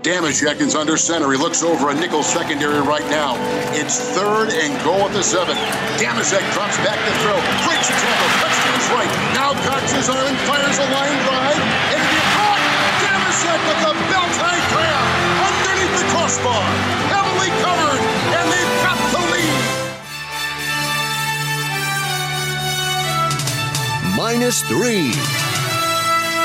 Damashek 0.00 0.64
is 0.64 0.74
under 0.74 0.96
center. 0.96 1.30
He 1.30 1.36
looks 1.36 1.62
over 1.62 1.90
a 1.90 1.94
nickel 1.94 2.22
secondary 2.22 2.80
right 2.80 3.04
now. 3.12 3.36
It's 3.76 4.00
third 4.16 4.48
and 4.48 4.72
goal 4.82 5.04
at 5.04 5.12
the 5.12 5.20
seven. 5.22 5.52
Damashek 6.00 6.40
drops 6.56 6.80
back 6.80 6.96
to 6.96 7.12
throw. 7.20 7.36
Breaks 7.68 7.92
a 7.92 7.96
tackle. 8.00 8.32
Cuts 8.40 8.56
to 8.64 8.72
his 8.80 8.88
right. 8.96 9.12
Now 9.36 9.52
cocks 9.68 9.92
his 9.92 10.08
arm 10.08 10.24
and 10.24 10.40
fires 10.48 10.80
a 10.80 10.88
line 10.88 11.20
drive. 11.28 11.60
And 11.92 12.00
he 12.00 12.16
caught. 12.32 12.64
Damashek 13.04 13.60
with 13.60 13.80
the 13.84 13.92
belt 14.08 14.32
high 14.40 14.64
grab 14.72 15.04
underneath 15.36 15.92
the 15.92 16.08
crossbar. 16.16 16.64
Heavily 17.12 17.52
covered. 17.60 18.00
And 18.40 18.48
they've 18.56 18.76
got 18.80 18.96
the 19.12 19.20
lead. 19.36 19.60
Minus 24.16 24.64
three 24.64 25.12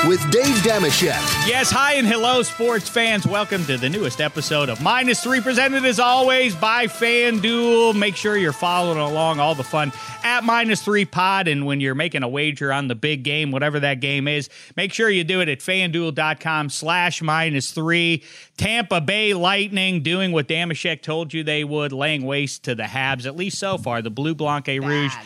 with 0.06 0.20
Dave 0.30 0.54
Damashek. 0.56 1.48
Yes, 1.48 1.70
hi 1.70 1.94
and 1.94 2.06
hello, 2.06 2.42
sports 2.42 2.88
fans. 2.88 3.26
Welcome 3.26 3.64
to 3.64 3.76
the 3.76 3.88
newest 3.88 4.20
episode 4.20 4.68
of 4.68 4.80
Minus 4.80 5.20
Three, 5.22 5.40
presented 5.40 5.84
as 5.84 5.98
always 5.98 6.54
by 6.54 6.86
FanDuel. 6.86 7.96
Make 7.96 8.14
sure 8.14 8.36
you're 8.36 8.52
following 8.52 8.98
along 8.98 9.40
all 9.40 9.56
the 9.56 9.64
fun 9.64 9.92
at 10.22 10.44
Minus 10.44 10.82
Three 10.82 11.04
Pod. 11.04 11.48
And 11.48 11.66
when 11.66 11.80
you're 11.80 11.96
making 11.96 12.22
a 12.22 12.28
wager 12.28 12.72
on 12.72 12.86
the 12.86 12.94
big 12.94 13.24
game, 13.24 13.50
whatever 13.50 13.80
that 13.80 14.00
game 14.00 14.28
is, 14.28 14.48
make 14.76 14.92
sure 14.92 15.10
you 15.10 15.24
do 15.24 15.40
it 15.40 15.48
at 15.48 15.58
fanduel.com 15.58 16.70
slash 16.70 17.20
minus 17.20 17.72
three. 17.72 18.22
Tampa 18.56 19.00
Bay 19.00 19.34
Lightning 19.34 20.02
doing 20.02 20.30
what 20.30 20.46
Damashek 20.46 21.02
told 21.02 21.34
you 21.34 21.42
they 21.42 21.64
would, 21.64 21.92
laying 21.92 22.24
waste 22.24 22.62
to 22.64 22.76
the 22.76 22.84
Habs, 22.84 23.26
at 23.26 23.34
least 23.34 23.58
so 23.58 23.76
far. 23.76 24.02
The 24.02 24.10
Bleu 24.10 24.34
Blanc 24.36 24.68
Rouge. 24.68 25.14
Bad 25.14 25.24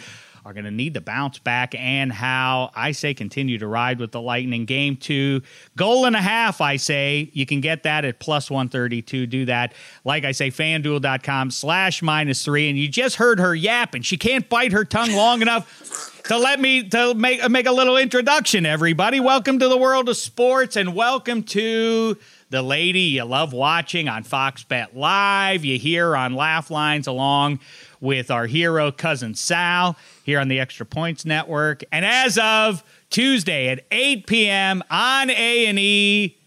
are 0.50 0.52
going 0.52 0.64
to 0.64 0.70
need 0.70 0.94
to 0.94 1.00
bounce 1.00 1.38
back 1.38 1.76
and 1.76 2.12
how 2.12 2.70
I 2.74 2.90
say 2.90 3.14
continue 3.14 3.56
to 3.58 3.68
ride 3.68 4.00
with 4.00 4.10
the 4.10 4.20
Lightning. 4.20 4.64
Game 4.64 4.96
two, 4.96 5.42
goal 5.76 6.06
and 6.06 6.16
a 6.16 6.20
half, 6.20 6.60
I 6.60 6.74
say. 6.74 7.30
You 7.32 7.46
can 7.46 7.60
get 7.60 7.84
that 7.84 8.04
at 8.04 8.18
plus 8.18 8.50
132. 8.50 9.26
Do 9.26 9.44
that. 9.44 9.74
Like 10.04 10.24
I 10.24 10.32
say, 10.32 10.50
fanduel.com 10.50 11.52
slash 11.52 12.02
minus 12.02 12.44
three. 12.44 12.68
And 12.68 12.76
you 12.76 12.88
just 12.88 13.16
heard 13.16 13.38
her 13.38 13.54
yapping. 13.54 14.02
She 14.02 14.16
can't 14.16 14.48
bite 14.48 14.72
her 14.72 14.84
tongue 14.84 15.12
long 15.12 15.40
enough 15.40 16.20
to 16.24 16.36
let 16.36 16.58
me 16.60 16.88
to 16.88 17.14
make 17.14 17.42
uh, 17.42 17.48
make 17.48 17.66
a 17.66 17.72
little 17.72 17.96
introduction 17.96 18.66
everybody 18.66 19.18
welcome 19.18 19.58
to 19.58 19.68
the 19.68 19.76
world 19.76 20.08
of 20.08 20.16
sports 20.16 20.76
and 20.76 20.94
welcome 20.94 21.42
to 21.42 22.16
the 22.50 22.62
lady 22.62 23.00
you 23.00 23.24
love 23.24 23.52
watching 23.52 24.06
on 24.06 24.22
Fox 24.22 24.62
Bet 24.62 24.94
Live 24.94 25.64
you 25.64 25.78
hear 25.78 26.14
on 26.14 26.34
laugh 26.34 26.70
lines 26.70 27.06
along 27.06 27.58
with 28.00 28.30
our 28.30 28.46
hero 28.46 28.90
cousin 28.90 29.34
Sal 29.34 29.96
here 30.24 30.40
on 30.40 30.48
the 30.48 30.58
Extra 30.58 30.86
Points 30.86 31.24
Network. 31.24 31.82
And 31.92 32.04
as 32.04 32.38
of 32.38 32.82
Tuesday 33.10 33.68
at 33.68 33.84
8 33.90 34.26
p.m. 34.26 34.82
on 34.90 35.30
A 35.30 35.66
and 35.66 35.78
E, 35.78 36.38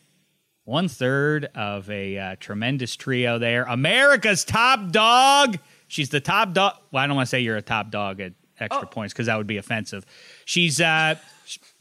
one 0.65 0.87
third 0.87 1.45
of 1.55 1.89
a 1.89 2.17
uh, 2.17 2.35
tremendous 2.39 2.95
trio 2.95 3.37
there. 3.37 3.63
America's 3.63 4.45
top 4.45 4.91
dog. 4.91 5.57
She's 5.87 6.09
the 6.09 6.21
top 6.21 6.53
dog. 6.53 6.75
Well, 6.91 7.03
I 7.03 7.07
don't 7.07 7.15
want 7.15 7.27
to 7.27 7.29
say 7.29 7.41
you're 7.41 7.57
a 7.57 7.61
top 7.61 7.91
dog 7.91 8.19
at 8.21 8.33
extra 8.59 8.87
oh. 8.87 8.89
points 8.89 9.13
because 9.13 9.25
that 9.27 9.37
would 9.37 9.47
be 9.47 9.57
offensive. 9.57 10.05
She's 10.45 10.79
uh, 10.79 11.15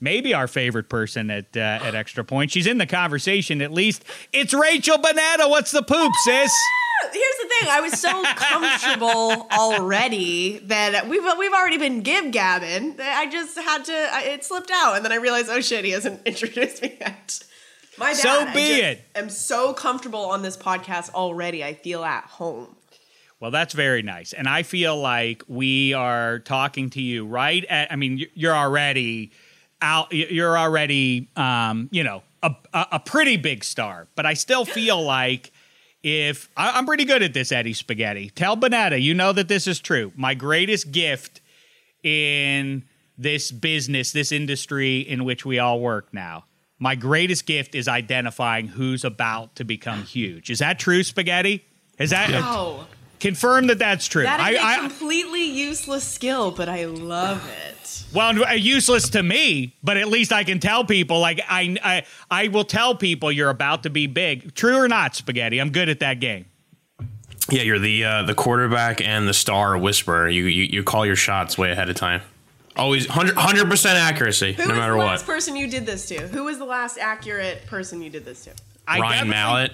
maybe 0.01 0.35
our 0.35 0.49
favorite 0.49 0.89
person 0.89 1.31
at 1.31 1.57
uh, 1.57 1.61
at 1.61 1.95
extra 1.95 2.25
points. 2.25 2.53
She's 2.53 2.67
in 2.67 2.79
the 2.79 2.87
conversation 2.87 3.63
at 3.63 3.73
least. 3.73 4.05
It's 4.33 4.53
Rachel 4.53 4.99
Bonnetta. 4.99 5.49
What's 5.49 5.71
the 5.71 5.83
poop, 5.83 6.13
sis? 6.25 6.53
Here's 7.13 7.37
the 7.37 7.49
thing. 7.49 7.69
I 7.71 7.81
was 7.81 8.01
so 8.01 8.23
comfortable 8.37 9.47
already 9.51 10.59
that 10.59 11.09
we've 11.09 11.25
we've 11.39 11.53
already 11.53 11.79
been 11.79 12.03
give 12.03 12.27
gabbing. 12.27 13.01
I 13.01 13.27
just 13.31 13.59
had 13.59 13.85
to. 13.87 13.93
I, 13.93 14.23
it 14.25 14.45
slipped 14.45 14.71
out, 14.73 14.97
and 14.97 15.05
then 15.05 15.13
I 15.13 15.17
realized, 15.17 15.49
oh 15.51 15.61
shit, 15.61 15.85
he 15.85 15.91
hasn't 15.91 16.23
introduced 16.27 16.83
me 16.83 16.97
yet. 17.01 17.43
My 17.99 18.13
bad. 18.13 18.17
So 18.17 18.53
be 18.53 18.81
it. 18.81 19.05
I'm 19.15 19.31
so 19.31 19.73
comfortable 19.73 20.25
on 20.27 20.43
this 20.43 20.57
podcast 20.57 21.11
already. 21.11 21.63
I 21.65 21.75
feel 21.75 22.05
at 22.05 22.25
home. 22.25 22.77
Well, 23.41 23.51
that's 23.51 23.75
very 23.75 24.03
nice, 24.03 24.33
and 24.33 24.49
I 24.49 24.63
feel 24.63 24.97
like 24.97 25.43
we 25.49 25.95
are 25.95 26.39
talking 26.39 26.91
to 26.91 27.01
you 27.01 27.27
right. 27.27 27.65
At, 27.65 27.91
I 27.93 27.97
mean, 27.97 28.25
you're 28.35 28.55
already 28.55 29.33
out. 29.81 30.13
You're 30.13 30.57
already, 30.57 31.29
um, 31.37 31.89
you 31.91 32.05
know, 32.05 32.23
a, 32.43 32.55
a 32.73 33.01
pretty 33.01 33.37
big 33.37 33.65
star, 33.65 34.09
but 34.15 34.27
I 34.27 34.35
still 34.35 34.65
feel 34.65 35.03
like 35.05 35.52
if 36.03 36.49
I, 36.57 36.79
am 36.79 36.87
pretty 36.87 37.05
good 37.05 37.23
at 37.23 37.35
this, 37.35 37.53
Eddie 37.53 37.73
Spaghetti. 37.73 38.31
Tell 38.31 38.57
Bonnetta, 38.57 39.01
you 39.01 39.15
know 39.15 39.33
that 39.33 39.49
this 39.49 39.67
is 39.67 39.81
true. 39.81 40.13
My 40.17 40.35
greatest 40.35 40.91
gift 40.91 41.41
in 42.03 42.85
this 43.17 43.53
business, 43.53 44.13
this 44.13 44.33
industry 44.33 45.01
in 45.01 45.25
which 45.25 45.45
we 45.45 45.59
all 45.59 45.81
work 45.81 46.13
now, 46.13 46.45
my 46.79 46.97
greatest 46.97 47.47
gift 47.47 47.75
is 47.75 47.87
identifying 47.87 48.67
who's 48.67 49.05
about 49.05 49.55
to 49.57 49.65
become 49.65 50.03
huge. 50.03 50.51
Is 50.51 50.59
that 50.59 50.79
true, 50.81 51.05
Spaghetti? 51.05 51.65
Is 51.99 52.11
that 52.11 52.31
no? 52.31 52.41
Oh. 52.43 52.87
Confirm 53.23 53.69
that 53.69 53.79
that's 53.79 54.09
true. 54.09 54.25
That 54.25 54.53
is 54.53 54.59
I, 54.59 54.75
a 54.75 54.81
completely 54.81 55.45
useless 55.45 56.03
skill, 56.03 56.51
but 56.51 56.69
I 56.69 56.87
love 56.87 57.49
it. 57.69 58.05
Well, 58.13 58.43
uh, 58.43 58.55
useless 58.55 59.11
to 59.11 59.23
me, 59.23 59.77
but 59.81 59.97
at 59.97 60.09
least 60.09 60.33
I 60.33 60.43
can 60.43 60.59
tell 60.59 60.85
people. 60.85 61.21
Like 61.21 61.41
I, 61.49 61.77
I, 61.85 62.03
I 62.29 62.49
will 62.49 62.65
tell 62.65 62.97
people 62.97 63.31
you're 63.31 63.49
about 63.49 63.85
to 63.85 63.91
be 63.91 64.09
big. 64.09 64.57
True 64.57 64.77
or 64.77 64.89
not, 64.89 65.15
spaghetti? 65.15 65.61
I'm 65.61 65.71
good 65.71 65.89
at 65.89 66.01
that 66.01 66.19
game. 66.19 66.47
Yeah, 67.49 67.63
you're 67.63 67.79
the 67.79 68.05
uh, 68.05 68.23
the 68.25 68.35
quarterback 68.35 69.01
and 69.01 69.29
the 69.29 69.35
star 69.35 69.79
whisperer. 69.79 70.29
You, 70.29 70.47
you 70.47 70.65
you 70.65 70.83
call 70.83 71.07
your 71.07 71.15
shots 71.15 71.57
way 71.57 71.71
ahead 71.71 71.89
of 71.89 71.95
time. 71.95 72.23
Always 72.75 73.07
100 73.09 73.71
percent 73.71 73.99
accuracy, 73.99 74.55
Who 74.55 74.67
no 74.67 74.75
matter 74.75 74.97
what. 74.97 75.05
Who 75.05 75.11
was 75.13 75.23
the 75.23 75.27
last 75.27 75.27
person 75.27 75.55
you 75.55 75.69
did 75.69 75.87
this 75.87 76.09
to? 76.09 76.27
Who 76.27 76.43
was 76.43 76.59
the 76.59 76.65
last 76.65 76.99
accurate 76.99 77.67
person 77.67 78.03
you 78.03 78.11
did 78.11 78.25
this 78.25 78.47
to? 78.47 78.51
Ryan 78.89 79.29
Mallett. 79.29 79.71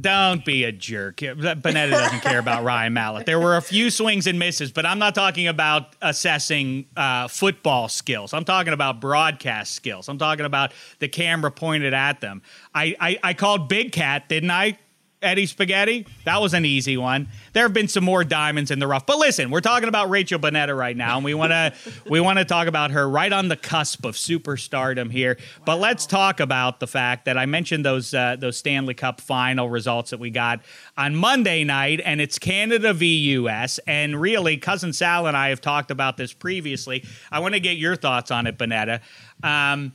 Don't 0.00 0.44
be 0.44 0.64
a 0.64 0.72
jerk. 0.72 1.16
Bonnetta 1.16 1.90
doesn't 1.90 2.20
care 2.20 2.38
about 2.38 2.64
Ryan 2.64 2.92
Mallett. 2.92 3.26
There 3.26 3.40
were 3.40 3.56
a 3.56 3.62
few 3.62 3.90
swings 3.90 4.26
and 4.26 4.38
misses, 4.38 4.72
but 4.72 4.84
I'm 4.84 4.98
not 4.98 5.14
talking 5.14 5.46
about 5.46 5.94
assessing 6.02 6.86
uh, 6.96 7.28
football 7.28 7.88
skills. 7.88 8.34
I'm 8.34 8.44
talking 8.44 8.72
about 8.72 9.00
broadcast 9.00 9.72
skills. 9.72 10.08
I'm 10.08 10.18
talking 10.18 10.44
about 10.44 10.72
the 10.98 11.08
camera 11.08 11.50
pointed 11.50 11.94
at 11.94 12.20
them. 12.20 12.42
I, 12.74 12.96
I, 13.00 13.18
I 13.22 13.34
called 13.34 13.68
Big 13.68 13.92
Cat, 13.92 14.28
didn't 14.28 14.50
I? 14.50 14.78
Eddie 15.24 15.46
Spaghetti. 15.46 16.06
That 16.24 16.40
was 16.40 16.54
an 16.54 16.64
easy 16.64 16.96
one. 16.96 17.28
There 17.52 17.62
have 17.64 17.72
been 17.72 17.88
some 17.88 18.04
more 18.04 18.24
diamonds 18.24 18.70
in 18.70 18.78
the 18.78 18.86
rough. 18.86 19.06
But 19.06 19.18
listen, 19.18 19.50
we're 19.50 19.60
talking 19.60 19.88
about 19.88 20.10
Rachel 20.10 20.38
Bonnetta 20.38 20.76
right 20.76 20.96
now, 20.96 21.16
and 21.16 21.24
we 21.24 21.34
want 21.34 21.52
to 21.52 21.72
we 22.08 22.20
want 22.20 22.38
to 22.38 22.44
talk 22.44 22.68
about 22.68 22.90
her 22.90 23.08
right 23.08 23.32
on 23.32 23.48
the 23.48 23.56
cusp 23.56 24.04
of 24.04 24.14
superstardom 24.14 25.10
here. 25.10 25.36
Wow. 25.38 25.64
But 25.66 25.80
let's 25.80 26.06
talk 26.06 26.40
about 26.40 26.80
the 26.80 26.86
fact 26.86 27.24
that 27.24 27.38
I 27.38 27.46
mentioned 27.46 27.84
those 27.84 28.12
uh, 28.12 28.36
those 28.38 28.58
Stanley 28.58 28.94
Cup 28.94 29.20
final 29.20 29.68
results 29.68 30.10
that 30.10 30.20
we 30.20 30.30
got 30.30 30.60
on 30.96 31.16
Monday 31.16 31.64
night, 31.64 32.00
and 32.04 32.20
it's 32.20 32.38
Canada 32.38 32.92
v 32.92 33.06
US. 33.34 33.78
And 33.86 34.20
really, 34.20 34.56
cousin 34.56 34.92
Sal 34.92 35.26
and 35.26 35.36
I 35.36 35.48
have 35.48 35.60
talked 35.60 35.90
about 35.90 36.16
this 36.16 36.32
previously. 36.32 37.04
I 37.32 37.40
want 37.40 37.54
to 37.54 37.60
get 37.60 37.76
your 37.76 37.96
thoughts 37.96 38.30
on 38.30 38.46
it, 38.46 38.58
Bonnetta. 38.58 39.00
Um, 39.42 39.92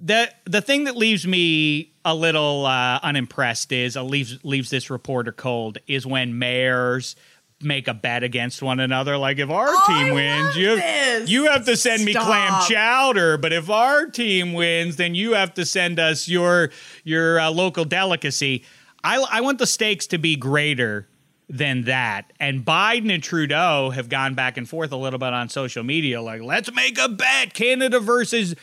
the 0.00 0.32
the 0.44 0.60
thing 0.60 0.84
that 0.84 0.96
leaves 0.96 1.26
me 1.26 1.92
a 2.04 2.14
little 2.14 2.66
uh, 2.66 3.00
unimpressed 3.02 3.72
is 3.72 3.96
uh, 3.96 4.02
leaves 4.02 4.38
leaves 4.44 4.70
this 4.70 4.90
reporter 4.90 5.32
cold 5.32 5.78
is 5.86 6.06
when 6.06 6.38
mayors 6.38 7.16
make 7.62 7.88
a 7.88 7.94
bet 7.94 8.22
against 8.22 8.62
one 8.62 8.80
another. 8.80 9.16
Like 9.16 9.38
if 9.38 9.50
our 9.50 9.68
oh, 9.68 9.84
team 9.86 10.14
wins, 10.14 10.56
you 10.56 10.76
this. 10.76 11.30
you 11.30 11.46
have 11.46 11.64
to 11.64 11.76
send 11.76 12.00
Stop. 12.00 12.06
me 12.06 12.14
clam 12.14 12.62
chowder. 12.68 13.38
But 13.38 13.52
if 13.52 13.70
our 13.70 14.06
team 14.06 14.52
wins, 14.52 14.96
then 14.96 15.14
you 15.14 15.34
have 15.34 15.54
to 15.54 15.64
send 15.64 15.98
us 15.98 16.28
your 16.28 16.70
your 17.04 17.40
uh, 17.40 17.50
local 17.50 17.84
delicacy. 17.84 18.64
I 19.02 19.24
I 19.30 19.40
want 19.40 19.58
the 19.58 19.66
stakes 19.66 20.06
to 20.08 20.18
be 20.18 20.36
greater 20.36 21.08
than 21.48 21.82
that. 21.82 22.32
And 22.40 22.64
Biden 22.64 23.12
and 23.12 23.22
Trudeau 23.22 23.90
have 23.90 24.08
gone 24.08 24.34
back 24.34 24.56
and 24.56 24.68
forth 24.68 24.92
a 24.92 24.96
little 24.96 25.18
bit 25.18 25.32
on 25.32 25.48
social 25.48 25.84
media, 25.84 26.20
like 26.20 26.42
let's 26.42 26.72
make 26.72 26.98
a 26.98 27.08
bet, 27.08 27.54
Canada 27.54 28.00
versus 28.00 28.54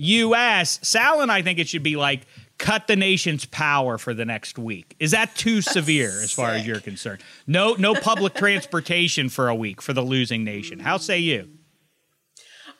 U.S. 0.00 0.78
Sal 0.82 1.20
and 1.20 1.30
I 1.30 1.42
think 1.42 1.58
it 1.58 1.68
should 1.68 1.82
be 1.82 1.96
like 1.96 2.26
cut 2.58 2.86
the 2.86 2.96
nation's 2.96 3.44
power 3.44 3.98
for 3.98 4.14
the 4.14 4.24
next 4.24 4.58
week. 4.58 4.96
Is 4.98 5.10
that 5.10 5.34
too 5.34 5.56
That's 5.56 5.72
severe 5.72 6.22
as 6.22 6.32
far 6.32 6.50
as 6.50 6.66
you're 6.66 6.80
concerned? 6.80 7.22
No, 7.46 7.74
no 7.74 7.94
public 7.94 8.34
transportation 8.34 9.28
for 9.28 9.48
a 9.48 9.54
week 9.54 9.82
for 9.82 9.92
the 9.92 10.02
losing 10.02 10.44
nation. 10.44 10.78
How 10.78 10.98
say 10.98 11.18
you? 11.18 11.48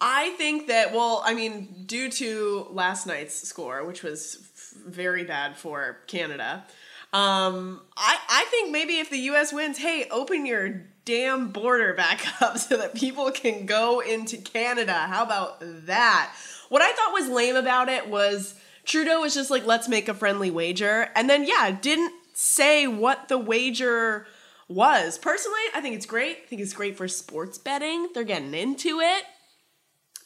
I 0.01 0.31
think 0.31 0.69
that 0.69 0.95
well, 0.95 1.23
I 1.25 1.35
mean, 1.35 1.85
due 1.87 2.11
to 2.11 2.67
last 2.71 3.07
night's 3.07 3.35
score, 3.35 3.85
which 3.85 4.03
was 4.03 4.39
very 4.87 5.25
bad 5.25 5.59
for 5.59 5.99
Canada, 6.07 6.65
um, 7.13 7.83
I 7.97 8.19
I 8.29 8.47
think 8.51 8.71
maybe 8.71 8.99
if 8.99 9.11
the 9.11 9.19
U.S. 9.19 9.53
wins, 9.53 9.77
hey, 9.77 10.07
open 10.11 10.47
your 10.47 10.87
damn 11.05 11.49
border 11.49 11.95
back 11.95 12.25
up 12.43 12.59
so 12.59 12.77
that 12.77 12.95
people 12.95 13.31
can 13.31 13.67
go 13.67 14.01
into 14.01 14.37
Canada. 14.37 14.93
How 14.93 15.25
about 15.25 15.59
that? 15.87 16.33
What 16.69 16.83
I 16.83 16.93
thought 16.93 17.13
was 17.13 17.29
lame 17.29 17.57
about 17.57 17.89
it 17.89 18.09
was 18.09 18.55
Trudeau 18.85 19.21
was 19.21 19.35
just 19.35 19.51
like, 19.51 19.67
let's 19.67 19.89
make 19.89 20.09
a 20.09 20.15
friendly 20.15 20.51
wager. 20.51 21.09
And 21.15 21.29
then, 21.29 21.45
yeah, 21.47 21.77
didn't 21.81 22.13
say 22.35 22.87
what 22.87 23.29
the 23.29 23.39
wager 23.39 24.27
was. 24.69 25.19
Personally, 25.19 25.61
I 25.75 25.81
think 25.81 25.97
it's 25.97 26.07
great. 26.07 26.39
I 26.45 26.47
think 26.47 26.63
it's 26.63 26.73
great 26.73 26.97
for 26.97 27.09
sports 27.09 27.59
betting. 27.59 28.09
They're 28.15 28.25
getting 28.25 28.55
into 28.55 29.01
it. 29.01 29.25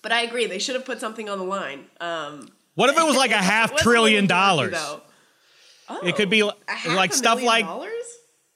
But 0.03 0.13
I 0.13 0.23
agree, 0.23 0.47
they 0.47 0.59
should 0.59 0.75
have 0.75 0.85
put 0.85 1.01
something 1.01 1.31
on 1.31 1.39
the 1.39 1.45
line. 1.45 1.87
Um, 1.99 2.51
what 2.75 2.91
if 2.91 2.99
it 2.99 3.03
was 3.03 3.17
like 3.17 3.31
a 3.31 3.37
half 3.43 3.75
trillion 3.77 4.27
dollars? 4.27 4.77
it 6.03 6.17
could 6.17 6.31
be 6.31 6.49
half 6.67 6.95
like 6.95 7.13
stuff 7.13 7.43
like 7.43 7.65
dollars? 7.65 7.91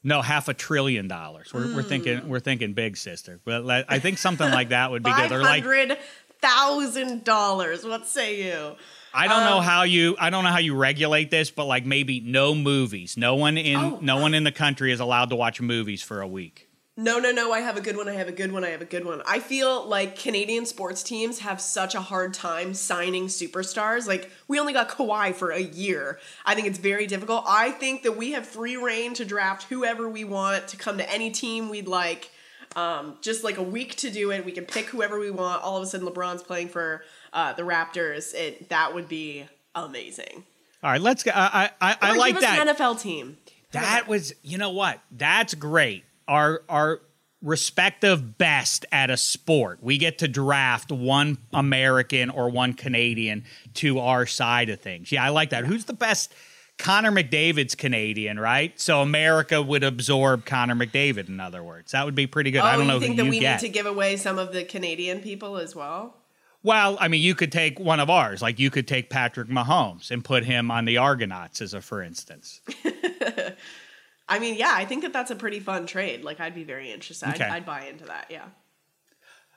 No 0.08 0.22
half 0.22 0.48
a 0.48 0.54
trillion 0.54 1.06
dollars. 1.06 1.52
We're, 1.54 1.74
we're 1.74 1.82
Hmm. 1.82 1.88
thinking 1.88 2.28
we're 2.28 2.40
thinking 2.40 2.72
big 2.72 2.96
sister, 2.96 3.38
but 3.44 3.64
let- 3.64 3.84
I 3.88 3.98
think 4.00 4.18
something 4.18 4.50
like 4.50 4.70
that 4.70 4.90
would 4.90 5.02
be 5.04 5.12
good. 5.12 5.30
Or 5.30 5.40
like 5.42 5.62
hundred 5.62 5.96
thousand 6.40 7.24
dollars. 7.24 7.84
What 7.84 8.06
say 8.06 8.42
you? 8.48 8.76
I 9.14 9.26
don't 9.26 9.42
Um, 9.42 9.50
know 9.50 9.60
how 9.60 9.82
you 9.84 10.16
I 10.18 10.30
don't 10.30 10.44
know 10.44 10.50
how 10.50 10.58
you 10.58 10.74
regulate 10.74 11.30
this, 11.30 11.50
but 11.50 11.64
like 11.64 11.84
maybe 11.86 12.20
no 12.20 12.54
movies. 12.54 13.16
No 13.16 13.34
one 13.36 13.56
in 13.58 13.76
Oh. 13.76 13.98
no 14.02 14.16
one 14.18 14.34
in 14.34 14.44
the 14.44 14.52
country 14.52 14.92
is 14.92 15.00
allowed 15.00 15.30
to 15.30 15.36
watch 15.36 15.60
movies 15.60 16.02
for 16.02 16.20
a 16.20 16.26
week. 16.28 16.67
No, 17.00 17.20
no, 17.20 17.30
no. 17.30 17.52
I 17.52 17.60
have 17.60 17.76
a 17.76 17.80
good 17.80 17.96
one. 17.96 18.08
I 18.08 18.14
have 18.14 18.26
a 18.26 18.32
good 18.32 18.50
one. 18.50 18.64
I 18.64 18.70
have 18.70 18.82
a 18.82 18.84
good 18.84 19.04
one. 19.04 19.22
I 19.24 19.38
feel 19.38 19.86
like 19.86 20.18
Canadian 20.18 20.66
sports 20.66 21.04
teams 21.04 21.38
have 21.38 21.60
such 21.60 21.94
a 21.94 22.00
hard 22.00 22.34
time 22.34 22.74
signing 22.74 23.26
superstars. 23.28 24.08
Like, 24.08 24.32
we 24.48 24.58
only 24.58 24.72
got 24.72 24.88
Kawhi 24.88 25.32
for 25.32 25.52
a 25.52 25.60
year. 25.60 26.18
I 26.44 26.56
think 26.56 26.66
it's 26.66 26.80
very 26.80 27.06
difficult. 27.06 27.44
I 27.46 27.70
think 27.70 28.02
that 28.02 28.16
we 28.16 28.32
have 28.32 28.44
free 28.44 28.76
reign 28.76 29.14
to 29.14 29.24
draft 29.24 29.68
whoever 29.68 30.08
we 30.08 30.24
want 30.24 30.66
to 30.68 30.76
come 30.76 30.98
to 30.98 31.08
any 31.08 31.30
team 31.30 31.68
we'd 31.68 31.86
like. 31.86 32.32
Um, 32.74 33.16
just 33.22 33.44
like 33.44 33.58
a 33.58 33.62
week 33.62 33.94
to 33.98 34.10
do 34.10 34.32
it. 34.32 34.44
We 34.44 34.50
can 34.50 34.64
pick 34.64 34.86
whoever 34.86 35.20
we 35.20 35.30
want. 35.30 35.62
All 35.62 35.76
of 35.76 35.84
a 35.84 35.86
sudden, 35.86 36.04
LeBron's 36.04 36.42
playing 36.42 36.68
for 36.68 37.04
uh, 37.32 37.52
the 37.52 37.62
Raptors. 37.62 38.34
It 38.34 38.70
that 38.70 38.92
would 38.92 39.08
be 39.08 39.44
amazing. 39.76 40.42
All 40.82 40.90
right, 40.90 41.00
let's 41.00 41.22
go. 41.22 41.30
I 41.32 41.70
I, 41.80 41.96
I 42.02 42.12
Or 42.12 42.18
like 42.18 42.40
that. 42.40 42.66
An 42.66 42.74
NFL 42.74 43.00
team. 43.00 43.38
That 43.70 44.08
was, 44.08 44.34
you 44.42 44.58
know 44.58 44.70
what? 44.70 45.00
That's 45.10 45.54
great. 45.54 46.04
Our 46.28 46.62
our 46.68 47.00
respective 47.42 48.36
best 48.38 48.84
at 48.90 49.10
a 49.10 49.16
sport. 49.16 49.78
We 49.82 49.98
get 49.98 50.18
to 50.18 50.28
draft 50.28 50.90
one 50.90 51.38
American 51.52 52.30
or 52.30 52.50
one 52.50 52.74
Canadian 52.74 53.44
to 53.74 54.00
our 54.00 54.26
side 54.26 54.70
of 54.70 54.80
things. 54.80 55.12
Yeah, 55.12 55.24
I 55.24 55.28
like 55.28 55.50
that. 55.50 55.64
Who's 55.64 55.84
the 55.84 55.92
best? 55.92 56.34
Connor 56.78 57.10
McDavid's 57.10 57.74
Canadian, 57.74 58.38
right? 58.38 58.78
So 58.80 59.02
America 59.02 59.60
would 59.60 59.82
absorb 59.82 60.44
Connor 60.44 60.76
McDavid. 60.76 61.28
In 61.28 61.40
other 61.40 61.62
words, 61.62 61.90
that 61.90 62.04
would 62.04 62.14
be 62.14 62.28
pretty 62.28 62.52
good. 62.52 62.60
Oh, 62.60 62.66
I 62.66 62.76
don't 62.76 62.86
know 62.86 63.00
think 63.00 63.16
that 63.16 63.24
you 63.24 63.30
we 63.30 63.40
get. 63.40 63.60
need 63.60 63.66
to 63.66 63.72
give 63.72 63.86
away 63.86 64.16
some 64.16 64.38
of 64.38 64.52
the 64.52 64.64
Canadian 64.64 65.20
people 65.20 65.56
as 65.56 65.74
well? 65.74 66.14
Well, 66.62 66.96
I 67.00 67.08
mean, 67.08 67.20
you 67.20 67.34
could 67.34 67.50
take 67.50 67.80
one 67.80 67.98
of 67.98 68.10
ours. 68.10 68.42
Like 68.42 68.58
you 68.58 68.70
could 68.70 68.86
take 68.86 69.10
Patrick 69.10 69.48
Mahomes 69.48 70.10
and 70.10 70.24
put 70.24 70.44
him 70.44 70.70
on 70.70 70.84
the 70.84 70.98
Argonauts, 70.98 71.60
as 71.60 71.74
a 71.74 71.80
for 71.80 72.02
instance. 72.02 72.60
I 74.28 74.38
mean, 74.38 74.56
yeah, 74.56 74.72
I 74.74 74.84
think 74.84 75.02
that 75.02 75.12
that's 75.12 75.30
a 75.30 75.36
pretty 75.36 75.60
fun 75.60 75.86
trade. 75.86 76.22
Like, 76.24 76.38
I'd 76.40 76.54
be 76.54 76.64
very 76.64 76.90
interested. 76.92 77.30
Okay. 77.30 77.44
I'd, 77.44 77.52
I'd 77.52 77.66
buy 77.66 77.86
into 77.86 78.04
that. 78.06 78.26
Yeah. 78.30 78.44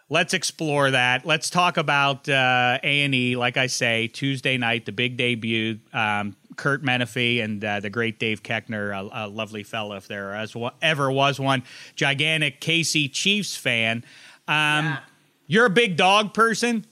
let's 0.09 0.33
explore 0.33 0.91
that. 0.91 1.25
Let's 1.25 1.49
talk 1.49 1.77
about 1.77 2.27
uh, 2.29 2.79
A 2.83 3.01
and 3.03 3.13
E. 3.15 3.35
Like 3.35 3.57
I 3.57 3.67
say, 3.67 4.07
Tuesday 4.07 4.57
night, 4.57 4.85
the 4.85 4.91
big 4.91 5.17
debut. 5.17 5.79
Um, 5.93 6.35
Kurt 6.57 6.83
Menefee 6.83 7.41
and 7.43 7.63
uh, 7.63 7.79
the 7.79 7.89
great 7.89 8.19
Dave 8.19 8.43
Keckner, 8.43 8.91
a, 8.91 9.25
a 9.25 9.27
lovely 9.27 9.63
fellow 9.63 9.95
if 9.95 10.07
there 10.07 10.33
as 10.33 10.53
wa- 10.55 10.71
ever 10.81 11.09
was 11.11 11.39
one. 11.39 11.63
Gigantic 11.95 12.59
KC 12.61 13.11
Chiefs 13.11 13.55
fan. 13.55 14.03
Um, 14.47 14.85
Yeah. 14.85 14.99
You're 15.47 15.65
a 15.65 15.69
big 15.69 15.97
dog 15.97 16.33
person. 16.33 16.85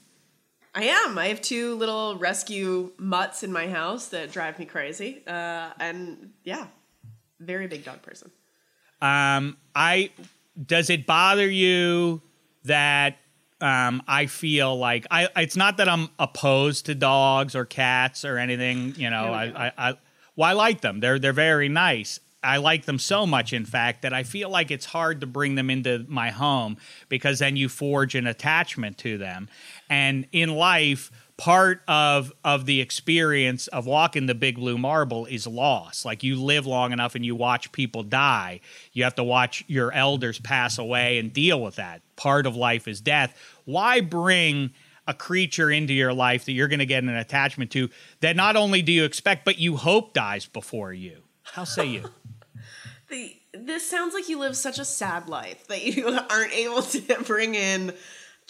I 0.74 0.84
am. 0.84 1.16
I 1.18 1.28
have 1.28 1.40
two 1.40 1.76
little 1.76 2.16
rescue 2.16 2.92
mutts 2.98 3.42
in 3.42 3.52
my 3.52 3.68
house 3.68 4.08
that 4.08 4.32
drive 4.32 4.58
me 4.58 4.66
crazy. 4.66 5.22
Uh, 5.26 5.70
and 5.80 6.32
yeah, 6.44 6.66
very 7.40 7.66
big 7.66 7.84
dog 7.84 8.02
person. 8.02 8.30
Um, 9.02 9.56
I 9.74 10.10
does 10.66 10.90
it 10.90 11.06
bother 11.06 11.48
you 11.48 12.22
that 12.64 13.16
um, 13.60 14.02
I 14.06 14.26
feel 14.26 14.76
like 14.76 15.06
I? 15.10 15.28
It's 15.36 15.56
not 15.56 15.78
that 15.78 15.88
I'm 15.88 16.08
opposed 16.18 16.86
to 16.86 16.94
dogs 16.94 17.54
or 17.54 17.64
cats 17.64 18.24
or 18.24 18.38
anything. 18.38 18.94
You 18.96 19.10
know, 19.10 19.32
I, 19.32 19.66
I, 19.66 19.72
I 19.76 19.94
well, 20.36 20.48
I 20.48 20.52
like 20.52 20.80
them. 20.80 21.00
They're 21.00 21.18
they're 21.18 21.32
very 21.32 21.68
nice. 21.68 22.20
I 22.42 22.56
like 22.56 22.86
them 22.86 22.98
so 22.98 23.26
much, 23.26 23.52
in 23.52 23.66
fact, 23.66 24.00
that 24.02 24.14
I 24.14 24.22
feel 24.22 24.48
like 24.48 24.70
it's 24.70 24.86
hard 24.86 25.20
to 25.20 25.26
bring 25.26 25.56
them 25.56 25.68
into 25.68 26.06
my 26.08 26.30
home 26.30 26.78
because 27.10 27.40
then 27.40 27.56
you 27.56 27.68
forge 27.68 28.14
an 28.14 28.26
attachment 28.26 28.96
to 28.98 29.18
them. 29.18 29.50
And 29.90 30.26
in 30.32 30.54
life, 30.54 31.10
part 31.40 31.80
of 31.88 32.34
of 32.44 32.66
the 32.66 32.82
experience 32.82 33.66
of 33.68 33.86
walking 33.86 34.26
the 34.26 34.34
big 34.34 34.56
blue 34.56 34.76
marble 34.76 35.24
is 35.24 35.46
loss. 35.46 36.04
Like 36.04 36.22
you 36.22 36.36
live 36.36 36.66
long 36.66 36.92
enough 36.92 37.14
and 37.14 37.24
you 37.24 37.34
watch 37.34 37.72
people 37.72 38.02
die. 38.02 38.60
You 38.92 39.04
have 39.04 39.14
to 39.14 39.24
watch 39.24 39.64
your 39.66 39.90
elders 39.90 40.38
pass 40.38 40.76
away 40.76 41.18
and 41.18 41.32
deal 41.32 41.58
with 41.58 41.76
that. 41.76 42.02
Part 42.14 42.46
of 42.46 42.56
life 42.56 42.86
is 42.86 43.00
death. 43.00 43.34
Why 43.64 44.02
bring 44.02 44.72
a 45.06 45.14
creature 45.14 45.70
into 45.70 45.94
your 45.94 46.12
life 46.12 46.44
that 46.44 46.52
you're 46.52 46.68
going 46.68 46.80
to 46.80 46.86
get 46.86 47.02
an 47.02 47.08
attachment 47.08 47.70
to 47.70 47.88
that 48.20 48.36
not 48.36 48.54
only 48.54 48.82
do 48.82 48.92
you 48.92 49.04
expect 49.04 49.46
but 49.46 49.58
you 49.58 49.78
hope 49.78 50.12
dies 50.12 50.44
before 50.44 50.92
you? 50.92 51.22
How 51.42 51.64
say 51.64 51.86
you? 51.86 52.10
The, 53.08 53.36
this 53.52 53.90
sounds 53.90 54.14
like 54.14 54.28
you 54.28 54.38
live 54.38 54.56
such 54.56 54.78
a 54.78 54.84
sad 54.84 55.28
life 55.28 55.66
that 55.66 55.84
you 55.84 56.06
aren't 56.30 56.52
able 56.52 56.82
to 56.82 57.00
bring 57.24 57.56
in 57.56 57.92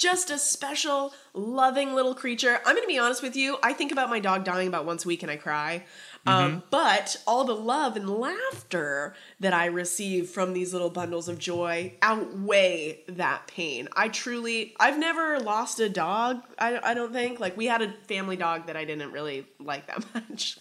just 0.01 0.31
a 0.31 0.39
special, 0.39 1.13
loving 1.35 1.95
little 1.95 2.15
creature. 2.15 2.59
I'm 2.65 2.75
going 2.75 2.83
to 2.83 2.89
be 2.89 2.99
honest 2.99 3.23
with 3.23 3.37
you. 3.37 3.59
I 3.63 3.75
think 3.75 3.93
about 3.93 4.09
my 4.09 4.19
dog 4.19 4.45
dying 4.45 4.67
about 4.67 4.87
once 4.87 5.05
a 5.05 5.09
week 5.09 5.23
and 5.23 5.31
I 5.31 5.37
cry. 5.37 5.85
Um, 6.27 6.63
but 6.71 7.17
all 7.27 7.45
the 7.45 7.55
love 7.55 7.97
and 7.97 8.09
laughter 8.09 9.15
that 9.41 9.53
I 9.53 9.67
receive 9.67 10.29
from 10.29 10.53
these 10.53 10.73
little 10.73 10.91
bundles 10.91 11.29
of 11.29 11.39
joy 11.39 11.95
outweigh 12.01 13.01
that 13.09 13.47
pain. 13.47 13.89
I 13.95 14.09
truly, 14.09 14.75
I've 14.81 14.99
never 14.99 15.39
lost 15.39 15.81
a 15.81 15.89
dog. 15.89 16.43
I, 16.59 16.79
I 16.83 16.95
don't 16.95 17.13
think 17.13 17.39
like 17.39 17.57
we 17.57 17.67
had 17.67 17.83
a 17.83 17.93
family 18.07 18.37
dog 18.37 18.67
that 18.67 18.77
I 18.77 18.85
didn't 18.85 19.13
really 19.13 19.47
like 19.59 19.87
that 19.87 20.05
much. 20.15 20.59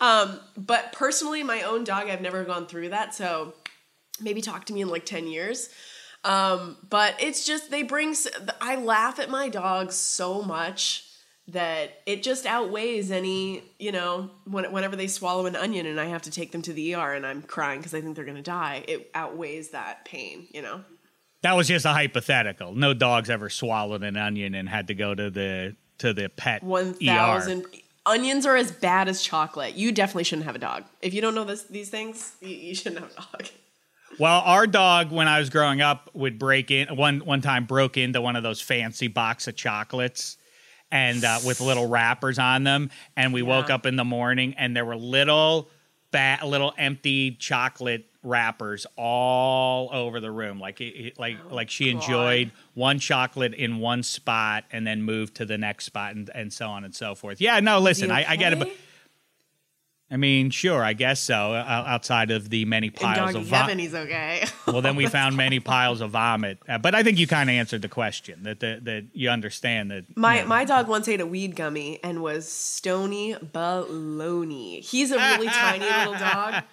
Um, 0.00 0.38
but 0.56 0.92
personally, 0.92 1.42
my 1.42 1.62
own 1.62 1.84
dog, 1.84 2.08
I've 2.08 2.20
never 2.20 2.44
gone 2.44 2.66
through 2.66 2.90
that. 2.90 3.14
So 3.14 3.54
maybe 4.20 4.40
talk 4.40 4.66
to 4.66 4.72
me 4.72 4.82
in 4.82 4.88
like 4.88 5.06
10 5.06 5.26
years. 5.26 5.70
Um, 6.24 6.76
but 6.88 7.14
it's 7.18 7.44
just, 7.46 7.70
they 7.70 7.82
bring, 7.82 8.14
I 8.60 8.76
laugh 8.76 9.18
at 9.18 9.30
my 9.30 9.48
dogs 9.48 9.96
so 9.96 10.42
much 10.42 11.06
that 11.48 12.02
it 12.06 12.22
just 12.22 12.46
outweighs 12.46 13.10
any, 13.10 13.62
you 13.78 13.92
know, 13.92 14.30
when, 14.44 14.70
whenever 14.72 14.96
they 14.96 15.06
swallow 15.06 15.46
an 15.46 15.56
onion 15.56 15.86
and 15.86 16.00
I 16.00 16.06
have 16.06 16.22
to 16.22 16.30
take 16.30 16.52
them 16.52 16.62
to 16.62 16.72
the 16.72 16.94
ER 16.94 17.12
and 17.12 17.26
I'm 17.26 17.42
crying 17.42 17.80
because 17.80 17.94
I 17.94 18.00
think 18.00 18.16
they're 18.16 18.24
going 18.24 18.36
to 18.36 18.42
die, 18.42 18.84
it 18.86 19.10
outweighs 19.14 19.70
that 19.70 20.04
pain, 20.04 20.46
you 20.52 20.62
know? 20.62 20.84
That 21.42 21.56
was 21.56 21.68
just 21.68 21.86
a 21.86 21.92
hypothetical. 21.92 22.74
No 22.74 22.92
dog's 22.92 23.30
ever 23.30 23.48
swallowed 23.48 24.02
an 24.02 24.16
onion 24.16 24.54
and 24.54 24.68
had 24.68 24.88
to 24.88 24.94
go 24.94 25.14
to 25.14 25.30
the 25.30 25.76
to 25.98 26.12
the 26.12 26.28
pet 26.28 26.62
1,000. 26.62 27.62
ER. 27.62 27.64
Onions 28.06 28.46
are 28.46 28.56
as 28.56 28.72
bad 28.72 29.08
as 29.08 29.22
chocolate. 29.22 29.74
You 29.74 29.92
definitely 29.92 30.24
shouldn't 30.24 30.46
have 30.46 30.56
a 30.56 30.58
dog. 30.58 30.84
If 31.02 31.12
you 31.14 31.20
don't 31.20 31.34
know 31.34 31.44
this, 31.44 31.64
these 31.64 31.90
things, 31.90 32.34
you, 32.40 32.48
you 32.48 32.74
shouldn't 32.74 33.00
have 33.00 33.12
a 33.12 33.14
dog. 33.14 33.48
Well, 34.18 34.40
our 34.40 34.66
dog, 34.66 35.12
when 35.12 35.28
I 35.28 35.38
was 35.38 35.48
growing 35.50 35.80
up, 35.80 36.10
would 36.14 36.38
break 36.38 36.70
in. 36.70 36.94
One 36.96 37.20
one 37.20 37.40
time, 37.40 37.64
broke 37.64 37.96
into 37.96 38.20
one 38.20 38.36
of 38.36 38.42
those 38.42 38.60
fancy 38.60 39.08
box 39.08 39.48
of 39.48 39.56
chocolates, 39.56 40.36
and 40.90 41.24
uh, 41.24 41.38
with 41.46 41.60
little 41.60 41.86
wrappers 41.88 42.38
on 42.38 42.64
them. 42.64 42.90
And 43.16 43.32
we 43.32 43.42
woke 43.42 43.70
up 43.70 43.86
in 43.86 43.96
the 43.96 44.04
morning, 44.04 44.54
and 44.58 44.76
there 44.76 44.84
were 44.84 44.96
little, 44.96 45.70
ba- 46.10 46.40
little 46.44 46.74
empty 46.76 47.30
chocolate 47.32 48.06
wrappers 48.22 48.86
all 48.96 49.88
over 49.92 50.20
the 50.20 50.30
room. 50.30 50.60
Like 50.60 50.80
it, 50.82 51.18
like 51.18 51.38
like 51.50 51.70
she 51.70 51.88
Oh, 51.90 51.94
God. 51.94 52.02
enjoyed 52.02 52.50
one 52.74 52.98
chocolate 52.98 53.54
in 53.54 53.78
one 53.78 54.02
spot, 54.02 54.64
and 54.70 54.86
then 54.86 55.02
moved 55.02 55.36
to 55.36 55.46
the 55.46 55.56
next 55.56 55.84
spot, 55.86 56.14
and, 56.14 56.28
and 56.34 56.52
so 56.52 56.66
on 56.66 56.84
and 56.84 56.94
so 56.94 57.14
forth. 57.14 57.40
Yeah, 57.40 57.60
no, 57.60 57.78
listen, 57.78 58.10
I, 58.10 58.26
I 58.32 58.36
get 58.36 58.52
it. 58.52 58.58
But, 58.58 58.68
I 60.12 60.16
mean, 60.16 60.50
sure, 60.50 60.82
I 60.82 60.92
guess 60.92 61.20
so. 61.20 61.54
Outside 61.54 62.32
of 62.32 62.50
the 62.50 62.64
many 62.64 62.90
piles 62.90 63.36
of 63.36 63.44
vo- 63.44 63.56
heaven, 63.56 63.78
he's 63.78 63.94
okay. 63.94 64.44
well, 64.66 64.82
then 64.82 64.96
we 64.96 65.06
found 65.06 65.36
many 65.36 65.60
piles 65.60 66.00
of 66.00 66.10
vomit. 66.10 66.58
Uh, 66.68 66.78
but 66.78 66.96
I 66.96 67.04
think 67.04 67.18
you 67.18 67.28
kind 67.28 67.48
of 67.48 67.54
answered 67.54 67.82
the 67.82 67.88
question 67.88 68.42
that 68.42 68.58
that, 68.60 68.84
that 68.86 69.04
you 69.12 69.30
understand 69.30 69.92
that 69.92 70.04
My 70.16 70.36
you 70.36 70.42
know, 70.42 70.48
my 70.48 70.64
dog 70.64 70.88
once 70.88 71.06
ate 71.06 71.20
a 71.20 71.26
weed 71.26 71.54
gummy 71.54 72.00
and 72.02 72.22
was 72.22 72.50
stony 72.50 73.34
baloney. 73.34 74.80
He's 74.80 75.12
a 75.12 75.16
really 75.16 75.46
tiny 75.48 75.84
little 75.84 76.14
dog. 76.14 76.64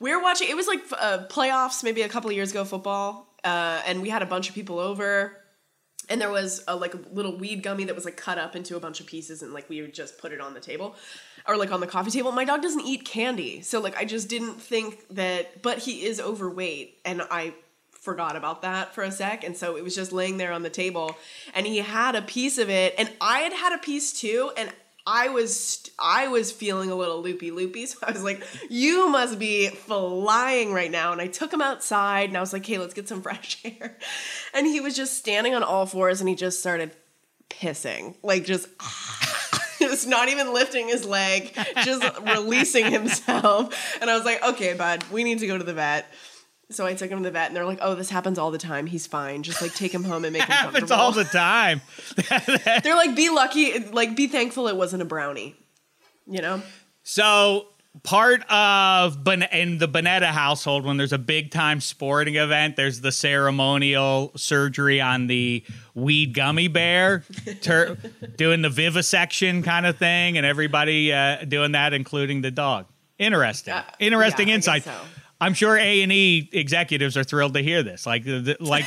We 0.00 0.14
were 0.14 0.20
watching. 0.20 0.48
It 0.48 0.56
was 0.56 0.66
like 0.66 0.80
uh, 0.98 1.26
playoffs, 1.30 1.84
maybe 1.84 2.02
a 2.02 2.08
couple 2.08 2.28
of 2.28 2.34
years 2.34 2.50
ago, 2.50 2.64
football, 2.64 3.28
uh, 3.44 3.82
and 3.86 4.02
we 4.02 4.08
had 4.08 4.22
a 4.22 4.26
bunch 4.26 4.48
of 4.48 4.54
people 4.56 4.80
over. 4.80 5.36
And 6.08 6.20
there 6.20 6.30
was 6.30 6.62
a 6.68 6.76
like 6.76 6.94
a 6.94 7.00
little 7.12 7.36
weed 7.36 7.62
gummy 7.62 7.84
that 7.84 7.94
was 7.94 8.04
like 8.04 8.16
cut 8.16 8.38
up 8.38 8.56
into 8.56 8.76
a 8.76 8.80
bunch 8.80 9.00
of 9.00 9.06
pieces, 9.06 9.42
and 9.42 9.52
like 9.52 9.68
we 9.68 9.80
would 9.80 9.94
just 9.94 10.18
put 10.18 10.32
it 10.32 10.40
on 10.40 10.54
the 10.54 10.60
table, 10.60 10.94
or 11.46 11.56
like 11.56 11.72
on 11.72 11.80
the 11.80 11.86
coffee 11.86 12.10
table. 12.10 12.32
My 12.32 12.44
dog 12.44 12.62
doesn't 12.62 12.86
eat 12.86 13.04
candy, 13.04 13.62
so 13.62 13.80
like 13.80 13.96
I 13.96 14.04
just 14.04 14.28
didn't 14.28 14.60
think 14.60 15.06
that. 15.10 15.62
But 15.62 15.78
he 15.78 16.04
is 16.04 16.20
overweight, 16.20 16.98
and 17.04 17.22
I 17.30 17.54
forgot 17.92 18.36
about 18.36 18.60
that 18.60 18.94
for 18.94 19.02
a 19.02 19.10
sec 19.10 19.44
and 19.44 19.56
so 19.56 19.78
it 19.78 19.82
was 19.82 19.94
just 19.94 20.12
laying 20.12 20.36
there 20.36 20.52
on 20.52 20.62
the 20.62 20.68
table 20.68 21.16
and 21.54 21.66
he 21.66 21.78
had 21.78 22.14
a 22.14 22.20
piece 22.20 22.58
of 22.58 22.68
it 22.68 22.94
and 22.98 23.10
i 23.18 23.38
had 23.38 23.52
had 23.54 23.72
a 23.72 23.78
piece 23.78 24.12
too 24.20 24.50
and 24.58 24.70
i 25.06 25.28
was 25.28 25.88
i 25.98 26.28
was 26.28 26.50
feeling 26.50 26.90
a 26.90 26.94
little 26.94 27.20
loopy 27.22 27.50
loopy 27.50 27.86
so 27.86 27.98
i 28.02 28.10
was 28.10 28.24
like 28.24 28.42
you 28.70 29.08
must 29.08 29.38
be 29.38 29.68
flying 29.68 30.72
right 30.72 30.90
now 30.90 31.12
and 31.12 31.20
i 31.20 31.26
took 31.26 31.52
him 31.52 31.62
outside 31.62 32.28
and 32.28 32.36
i 32.36 32.40
was 32.40 32.52
like 32.52 32.64
hey 32.64 32.78
let's 32.78 32.94
get 32.94 33.08
some 33.08 33.22
fresh 33.22 33.60
air 33.64 33.96
and 34.52 34.66
he 34.66 34.80
was 34.80 34.96
just 34.96 35.16
standing 35.18 35.54
on 35.54 35.62
all 35.62 35.86
fours 35.86 36.20
and 36.20 36.28
he 36.28 36.34
just 36.34 36.60
started 36.60 36.94
pissing 37.50 38.14
like 38.22 38.44
just 38.44 38.68
was 39.94 40.06
not 40.06 40.28
even 40.28 40.52
lifting 40.52 40.88
his 40.88 41.04
leg, 41.04 41.52
just 41.84 42.04
releasing 42.20 42.90
himself. 42.90 43.96
And 44.00 44.10
I 44.10 44.16
was 44.16 44.24
like, 44.24 44.42
okay, 44.42 44.74
bud, 44.74 45.04
we 45.12 45.22
need 45.22 45.38
to 45.38 45.46
go 45.46 45.56
to 45.56 45.62
the 45.62 45.74
vet. 45.74 46.06
So 46.70 46.86
I 46.86 46.94
took 46.94 47.10
him 47.10 47.18
to 47.18 47.24
the 47.24 47.30
vet, 47.30 47.48
and 47.48 47.56
they're 47.56 47.64
like, 47.66 47.78
"Oh, 47.82 47.94
this 47.94 48.10
happens 48.10 48.38
all 48.38 48.50
the 48.50 48.58
time. 48.58 48.86
He's 48.86 49.06
fine. 49.06 49.42
Just 49.42 49.60
like 49.60 49.74
take 49.74 49.92
him 49.92 50.02
home 50.04 50.24
and 50.24 50.32
make 50.32 50.42
him 50.42 50.48
happens 50.50 50.88
comfortable." 50.90 51.00
all 51.02 51.12
the 51.12 51.24
time. 51.24 51.80
they're 52.82 52.96
like, 52.96 53.14
"Be 53.14 53.28
lucky. 53.30 53.78
Like, 53.80 54.16
be 54.16 54.26
thankful 54.26 54.68
it 54.68 54.76
wasn't 54.76 55.02
a 55.02 55.04
brownie." 55.04 55.54
You 56.26 56.40
know. 56.40 56.62
So 57.02 57.66
part 58.02 58.42
of 58.50 59.16
in 59.52 59.78
the 59.78 59.86
Bonnetta 59.86 60.26
household, 60.32 60.84
when 60.86 60.96
there's 60.96 61.12
a 61.12 61.18
big 61.18 61.50
time 61.50 61.80
sporting 61.80 62.36
event, 62.36 62.76
there's 62.76 63.02
the 63.02 63.12
ceremonial 63.12 64.32
surgery 64.36 65.00
on 65.00 65.26
the 65.26 65.62
weed 65.94 66.34
gummy 66.34 66.68
bear, 66.68 67.22
ter- 67.60 67.96
doing 68.36 68.62
the 68.62 68.70
vivisection 68.70 69.62
kind 69.62 69.86
of 69.86 69.98
thing, 69.98 70.36
and 70.38 70.46
everybody 70.46 71.12
uh, 71.12 71.44
doing 71.44 71.72
that, 71.72 71.92
including 71.92 72.40
the 72.40 72.50
dog. 72.50 72.86
Interesting, 73.18 73.74
Uh, 73.74 73.84
interesting 74.00 74.48
yeah, 74.48 74.54
insight. 74.54 74.84
so. 74.84 74.92
I'm 75.40 75.52
sure 75.52 75.76
A 75.76 76.02
and 76.02 76.12
E 76.12 76.48
executives 76.52 77.16
are 77.16 77.24
thrilled 77.24 77.54
to 77.54 77.60
hear 77.60 77.82
this. 77.82 78.06
Like, 78.06 78.24
the, 78.24 78.38
the- 78.40 78.56
like 78.60 78.84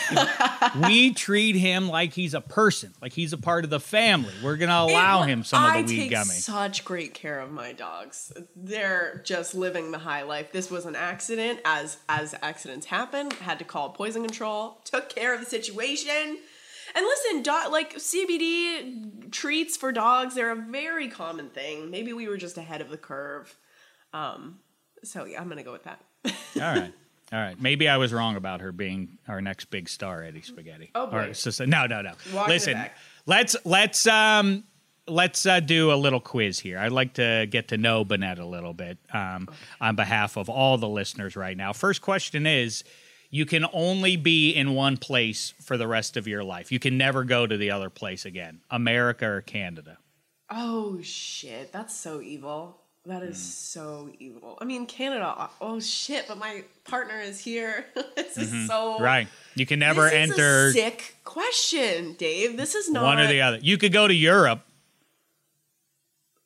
we 0.87 1.13
treat 1.13 1.55
him 1.55 1.87
like 1.89 2.13
he's 2.13 2.33
a 2.33 2.41
person, 2.41 2.93
like 3.01 3.13
he's 3.13 3.33
a 3.33 3.37
part 3.37 3.63
of 3.63 3.69
the 3.69 3.79
family. 3.79 4.33
We're 4.43 4.55
gonna 4.57 4.73
allow 4.91 5.23
It- 5.23 5.27
him 5.27 5.43
some 5.43 5.63
of 5.63 5.73
the 5.73 5.77
weed 5.83 5.85
gummy. 5.85 5.99
I 5.99 6.03
take 6.03 6.11
gummy. 6.11 6.29
Such 6.29 6.85
great 6.85 7.13
care 7.13 7.39
of 7.41 7.51
my 7.51 7.73
dogs. 7.73 8.31
They're 8.55 9.21
just 9.25 9.53
living 9.55 9.91
the 9.91 9.99
high 9.99 10.23
life. 10.23 10.51
This 10.51 10.71
was 10.71 10.85
an 10.85 10.95
accident, 10.95 11.59
as 11.65 11.97
as 12.09 12.33
accidents 12.41 12.87
happen. 12.87 13.29
Had 13.31 13.59
to 13.59 13.65
call 13.65 13.89
poison 13.89 14.23
control. 14.23 14.79
Took 14.85 15.09
care 15.09 15.33
of 15.33 15.39
the 15.41 15.45
situation. 15.45 16.37
And 16.95 17.05
listen, 17.05 17.43
dog 17.43 17.71
like 17.71 17.95
CBD 17.97 19.31
treats 19.31 19.75
for 19.77 19.91
dogs. 19.91 20.33
They're 20.35 20.51
a 20.51 20.55
very 20.55 21.09
common 21.09 21.49
thing. 21.49 21.91
Maybe 21.91 22.13
we 22.13 22.27
were 22.27 22.37
just 22.37 22.57
ahead 22.57 22.81
of 22.81 22.89
the 22.89 22.97
curve. 22.97 23.55
Um, 24.13 24.59
so 25.03 25.25
yeah, 25.25 25.39
I'm 25.41 25.49
gonna 25.49 25.63
go 25.63 25.73
with 25.73 25.83
that. 25.83 25.99
All 26.25 26.31
right. 26.61 26.93
All 27.31 27.39
right. 27.39 27.59
Maybe 27.61 27.89
I 27.89 27.97
was 27.97 28.13
wrong 28.13 28.35
about 28.35 28.61
her 28.61 28.71
being 28.71 29.17
our 29.27 29.41
next 29.41 29.65
big 29.65 29.89
star, 29.89 30.23
Eddie 30.23 30.41
Spaghetti. 30.41 30.91
Oh, 30.95 31.07
boy. 31.07 31.17
Or 31.17 31.33
sis- 31.33 31.59
no, 31.59 31.85
no, 31.85 32.01
no. 32.01 32.13
Listen, 32.47 32.85
let's 33.25 33.55
let's 33.65 34.07
um 34.07 34.63
let's 35.07 35.45
uh, 35.45 35.59
do 35.59 35.91
a 35.91 35.95
little 35.95 36.19
quiz 36.21 36.59
here. 36.59 36.79
I'd 36.79 36.91
like 36.91 37.13
to 37.15 37.45
get 37.49 37.69
to 37.69 37.77
know 37.77 38.05
Bonnetta 38.05 38.39
a 38.39 38.45
little 38.45 38.73
bit 38.73 38.97
um, 39.13 39.49
on 39.81 39.95
behalf 39.95 40.37
of 40.37 40.49
all 40.49 40.77
the 40.77 40.87
listeners 40.87 41.35
right 41.35 41.55
now. 41.55 41.73
First 41.73 42.01
question 42.01 42.45
is. 42.45 42.83
You 43.29 43.45
can 43.45 43.65
only 43.73 44.15
be 44.15 44.51
in 44.51 44.73
one 44.73 44.95
place 44.95 45.53
for 45.61 45.75
the 45.75 45.85
rest 45.85 46.15
of 46.15 46.29
your 46.29 46.45
life. 46.45 46.71
You 46.71 46.79
can 46.79 46.97
never 46.97 47.25
go 47.25 47.45
to 47.45 47.57
the 47.57 47.71
other 47.71 47.89
place 47.89 48.23
again. 48.23 48.61
America 48.71 49.25
or 49.25 49.41
Canada. 49.41 49.97
Oh 50.49 51.01
shit, 51.01 51.73
that's 51.73 51.93
so 51.93 52.21
evil. 52.21 52.79
That 53.07 53.23
is 53.23 53.37
Hmm. 53.37 53.41
so 53.41 54.09
evil. 54.19 54.57
I 54.59 54.65
mean, 54.65 54.85
Canada. 54.85 55.49
Oh 55.61 55.79
shit, 55.79 56.25
but 56.27 56.37
my 56.37 56.63
partner 56.83 57.19
is 57.19 57.39
here. 57.39 57.85
this 58.15 58.37
is 58.37 58.67
so 58.67 58.95
Mm-hmm. 58.95 59.03
Right. 59.03 59.27
You 59.55 59.65
can 59.65 59.79
never 59.79 60.03
This 60.09 60.13
is 60.13 60.31
enter 60.31 60.67
a 60.67 60.71
sick 60.73 61.15
question, 61.23 62.13
Dave. 62.13 62.57
This 62.57 62.75
is 62.75 62.89
not 62.89 63.03
one 63.03 63.19
or 63.19 63.27
the 63.27 63.41
other. 63.41 63.57
You 63.61 63.77
could 63.77 63.93
go 63.93 64.07
to 64.07 64.13
Europe 64.13 64.61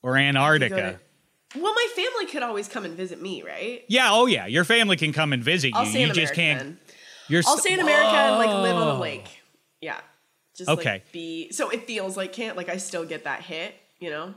or 0.04 0.18
Antarctica. 0.18 1.00
to- 1.54 1.60
Well, 1.60 1.74
my 1.74 1.88
family 1.96 2.26
could 2.32 2.44
always 2.44 2.68
come 2.68 2.86
and 2.86 2.96
visit 2.96 3.22
me, 3.22 3.44
right? 3.44 3.84
Yeah, 3.88 4.10
oh 4.12 4.26
yeah. 4.28 4.46
Your 4.46 4.64
family 4.64 4.98
can 4.98 5.14
come 5.14 5.34
and 5.34 5.44
visit 5.44 5.70
you. 5.70 5.74
I'll 5.76 5.86
stay 5.86 6.02
you 6.02 6.08
in 6.10 6.14
just 6.14 6.34
America. 6.34 6.36
can't. 6.36 6.60
then. 6.60 6.80
You're 7.28 7.44
I'll 7.48 7.58
stay 7.58 7.74
in 7.74 7.80
America 7.80 8.08
and 8.18 8.38
like 8.38 8.50
live 8.50 8.76
on 8.76 8.88
Whoa. 8.88 8.94
the 8.96 9.00
lake. 9.00 9.42
Yeah. 9.82 10.00
Just 10.56 10.70
Okay. 10.70 10.92
like 10.94 11.12
be 11.12 11.52
so 11.52 11.70
it 11.70 11.88
feels 11.88 12.16
like 12.18 12.34
can't 12.34 12.56
like 12.56 12.70
I 12.70 12.78
still 12.78 13.06
get 13.06 13.24
that 13.24 13.42
hit, 13.42 13.74
you 14.00 14.10
know? 14.12 14.34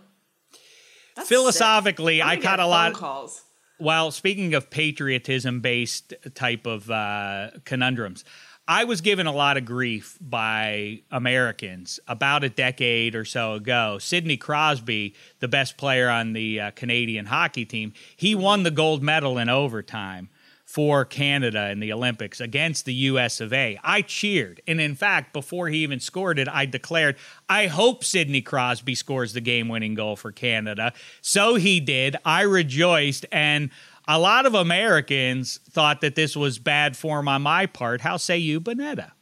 That's 1.15 1.29
Philosophically. 1.29 2.23
I'm 2.23 2.41
caught 2.41 2.61
a 2.61 2.67
lot. 2.67 2.95
calls. 2.95 3.43
Well, 3.79 4.11
speaking 4.11 4.55
of 4.55 4.71
patriotism 4.71 5.61
based 5.61 6.15
type 6.35 6.67
of 6.67 6.91
uh, 6.91 7.51
conundrums, 7.65 8.25
I 8.67 8.85
was 8.85 9.03
given 9.03 9.27
a 9.27 9.33
lot 9.33 9.59
of 9.59 9.65
grief 9.65 10.17
by 10.21 11.03
Americans 11.11 12.01
about 12.09 12.45
a 12.45 12.49
decade 12.49 13.15
or 13.15 13.25
so 13.25 13.55
ago. 13.55 13.99
Sidney 13.99 14.39
Crosby, 14.39 15.15
the 15.41 15.49
best 15.49 15.77
player 15.77 16.09
on 16.09 16.33
the 16.33 16.61
uh, 16.61 16.71
Canadian 16.71 17.27
hockey 17.27 17.67
team, 17.67 17.93
he 18.17 18.35
won 18.35 18.63
the 18.63 18.71
gold 18.71 19.03
medal 19.03 19.37
in 19.37 19.51
overtime 19.51 20.31
for 20.75 21.05
Canada 21.05 21.71
in 21.71 21.79
the 21.79 21.93
Olympics 21.93 22.41
against 22.41 22.85
the 22.85 22.95
US 22.95 23.41
of 23.41 23.53
A. 23.53 23.79
I 23.85 24.03
cheered. 24.03 24.61
And 24.67 24.81
in 24.81 24.97
fact, 24.97 25.33
before 25.33 25.69
he 25.69 25.85
even 25.85 26.01
scored 26.01 26.37
it, 26.37 26.49
I 26.49 26.67
declared, 26.67 27.15
I 27.49 27.69
hope 27.69 28.03
Sidney 28.03 28.43
Crosby 28.43 28.97
scores 28.97 29.35
the 29.35 29.41
game 29.41 29.69
winning 29.69 29.95
goal 29.95 30.17
for 30.17 30.33
Canada. 30.33 30.93
So 31.21 31.55
he 31.55 31.79
did. 31.79 32.17
I 32.25 32.43
rejoiced. 32.43 33.25
And 33.31 33.71
a 34.09 34.19
lot 34.19 34.47
of 34.47 34.55
Americans 34.57 35.61
thought 35.71 36.01
that 36.01 36.17
this 36.17 36.37
was 36.37 36.59
bad 36.59 36.97
form 36.97 37.29
on 37.29 37.43
my 37.43 37.67
part. 37.67 38.01
How 38.01 38.17
say 38.17 38.39
you, 38.39 38.61
Bonnetta? 38.61 39.13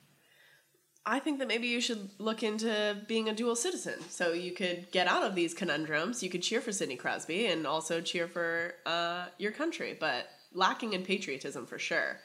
I 1.04 1.18
think 1.18 1.38
that 1.38 1.48
maybe 1.48 1.66
you 1.66 1.82
should 1.82 2.08
look 2.18 2.42
into 2.42 2.96
being 3.06 3.28
a 3.28 3.34
dual 3.34 3.56
citizen, 3.56 4.00
so 4.08 4.32
you 4.32 4.52
could 4.52 4.90
get 4.90 5.06
out 5.06 5.24
of 5.24 5.34
these 5.34 5.52
conundrums. 5.52 6.22
You 6.22 6.30
could 6.30 6.42
cheer 6.42 6.62
for 6.62 6.72
Sidney 6.72 6.96
Crosby 6.96 7.44
and 7.46 7.66
also 7.66 8.00
cheer 8.00 8.26
for 8.26 8.74
uh, 8.86 9.26
your 9.36 9.52
country, 9.52 9.94
but 10.00 10.28
lacking 10.54 10.92
in 10.92 11.02
patriotism 11.02 11.66
for 11.66 11.78
sure. 11.78 12.18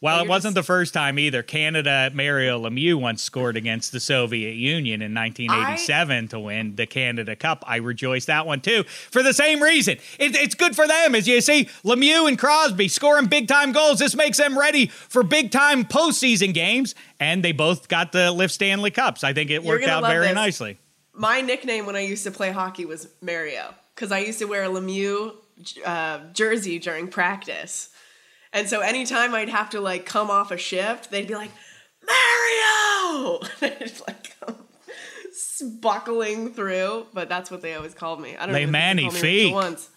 Well, 0.00 0.22
it 0.22 0.28
wasn't 0.28 0.54
just- 0.54 0.62
the 0.64 0.66
first 0.66 0.94
time 0.94 1.18
either. 1.18 1.42
Canada, 1.42 2.10
Mario 2.14 2.58
Lemieux 2.58 2.94
once 2.98 3.22
scored 3.22 3.54
against 3.54 3.92
the 3.92 4.00
Soviet 4.00 4.54
Union 4.54 5.02
in 5.02 5.12
1987 5.12 6.28
to 6.28 6.40
win 6.40 6.76
the 6.76 6.86
Canada 6.86 7.36
Cup. 7.36 7.64
I 7.66 7.76
rejoiced 7.76 8.28
that 8.28 8.46
one 8.46 8.62
too 8.62 8.84
for 8.84 9.22
the 9.22 9.34
same 9.34 9.62
reason. 9.62 9.98
It, 10.18 10.34
it's 10.34 10.54
good 10.54 10.74
for 10.74 10.86
them, 10.86 11.14
as 11.14 11.28
you 11.28 11.40
see 11.42 11.66
Lemieux 11.84 12.28
and 12.28 12.38
Crosby 12.38 12.88
scoring 12.88 13.26
big 13.26 13.46
time 13.46 13.72
goals. 13.72 13.98
This 13.98 14.14
makes 14.14 14.38
them 14.38 14.58
ready 14.58 14.86
for 14.86 15.22
big 15.22 15.50
time 15.50 15.84
postseason 15.84 16.54
games, 16.54 16.94
and 17.20 17.42
they 17.44 17.52
both 17.52 17.88
got 17.88 18.12
the 18.12 18.32
Lift 18.32 18.54
Stanley 18.54 18.90
Cups. 18.90 19.22
I 19.22 19.34
think 19.34 19.50
it 19.50 19.62
You're 19.64 19.74
worked 19.74 19.84
out 19.86 20.02
very 20.06 20.28
this. 20.28 20.34
nicely. 20.34 20.78
My 21.12 21.42
nickname 21.42 21.84
when 21.84 21.96
I 21.96 22.00
used 22.00 22.24
to 22.24 22.30
play 22.30 22.52
hockey 22.52 22.86
was 22.86 23.08
Mario 23.20 23.74
because 23.94 24.12
I 24.12 24.20
used 24.20 24.38
to 24.38 24.46
wear 24.46 24.64
a 24.64 24.68
Lemieux 24.68 25.34
uh, 25.84 26.20
jersey 26.32 26.78
during 26.78 27.08
practice. 27.08 27.90
And 28.52 28.68
so 28.68 28.80
anytime 28.80 29.34
I'd 29.34 29.48
have 29.48 29.70
to 29.70 29.80
like 29.80 30.06
come 30.06 30.30
off 30.30 30.50
a 30.50 30.56
shift, 30.56 31.10
they'd 31.10 31.28
be 31.28 31.34
like, 31.34 31.50
Mario! 32.06 33.40
I'd 33.62 34.00
like 34.06 34.38
come 34.40 34.56
buckling 35.80 36.52
through, 36.52 37.06
but 37.12 37.28
that's 37.28 37.50
what 37.50 37.62
they 37.62 37.74
always 37.74 37.94
called 37.94 38.20
me. 38.20 38.36
I 38.36 38.46
don't 38.46 38.54
Les 38.54 38.62
even 38.62 38.72
think 38.72 38.96
they 38.96 39.02
called 39.02 39.14
me 39.14 39.50
magnifiques. 39.50 39.52
once. 39.52 39.90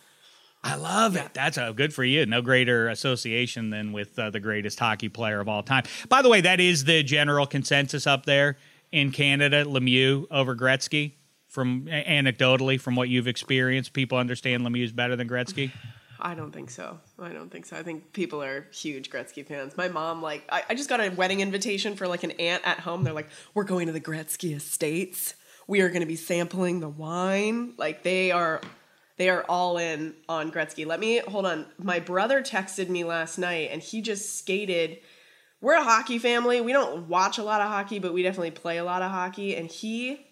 I 0.63 0.75
love 0.75 1.15
it. 1.15 1.33
That's 1.33 1.57
a 1.57 1.73
good 1.75 1.93
for 1.93 2.03
you. 2.03 2.25
No 2.27 2.41
greater 2.41 2.87
association 2.89 3.71
than 3.71 3.93
with 3.93 4.17
uh, 4.19 4.29
the 4.29 4.39
greatest 4.39 4.79
hockey 4.79 5.09
player 5.09 5.39
of 5.39 5.47
all 5.49 5.63
time. 5.63 5.83
By 6.07 6.21
the 6.21 6.29
way, 6.29 6.41
that 6.41 6.59
is 6.59 6.83
the 6.83 7.01
general 7.01 7.47
consensus 7.47 8.05
up 8.05 8.25
there 8.25 8.57
in 8.91 9.11
Canada. 9.11 9.65
Lemieux 9.65 10.25
over 10.29 10.55
Gretzky. 10.55 11.13
From 11.51 11.87
anecdotally, 11.87 12.79
from 12.79 12.95
what 12.95 13.09
you've 13.09 13.27
experienced, 13.27 13.91
people 13.91 14.17
understand 14.17 14.65
lemieux 14.65 14.95
better 14.95 15.17
than 15.17 15.27
Gretzky. 15.27 15.73
I 16.17 16.33
don't 16.33 16.53
think 16.53 16.69
so. 16.69 16.97
I 17.19 17.33
don't 17.33 17.49
think 17.49 17.65
so. 17.65 17.75
I 17.75 17.83
think 17.83 18.13
people 18.13 18.41
are 18.41 18.67
huge 18.71 19.09
Gretzky 19.09 19.45
fans. 19.45 19.75
My 19.75 19.89
mom, 19.89 20.21
like, 20.21 20.45
I, 20.49 20.63
I 20.69 20.75
just 20.75 20.87
got 20.87 21.01
a 21.01 21.09
wedding 21.09 21.41
invitation 21.41 21.97
for 21.97 22.07
like 22.07 22.23
an 22.23 22.31
aunt 22.39 22.65
at 22.65 22.79
home. 22.79 23.03
They're 23.03 23.11
like, 23.11 23.27
we're 23.53 23.65
going 23.65 23.87
to 23.87 23.91
the 23.91 23.99
Gretzky 23.99 24.55
Estates. 24.55 25.35
We 25.67 25.81
are 25.81 25.89
going 25.89 25.99
to 25.99 26.07
be 26.07 26.15
sampling 26.15 26.79
the 26.79 26.87
wine. 26.87 27.73
Like, 27.77 28.03
they 28.03 28.31
are, 28.31 28.61
they 29.17 29.29
are 29.29 29.43
all 29.49 29.77
in 29.77 30.13
on 30.29 30.53
Gretzky. 30.53 30.85
Let 30.85 31.01
me 31.01 31.17
hold 31.17 31.45
on. 31.45 31.65
My 31.77 31.99
brother 31.99 32.41
texted 32.41 32.87
me 32.87 33.03
last 33.03 33.37
night, 33.37 33.71
and 33.73 33.81
he 33.81 34.01
just 34.01 34.37
skated. 34.37 34.99
We're 35.59 35.75
a 35.75 35.83
hockey 35.83 36.17
family. 36.17 36.61
We 36.61 36.71
don't 36.71 37.09
watch 37.09 37.39
a 37.39 37.43
lot 37.43 37.59
of 37.59 37.67
hockey, 37.67 37.99
but 37.99 38.13
we 38.13 38.23
definitely 38.23 38.51
play 38.51 38.77
a 38.77 38.85
lot 38.85 39.01
of 39.01 39.11
hockey. 39.11 39.57
And 39.57 39.69
he 39.69 40.27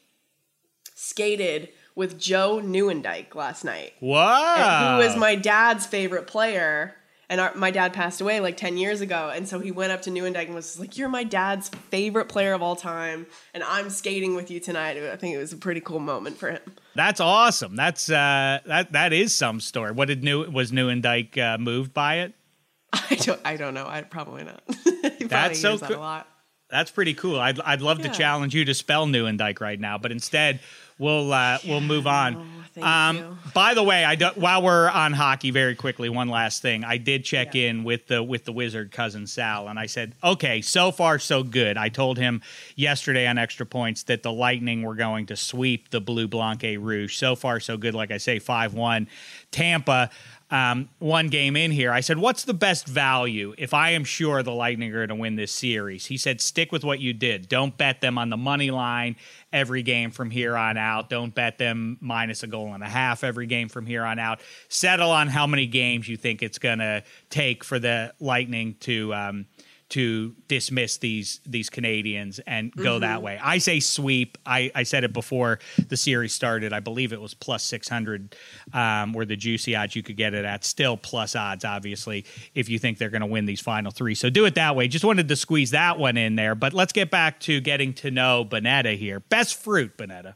skated 1.00 1.70
with 1.96 2.20
Joe 2.20 2.62
Nieuwendyk 2.63 3.36
last 3.36 3.63
night 3.63 3.94
Wow. 4.01 4.98
who 5.00 5.06
was 5.08 5.15
my 5.18 5.36
dad's 5.36 5.86
favorite 5.86 6.27
player. 6.27 6.96
And 7.32 7.39
our, 7.39 7.53
my 7.53 7.70
dad 7.70 7.94
passed 7.94 8.22
away 8.22 8.39
like 8.39 8.58
10 8.58 8.77
years 8.77 9.01
ago. 9.01 9.32
And 9.32 9.48
so 9.48 9.60
he 9.60 9.70
went 9.70 9.91
up 9.91 10.01
to 10.03 10.10
Nieuwendyk 10.10 10.46
and 10.48 10.56
was 10.56 10.79
like, 10.79 10.98
You're 10.98 11.10
my 11.10 11.24
dad's 11.24 11.70
favorite 11.70 12.27
player 12.27 12.53
of 12.53 12.63
all 12.63 12.75
time. 12.75 13.27
And 13.53 13.63
I'm 13.63 13.91
skating 13.91 14.36
with 14.36 14.50
you 14.50 14.60
tonight. 14.60 14.98
I 14.98 15.15
think 15.15 15.36
it 15.36 15.38
was 15.38 15.53
a 15.53 15.58
pretty 15.58 15.79
cool 15.79 16.00
moment 16.00 16.38
for 16.38 16.50
him. 16.50 16.62
That's 16.96 17.20
awesome. 17.20 17.75
That's 17.75 18.10
uh, 18.10 18.60
that 18.65 18.94
that 18.94 19.13
is 19.13 19.36
some 19.36 19.60
story. 19.60 19.91
What 19.91 20.08
did 20.08 20.24
New 20.24 20.50
was 20.50 20.72
Nieuwendyk 20.72 21.38
uh, 21.38 21.60
moved 21.60 21.94
by 21.94 22.22
it? 22.22 22.34
I 22.94 23.15
don't, 23.15 23.41
I 23.46 23.58
don't 23.58 23.75
know. 23.75 23.86
I 23.88 24.01
Probably 24.01 24.44
not. 24.44 24.63
probably 24.84 25.27
That's 25.27 25.60
so 25.62 25.77
that 25.77 25.88
cool. 25.88 25.98
a 25.98 26.00
lot. 26.00 26.27
That's 26.72 26.89
pretty 26.89 27.13
cool. 27.13 27.39
I'd, 27.39 27.60
I'd 27.62 27.82
love 27.82 28.01
to 28.03 28.10
challenge 28.10 28.53
you 28.56 28.65
to 28.65 28.74
spell 28.75 29.06
Nieuwendyk 29.08 29.60
right 29.60 29.79
now, 29.79 29.98
but 29.98 30.12
instead, 30.12 30.60
we'll 31.00 31.34
uh, 31.34 31.58
we'll 31.65 31.82
move 31.82 32.06
on. 32.06 32.36
Oh, 32.77 32.84
um. 32.84 33.39
By 33.53 33.74
the 33.74 33.82
way, 33.84 34.06
I 34.06 34.13
do, 34.13 34.27
while 34.36 34.62
we're 34.62 34.88
on 34.89 35.12
hockey, 35.12 35.50
very 35.50 35.74
quickly, 35.75 36.08
one 36.08 36.29
last 36.29 36.62
thing. 36.62 36.84
I 36.84 36.98
did 36.98 37.25
check 37.25 37.56
Yeah. 37.56 37.70
in 37.70 37.84
with 37.84 38.06
the 38.08 38.22
with 38.22 38.46
the 38.46 38.51
Wizard 38.51 38.91
cousin 38.91 39.25
Sal, 39.25 39.68
and 39.68 39.79
I 39.79 39.88
said, 39.88 40.13
"Okay, 40.24 40.62
so 40.62 40.91
far 40.91 41.18
so 41.18 41.41
good." 41.41 41.77
I 41.77 41.89
told 41.89 42.20
him 42.20 42.41
yesterday 42.75 43.25
on 43.27 43.39
Extra 43.39 43.65
Points 43.65 44.03
that 44.03 44.22
the 44.22 44.32
Lightning 44.32 44.84
were 44.84 44.94
going 44.96 45.25
to 45.25 45.36
sweep 45.36 45.89
the 45.89 46.00
Bleu 46.00 46.27
Blanc 46.27 46.62
Rouge. 46.62 47.15
So 47.15 47.36
far 47.36 47.60
so 47.60 47.75
good. 47.75 47.96
Like 47.96 48.12
I 48.12 48.18
say, 48.18 48.38
five 48.38 48.75
one, 48.75 49.08
Tampa. 49.51 50.12
Um, 50.51 50.89
one 50.98 51.27
game 51.27 51.56
in 51.56 51.70
here, 51.72 51.91
I 51.91 52.00
said, 52.00 52.18
"What's 52.18 52.44
the 52.44 52.56
best 52.56 52.88
value 52.88 53.53
if 53.58 53.74
I 53.74 53.91
am 53.91 54.03
sure 54.03 54.41
the 54.41 54.51
Lightning 54.51 54.91
are 54.94 55.06
going 55.06 55.10
to 55.10 55.15
win 55.15 55.36
this 55.36 55.51
series?" 55.51 56.08
He 56.08 56.18
said, 56.18 56.41
"Stick 56.41 56.72
with 56.72 56.84
what 56.84 57.00
you 57.00 57.13
did. 57.13 57.48
Don't 57.48 57.77
bet 57.77 58.01
them 58.01 58.18
on 58.18 58.29
the 58.29 58.38
money 58.38 58.72
line 58.72 59.15
every 59.53 59.84
game 59.84 60.12
from 60.12 60.32
here 60.32 60.58
on 60.58 60.77
out. 60.77 61.10
Don't 61.10 61.34
bet 61.34 61.58
them 61.58 61.98
minus 62.01 62.44
a 62.44 62.48
goal 62.48 62.74
and 62.74 62.84
a 62.84 62.89
half 62.89 63.24
every 63.24 63.46
game 63.46 63.70
from 63.70 63.86
here 63.86 64.03
on 64.03 64.18
out. 64.18 64.41
Settle 64.70 65.12
on 65.12 65.27
how 65.27 65.46
many 65.46 65.68
games 65.68 66.08
you 66.08 66.18
think 66.18 66.41
it's 66.41 66.60
going 66.60 66.79
to 66.79 67.03
take 67.29 67.63
for 67.63 67.79
the 67.79 68.13
Lightning 68.20 68.75
to 68.82 69.13
um, 69.13 69.46
to 69.89 70.36
dismiss 70.48 70.98
these 70.98 71.39
these 71.46 71.69
Canadians 71.69 72.39
and 72.46 72.72
go 72.72 73.00
that 73.00 73.24
way. 73.24 73.39
I 73.41 73.58
say 73.58 73.79
sweep. 73.79 74.38
I, 74.46 74.72
I 74.75 74.84
said 74.84 75.03
it 75.03 75.13
before 75.13 75.60
the 75.88 75.98
series 75.98 76.34
started. 76.34 76.74
I 76.74 76.79
believe 76.79 77.12
it 77.12 77.19
was 77.19 77.34
plus 77.34 77.63
six 77.63 77.89
hundred, 77.89 78.36
um, 78.74 79.13
where 79.13 79.25
the 79.25 79.36
juicy 79.36 79.75
odds 79.75 79.96
you 79.96 80.03
could 80.03 80.17
get 80.17 80.34
it 80.34 80.46
at. 80.46 80.63
Still 80.63 80.96
plus 80.96 81.36
odds, 81.36 81.65
obviously, 81.65 82.25
if 82.53 82.69
you 82.69 82.77
think 82.77 83.00
they're 83.00 83.10
going 83.10 83.22
to 83.22 83.27
win 83.27 83.46
these 83.46 83.62
final 83.62 83.91
three. 83.91 84.15
So 84.15 84.29
do 84.29 84.46
it 84.46 84.55
that 84.55 84.75
way. 84.75 84.88
Just 84.88 85.05
wanted 85.05 85.27
to 85.27 85.36
squeeze 85.36 85.72
that 85.72 85.98
one 85.98 86.17
in 86.17 86.36
there. 86.36 86.55
But 86.55 86.74
let's 86.74 86.93
get 86.93 87.10
back 87.10 87.39
to 87.41 87.60
getting 87.60 87.93
to 87.96 88.12
know 88.12 88.46
Bonnetta 88.46 88.98
here. 88.98 89.19
Best 89.19 89.55
fruit, 89.60 89.98
Bonnetta. 89.98 90.36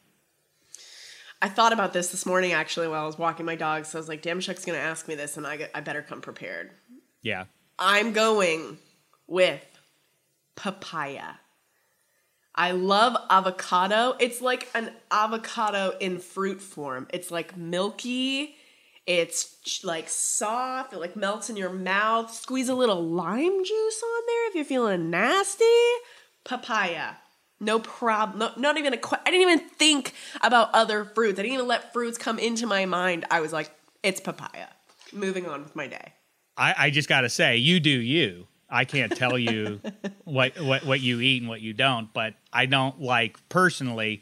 I 1.43 1.49
thought 1.49 1.73
about 1.73 1.91
this 1.91 2.07
this 2.07 2.25
morning 2.25 2.53
actually 2.53 2.87
while 2.87 3.03
I 3.03 3.05
was 3.05 3.17
walking 3.17 3.45
my 3.45 3.55
dog. 3.55 3.85
So 3.85 3.97
I 3.97 3.99
was 3.99 4.07
like, 4.07 4.21
Damashek's 4.23 4.65
going 4.65 4.79
to 4.79 4.83
ask 4.83 5.07
me 5.07 5.15
this, 5.15 5.35
and 5.37 5.45
I, 5.45 5.69
I 5.75 5.81
better 5.81 6.01
come 6.01 6.21
prepared. 6.21 6.71
Yeah. 7.21 7.45
I'm 7.77 8.13
going 8.13 8.77
with 9.27 9.65
papaya. 10.55 11.35
I 12.55 12.71
love 12.71 13.15
avocado. 13.29 14.15
It's 14.19 14.41
like 14.41 14.69
an 14.75 14.91
avocado 15.09 15.95
in 15.99 16.19
fruit 16.19 16.61
form. 16.61 17.07
It's 17.11 17.31
like 17.31 17.57
milky. 17.57 18.55
It's 19.07 19.83
like 19.83 20.07
soft. 20.07 20.93
It 20.93 20.99
like 20.99 21.15
melts 21.15 21.49
in 21.49 21.57
your 21.57 21.71
mouth. 21.71 22.33
Squeeze 22.33 22.69
a 22.69 22.75
little 22.75 23.03
lime 23.03 23.63
juice 23.63 24.03
on 24.03 24.21
there 24.27 24.47
if 24.49 24.55
you're 24.55 24.65
feeling 24.65 25.09
nasty. 25.09 25.65
Papaya. 26.43 27.15
No 27.59 27.79
problem. 27.79 28.39
No, 28.39 28.51
not 28.57 28.77
even 28.77 28.93
a. 28.93 28.97
que- 28.97 29.17
I 29.25 29.31
didn't 29.31 29.49
even 29.49 29.69
think 29.69 30.13
about 30.41 30.69
other 30.73 31.05
fruits. 31.05 31.39
I 31.39 31.43
didn't 31.43 31.55
even 31.55 31.67
let 31.67 31.91
fruits 31.91 32.17
come 32.17 32.37
into 32.37 32.67
my 32.67 32.85
mind. 32.85 33.25
I 33.31 33.39
was 33.39 33.51
like, 33.53 33.71
it's 34.03 34.19
papaya. 34.19 34.67
Moving 35.11 35.47
on 35.47 35.63
with 35.63 35.75
my 35.75 35.87
day. 35.87 36.13
I, 36.57 36.75
I 36.77 36.89
just 36.89 37.09
got 37.09 37.21
to 37.21 37.29
say, 37.29 37.57
you 37.57 37.79
do 37.79 37.89
you. 37.89 38.47
I 38.73 38.85
can't 38.85 39.15
tell 39.15 39.37
you 39.37 39.79
what, 40.23 40.59
what 40.59 40.85
what 40.85 40.99
you 40.99 41.21
eat 41.21 41.41
and 41.41 41.49
what 41.49 41.61
you 41.61 41.73
don't, 41.73 42.11
but 42.13 42.33
I 42.51 42.65
don't 42.65 42.99
like 42.99 43.37
personally 43.49 44.21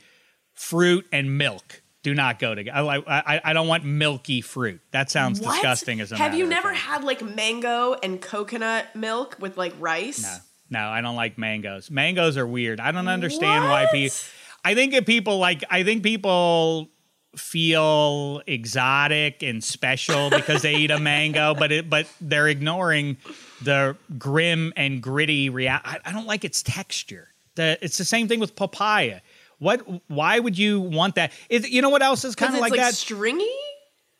fruit 0.54 1.08
and 1.12 1.38
milk 1.38 1.82
do 2.04 2.14
not 2.14 2.40
go 2.40 2.56
together. 2.56 2.78
I 2.78 2.82
like 2.82 3.04
I, 3.08 3.42
I 3.44 3.54
don't 3.54 3.68
want 3.68 3.86
milky 3.86 4.42
fruit. 4.42 4.82
That 4.92 5.10
sounds 5.12 5.40
What? 5.40 5.54
disgusting 5.54 6.02
as 6.02 6.12
a 6.12 6.18
Have 6.18 6.36
you 6.36 6.48
never 6.48 6.74
had 6.74 7.04
like 7.04 7.22
mango 7.24 7.94
and 7.94 8.22
coconut 8.22 8.96
milk 8.96 9.38
with 9.40 9.58
like 9.58 9.74
rice? 9.80 10.24
No, 10.70 10.80
no, 10.80 10.88
I 10.88 11.02
don't 11.02 11.16
like 11.16 11.38
mangoes. 11.38 11.92
Mangoes 11.92 12.38
are 12.38 12.48
weird. 12.48 12.80
I 12.80 12.92
don't 12.92 13.08
understand 13.08 13.66
why 13.66 13.88
people. 13.92 14.16
I 14.64 14.76
think 14.76 14.94
if 14.94 15.06
people 15.06 15.38
like, 15.38 15.64
I 15.70 15.84
think 15.84 16.04
people 16.04 16.90
feel 17.36 18.42
exotic 18.46 19.42
and 19.42 19.64
special 19.64 20.30
because 20.30 20.62
they 20.62 20.76
eat 20.76 20.92
a 20.92 21.00
mango, 21.00 21.54
but 21.54 21.72
it, 21.72 21.90
but 21.90 22.08
they're 22.20 22.48
ignoring 22.48 23.18
the 23.62 23.96
grim 24.18 24.74
and 24.76 25.02
gritty 25.02 25.50
reality. 25.50 25.88
I, 25.88 26.00
I 26.06 26.12
don't 26.12 26.28
like 26.28 26.44
its 26.44 26.62
texture. 26.62 27.30
The, 27.56 27.78
it's 27.82 27.98
the 27.98 28.06
same 28.06 28.28
thing 28.28 28.40
with 28.40 28.56
papaya. 28.56 29.22
What? 29.60 29.86
Why 30.10 30.40
would 30.40 30.58
you 30.58 30.80
want 30.80 31.16
that? 31.16 31.32
Is 31.50 31.70
you 31.70 31.82
know 31.82 31.90
what 31.90 32.02
else 32.02 32.26
is 32.26 32.36
kind 32.36 32.54
of 32.56 32.62
like, 32.62 32.72
like, 32.72 32.80
that? 32.80 32.96
stringy. 32.96 33.48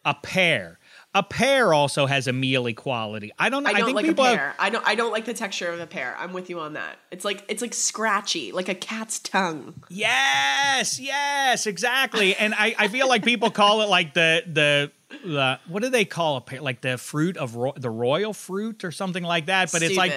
a 0.06 0.14
pear. 0.14 0.80
A 1.14 1.24
pear 1.24 1.74
also 1.74 2.06
has 2.06 2.28
a 2.28 2.34
mealy 2.34 2.74
quality. 2.74 3.32
I 3.38 3.50
don't. 3.50 3.68
I 3.68 3.74
don't 3.74 3.86
think 3.86 3.96
like 3.96 4.06
a 4.06 4.08
people 4.08 4.24
have- 4.24 4.38
pear. 4.38 4.56
I 4.58 4.70
don't. 4.70 4.88
I 4.88 4.96
don't 4.96 5.12
like 5.12 5.26
the 5.26 5.34
texture 5.34 5.70
of 5.70 5.80
a 5.82 5.86
pear. 5.88 6.16
I'm 6.18 6.32
with 6.32 6.50
you 6.50 6.62
on 6.62 6.74
that. 6.74 7.00
It's 7.12 7.26
like 7.26 7.44
it's 7.50 7.62
like 7.62 7.74
scratchy, 7.74 8.54
like 8.54 8.70
a 8.70 8.76
cat's 8.76 9.20
tongue. 9.20 9.74
Yes, 9.90 11.00
yes, 11.02 11.68
exactly. 11.68 12.34
And 12.36 12.54
I, 12.54 12.76
I 12.80 12.88
feel 12.88 13.10
like 13.10 13.26
people 13.26 13.52
call 13.52 13.82
it 13.82 13.90
like 13.90 14.14
the 14.14 14.44
the 14.48 14.92
the 15.26 15.60
what 15.68 15.84
do 15.84 15.90
they 15.90 16.06
call 16.06 16.38
a 16.38 16.42
pear? 16.42 16.62
Like 16.62 16.80
the 16.80 16.98
fruit 16.98 17.36
of 17.36 17.58
ro- 17.58 17.74
the 17.76 17.90
royal 17.90 18.32
fruit 18.32 18.86
or 18.86 18.92
something 18.92 19.24
like 19.24 19.48
that. 19.48 19.70
But 19.72 19.82
it's 19.82 19.98
like 19.98 20.14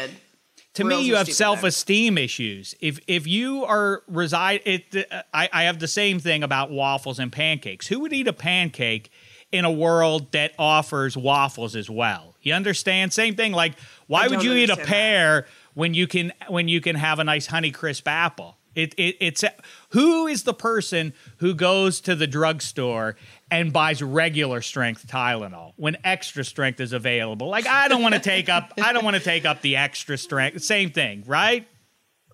to 0.75 0.85
Royals 0.85 1.01
me, 1.03 1.07
you 1.07 1.17
have 1.17 1.33
self 1.33 1.63
esteem 1.63 2.19
issues. 2.19 2.75
If 2.81 2.99
if 3.07 3.27
you 3.27 3.65
are 3.65 4.03
reside, 4.09 4.61
it 4.65 5.09
uh, 5.11 5.23
I, 5.33 5.49
I 5.53 5.63
have 5.65 5.79
the 5.79 5.89
same 5.89 6.19
thing 6.19 6.43
about 6.43 6.71
waffles 6.71 7.19
and 7.19 7.33
pancakes. 7.33 7.87
Who 7.89 8.01
would 8.01 8.13
eat 8.13 8.29
a 8.29 8.33
pancake? 8.33 9.11
In 9.55 9.65
a 9.65 9.71
world 9.71 10.33
that 10.33 10.53
offers 10.59 11.17
waffles 11.17 11.77
as 11.77 11.89
well, 11.89 12.35
you 12.43 12.53
understand. 12.55 13.13
Same 13.13 13.37
thing. 13.37 13.53
Like, 13.53 13.79
why 14.09 14.27
would 14.27 14.43
you 14.43 14.53
eat 14.53 14.69
a 14.69 14.73
understand 14.73 14.81
that. 14.81 14.87
pear 14.89 15.47
when 15.75 15.95
you 15.95 16.09
can 16.09 16.33
when 16.49 16.67
you 16.67 16.81
can 16.81 16.97
have 16.97 17.21
a 17.21 17.25
nice 17.25 17.47
honey 17.47 17.71
crisp 17.71 18.09
apple? 18.09 18.59
It, 18.75 18.95
it 18.95 19.17
it's 19.21 19.45
who 19.91 20.27
is 20.27 20.43
the 20.43 20.55
person 20.55 21.15
who 21.37 21.55
goes 21.55 22.01
to 22.01 22.17
the 22.17 22.27
drugstore 22.27 23.15
and 23.49 23.73
buys 23.73 24.03
regular 24.03 24.61
strength 24.61 25.07
Tylenol 25.07 25.75
when 25.77 25.97
extra 26.03 26.43
strength 26.43 26.81
is 26.81 26.93
available? 26.93 27.49
Like 27.49 27.69
I 27.69 27.87
don't 27.87 28.03
want 28.03 28.15
to 28.17 28.21
take 28.21 28.49
up 28.49 28.73
I 28.83 28.93
don't 28.93 29.05
want 29.05 29.15
to 29.17 29.23
take 29.23 29.45
up 29.45 29.61
the 29.61 29.77
extra 29.77 30.19
strength. 30.19 30.65
Same 30.65 30.91
thing, 30.91 31.23
right? 31.29 31.69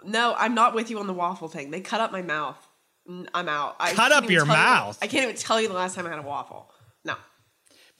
No, 0.02 0.34
I'm 0.38 0.54
not 0.54 0.74
with 0.74 0.88
you 0.90 0.98
on 1.00 1.06
the 1.06 1.12
waffle 1.12 1.48
thing. 1.48 1.70
They 1.70 1.82
cut 1.82 2.00
up 2.00 2.12
my 2.12 2.22
mouth. 2.22 2.56
I'm 3.34 3.48
out. 3.48 3.76
I 3.78 3.92
Cut 3.92 4.12
up 4.12 4.30
your 4.30 4.46
tell 4.46 4.56
you- 4.56 4.62
mouth? 4.62 4.98
I 5.02 5.06
can't 5.06 5.24
even 5.24 5.36
tell 5.36 5.60
you 5.60 5.68
the 5.68 5.74
last 5.74 5.94
time 5.96 6.06
I 6.06 6.10
had 6.10 6.18
a 6.18 6.22
waffle. 6.22 6.70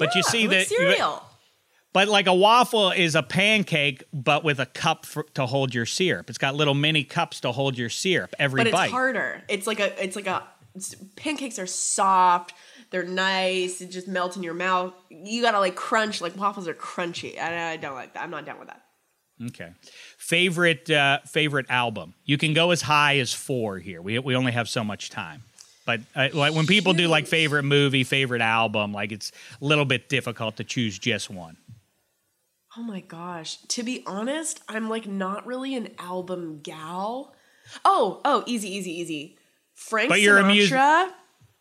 But 0.01 0.15
you 0.17 0.23
see 0.23 0.47
that 0.49 0.67
cereal. 0.67 1.23
But 1.93 2.09
like 2.09 2.27
a 2.27 2.35
waffle 2.35 2.91
is 2.93 3.15
a 3.15 3.23
pancake, 3.23 4.05
but 4.13 4.45
with 4.45 4.61
a 4.61 4.67
cup 4.67 5.07
for, 5.07 5.25
to 5.35 5.47
hold 5.47 5.75
your 5.75 5.87
syrup. 5.87 6.29
It's 6.31 6.39
got 6.39 6.55
little 6.55 6.75
mini 6.75 7.03
cups 7.05 7.41
to 7.41 7.53
hold 7.53 7.77
your 7.77 7.89
syrup 7.89 8.35
every 8.39 8.61
but 8.61 8.69
it's 8.69 8.77
bite. 8.77 8.91
harder. 8.91 9.43
It's 9.49 9.67
like 9.67 9.81
a. 9.81 10.03
It's 10.03 10.17
like 10.17 10.27
a. 10.27 10.45
it's- 10.75 10.95
pancakes 11.17 11.59
are 11.59 11.67
soft. 11.67 12.55
They're 12.91 13.05
nice. 13.05 13.81
It 13.81 13.91
just 13.91 14.09
melts 14.09 14.37
in 14.37 14.43
your 14.43 14.55
mouth. 14.55 14.95
You 15.11 15.43
gotta 15.43 15.61
like 15.61 15.77
crunch. 15.77 16.21
Like 16.21 16.37
waffles 16.37 16.67
are 16.67 16.75
crunchy. 16.75 17.39
I, 17.39 17.73
I 17.73 17.77
don't 17.77 17.95
like 17.95 18.15
that. 18.15 18.23
I'm 18.23 18.31
not 18.31 18.47
down 18.47 18.59
with 18.59 18.69
that. 18.69 18.83
Okay. 19.49 19.71
Favorite 20.19 20.91
uh, 20.91 21.21
favorite 21.27 21.67
album. 21.71 22.15
You 22.25 22.37
can 22.37 22.53
go 22.53 22.73
as 22.73 22.83
high 22.83 23.19
as 23.19 23.33
four 23.33 23.79
here. 23.79 24.03
We 24.03 24.19
we 24.19 24.37
only 24.37 24.53
have 24.53 24.69
so 24.69 24.85
much 24.85 25.11
time. 25.11 25.45
But 25.91 26.03
uh, 26.15 26.29
like 26.39 26.55
when 26.55 26.69
people 26.69 26.93
do 26.93 27.09
like 27.09 27.27
favorite 27.27 27.65
movie, 27.65 28.05
favorite 28.05 28.43
album, 28.43 28.93
like 28.93 29.11
it's 29.11 29.33
a 29.61 29.65
little 29.65 29.85
bit 29.85 30.09
difficult 30.09 30.57
to 30.59 30.65
choose 30.65 30.97
just 30.97 31.29
one. 31.29 31.57
Oh 32.79 32.83
my 32.83 33.01
gosh. 33.01 33.57
To 33.57 33.83
be 33.83 34.05
honest, 34.07 34.63
I'm 34.69 34.89
like 34.89 35.09
not 35.09 35.47
really 35.47 35.75
an 35.75 35.89
album 35.99 36.61
gal. 36.63 37.35
Oh, 37.85 38.21
oh, 38.25 38.45
easy, 38.47 38.73
easy, 38.73 38.93
easy. 39.01 39.39
Frank 39.75 40.11
But 40.11 40.21
you're 40.21 40.39
a 40.39 40.45
Sinatra, 40.45 41.07
mus- 41.07 41.13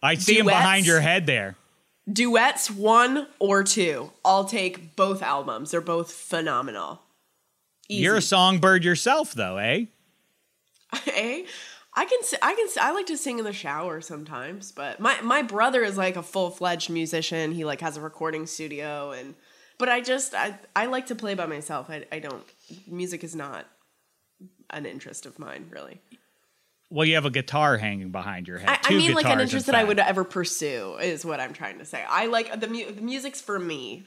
I 0.04 0.14
see 0.14 0.38
him 0.38 0.46
behind 0.46 0.86
your 0.86 1.00
head 1.00 1.26
there. 1.26 1.56
duets 2.12 2.70
one 2.70 3.26
or 3.40 3.64
two. 3.64 4.12
I'll 4.24 4.46
take 4.46 4.96
both 4.96 5.24
albums. 5.24 5.72
They're 5.72 5.82
both 5.82 6.12
phenomenal. 6.12 7.02
Easy. 7.88 8.04
You're 8.04 8.18
a 8.18 8.22
songbird 8.22 8.84
yourself, 8.84 9.34
though, 9.34 9.58
eh? 9.58 9.86
eh? 11.08 11.46
I 12.00 12.06
can 12.06 12.20
I 12.42 12.56
can 12.56 12.68
I 12.82 12.92
like 12.94 13.08
to 13.08 13.18
sing 13.18 13.40
in 13.40 13.46
the 13.46 13.52
shower 13.52 14.00
sometimes, 14.00 14.72
but 14.72 15.02
my 15.02 15.20
my 15.20 15.42
brother 15.42 15.84
is 15.84 15.98
like 15.98 16.16
a 16.16 16.24
full-fledged 16.24 16.90
musician. 16.90 17.52
He 17.52 17.66
like 17.66 17.82
has 17.82 17.98
a 17.98 18.02
recording 18.02 18.48
studio 18.48 19.12
and 19.12 19.36
but 19.78 19.90
I 19.90 20.00
just 20.00 20.34
I 20.34 20.58
I 20.78 20.86
like 20.86 21.08
to 21.08 21.16
play 21.16 21.34
by 21.34 21.46
myself. 21.46 21.90
I 21.90 22.06
I 22.10 22.20
don't 22.20 22.42
music 22.88 23.26
is 23.26 23.36
not 23.36 23.66
an 24.70 24.86
interest 24.86 25.26
of 25.26 25.40
mine, 25.40 25.68
really. 25.72 26.00
Well, 26.90 27.06
you 27.06 27.16
have 27.16 27.26
a 27.26 27.30
guitar 27.30 27.76
hanging 27.76 28.12
behind 28.12 28.48
your 28.48 28.60
head. 28.60 28.70
I, 28.70 28.80
I 28.86 28.98
mean 28.98 29.14
like 29.14 29.26
an 29.26 29.42
interest 29.42 29.66
that 29.66 29.76
I 29.76 29.84
would 29.84 30.00
ever 30.00 30.24
pursue 30.24 30.96
is 31.02 31.26
what 31.26 31.42
I'm 31.42 31.52
trying 31.52 31.80
to 31.80 31.86
say. 31.86 32.06
I 32.08 32.28
like 32.28 32.62
the 32.62 32.68
mu- 32.70 32.94
the 32.94 33.02
music's 33.02 33.42
for 33.42 33.60
me 33.60 34.06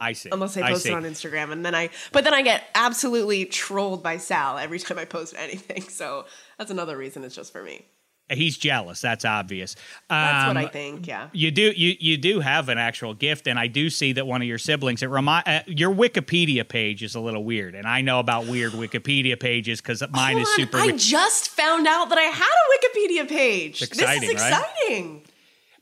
I 0.00 0.12
see. 0.12 0.30
unless 0.30 0.56
I 0.56 0.70
post 0.70 0.84
see. 0.84 0.90
it 0.90 0.94
on 0.94 1.02
Instagram 1.02 1.50
and 1.50 1.66
then 1.66 1.74
I 1.74 1.90
but 2.12 2.22
then 2.22 2.32
I 2.32 2.42
get 2.42 2.62
absolutely 2.76 3.44
trolled 3.44 4.04
by 4.04 4.18
Sal 4.18 4.56
every 4.56 4.78
time 4.78 4.98
I 4.98 5.04
post 5.04 5.34
anything. 5.36 5.82
So 5.88 6.26
that's 6.58 6.70
another 6.70 6.96
reason 6.96 7.24
it's 7.24 7.34
just 7.34 7.52
for 7.52 7.62
me. 7.62 7.86
He's 8.30 8.58
jealous. 8.58 9.00
That's 9.00 9.24
obvious. 9.24 9.74
That's 10.10 10.48
Um, 10.50 10.56
what 10.56 10.62
I 10.66 10.68
think. 10.68 11.06
Yeah. 11.06 11.30
You 11.32 11.50
do 11.50 11.72
you 11.74 11.96
you 11.98 12.18
do 12.18 12.40
have 12.40 12.68
an 12.68 12.76
actual 12.76 13.14
gift, 13.14 13.46
and 13.46 13.58
I 13.58 13.68
do 13.68 13.88
see 13.88 14.12
that 14.12 14.26
one 14.26 14.42
of 14.42 14.48
your 14.48 14.58
siblings. 14.58 15.02
It 15.02 15.06
remind 15.06 15.48
uh, 15.48 15.60
your 15.66 15.94
Wikipedia 15.94 16.68
page 16.68 17.02
is 17.02 17.14
a 17.14 17.20
little 17.20 17.42
weird, 17.42 17.74
and 17.74 17.86
I 17.86 18.02
know 18.02 18.18
about 18.20 18.46
weird 18.46 18.72
Wikipedia 18.72 19.40
pages 19.40 19.80
because 19.80 20.02
mine 20.10 20.34
Hold 20.34 20.42
is 20.42 20.48
on, 20.48 20.56
super. 20.56 20.76
I 20.76 20.86
weird. 20.86 20.98
just 20.98 21.48
found 21.48 21.86
out 21.86 22.10
that 22.10 22.18
I 22.18 22.24
had 22.24 22.44
a 22.44 22.66
Wikipedia 22.76 23.26
page. 23.26 23.80
Exciting, 23.80 24.20
this 24.28 24.30
is 24.30 24.42
right? 24.42 24.52
exciting. 24.62 25.22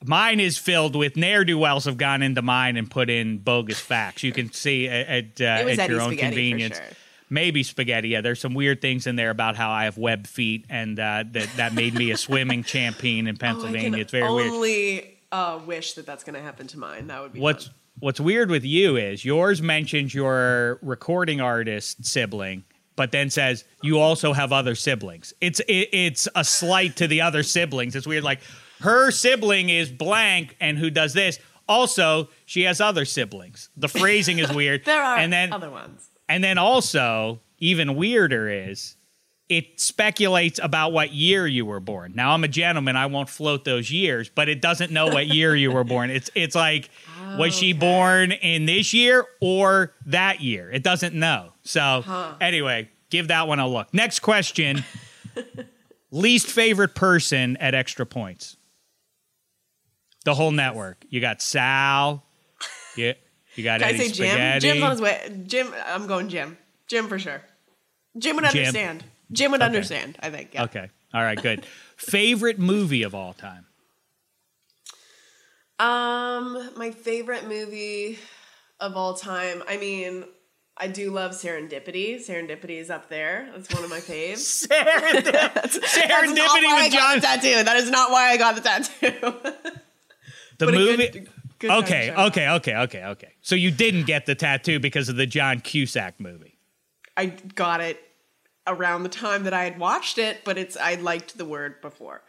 Mine 0.05 0.39
is 0.39 0.57
filled 0.57 0.95
with 0.95 1.17
ne'er 1.17 1.45
do 1.45 1.59
wells 1.59 1.87
have 1.87 1.97
gone 1.97 2.23
into 2.23 2.43
mine 2.43 2.77
and 2.77 2.89
put 2.89 3.11
in 3.11 3.39
bogus 3.39 3.81
facts. 3.81 4.23
You 4.23 4.31
can 4.31 4.53
see 4.53 4.87
at, 4.89 5.41
at, 5.41 5.41
uh, 5.41 5.69
at 5.81 5.89
your 5.91 6.01
own 6.01 6.17
convenience. 6.17 6.77
sure. 6.77 6.87
Maybe 7.29 7.63
spaghetti. 7.63 8.11
Yeah, 8.11 8.21
there's 8.21 8.41
some 8.41 8.55
weird 8.55 8.81
things 8.81 9.07
in 9.07 9.17
there 9.17 9.31
about 9.31 9.57
how 9.57 9.71
I 9.71 9.85
have 9.85 9.99
web 9.99 10.27
feet, 10.27 10.65
and 10.71 10.99
uh, 11.01 11.25
that 11.33 11.49
that 11.57 11.75
made 11.75 11.95
me 11.95 12.11
a 12.13 12.17
swimming 12.27 12.63
champion 12.63 13.27
in 13.27 13.35
Oh, 13.35 13.39
Pennsylvania. 13.39 13.91
can 13.91 14.01
it's 14.01 14.13
very 14.13 14.33
weird. 14.33 14.53
only 14.53 15.19
uh, 15.33 15.59
wish 15.67 15.95
that 15.95 16.07
that's 16.07 16.23
going 16.25 16.35
to 16.35 16.41
happen 16.43 16.67
to 16.69 16.79
mine. 16.79 17.09
That 17.09 17.21
would 17.23 17.33
be 17.33 17.41
What's 17.41 17.67
fun. 17.67 17.75
What's 17.99 18.21
weird 18.21 18.51
with 18.51 18.65
you 18.65 18.97
is 18.97 19.25
yours 19.25 19.63
mentions 19.63 20.15
your 20.15 20.79
recording 20.83 21.41
artist 21.41 22.05
sibling, 22.05 22.63
but 22.95 23.11
then 23.11 23.31
says 23.31 23.65
you 23.83 23.99
also 23.99 24.33
have 24.35 24.53
other 24.53 24.75
siblings. 24.75 25.33
It's 25.41 25.61
it, 25.61 25.89
it's 25.93 26.29
a 26.37 26.45
slight 26.45 26.97
to 26.97 27.09
the 27.09 27.23
other 27.23 27.43
siblings. 27.43 27.97
It's 27.97 28.07
weird. 28.07 28.23
Like 28.23 28.41
her 28.83 29.11
sibling 29.11 29.71
is 29.71 29.91
blank, 29.91 30.57
and 30.61 30.77
who 30.79 30.91
does 30.91 31.13
this? 31.15 31.39
Also, 31.69 32.29
she 32.45 32.63
has 32.63 32.81
other 32.81 33.05
siblings. 33.05 33.71
The 33.77 33.89
phrasing 33.89 34.39
is 34.39 34.53
weird. 34.55 34.85
There 34.85 35.03
are 35.03 35.17
and 35.17 35.33
then 35.33 35.53
other 35.53 35.71
ones. 35.71 36.09
And 36.29 36.43
then 36.43 36.59
also, 36.59 37.41
even 37.59 37.97
weirder 37.97 38.49
is 38.49 38.97
it 39.49 39.81
speculates 39.81 40.59
about 40.61 40.93
what 40.93 41.13
year 41.13 41.47
you 41.47 41.65
were 41.65 41.79
born. 41.79 42.13
Now 42.17 42.33
I'm 42.33 42.43
a 42.43 42.49
gentleman, 42.49 42.97
I 42.97 43.07
won't 43.07 43.29
float 43.29 43.65
those 43.65 43.91
years, 43.91 44.29
but 44.29 44.49
it 44.49 44.61
doesn't 44.61 44.91
know 44.91 45.07
what 45.07 45.29
year 45.29 45.55
you 45.55 45.71
were 45.71 45.85
born. 45.85 46.11
It's 46.11 46.31
it's 46.35 46.55
like 46.57 46.91
was 47.39 47.55
she 47.55 47.73
born 47.73 48.33
in 48.33 48.67
this 48.67 48.93
year 48.93 49.25
or 49.41 49.93
that 50.07 50.41
year? 50.41 50.71
It 50.71 50.83
doesn't 50.83 51.15
know. 51.15 51.53
So 51.63 52.03
anyway, 52.41 52.91
give 53.11 53.29
that 53.29 53.47
one 53.47 53.61
a 53.61 53.69
look. 53.69 53.93
Next 53.95 54.21
question. 54.21 54.85
Least 56.11 56.47
favorite 56.47 56.95
person 56.95 57.57
at 57.59 57.75
extra 57.75 58.07
points. 58.07 58.57
The 60.25 60.35
whole 60.35 60.51
network. 60.51 61.05
You 61.09 61.21
got 61.21 61.41
Sal. 61.41 62.25
Yeah. 62.97 63.13
You 63.57 63.65
got 63.65 63.81
Can 63.81 63.89
I 63.95 63.97
say 63.97 64.09
Jim? 64.11 64.29
Spaghetti. 64.31 64.61
Jim's 64.69 64.83
on 64.83 64.91
his 64.93 65.01
way. 65.01 65.43
Jim, 65.47 65.73
I'm 65.87 66.07
going 66.07 66.29
Jim. 66.29 66.57
Jim 66.89 67.09
for 67.09 67.19
sure. 67.19 67.43
Jim 68.19 68.37
would 68.37 68.45
Jim. 68.51 68.59
understand. 68.59 69.05
Jim 69.33 69.51
would 69.53 69.63
understand. 69.63 70.17
I 70.23 70.31
think. 70.31 70.55
Yeah. 70.55 70.65
Okay. 70.65 70.91
All 71.15 71.23
right, 71.23 71.41
good. 71.41 71.65
Favorite 71.97 72.59
movie 72.59 73.03
of 73.03 73.15
all 73.15 73.33
time? 73.33 73.67
Um, 75.79 76.71
my 76.77 76.91
favorite 76.91 77.47
movie 77.49 78.19
of 78.81 78.97
all 78.97 79.15
time. 79.15 79.63
I 79.69 79.77
mean, 79.77 80.25
I 80.77 80.89
do 80.89 81.11
love 81.11 81.33
Serendipity. 81.33 82.17
Serendipity 82.17 82.79
is 82.81 82.91
up 82.91 83.09
there. 83.09 83.49
That's 83.55 83.73
one 83.75 83.85
of 83.85 83.91
my 83.91 83.99
faves. 83.99 84.67
Serendipity, 84.69 85.33
That's 85.55 85.79
why 85.79 86.17
I 86.21 86.83
with 86.85 86.93
got 86.93 86.93
John. 86.93 87.21
tattoo. 87.21 87.65
That 87.65 87.77
is 87.77 87.91
not 87.91 88.11
why 88.11 88.31
I 88.31 88.37
got 88.37 88.55
the 88.57 88.61
tattoo. 88.63 89.35
The 90.59 90.65
But 90.65 90.75
a 90.75 90.79
good- 90.79 90.99
movie. 90.99 91.29
Good 91.69 91.85
okay, 91.85 92.07
to 92.09 92.15
show 92.15 92.27
okay, 92.27 92.49
okay, 92.51 92.77
okay, 92.77 93.05
okay. 93.05 93.33
So 93.43 93.55
you 93.55 93.71
didn't 93.71 94.07
get 94.07 94.27
the 94.27 94.35
tattoo 94.35 94.81
because 94.81 95.09
of 95.09 95.17
the 95.17 95.27
John 95.27 95.61
Cusack 95.61 96.21
movie. 96.21 96.59
I 97.17 97.27
got 97.27 97.81
it 97.81 98.01
around 98.67 99.05
the 99.05 99.09
time 99.09 99.45
that 99.45 99.55
I 99.55 99.65
had 99.65 99.79
watched 99.79 100.19
it, 100.19 100.43
but 100.45 100.59
it's 100.59 100.77
I 100.77 100.97
liked 100.97 101.39
the 101.39 101.45
word 101.45 101.81
before. 101.81 102.23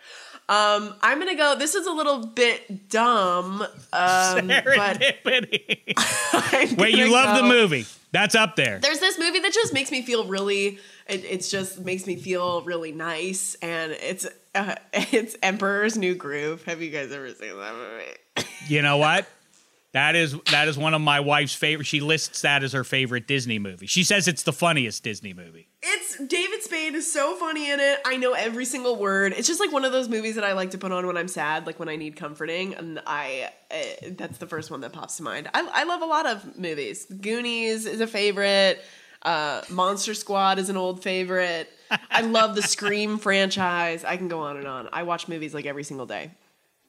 Um, 0.49 0.95
I'm 1.01 1.19
gonna 1.19 1.35
go. 1.35 1.55
This 1.55 1.75
is 1.75 1.87
a 1.87 1.91
little 1.91 2.25
bit 2.25 2.89
dumb, 2.89 3.61
um, 3.61 3.67
but 3.91 4.45
Serendipity. 4.65 5.93
I'm 6.33 6.75
Wait, 6.77 6.91
you 6.91 7.05
gonna 7.05 7.11
love 7.11 7.37
the 7.37 7.47
movie? 7.47 7.85
That's 8.13 8.35
up 8.35 8.55
there. 8.55 8.79
There's 8.79 8.99
this 8.99 9.19
movie 9.19 9.39
that 9.39 9.51
just 9.51 9.73
makes 9.73 9.91
me 9.91 10.01
feel 10.01 10.25
really. 10.25 10.79
It, 11.07 11.25
it's 11.25 11.51
just 11.51 11.79
makes 11.79 12.07
me 12.07 12.15
feel 12.15 12.61
really 12.61 12.93
nice, 12.93 13.55
and 13.55 13.91
it's 13.91 14.25
uh, 14.57 14.75
it's 14.93 15.35
Emperor's 15.41 15.97
New 15.97 16.15
Groove. 16.15 16.63
Have 16.63 16.81
you 16.81 16.89
guys 16.89 17.11
ever 17.11 17.29
seen 17.33 17.57
that 17.57 17.73
movie? 17.75 18.47
You 18.67 18.81
know 18.81 18.97
what? 18.97 19.25
That 19.93 20.15
is 20.17 20.35
that 20.51 20.67
is 20.67 20.77
one 20.77 20.93
of 20.93 20.99
my 20.99 21.21
wife's 21.21 21.55
favorite. 21.55 21.85
She 21.85 22.01
lists 22.01 22.41
that 22.41 22.63
as 22.63 22.73
her 22.73 22.83
favorite 22.83 23.27
Disney 23.27 23.59
movie. 23.59 23.87
She 23.87 24.03
says 24.03 24.27
it's 24.27 24.43
the 24.43 24.51
funniest 24.51 25.03
Disney 25.03 25.33
movie. 25.33 25.69
It's 25.81 26.17
David 26.17 26.61
Spade 26.63 26.93
is 26.95 27.11
so 27.11 27.35
funny 27.37 27.71
in 27.71 27.79
it. 27.79 27.99
I 28.05 28.17
know 28.17 28.33
every 28.33 28.65
single 28.65 28.97
word. 28.97 29.33
It's 29.37 29.47
just 29.47 29.61
like 29.61 29.71
one 29.71 29.85
of 29.85 29.93
those 29.93 30.09
movies 30.09 30.35
that 30.35 30.43
I 30.43 30.51
like 30.51 30.71
to 30.71 30.77
put 30.77 30.91
on 30.91 31.07
when 31.07 31.15
I'm 31.15 31.29
sad, 31.29 31.65
like 31.65 31.79
when 31.79 31.87
I 31.87 31.95
need 31.95 32.17
comforting, 32.17 32.75
and 32.75 33.01
I 33.07 33.51
uh, 33.71 34.09
that's 34.11 34.37
the 34.37 34.47
first 34.47 34.69
one 34.69 34.81
that 34.81 34.91
pops 34.91 35.17
to 35.17 35.23
mind. 35.23 35.49
I, 35.53 35.67
I 35.73 35.83
love 35.85 36.01
a 36.01 36.05
lot 36.05 36.25
of 36.25 36.59
movies. 36.59 37.05
Goonies 37.05 37.85
is 37.85 38.01
a 38.01 38.07
favorite. 38.07 38.83
Uh, 39.21 39.61
Monster 39.69 40.13
Squad 40.13 40.59
is 40.59 40.69
an 40.69 40.77
old 40.77 41.01
favorite. 41.01 41.71
I 42.09 42.21
love 42.21 42.55
the 42.55 42.61
Scream 42.61 43.17
franchise. 43.17 44.03
I 44.03 44.17
can 44.17 44.27
go 44.27 44.39
on 44.41 44.57
and 44.57 44.67
on. 44.67 44.89
I 44.91 45.03
watch 45.03 45.27
movies 45.27 45.53
like 45.53 45.65
every 45.65 45.83
single 45.83 46.05
day. 46.05 46.31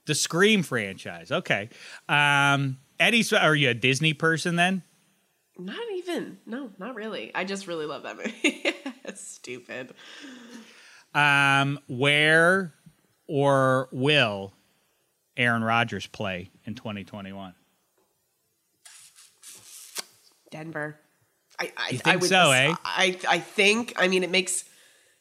The 0.06 0.14
Scream 0.14 0.62
franchise. 0.62 1.30
Okay. 1.30 1.68
Um, 2.08 2.78
Eddie, 2.98 3.24
are 3.36 3.54
you 3.54 3.70
a 3.70 3.74
Disney 3.74 4.14
person 4.14 4.56
then? 4.56 4.82
Not 5.58 5.76
even. 5.96 6.38
No, 6.46 6.70
not 6.78 6.94
really. 6.94 7.32
I 7.34 7.44
just 7.44 7.66
really 7.66 7.86
love 7.86 8.04
that 8.04 8.16
movie. 8.16 8.74
stupid. 9.14 9.94
Um, 11.14 11.78
where 11.88 12.74
or 13.26 13.88
will 13.92 14.52
Aaron 15.36 15.64
Rodgers 15.64 16.06
play 16.06 16.50
in 16.64 16.74
2021? 16.74 17.54
Denver. 20.50 20.98
I 21.60 21.72
I, 21.76 21.88
You 21.90 21.98
think 21.98 22.06
I 22.06 22.16
would, 22.16 22.28
so, 22.28 22.50
eh? 22.52 22.74
I 22.84 23.18
I 23.28 23.38
think. 23.38 23.94
I 23.96 24.08
mean, 24.08 24.22
it 24.22 24.30
makes 24.30 24.64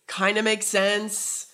kind 0.07 0.37
of 0.37 0.43
makes 0.43 0.65
sense. 0.65 1.47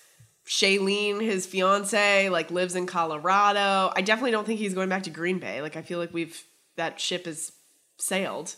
Shailene, 0.46 1.20
his 1.20 1.46
fiance, 1.46 2.28
like 2.28 2.50
lives 2.50 2.74
in 2.74 2.86
Colorado. 2.86 3.92
I 3.94 4.02
definitely 4.02 4.32
don't 4.32 4.46
think 4.46 4.58
he's 4.58 4.74
going 4.74 4.88
back 4.88 5.04
to 5.04 5.10
Green 5.10 5.38
Bay. 5.38 5.62
Like 5.62 5.76
I 5.76 5.82
feel 5.82 5.98
like 5.98 6.12
we've 6.12 6.42
that 6.76 7.00
ship 7.00 7.26
has 7.26 7.52
sailed. 7.98 8.56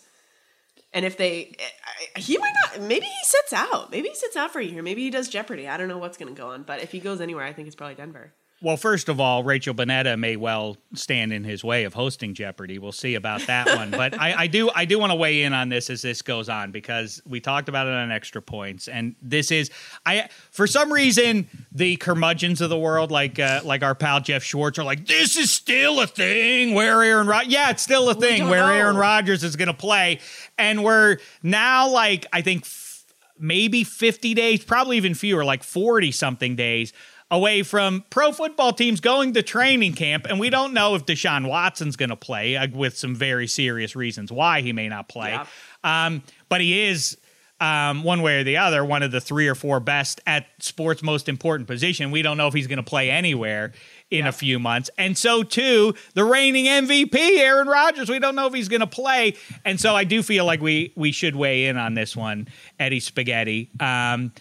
And 0.93 1.05
if 1.05 1.17
they, 1.17 1.55
eh, 1.59 2.21
he 2.21 2.39
might 2.39 2.55
not. 2.63 2.83
Maybe 2.83 3.07
he 3.07 3.25
sits 3.25 3.53
out. 3.53 3.91
Maybe 3.91 4.09
he 4.09 4.15
sits 4.15 4.37
out 4.37 4.53
for 4.53 4.61
a 4.61 4.65
year. 4.65 4.83
Maybe 4.83 5.03
he 5.03 5.11
does 5.11 5.29
Jeopardy. 5.29 5.69
I 5.69 5.77
don't 5.77 5.89
know 5.89 5.99
what's 5.99 6.17
going 6.17 6.35
to 6.35 6.41
go 6.41 6.49
on. 6.49 6.63
But 6.63 6.83
if 6.83 6.91
he 6.91 7.01
goes 7.01 7.21
anywhere, 7.21 7.45
I 7.45 7.53
think 7.53 7.67
it's 7.67 7.77
probably 7.77 7.97
Denver. 7.97 8.33
Well, 8.67 8.77
first 8.77 9.09
of 9.09 9.21
all, 9.21 9.45
Rachel 9.45 9.75
Bonnetta 9.75 10.19
may 10.19 10.35
well 10.35 10.77
stand 10.93 11.33
in 11.33 11.45
his 11.45 11.63
way 11.63 11.85
of 11.85 11.95
hosting 11.95 12.35
Jeopardy. 12.35 12.81
We'll 12.81 12.91
see 12.91 13.15
about 13.15 13.43
that 13.43 13.69
one. 13.69 13.93
But 13.93 14.21
I, 14.21 14.35
I 14.43 14.47
do 14.49 14.73
I 14.75 14.87
do 14.87 14.99
want 14.99 15.13
to 15.13 15.15
weigh 15.15 15.43
in 15.43 15.53
on 15.53 15.69
this 15.69 15.89
as 15.89 16.03
this 16.03 16.21
goes 16.21 16.49
on 16.49 16.73
because 16.73 17.23
we 17.25 17.39
talked 17.39 17.69
about 17.69 17.87
it 17.87 17.93
on 17.93 18.11
extra 18.11 18.43
points, 18.43 18.89
and 18.89 19.15
this 19.23 19.53
is 19.53 19.71
I 20.05 20.31
for 20.51 20.67
some 20.67 20.93
reason 20.93 21.47
the 21.71 21.95
curmudgeons 21.99 22.61
of 22.61 22.69
the 22.69 22.77
world, 22.77 23.13
like 23.13 23.39
uh, 23.39 23.61
like 23.63 23.85
our 23.85 23.95
pal 23.95 24.21
Jeff 24.21 24.43
Schwartz, 24.43 24.81
are 24.81 24.85
like 24.85 25.07
this 25.07 25.37
is 25.37 25.53
still 25.53 26.01
a 26.01 26.07
thing 26.09 26.75
where 26.75 27.05
Aaron 27.05 27.29
Rod- 27.29 27.47
yeah, 27.47 27.71
it's 27.71 27.85
still 27.85 28.09
a 28.09 28.15
thing 28.15 28.49
where 28.49 28.67
know. 28.67 28.73
Aaron 28.73 28.97
Rodgers 28.97 29.45
is 29.45 29.55
going 29.55 29.69
to 29.69 29.75
play, 29.75 30.19
and 30.59 30.83
we're 30.83 31.19
now 31.41 31.89
like 31.89 32.27
I 32.33 32.43
think 32.43 32.63
f- 32.63 33.05
maybe 33.39 33.85
50 33.85 34.35
days, 34.35 34.65
probably 34.65 34.97
even 34.97 35.15
fewer, 35.15 35.45
like 35.45 35.63
40 35.63 36.11
something 36.11 36.57
days 36.57 36.93
away 37.31 37.63
from 37.63 38.05
pro 38.11 38.33
football 38.33 38.73
teams 38.73 39.01
going 39.01 39.35
to 39.35 39.43
training 39.43 39.95
camp. 39.95 40.27
And 40.29 40.39
we 40.39 40.51
don't 40.51 40.73
know 40.73 40.95
if 40.95 41.07
Deshaun 41.07 41.49
Watson's 41.49 41.97
going 41.97 42.11
to 42.11 42.17
play 42.17 42.57
uh, 42.57 42.69
with 42.73 42.97
some 42.97 43.15
very 43.15 43.47
serious 43.47 43.97
reasons 43.97 44.31
why 44.31 44.61
he 44.61 44.73
may 44.73 44.89
not 44.89 45.09
play. 45.09 45.31
Yeah. 45.31 45.47
Um, 45.85 46.23
but 46.49 46.61
he 46.61 46.83
is. 46.83 47.17
Um, 47.59 48.05
one 48.05 48.21
way 48.21 48.41
or 48.41 48.45
the 48.45 48.59
other, 48.59 48.85
one 48.85 49.03
of 49.03 49.13
the 49.13 49.21
three 49.23 49.49
or 49.49 49.55
four 49.55 49.81
best 49.81 50.21
at 50.27 50.45
sports' 50.59 51.03
most 51.03 51.27
important 51.27 51.67
position. 51.67 52.11
We 52.11 52.21
don't 52.21 52.37
know 52.37 52.49
if 52.49 52.53
he's 52.53 52.67
going 52.67 52.77
to 52.77 52.83
play 52.83 53.11
anywhere 53.11 53.73
in 54.11 54.27
a 54.27 54.33
few 54.33 54.59
months. 54.59 54.91
And 54.99 55.17
so, 55.17 55.43
too, 55.43 55.95
the 56.13 56.23
reigning 56.23 56.67
MVP, 56.67 57.15
Aaron 57.15 57.67
Rodgers, 57.67 58.11
we 58.11 58.19
don't 58.19 58.35
know 58.35 58.47
if 58.47 58.53
he's 58.53 58.69
going 58.69 58.81
to 58.81 58.87
play. 58.87 59.37
And 59.65 59.81
so, 59.81 59.97
I 59.97 60.05
do 60.05 60.23
feel 60.23 60.45
like 60.45 60.61
we 60.61 60.93
we 60.97 61.13
should 61.13 61.35
weigh 61.35 61.65
in 61.65 61.79
on 61.79 61.95
this 61.95 62.15
one, 62.15 62.49
Eddie 62.79 63.01
Spaghetti. 63.01 63.71
Um, 63.81 64.33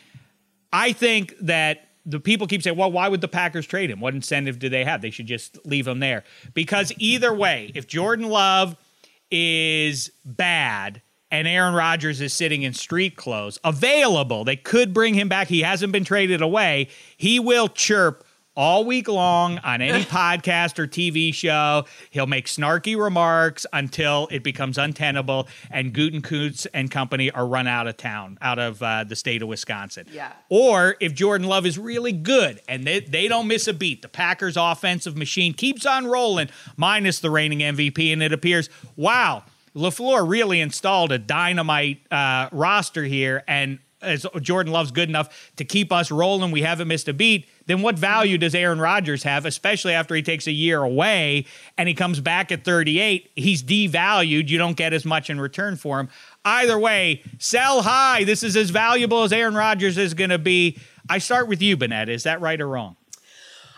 I 0.74 0.92
think 0.92 1.36
that 1.40 1.85
the 2.06 2.20
people 2.20 2.48
keep 2.48 2.62
saying, 2.62 2.78
well, 2.78 2.92
why 2.92 3.08
would 3.08 3.22
the 3.22 3.28
Packers 3.28 3.66
trade 3.66 3.90
him? 3.90 4.00
What 4.00 4.14
incentive 4.14 4.60
do 4.60 4.70
they 4.70 4.84
have? 4.84 5.02
They 5.02 5.10
should 5.10 5.26
just 5.26 5.66
leave 5.66 5.88
him 5.88 6.00
there. 6.00 6.24
Because 6.54 6.94
either 6.98 7.34
way, 7.34 7.72
if 7.74 7.88
Jordan 7.88 8.28
Love 8.28 8.76
is 9.32 10.12
bad 10.24 11.02
and 11.32 11.48
Aaron 11.48 11.74
Rodgers 11.74 12.22
is 12.22 12.34
sitting 12.34 12.62
in 12.62 12.74
street 12.74 13.16
clothes 13.16 13.58
available, 13.64 14.44
they 14.44 14.56
could 14.56 14.94
bring 14.94 15.14
him 15.14 15.30
back. 15.30 15.48
He 15.48 15.62
hasn't 15.62 15.92
been 15.92 16.04
traded 16.04 16.42
away. 16.42 16.90
He 17.18 17.40
will 17.40 17.68
chirp 17.68 18.25
all 18.56 18.86
week 18.86 19.08
long 19.08 19.58
on 19.60 19.82
any 19.82 20.04
podcast 20.06 20.80
or 20.80 20.88
TV 20.88 21.34
show. 21.34 21.86
He'll 22.10 22.28
make 22.28 22.48
snarky 22.48 22.98
remarks 22.98 23.66
until 23.74 24.28
it 24.32 24.44
becomes 24.44 24.78
untenable, 24.78 25.48
and 25.70 25.94
Gutekunst 25.94 26.68
and 26.74 26.90
company 26.90 27.32
are 27.32 27.46
run 27.46 27.68
out 27.68 27.88
of 27.88 27.98
town, 27.98 28.38
out 28.42 28.60
of 28.60 28.82
uh, 28.82 29.04
the 29.04 29.16
state 29.16 29.42
of 29.42 29.48
Wisconsin. 29.48 30.08
Yeah. 30.12 30.32
Or 30.50 30.96
if 31.00 31.14
Jordan 31.14 31.48
Love 31.48 31.66
is 31.66 31.78
really 31.78 32.12
good 32.12 32.62
and 32.68 32.86
they, 32.86 33.02
they 33.02 33.28
don't 33.28 33.48
miss 33.48 33.68
a 33.68 33.74
beat, 33.74 34.02
the 34.02 34.08
Packers' 34.08 34.58
offensive 34.58 35.18
machine 35.18 35.54
keeps 35.54 35.86
on 35.86 36.08
rolling, 36.08 36.50
minus 36.78 37.20
the 37.20 37.30
reigning 37.30 37.60
MVP, 37.60 38.12
and 38.14 38.24
it 38.24 38.32
appears, 38.32 38.70
wow, 38.96 39.44
LaFleur 39.76 40.28
really 40.28 40.62
installed 40.62 41.12
a 41.12 41.18
dynamite 41.18 42.00
uh, 42.12 42.50
roster 42.52 43.04
here, 43.04 43.44
and 43.48 43.80
as 44.02 44.26
Jordan 44.42 44.72
Love's 44.72 44.92
good 44.92 45.10
enough 45.10 45.52
to 45.58 45.66
keep 45.66 45.92
us 45.92 46.12
rolling, 46.12 46.52
we 46.52 46.62
haven't 46.62 46.88
missed 46.88 47.08
a 47.08 47.14
beat, 47.14 47.48
then 47.68 47.82
what 47.82 47.98
value 47.98 48.38
does 48.38 48.54
Aaron 48.54 48.80
Rodgers 48.80 49.24
have, 49.24 49.46
especially 49.46 49.94
after 49.94 50.16
he 50.16 50.22
takes 50.22 50.48
a 50.48 50.52
year 50.52 50.82
away 50.82 51.46
and 51.78 51.88
he 51.90 51.96
comes 51.96 52.20
back 52.20 52.52
at 52.52 52.64
38? 52.64 53.32
He's 53.36 53.64
devalued. 53.64 54.50
You 54.50 54.58
don't 54.58 54.78
get 54.78 54.94
as 54.94 55.06
much 55.06 55.30
in 55.30 55.40
return 55.40 55.76
for 55.76 56.00
him. 56.00 56.10
Either 56.44 56.78
way, 56.78 57.24
sell 57.40 57.82
high. 57.82 58.24
This 58.24 58.44
is 58.44 58.56
as 58.56 58.70
valuable 58.70 59.24
as 59.24 59.34
Aaron 59.34 59.56
Rodgers 59.56 59.98
is 59.98 60.14
going 60.14 60.30
to 60.30 60.38
be. 60.38 60.78
I 61.10 61.18
start 61.18 61.48
with 61.48 61.62
you, 61.62 61.76
Bennett. 61.78 62.10
Is 62.10 62.24
that 62.24 62.42
right 62.42 62.60
or 62.60 62.68
wrong? 62.68 62.96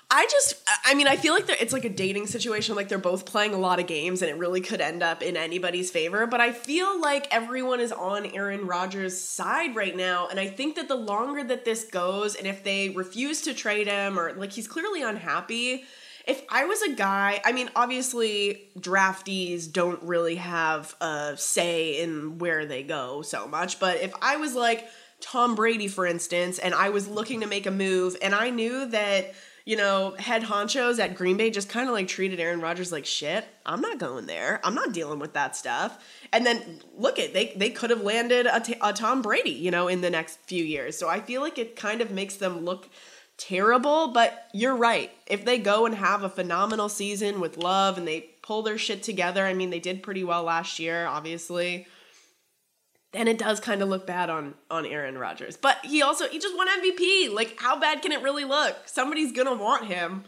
I 0.10 0.26
just, 0.32 0.56
I 0.86 0.94
mean, 0.94 1.08
I 1.08 1.18
feel 1.18 1.34
like 1.34 1.50
it's 1.50 1.74
like 1.74 1.84
a 1.84 1.90
dating 1.90 2.28
situation. 2.28 2.76
Like 2.76 2.88
they're 2.88 2.98
both 2.98 3.26
playing 3.26 3.54
a 3.54 3.58
lot 3.58 3.80
of 3.82 3.88
games, 3.88 4.22
and 4.22 4.32
it 4.32 4.38
really 4.38 4.62
could 4.62 4.80
end 4.80 5.04
up 5.04 5.22
in 5.22 5.36
anybody's 5.36 5.92
favor. 5.92 6.26
But 6.26 6.40
I 6.40 6.54
feel 6.54 7.00
like 7.02 7.28
everyone 7.30 7.82
is 7.82 7.92
on 7.92 8.26
Aaron 8.28 8.66
Rodgers' 8.66 9.20
side 9.20 9.76
right 9.76 9.96
now, 9.96 10.28
and 10.30 10.40
I 10.40 10.48
think 10.48 10.76
that 10.78 10.88
the 10.88 10.96
longer 10.96 11.44
that 11.44 11.66
this 11.66 11.84
goes, 11.84 12.36
and 12.36 12.48
if 12.48 12.64
they 12.64 12.90
refuse 12.90 13.42
to 13.42 13.54
trade 13.54 13.88
him, 13.88 14.18
or 14.18 14.34
like 14.34 14.54
he's 14.54 14.68
clearly 14.68 15.04
unhappy. 15.04 15.84
If 16.26 16.42
I 16.50 16.66
was 16.66 16.82
a 16.82 16.94
guy, 16.94 17.42
I 17.46 17.54
mean, 17.54 17.70
obviously 17.74 18.70
draftees 18.78 19.72
don't 19.72 20.04
really 20.04 20.36
have 20.36 20.94
a 21.00 21.36
say 21.38 22.02
in 22.02 22.38
where 22.38 22.66
they 22.66 22.84
go 22.84 23.22
so 23.22 23.48
much, 23.48 23.80
but 23.80 24.02
if 24.02 24.14
I 24.22 24.36
was 24.36 24.54
like 24.54 24.88
Tom 25.22 25.56
Brady, 25.56 25.88
for 25.88 26.06
instance, 26.06 26.60
and 26.60 26.74
I 26.74 26.90
was 26.90 27.08
looking 27.08 27.42
to 27.42 27.48
make 27.48 27.66
a 27.66 27.72
move, 27.72 28.18
and 28.22 28.36
I 28.36 28.50
knew 28.50 28.88
that 28.88 29.34
you 29.68 29.76
know, 29.76 30.16
head 30.18 30.44
honchos 30.44 30.98
at 30.98 31.14
Green 31.14 31.36
Bay 31.36 31.50
just 31.50 31.68
kind 31.68 31.90
of 31.90 31.94
like 31.94 32.08
treated 32.08 32.40
Aaron 32.40 32.62
Rodgers 32.62 32.90
like 32.90 33.06
shit. 33.06 33.44
I'm 33.66 33.82
not 33.82 33.98
going 33.98 34.26
there. 34.26 34.62
I'm 34.64 34.74
not 34.74 34.94
dealing 34.94 35.20
with 35.20 35.34
that 35.34 35.58
stuff. 35.58 36.02
And 36.32 36.46
then 36.46 36.80
look 36.96 37.20
at 37.20 37.34
they 37.34 37.52
they 37.54 37.70
could 37.70 37.90
have 37.90 38.00
landed 38.00 38.46
a, 38.46 38.94
Tom 38.94 39.22
Brady, 39.22 39.50
you 39.50 39.70
know, 39.70 39.90
in 39.90 40.00
the 40.00 40.10
next 40.10 40.40
few 40.46 40.64
years. 40.64 40.98
So 40.98 41.10
I 41.10 41.20
feel 41.20 41.42
like 41.42 41.58
it 41.58 41.76
kind 41.76 42.00
of 42.00 42.12
makes 42.12 42.38
them 42.38 42.64
look 42.64 42.88
terrible, 43.36 44.08
but 44.14 44.48
you're 44.54 44.74
right. 44.74 45.12
If 45.26 45.44
they 45.44 45.58
go 45.58 45.86
and 45.86 45.96
have 45.96 46.24
a 46.24 46.30
phenomenal 46.30 46.88
season 46.88 47.42
with 47.42 47.58
love 47.58 47.98
and 47.98 48.08
they 48.08 48.30
pull 48.42 48.62
their 48.62 48.78
shit 48.78 49.04
together, 49.04 49.46
I 49.46 49.54
mean, 49.54 49.70
they 49.70 49.82
did 49.82 50.02
pretty 50.02 50.24
well 50.24 50.44
last 50.44 50.80
year, 50.80 51.08
obviously 51.08 51.88
then 53.18 53.28
it 53.28 53.38
does 53.38 53.60
kind 53.60 53.82
of 53.82 53.90
look 53.90 54.06
bad 54.08 54.30
on 54.30 54.54
on 54.70 54.86
Aaron 54.86 55.18
Rodgers. 55.18 55.58
But 55.58 55.78
he 55.84 56.02
also 56.02 56.28
he 56.28 56.40
just 56.40 56.56
won 56.56 56.68
MVP. 56.68 57.34
Like 57.34 57.60
how 57.60 57.80
bad 57.80 58.02
can 58.02 58.12
it 58.12 58.22
really 58.22 58.46
look? 58.46 58.76
Somebody's 58.86 59.32
gonna 59.32 59.56
want 59.56 59.86
him. 59.86 60.24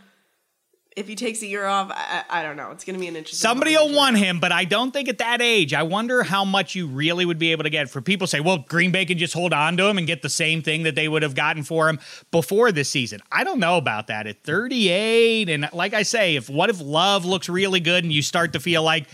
If 0.95 1.07
he 1.07 1.15
takes 1.15 1.41
a 1.43 1.45
year 1.45 1.65
off, 1.65 1.91
I, 1.91 2.23
I 2.29 2.43
don't 2.43 2.57
know. 2.57 2.71
It's 2.71 2.83
going 2.83 2.95
to 2.95 2.99
be 2.99 3.07
an 3.07 3.15
interesting. 3.15 3.37
Somebody 3.37 3.77
will 3.77 3.93
want 3.93 4.17
him, 4.17 4.39
but 4.39 4.51
I 4.51 4.65
don't 4.65 4.91
think 4.91 5.07
at 5.07 5.19
that 5.19 5.39
age. 5.39 5.73
I 5.73 5.83
wonder 5.83 6.23
how 6.23 6.43
much 6.43 6.75
you 6.75 6.87
really 6.87 7.25
would 7.25 7.37
be 7.37 7.53
able 7.53 7.63
to 7.63 7.69
get. 7.69 7.89
For 7.89 8.01
people 8.01 8.27
say, 8.27 8.41
well, 8.41 8.57
Green 8.57 8.91
Bay 8.91 9.05
can 9.05 9.17
just 9.17 9.33
hold 9.33 9.53
on 9.53 9.77
to 9.77 9.85
him 9.85 9.97
and 9.97 10.07
get 10.07 10.23
the 10.23 10.29
same 10.29 10.61
thing 10.61 10.83
that 10.83 10.95
they 10.95 11.07
would 11.07 11.21
have 11.21 11.35
gotten 11.35 11.63
for 11.63 11.87
him 11.87 11.99
before 12.31 12.71
this 12.73 12.89
season. 12.89 13.21
I 13.31 13.45
don't 13.45 13.59
know 13.59 13.77
about 13.77 14.07
that 14.07 14.27
at 14.27 14.43
38. 14.43 15.47
And 15.47 15.69
like 15.71 15.93
I 15.93 16.01
say, 16.01 16.35
if 16.35 16.49
what 16.49 16.69
if 16.69 16.81
Love 16.81 17.23
looks 17.23 17.47
really 17.47 17.79
good 17.79 18.03
and 18.03 18.11
you 18.11 18.23
start 18.23 18.51
to 18.53 18.59
feel 18.59 18.83
like 18.83 19.05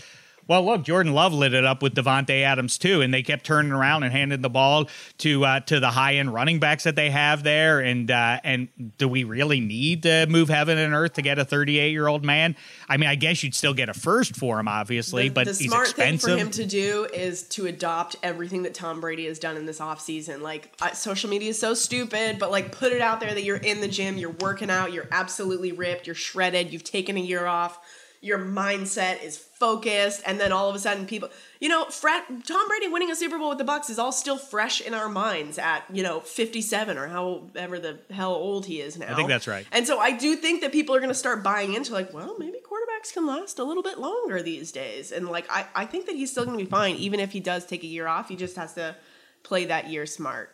well, 0.48 0.64
look, 0.64 0.84
Jordan 0.84 1.12
Love 1.12 1.32
lit 1.32 1.54
it 1.54 1.64
up 1.64 1.82
with 1.82 1.94
Davante 1.94 2.42
Adams 2.42 2.78
too, 2.78 3.00
and 3.00 3.12
they 3.12 3.22
kept 3.22 3.44
turning 3.44 3.72
around 3.72 4.04
and 4.04 4.12
handing 4.12 4.42
the 4.42 4.50
ball 4.50 4.88
to 5.18 5.44
uh, 5.44 5.60
to 5.60 5.80
the 5.80 5.90
high 5.90 6.16
end 6.16 6.32
running 6.32 6.60
backs 6.60 6.84
that 6.84 6.94
they 6.94 7.10
have 7.10 7.42
there. 7.42 7.80
And 7.80 8.10
uh, 8.10 8.40
and 8.44 8.68
do 8.96 9.08
we 9.08 9.24
really 9.24 9.60
need 9.60 10.04
to 10.04 10.26
move 10.28 10.48
heaven 10.48 10.78
and 10.78 10.94
earth 10.94 11.14
to 11.14 11.22
get 11.22 11.38
a 11.38 11.44
38 11.44 11.90
year 11.90 12.06
old 12.06 12.24
man? 12.24 12.54
I 12.88 12.96
mean, 12.96 13.08
I 13.08 13.16
guess 13.16 13.42
you'd 13.42 13.54
still 13.54 13.74
get 13.74 13.88
a 13.88 13.94
first 13.94 14.36
for 14.36 14.60
him, 14.60 14.68
obviously, 14.68 15.28
the, 15.28 15.34
but 15.34 15.46
the 15.46 15.52
he's 15.52 15.68
smart 15.68 15.88
expensive. 15.88 16.28
thing 16.28 16.36
for 16.36 16.40
him 16.40 16.50
to 16.52 16.66
do 16.66 17.08
is 17.12 17.42
to 17.48 17.66
adopt 17.66 18.16
everything 18.22 18.62
that 18.62 18.74
Tom 18.74 19.00
Brady 19.00 19.26
has 19.26 19.38
done 19.38 19.56
in 19.56 19.66
this 19.66 19.80
offseason. 19.80 20.42
Like 20.42 20.72
uh, 20.80 20.92
social 20.92 21.28
media 21.28 21.50
is 21.50 21.58
so 21.58 21.74
stupid, 21.74 22.38
but 22.38 22.52
like 22.52 22.70
put 22.70 22.92
it 22.92 23.00
out 23.00 23.18
there 23.18 23.34
that 23.34 23.42
you're 23.42 23.56
in 23.56 23.80
the 23.80 23.88
gym, 23.88 24.16
you're 24.16 24.30
working 24.30 24.70
out, 24.70 24.92
you're 24.92 25.08
absolutely 25.10 25.72
ripped, 25.72 26.06
you're 26.06 26.14
shredded, 26.14 26.72
you've 26.72 26.84
taken 26.84 27.16
a 27.16 27.20
year 27.20 27.46
off 27.46 27.80
your 28.26 28.38
mindset 28.38 29.22
is 29.22 29.38
focused, 29.38 30.20
and 30.26 30.40
then 30.40 30.52
all 30.52 30.68
of 30.68 30.74
a 30.74 30.78
sudden 30.78 31.06
people, 31.06 31.30
you 31.60 31.68
know, 31.68 31.84
Fred, 31.86 32.24
Tom 32.44 32.68
Brady 32.68 32.88
winning 32.88 33.10
a 33.10 33.16
Super 33.16 33.38
Bowl 33.38 33.48
with 33.48 33.58
the 33.58 33.64
bucks 33.64 33.88
is 33.88 33.98
all 33.98 34.12
still 34.12 34.36
fresh 34.36 34.80
in 34.80 34.92
our 34.92 35.08
minds 35.08 35.58
at 35.58 35.84
you 35.92 36.02
know 36.02 36.20
57 36.20 36.98
or 36.98 37.06
however 37.06 37.78
the 37.78 37.98
hell 38.10 38.32
old 38.32 38.66
he 38.66 38.80
is 38.80 38.98
now. 38.98 39.12
I 39.12 39.14
think 39.14 39.28
that's 39.28 39.46
right. 39.46 39.64
And 39.72 39.86
so 39.86 39.98
I 39.98 40.10
do 40.10 40.36
think 40.36 40.60
that 40.62 40.72
people 40.72 40.94
are 40.94 40.98
going 41.00 41.10
to 41.10 41.14
start 41.14 41.42
buying 41.42 41.74
into 41.74 41.92
like, 41.92 42.12
well, 42.12 42.36
maybe 42.38 42.58
quarterbacks 42.58 43.12
can 43.12 43.26
last 43.26 43.58
a 43.58 43.64
little 43.64 43.82
bit 43.82 43.98
longer 43.98 44.42
these 44.42 44.72
days, 44.72 45.12
and 45.12 45.28
like 45.28 45.46
I 45.48 45.66
I 45.74 45.86
think 45.86 46.06
that 46.06 46.16
he's 46.16 46.30
still 46.30 46.44
going 46.44 46.58
to 46.58 46.64
be 46.64 46.68
fine 46.68 46.96
even 46.96 47.20
if 47.20 47.32
he 47.32 47.40
does 47.40 47.64
take 47.64 47.84
a 47.84 47.88
year 47.88 48.08
off. 48.08 48.28
He 48.28 48.36
just 48.36 48.56
has 48.56 48.74
to 48.74 48.96
play 49.42 49.66
that 49.66 49.88
year 49.88 50.06
smart 50.06 50.50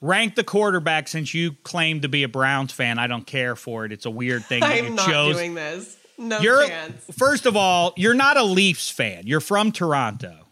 rank 0.00 0.34
the 0.34 0.44
quarterback 0.44 1.08
since 1.08 1.34
you 1.34 1.52
claim 1.64 2.00
to 2.00 2.08
be 2.08 2.22
a 2.22 2.28
Browns 2.28 2.72
fan. 2.72 2.98
I 2.98 3.06
don't 3.06 3.26
care 3.26 3.56
for 3.56 3.84
it. 3.84 3.92
It's 3.92 4.06
a 4.06 4.10
weird 4.10 4.44
thing 4.44 4.60
that 4.62 4.78
I'm 4.78 4.84
you 4.84 4.90
not 4.90 5.08
chose. 5.08 5.36
doing 5.36 5.54
this. 5.54 5.97
No 6.18 6.40
you're, 6.40 6.66
chance. 6.66 7.04
First 7.16 7.46
of 7.46 7.56
all, 7.56 7.94
you're 7.96 8.14
not 8.14 8.36
a 8.36 8.42
Leafs 8.42 8.90
fan. 8.90 9.26
You're 9.26 9.40
from 9.40 9.70
Toronto, 9.70 10.48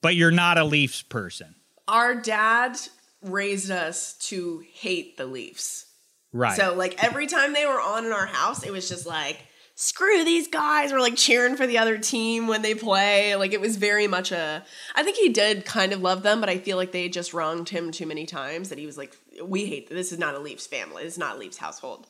but 0.00 0.14
you're 0.14 0.30
not 0.30 0.58
a 0.58 0.64
Leafs 0.64 1.02
person. 1.02 1.56
Our 1.88 2.14
dad 2.14 2.78
raised 3.20 3.70
us 3.70 4.14
to 4.28 4.62
hate 4.72 5.16
the 5.16 5.26
Leafs. 5.26 5.86
Right. 6.32 6.56
So 6.56 6.74
like 6.74 7.02
every 7.02 7.26
time 7.26 7.52
they 7.52 7.66
were 7.66 7.80
on 7.80 8.06
in 8.06 8.12
our 8.12 8.26
house, 8.26 8.62
it 8.64 8.70
was 8.70 8.88
just 8.88 9.04
like 9.04 9.38
screw 9.74 10.24
these 10.24 10.48
guys. 10.48 10.92
We're 10.92 11.00
like 11.00 11.16
cheering 11.16 11.56
for 11.56 11.66
the 11.66 11.78
other 11.78 11.98
team 11.98 12.46
when 12.46 12.62
they 12.62 12.74
play. 12.74 13.34
Like 13.36 13.52
it 13.52 13.60
was 13.60 13.76
very 13.76 14.06
much 14.06 14.32
a. 14.32 14.64
I 14.94 15.02
think 15.02 15.16
he 15.16 15.28
did 15.28 15.64
kind 15.64 15.92
of 15.92 16.00
love 16.00 16.22
them, 16.22 16.40
but 16.40 16.48
I 16.48 16.58
feel 16.58 16.76
like 16.76 16.92
they 16.92 17.08
just 17.08 17.34
wronged 17.34 17.68
him 17.68 17.90
too 17.90 18.06
many 18.06 18.24
times 18.24 18.68
that 18.68 18.78
he 18.78 18.86
was 18.86 18.96
like, 18.96 19.16
we 19.42 19.66
hate 19.66 19.88
this. 19.88 20.12
Is 20.12 20.18
not 20.18 20.34
a 20.34 20.38
Leafs 20.38 20.66
family. 20.66 21.02
This 21.02 21.14
is 21.14 21.18
not 21.18 21.36
a 21.36 21.38
Leafs 21.38 21.58
household. 21.58 22.06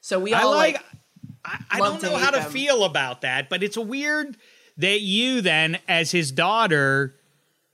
So 0.00 0.18
we 0.18 0.34
all 0.34 0.52
I 0.52 0.56
like, 0.56 0.74
like 0.74 0.84
I, 1.44 1.58
I 1.70 1.78
don't 1.78 2.02
know 2.02 2.16
how 2.16 2.30
to 2.30 2.40
them. 2.40 2.50
feel 2.50 2.84
about 2.84 3.22
that, 3.22 3.48
but 3.48 3.62
it's 3.62 3.76
weird 3.76 4.36
that 4.76 5.00
you 5.00 5.40
then, 5.40 5.78
as 5.88 6.10
his 6.10 6.32
daughter, 6.32 7.14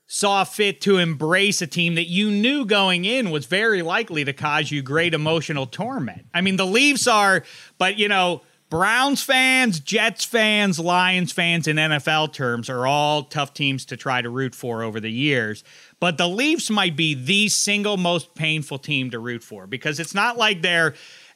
saw 0.07 0.43
fit 0.43 0.81
to 0.81 0.97
embrace 0.97 1.61
a 1.61 1.67
team 1.67 1.95
that 1.95 2.07
you 2.09 2.31
knew 2.31 2.65
going 2.65 3.05
in 3.05 3.31
was 3.31 3.45
very 3.45 3.83
likely 3.83 4.25
to 4.25 4.33
cause 4.33 4.71
you 4.71 4.81
great 4.81 5.13
emotional 5.13 5.67
torment. 5.67 6.25
I 6.33 6.41
mean, 6.41 6.57
the 6.57 6.67
Leafs 6.67 7.07
are, 7.07 7.45
but 7.77 7.99
you 7.99 8.09
know, 8.09 8.41
Browns 8.71 9.23
fans, 9.23 9.81
Jets 9.81 10.25
fans, 10.25 10.79
Lions 10.79 11.33
fans 11.33 11.67
in 11.67 11.77
NFL 11.77 12.33
terms 12.35 12.69
are 12.69 12.87
all 12.87 13.23
tough 13.25 13.55
teams 13.55 13.87
to 13.87 13.97
try 13.97 14.21
to 14.21 14.29
root 14.29 14.55
for 14.55 14.83
over 14.83 15.01
the 15.01 15.11
years. 15.11 15.65
But 16.01 16.19
the 16.19 16.29
Leafs 16.29 16.69
might 16.69 16.97
be 16.97 17.15
the 17.15 17.49
single 17.49 17.97
most 17.97 18.35
painful 18.35 18.79
team 18.79 19.11
to 19.11 19.19
root 19.19 19.43
for 19.43 19.67
because 19.67 19.99
it's 20.01 20.15
not 20.15 20.37
like 20.37 20.61
they're 20.61 20.95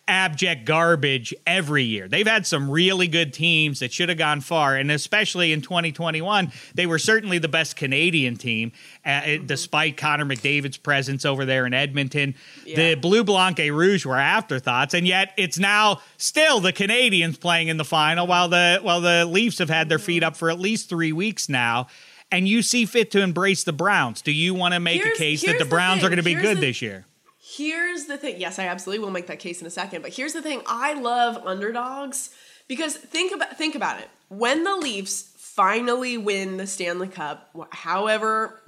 abject 0.09 0.65
garbage 0.65 1.33
every 1.47 1.85
year. 1.85 2.09
They've 2.09 2.27
had 2.27 2.47
some 2.47 2.71
really 2.71 3.07
good 3.07 3.33
teams 3.33 3.81
that 3.81 3.93
should 3.93 4.09
have 4.09 4.19
gone 4.19 4.41
far, 4.41 4.77
and 4.77 4.91
especially 4.91 5.53
in 5.53 5.63
2021, 5.63 6.53
they 6.75 6.87
were 6.87 6.99
certainly 6.99 7.39
the 7.39 7.49
best 7.49 7.77
Canadian 7.77 8.37
team, 8.37 8.73
uh, 9.05 9.09
mm-hmm. 9.09 9.47
despite 9.47 9.97
Connor 9.97 10.25
McDavid's 10.25 10.77
presence 10.77 11.25
over 11.25 11.45
there 11.45 11.67
in 11.67 11.75
Edmonton. 11.75 12.35
Yeah. 12.67 12.77
The 12.77 12.95
Bleu 12.97 13.23
Blanc 13.23 13.61
et 13.61 13.71
Rouge 13.71 14.05
were 14.05 14.17
afterthoughts, 14.17 14.95
and 14.95 15.07
yet 15.07 15.33
it's 15.37 15.59
now 15.59 16.01
still 16.17 16.61
the 16.61 16.73
Canadiens 16.73 17.39
playing 17.39 17.69
in 17.69 17.77
the 17.77 17.85
final, 17.85 18.27
while 18.27 18.49
the 18.49 18.81
while 18.83 19.01
the 19.01 19.25
Leafs 19.25 19.59
have 19.59 19.71
had 19.71 19.89
their 19.89 19.99
feet 20.01 20.23
up 20.23 20.37
for 20.37 20.51
at 20.51 20.59
least 20.59 20.89
three 20.89 21.13
weeks 21.13 21.49
now. 21.49 21.87
And 22.31 22.49
you 22.49 22.63
see 22.63 22.87
fit 22.87 23.11
to 23.11 23.21
embrace 23.21 23.63
the 23.63 23.75
Browns. 23.75 24.23
Do 24.23 24.33
you 24.33 24.55
want 24.55 24.73
to 24.73 24.81
make 24.81 25.03
here's, 25.03 25.17
a 25.17 25.19
case 25.19 25.45
that 25.45 25.59
the 25.59 25.67
Browns 25.67 26.01
the 26.01 26.07
are 26.07 26.09
going 26.09 26.17
to 26.17 26.23
be 26.23 26.33
here's 26.33 26.43
good 26.43 26.57
the, 26.57 26.63
this 26.63 26.81
year? 26.81 27.05
Here's 27.57 28.07
the 28.07 28.17
thing. 28.17 28.41
Yes, 28.41 28.59
I 28.59 28.65
absolutely 28.65 29.05
will 29.05 29.13
make 29.13 29.27
that 29.27 29.39
case 29.39 29.61
in 29.61 29.67
a 29.67 29.71
second. 29.71 30.03
But 30.03 30.13
here's 30.13 30.33
the 30.33 30.43
thing. 30.43 30.63
I 30.67 30.95
love 30.95 31.37
underdogs 31.45 32.31
because 32.67 32.97
think 32.97 33.35
about 33.35 33.59
think 33.59 33.75
about 33.75 34.01
it. 34.01 34.09
When 34.29 34.65
the 34.65 34.77
Leafs 34.77 35.23
finally 35.37 36.17
win 36.17 36.57
the 36.57 36.67
Stanley 36.67 37.09
Cup, 37.09 37.51
however 37.71 38.63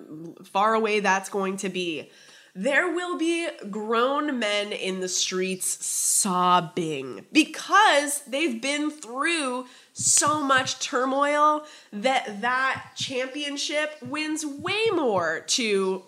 far 0.44 0.75
away 0.75 1.01
that's 1.01 1.31
going 1.31 1.57
to 1.59 1.70
be, 1.70 2.11
there 2.55 2.92
will 2.92 3.16
be 3.16 3.49
grown 3.70 4.38
men 4.38 4.70
in 4.73 5.01
the 5.01 5.09
streets 5.09 5.85
sobbing 5.85 7.25
because 7.33 8.23
they've 8.27 8.61
been 8.61 8.90
through 8.90 9.66
so 9.94 10.42
much 10.42 10.79
turmoil 10.79 11.64
that 11.92 12.42
that 12.42 12.90
championship 12.97 13.97
wins 14.03 14.44
way 14.44 14.85
more 14.92 15.40
to 15.47 16.05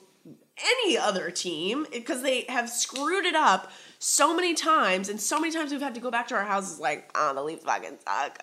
any 0.58 0.96
other 0.96 1.30
team 1.30 1.86
because 1.92 2.22
they 2.22 2.42
have 2.48 2.70
screwed 2.70 3.24
it 3.24 3.34
up 3.34 3.70
so 3.98 4.34
many 4.34 4.54
times, 4.54 5.08
and 5.08 5.20
so 5.20 5.38
many 5.38 5.52
times 5.52 5.72
we've 5.72 5.80
had 5.80 5.94
to 5.94 6.00
go 6.00 6.10
back 6.10 6.28
to 6.28 6.34
our 6.34 6.44
houses 6.44 6.78
like, 6.78 7.10
oh, 7.14 7.34
the 7.34 7.42
Leafs 7.42 7.64
fucking 7.64 7.98
suck. 8.06 8.42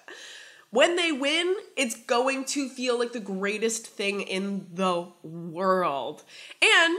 When 0.69 0.95
they 0.95 1.12
win, 1.12 1.56
it's 1.78 1.95
going 1.95 2.45
to 2.45 2.67
feel 2.67 2.97
like 2.97 3.13
the 3.13 3.19
greatest 3.19 3.86
thing 3.86 4.21
in 4.21 4.67
the 4.73 5.08
world. 5.21 6.23
And 6.62 6.97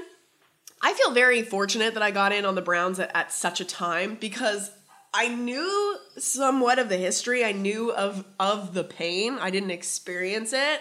I 0.80 0.92
feel 0.92 1.12
very 1.12 1.42
fortunate 1.42 1.94
that 1.94 2.02
I 2.02 2.12
got 2.12 2.32
in 2.32 2.44
on 2.44 2.54
the 2.54 2.62
Browns 2.62 3.00
at, 3.00 3.10
at 3.16 3.32
such 3.32 3.60
a 3.60 3.64
time 3.64 4.16
because 4.20 4.70
I 5.12 5.28
knew 5.28 5.96
somewhat 6.18 6.78
of 6.78 6.88
the 6.88 6.96
history. 6.96 7.44
I 7.44 7.52
knew 7.52 7.92
of 7.92 8.24
of 8.38 8.74
the 8.74 8.84
pain. 8.84 9.38
I 9.40 9.50
didn't 9.50 9.70
experience 9.70 10.52
it. 10.52 10.80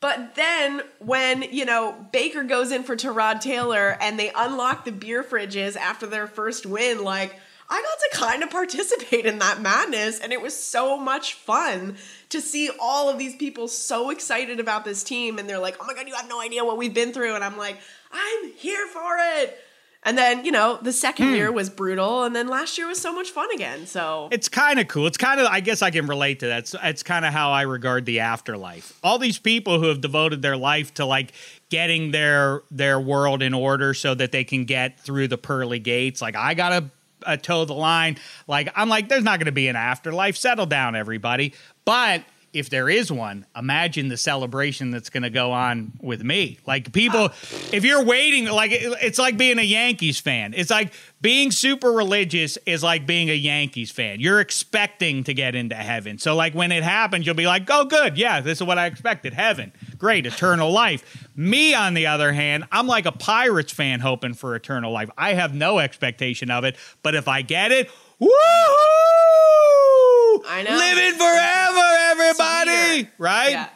But 0.00 0.34
then 0.34 0.82
when, 0.98 1.42
you 1.42 1.64
know, 1.64 2.06
Baker 2.12 2.44
goes 2.44 2.70
in 2.70 2.82
for 2.82 2.96
Tyrod 2.96 3.40
Taylor 3.40 3.96
and 4.00 4.18
they 4.18 4.30
unlock 4.34 4.84
the 4.84 4.92
beer 4.92 5.22
fridges 5.22 5.76
after 5.76 6.06
their 6.06 6.26
first 6.26 6.66
win, 6.66 7.02
like 7.02 7.34
I 7.68 7.82
got 7.82 7.98
to 7.98 8.26
kind 8.26 8.42
of 8.42 8.50
participate 8.50 9.26
in 9.26 9.38
that 9.38 9.60
madness 9.60 10.20
and 10.20 10.32
it 10.32 10.40
was 10.40 10.54
so 10.54 10.96
much 10.96 11.34
fun 11.34 11.96
to 12.28 12.40
see 12.40 12.70
all 12.80 13.08
of 13.08 13.18
these 13.18 13.34
people 13.36 13.68
so 13.68 14.10
excited 14.10 14.60
about 14.60 14.84
this 14.84 15.02
team 15.02 15.38
and 15.38 15.48
they're 15.48 15.58
like, 15.58 15.76
"Oh 15.80 15.86
my 15.86 15.94
god, 15.94 16.06
you 16.06 16.14
have 16.14 16.28
no 16.28 16.40
idea 16.40 16.64
what 16.64 16.76
we've 16.76 16.94
been 16.94 17.12
through." 17.12 17.34
And 17.34 17.42
I'm 17.42 17.56
like, 17.56 17.78
"I'm 18.12 18.52
here 18.52 18.86
for 18.86 19.16
it." 19.38 19.58
And 20.06 20.16
then, 20.16 20.44
you 20.44 20.52
know, 20.52 20.78
the 20.80 20.92
second 20.92 21.32
year 21.32 21.50
was 21.50 21.68
brutal, 21.68 22.22
and 22.22 22.34
then 22.34 22.46
last 22.46 22.78
year 22.78 22.86
was 22.86 23.00
so 23.00 23.12
much 23.12 23.30
fun 23.30 23.48
again. 23.52 23.86
So 23.86 24.28
It's 24.30 24.48
kind 24.48 24.78
of 24.78 24.86
cool. 24.86 25.08
It's 25.08 25.18
kind 25.18 25.40
of, 25.40 25.48
I 25.48 25.58
guess 25.58 25.82
I 25.82 25.90
can 25.90 26.06
relate 26.06 26.40
to 26.40 26.46
that. 26.46 26.60
It's, 26.60 26.76
it's 26.80 27.02
kind 27.02 27.24
of 27.24 27.32
how 27.32 27.50
I 27.50 27.62
regard 27.62 28.06
the 28.06 28.20
afterlife. 28.20 28.98
All 29.02 29.18
these 29.18 29.38
people 29.38 29.80
who 29.80 29.86
have 29.86 30.00
devoted 30.00 30.42
their 30.42 30.56
life 30.56 30.94
to 30.94 31.04
like 31.04 31.32
getting 31.70 32.12
their 32.12 32.62
their 32.70 33.00
world 33.00 33.42
in 33.42 33.52
order 33.52 33.92
so 33.92 34.14
that 34.14 34.30
they 34.30 34.44
can 34.44 34.64
get 34.64 35.00
through 35.00 35.26
the 35.26 35.38
pearly 35.38 35.80
gates. 35.80 36.22
Like 36.22 36.36
I 36.36 36.54
gotta 36.54 36.84
uh, 37.24 37.36
toe 37.36 37.64
the 37.64 37.74
line. 37.74 38.16
Like 38.46 38.68
I'm 38.76 38.88
like, 38.88 39.08
there's 39.08 39.24
not 39.24 39.40
going 39.40 39.46
to 39.46 39.52
be 39.52 39.66
an 39.68 39.76
afterlife. 39.76 40.36
Settle 40.36 40.66
down, 40.66 40.94
everybody. 40.94 41.52
But 41.84 42.22
if 42.56 42.70
there 42.70 42.88
is 42.88 43.12
one, 43.12 43.44
imagine 43.54 44.08
the 44.08 44.16
celebration 44.16 44.90
that's 44.90 45.10
going 45.10 45.24
to 45.24 45.30
go 45.30 45.52
on 45.52 45.92
with 46.00 46.24
me. 46.24 46.58
Like 46.66 46.90
people, 46.90 47.26
if 47.70 47.84
you're 47.84 48.02
waiting, 48.02 48.46
like 48.46 48.70
it's 48.72 49.18
like 49.18 49.36
being 49.36 49.58
a 49.58 49.62
Yankees 49.62 50.18
fan. 50.18 50.54
It's 50.56 50.70
like 50.70 50.94
being 51.20 51.50
super 51.50 51.92
religious 51.92 52.56
is 52.64 52.82
like 52.82 53.06
being 53.06 53.28
a 53.28 53.34
Yankees 53.34 53.90
fan. 53.90 54.20
You're 54.20 54.40
expecting 54.40 55.22
to 55.24 55.34
get 55.34 55.54
into 55.54 55.74
heaven. 55.74 56.18
So 56.18 56.34
like 56.34 56.54
when 56.54 56.72
it 56.72 56.82
happens, 56.82 57.26
you'll 57.26 57.34
be 57.34 57.46
like, 57.46 57.68
"Oh, 57.68 57.84
good, 57.84 58.16
yeah, 58.16 58.40
this 58.40 58.58
is 58.58 58.66
what 58.66 58.78
I 58.78 58.86
expected. 58.86 59.34
Heaven, 59.34 59.72
great, 59.98 60.24
eternal 60.24 60.72
life." 60.72 61.28
Me, 61.36 61.74
on 61.74 61.92
the 61.92 62.06
other 62.06 62.32
hand, 62.32 62.64
I'm 62.72 62.86
like 62.86 63.04
a 63.04 63.12
Pirates 63.12 63.72
fan 63.72 64.00
hoping 64.00 64.32
for 64.32 64.54
eternal 64.54 64.92
life. 64.92 65.10
I 65.18 65.34
have 65.34 65.54
no 65.54 65.78
expectation 65.78 66.50
of 66.50 66.64
it, 66.64 66.76
but 67.02 67.14
if 67.14 67.28
I 67.28 67.42
get 67.42 67.70
it, 67.70 67.90
woohoo! 68.18 70.15
I 70.46 70.62
know. 70.62 70.76
living 70.76 71.18
forever, 71.18 71.86
everybody. 72.10 73.10
Right? 73.18 73.50
Yeah. 73.50 73.68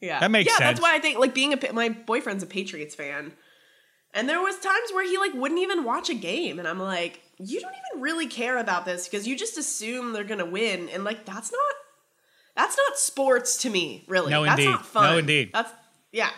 Yeah. 0.00 0.20
That 0.20 0.30
makes 0.30 0.50
yeah, 0.50 0.58
sense. 0.58 0.78
that's 0.78 0.80
why 0.80 0.94
I 0.94 0.98
think 0.98 1.18
like 1.18 1.34
being 1.34 1.52
a 1.52 1.72
my 1.72 1.88
boyfriend's 1.88 2.42
a 2.42 2.46
Patriots 2.46 2.94
fan. 2.94 3.32
And 4.14 4.28
there 4.28 4.40
was 4.40 4.58
times 4.58 4.90
where 4.94 5.06
he 5.06 5.18
like 5.18 5.34
wouldn't 5.34 5.60
even 5.60 5.84
watch 5.84 6.08
a 6.08 6.14
game 6.14 6.58
and 6.58 6.66
I'm 6.66 6.78
like, 6.78 7.20
"You 7.38 7.60
don't 7.60 7.72
even 7.72 8.02
really 8.02 8.26
care 8.26 8.58
about 8.58 8.84
this 8.84 9.08
because 9.08 9.26
you 9.26 9.36
just 9.36 9.58
assume 9.58 10.12
they're 10.12 10.24
going 10.24 10.38
to 10.38 10.46
win." 10.46 10.88
And 10.88 11.04
like 11.04 11.24
that's 11.24 11.52
not 11.52 11.74
that's 12.56 12.76
not 12.76 12.98
sports 12.98 13.58
to 13.58 13.70
me, 13.70 14.04
really. 14.08 14.30
No, 14.30 14.44
that's 14.44 14.58
indeed. 14.58 14.70
not 14.70 14.86
fun. 14.86 15.12
No, 15.12 15.18
indeed. 15.18 15.50
That's 15.52 15.70
yeah. 16.12 16.30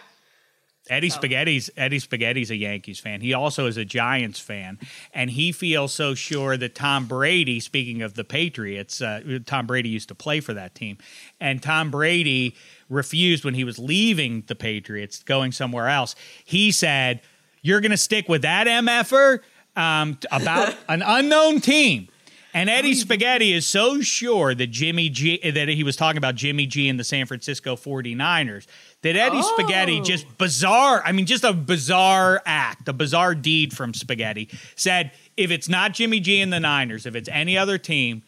Eddie 0.91 1.11
Spaghetti's 1.11 1.71
Eddie 1.77 1.99
Spaghetti's 1.99 2.51
a 2.51 2.57
Yankees 2.57 3.01
fan. 3.01 3.21
He 3.21 3.35
also 3.35 3.67
is 3.67 3.77
a 3.77 3.85
Giants 3.85 4.41
fan, 4.41 4.79
and 5.13 5.31
he 5.31 5.53
feels 5.53 5.93
so 5.93 6.15
sure 6.15 6.57
that 6.57 6.75
Tom 6.75 7.07
Brady. 7.07 7.61
Speaking 7.61 8.03
of 8.03 8.15
the 8.15 8.25
Patriots, 8.25 9.01
uh, 9.01 9.39
Tom 9.47 9.67
Brady 9.67 9.89
used 9.89 10.09
to 10.09 10.15
play 10.15 10.41
for 10.41 10.55
that 10.55 10.75
team, 10.75 10.99
and 11.41 11.63
Tom 11.63 11.91
Brady 11.91 12.57
refused 12.89 13.45
when 13.45 13.55
he 13.55 13.65
was 13.65 13.79
leaving 13.79 14.45
the 14.47 14.55
Patriots, 14.55 15.23
going 15.23 15.53
somewhere 15.53 15.89
else. 15.89 16.15
He 16.45 16.71
said, 16.71 17.21
"You're 17.63 17.81
going 17.81 17.91
to 17.91 17.97
stick 17.97 18.29
with 18.29 18.43
that 18.43 18.67
mf'er 18.67 19.41
um, 19.77 20.19
about 20.31 20.75
an 20.89 21.03
unknown 21.03 21.61
team." 21.61 22.09
And 22.55 22.71
Eddie 22.71 22.95
Spaghetti 22.95 23.53
is 23.53 23.67
so 23.67 24.01
sure 24.01 24.55
that 24.55 24.69
Jimmy 24.69 25.11
G 25.11 25.51
that 25.51 25.69
he 25.69 25.85
was 25.85 25.97
talking 25.97 26.17
about 26.19 26.35
Jimmy 26.35 26.67
G 26.67 26.89
and 26.89 26.99
the 26.99 27.05
San 27.05 27.27
Francisco 27.27 27.77
49ers 27.77 28.67
that 29.03 29.15
Eddie 29.17 29.43
Spaghetti 29.43 30.01
Oh. 30.01 30.05
just 30.05 30.39
bizarre, 30.39 31.03
I 31.05 31.13
mean 31.13 31.27
just 31.27 31.45
a 31.45 31.53
bizarre 31.53 32.43
act, 32.45 32.89
a 32.89 32.93
bizarre 32.93 33.35
deed 33.35 33.73
from 33.77 33.95
Spaghetti 33.95 34.49
said 34.77 35.13
if 35.37 35.51
it's 35.51 35.69
not 35.69 35.93
Jimmy 35.95 36.21
G 36.21 36.41
and 36.41 36.53
the 36.53 36.61
Niners, 36.61 37.07
if 37.07 37.15
it's 37.15 37.29
any 37.29 37.57
other 37.57 37.79
team, 37.79 38.23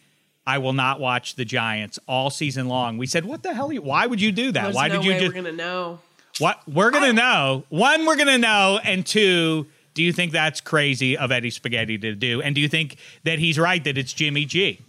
I 0.47 0.57
will 0.57 0.73
not 0.73 0.99
watch 0.99 1.35
the 1.35 1.45
Giants 1.45 1.99
all 2.07 2.29
season 2.29 2.67
long. 2.67 2.97
We 2.97 3.05
said, 3.05 3.25
"What 3.25 3.43
the 3.43 3.53
hell? 3.53 3.69
are 3.69 3.73
you- 3.73 3.81
Why 3.81 4.07
would 4.07 4.19
you 4.21 4.31
do 4.31 4.51
that? 4.53 4.63
There's 4.63 4.75
why 4.75 4.87
no 4.87 4.95
did 5.01 5.05
you 5.05 5.11
just 5.13 5.25
we're 5.25 5.31
going 5.41 5.45
to 5.45 5.51
know. 5.51 5.99
what 6.39 6.59
we're 6.67 6.89
gonna 6.91 7.11
know 7.13 7.63
one 7.69 8.05
we're 8.05 8.15
gonna 8.15 8.37
know 8.37 8.79
and 8.83 9.05
two 9.05 9.67
do 9.93 10.01
you 10.01 10.13
think 10.13 10.31
that's 10.31 10.61
crazy 10.61 11.17
of 11.17 11.29
eddie 11.31 11.49
spaghetti 11.49 11.97
to 11.97 12.15
do 12.15 12.41
and 12.41 12.55
do 12.55 12.61
you 12.61 12.69
think 12.69 12.95
that 13.25 13.37
he's 13.37 13.59
right 13.59 13.83
that 13.83 13.97
it's 13.97 14.13
jimmy 14.13 14.45
g 14.45 14.79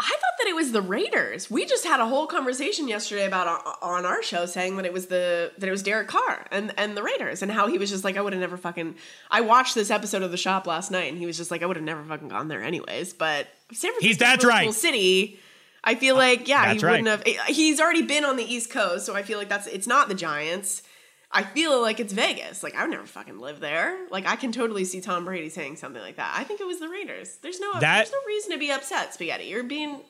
I 0.00 0.04
thought 0.08 0.38
that 0.38 0.46
it 0.48 0.54
was 0.54 0.70
the 0.70 0.80
Raiders. 0.80 1.50
We 1.50 1.66
just 1.66 1.84
had 1.84 1.98
a 1.98 2.06
whole 2.06 2.26
conversation 2.28 2.86
yesterday 2.86 3.26
about 3.26 3.48
our, 3.48 3.76
on 3.82 4.06
our 4.06 4.22
show 4.22 4.46
saying 4.46 4.76
that 4.76 4.86
it 4.86 4.92
was 4.92 5.06
the 5.06 5.50
that 5.58 5.66
it 5.66 5.72
was 5.72 5.82
Derek 5.82 6.06
Carr 6.08 6.46
and 6.52 6.72
and 6.78 6.96
the 6.96 7.02
Raiders 7.02 7.42
and 7.42 7.50
how 7.50 7.66
he 7.66 7.78
was 7.78 7.90
just 7.90 8.04
like 8.04 8.16
I 8.16 8.20
would 8.20 8.32
have 8.32 8.40
never 8.40 8.56
fucking. 8.56 8.94
I 9.30 9.40
watched 9.40 9.74
this 9.74 9.90
episode 9.90 10.22
of 10.22 10.30
The 10.30 10.36
Shop 10.36 10.66
last 10.68 10.90
night 10.92 11.10
and 11.10 11.18
he 11.18 11.26
was 11.26 11.36
just 11.36 11.50
like 11.50 11.62
I 11.62 11.66
would 11.66 11.76
have 11.76 11.84
never 11.84 12.04
fucking 12.04 12.28
gone 12.28 12.46
there 12.48 12.62
anyways. 12.62 13.12
But 13.12 13.48
San 13.72 13.90
Francisco, 13.92 14.00
He's- 14.06 14.18
that's 14.18 14.44
right. 14.44 14.72
City. 14.72 15.40
I 15.84 15.94
feel 15.94 16.14
uh, 16.16 16.18
like 16.18 16.48
yeah, 16.48 16.66
That's 16.66 16.80
he 16.82 16.86
right. 16.86 17.02
wouldn't 17.02 17.26
have. 17.26 17.46
He's 17.46 17.80
already 17.80 18.02
been 18.02 18.24
on 18.24 18.36
the 18.36 18.44
East 18.44 18.70
Coast, 18.70 19.06
so 19.06 19.14
I 19.16 19.22
feel 19.22 19.38
like 19.38 19.48
that's 19.48 19.66
it's 19.66 19.86
not 19.86 20.08
the 20.08 20.14
Giants. 20.14 20.82
I 21.30 21.42
feel 21.42 21.80
like 21.82 22.00
it's 22.00 22.12
Vegas. 22.12 22.62
Like 22.62 22.74
I 22.74 22.82
would 22.82 22.90
never 22.90 23.04
fucking 23.06 23.38
live 23.38 23.60
there. 23.60 23.98
Like 24.10 24.26
I 24.26 24.36
can 24.36 24.50
totally 24.52 24.84
see 24.84 25.00
Tom 25.00 25.24
Brady 25.26 25.50
saying 25.50 25.76
something 25.76 26.00
like 26.00 26.16
that. 26.16 26.34
I 26.36 26.44
think 26.44 26.60
it 26.60 26.66
was 26.66 26.80
the 26.80 26.88
Raiders. 26.88 27.36
There's 27.42 27.60
no 27.60 27.72
That- 27.80 27.96
there's 27.96 28.12
no 28.12 28.18
reason 28.26 28.52
to 28.52 28.58
be 28.58 28.70
upset, 28.70 29.12
Spaghetti. 29.14 29.44
You're 29.44 29.62
being 29.64 30.00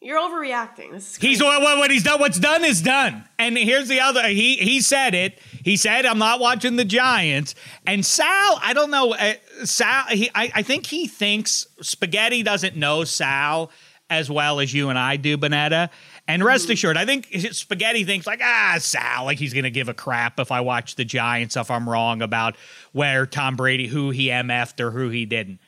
you're 0.00 0.20
overreacting. 0.20 0.90
This 0.92 1.12
is 1.12 1.16
he's 1.16 1.38
crazy. 1.40 1.44
what, 1.44 1.78
what 1.78 1.90
he's 1.90 2.02
done 2.02 2.20
what's 2.20 2.38
done 2.38 2.62
is 2.62 2.82
done 2.82 3.24
and 3.38 3.56
here's 3.56 3.88
the 3.88 4.00
other 4.00 4.28
he 4.28 4.56
he 4.56 4.82
said 4.82 5.14
it 5.14 5.38
he 5.62 5.78
said 5.78 6.04
i'm 6.04 6.18
not 6.18 6.40
watching 6.40 6.76
the 6.76 6.84
giants 6.84 7.54
and 7.86 8.04
sal 8.04 8.58
i 8.62 8.72
don't 8.74 8.90
know 8.90 9.14
uh, 9.14 9.32
sal 9.64 10.04
he 10.10 10.30
I, 10.34 10.52
I 10.56 10.62
think 10.62 10.84
he 10.86 11.06
thinks 11.06 11.66
spaghetti 11.80 12.42
doesn't 12.42 12.76
know 12.76 13.04
sal 13.04 13.70
as 14.10 14.30
well 14.30 14.60
as 14.60 14.74
you 14.74 14.90
and 14.90 14.98
i 14.98 15.16
do 15.16 15.38
Bonnetta 15.38 15.88
and 16.26 16.42
rest 16.42 16.70
assured, 16.70 16.96
I 16.96 17.04
think 17.04 17.28
Spaghetti 17.52 18.04
thinks 18.04 18.26
like, 18.26 18.40
ah, 18.42 18.76
Sal, 18.78 19.24
like 19.24 19.38
he's 19.38 19.52
gonna 19.52 19.70
give 19.70 19.88
a 19.88 19.94
crap 19.94 20.40
if 20.40 20.50
I 20.50 20.60
watch 20.60 20.96
the 20.96 21.04
Giants 21.04 21.56
if 21.56 21.70
I'm 21.70 21.88
wrong 21.88 22.22
about 22.22 22.56
where 22.92 23.26
Tom 23.26 23.56
Brady, 23.56 23.86
who 23.86 24.10
he 24.10 24.28
MF'd 24.28 24.80
or 24.80 24.90
who 24.90 25.08
he 25.10 25.26
didn't. 25.26 25.60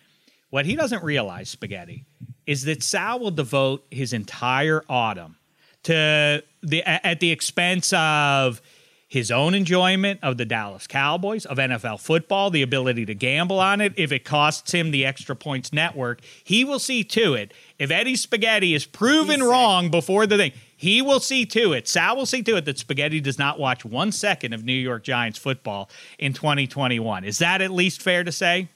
What 0.51 0.65
he 0.65 0.77
doesn't 0.77 1.03
realize, 1.03 1.51
Spaghetti, 1.51 2.07
is 2.47 2.65
that 2.65 2.83
Sal 2.83 3.19
will 3.19 3.31
devote 3.31 3.85
his 3.91 4.13
entire 4.13 4.83
autumn 4.89 5.37
to 5.83 6.43
the 6.63 6.83
at 6.85 7.21
the 7.21 7.31
expense 7.31 7.93
of 7.93 8.63
his 9.09 9.31
own 9.31 9.55
enjoyment 9.55 10.19
of 10.23 10.37
the 10.37 10.45
Dallas 10.45 10.87
Cowboys, 10.87 11.47
of 11.47 11.59
NFL 11.59 12.01
football, 12.01 12.51
the 12.51 12.63
ability 12.63 13.07
to 13.07 13.15
gamble 13.15 13.61
on 13.61 13.81
it. 13.81 13.93
If 13.97 14.11
it 14.11 14.25
costs 14.25 14.73
him 14.73 14.91
the 14.91 15.07
extra 15.07 15.37
points 15.37 15.73
network, 15.73 16.21
he 16.43 16.65
will 16.65 16.81
see 16.81 17.05
to 17.05 17.35
it. 17.35 17.55
If 17.79 17.91
Eddie 17.91 18.17
Spaghetti 18.17 18.75
is 18.75 18.85
proven 18.85 19.41
He's 19.41 19.49
wrong 19.49 19.91
before 19.91 20.27
the 20.27 20.37
thing, 20.37 20.53
he 20.77 21.03
will 21.03 21.21
see 21.21 21.47
to 21.47 21.73
it. 21.73 21.87
Sal 21.87 22.17
will 22.17 22.27
see 22.27 22.43
to 22.43 22.57
it 22.57 22.65
that 22.65 22.79
Spaghetti 22.79 23.21
does 23.21 23.39
not 23.39 23.61
watch 23.61 23.85
one 23.85 24.11
second 24.11 24.53
of 24.53 24.65
New 24.65 24.73
York 24.73 25.05
Giants 25.05 25.39
football 25.39 25.89
in 26.19 26.33
2021. 26.33 27.25
Is 27.25 27.39
that 27.39 27.63
at 27.63 27.71
least 27.71 28.03
fair 28.03 28.25
to 28.25 28.33
say? 28.33 28.69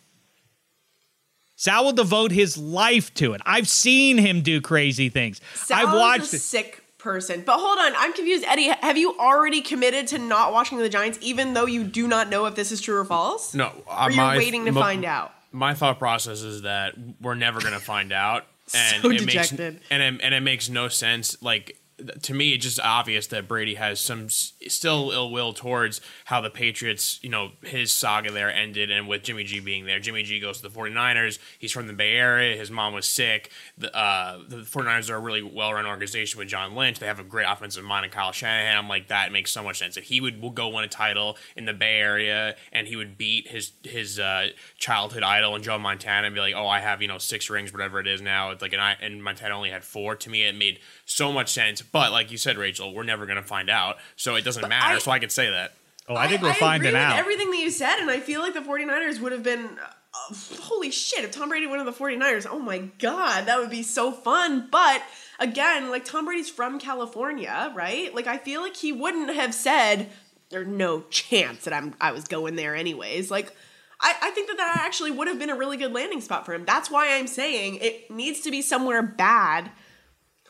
Sal 1.56 1.84
will 1.84 1.92
devote 1.92 2.30
his 2.30 2.56
life 2.56 3.12
to 3.14 3.34
it. 3.34 3.42
I've 3.44 3.68
seen 3.68 4.16
him 4.16 4.40
do 4.40 4.62
crazy 4.62 5.10
things. 5.10 5.42
Sal's 5.54 5.88
I've 5.88 5.94
watched 5.94 6.32
a 6.32 6.38
sick 6.38 6.79
person. 7.00 7.42
But 7.44 7.58
hold 7.58 7.78
on, 7.78 7.92
I'm 7.96 8.12
confused. 8.12 8.44
Eddie, 8.46 8.68
have 8.80 8.96
you 8.98 9.16
already 9.18 9.60
committed 9.60 10.06
to 10.08 10.18
not 10.18 10.52
watching 10.52 10.78
the 10.78 10.88
Giants, 10.88 11.18
even 11.22 11.54
though 11.54 11.66
you 11.66 11.84
do 11.84 12.06
not 12.06 12.28
know 12.28 12.46
if 12.46 12.54
this 12.54 12.70
is 12.72 12.80
true 12.80 12.96
or 12.96 13.04
false? 13.04 13.54
No, 13.54 13.72
uh, 13.88 14.04
Or 14.06 14.10
you're 14.10 14.16
my- 14.16 14.36
waiting 14.36 14.64
to 14.66 14.72
mo- 14.72 14.80
find 14.80 15.04
out. 15.04 15.32
My 15.52 15.74
thought 15.74 15.98
process 15.98 16.42
is 16.42 16.62
that 16.62 16.94
we're 17.20 17.34
never 17.34 17.60
gonna 17.60 17.80
find 17.80 18.12
out, 18.12 18.46
and 18.74 19.02
So 19.02 19.10
it 19.10 19.18
dejected. 19.18 19.74
makes 19.74 19.86
and 19.90 20.02
it, 20.02 20.20
and 20.22 20.34
it 20.34 20.40
makes 20.42 20.68
no 20.68 20.86
sense. 20.88 21.36
Like 21.42 21.76
to 22.22 22.34
me, 22.34 22.52
it's 22.52 22.64
just 22.64 22.80
obvious 22.80 23.26
that 23.28 23.48
Brady 23.48 23.74
has 23.74 24.00
some 24.00 24.28
still 24.28 25.10
ill 25.10 25.30
will 25.30 25.52
towards 25.52 26.00
how 26.26 26.40
the 26.40 26.50
Patriots, 26.50 27.18
you 27.22 27.30
know, 27.30 27.50
his 27.62 27.92
saga 27.92 28.30
there 28.30 28.52
ended, 28.52 28.90
and 28.90 29.08
with 29.08 29.22
Jimmy 29.22 29.44
G 29.44 29.60
being 29.60 29.86
there. 29.86 30.00
Jimmy 30.00 30.22
G 30.22 30.40
goes 30.40 30.60
to 30.60 30.68
the 30.68 30.70
49ers. 30.70 31.38
He's 31.58 31.72
from 31.72 31.86
the 31.86 31.92
Bay 31.92 32.12
Area. 32.12 32.56
His 32.56 32.70
mom 32.70 32.92
was 32.92 33.06
sick. 33.06 33.50
The, 33.78 33.94
uh, 33.96 34.38
the 34.48 34.58
49ers 34.58 35.10
are 35.10 35.16
a 35.16 35.20
really 35.20 35.42
well 35.42 35.72
run 35.72 35.86
organization 35.86 36.38
with 36.38 36.48
John 36.48 36.74
Lynch. 36.74 36.98
They 36.98 37.06
have 37.06 37.20
a 37.20 37.24
great 37.24 37.46
offensive 37.48 37.84
mind 37.84 38.04
and 38.04 38.12
Kyle 38.12 38.32
Shanahan. 38.32 38.76
I'm 38.76 38.88
like, 38.88 39.08
that 39.08 39.32
makes 39.32 39.50
so 39.50 39.62
much 39.62 39.78
sense. 39.78 39.96
If 39.96 40.04
he 40.04 40.20
would 40.20 40.40
go 40.54 40.68
win 40.68 40.84
a 40.84 40.88
title 40.88 41.36
in 41.56 41.64
the 41.64 41.74
Bay 41.74 41.98
Area 41.98 42.56
and 42.72 42.86
he 42.86 42.96
would 42.96 43.18
beat 43.18 43.48
his 43.48 43.72
his 43.82 44.18
uh, 44.18 44.48
childhood 44.78 45.22
idol 45.22 45.54
in 45.56 45.62
Joe 45.62 45.78
Montana 45.78 46.26
and 46.26 46.34
be 46.34 46.40
like, 46.40 46.54
oh, 46.54 46.66
I 46.66 46.80
have, 46.80 47.02
you 47.02 47.08
know, 47.08 47.18
six 47.18 47.50
rings, 47.50 47.72
whatever 47.72 48.00
it 48.00 48.06
is 48.06 48.20
now. 48.20 48.50
It's 48.50 48.62
like, 48.62 48.72
and, 48.72 48.82
I, 48.82 48.96
and 49.00 49.22
Montana 49.22 49.55
only 49.55 49.70
had 49.70 49.84
four. 49.84 50.16
To 50.16 50.30
me, 50.30 50.44
it 50.44 50.55
made 50.55 50.80
so 51.11 51.32
much 51.32 51.52
sense. 51.52 51.82
But 51.82 52.12
like 52.12 52.30
you 52.30 52.38
said, 52.38 52.56
Rachel, 52.58 52.94
we're 52.94 53.02
never 53.02 53.26
going 53.26 53.36
to 53.36 53.42
find 53.46 53.68
out. 53.70 53.96
So 54.16 54.36
it 54.36 54.44
doesn't 54.44 54.66
matter. 54.68 54.96
I- 54.96 54.98
so 54.98 55.11
I 55.11 55.18
could 55.18 55.32
say 55.32 55.50
that. 55.50 55.74
Oh, 56.08 56.16
I 56.16 56.26
think 56.26 56.42
we're 56.42 56.48
agree 56.48 56.58
finding 56.61 56.86
with 56.92 56.96
out. 56.96 57.18
everything 57.18 57.50
that 57.52 57.58
you 57.58 57.70
said, 57.70 57.98
and 58.00 58.11
I 58.11 58.18
feel 58.18 58.40
like 58.40 58.54
the 58.54 58.61
49ers 58.61 59.20
would 59.20 59.30
have 59.32 59.44
been. 59.44 59.64
Uh, 59.78 60.34
holy 60.62 60.90
shit, 60.90 61.22
if 61.24 61.30
Tom 61.30 61.50
Brady 61.50 61.68
went 61.68 61.80
to 61.80 61.84
the 61.88 61.96
49ers, 61.96 62.48
oh 62.50 62.58
my 62.58 62.78
god, 62.98 63.46
that 63.46 63.61
would 63.61 63.70
be 63.70 63.84
so 63.84 64.11
fun. 64.11 64.66
But 64.72 65.02
again, 65.38 65.88
like 65.88 66.04
Tom 66.04 66.24
Brady's 66.24 66.50
from 66.50 66.80
California, 66.80 67.72
right? 67.76 68.12
Like 68.12 68.26
I 68.26 68.38
feel 68.38 68.61
like 68.61 68.76
he 68.76 68.90
wouldn't 68.92 69.32
have 69.34 69.54
said 69.54 70.08
there's 70.48 70.66
no 70.66 71.02
chance 71.11 71.62
that 71.64 71.72
I'm 71.74 71.94
I 72.00 72.11
was 72.11 72.24
going 72.26 72.56
there 72.56 72.74
anyways. 72.74 73.30
Like 73.30 73.54
I, 74.00 74.14
I 74.20 74.30
think 74.30 74.48
that 74.48 74.56
that 74.56 74.80
actually 74.84 75.12
would 75.12 75.28
have 75.28 75.38
been 75.38 75.50
a 75.50 75.54
really 75.56 75.76
good 75.76 75.92
landing 75.92 76.20
spot 76.22 76.44
for 76.44 76.54
him. 76.54 76.64
That's 76.64 76.90
why 76.90 77.14
I'm 77.16 77.28
saying 77.28 77.76
it 77.76 78.11
needs 78.11 78.40
to 78.40 78.50
be 78.50 78.62
somewhere 78.62 79.02
bad 79.02 79.70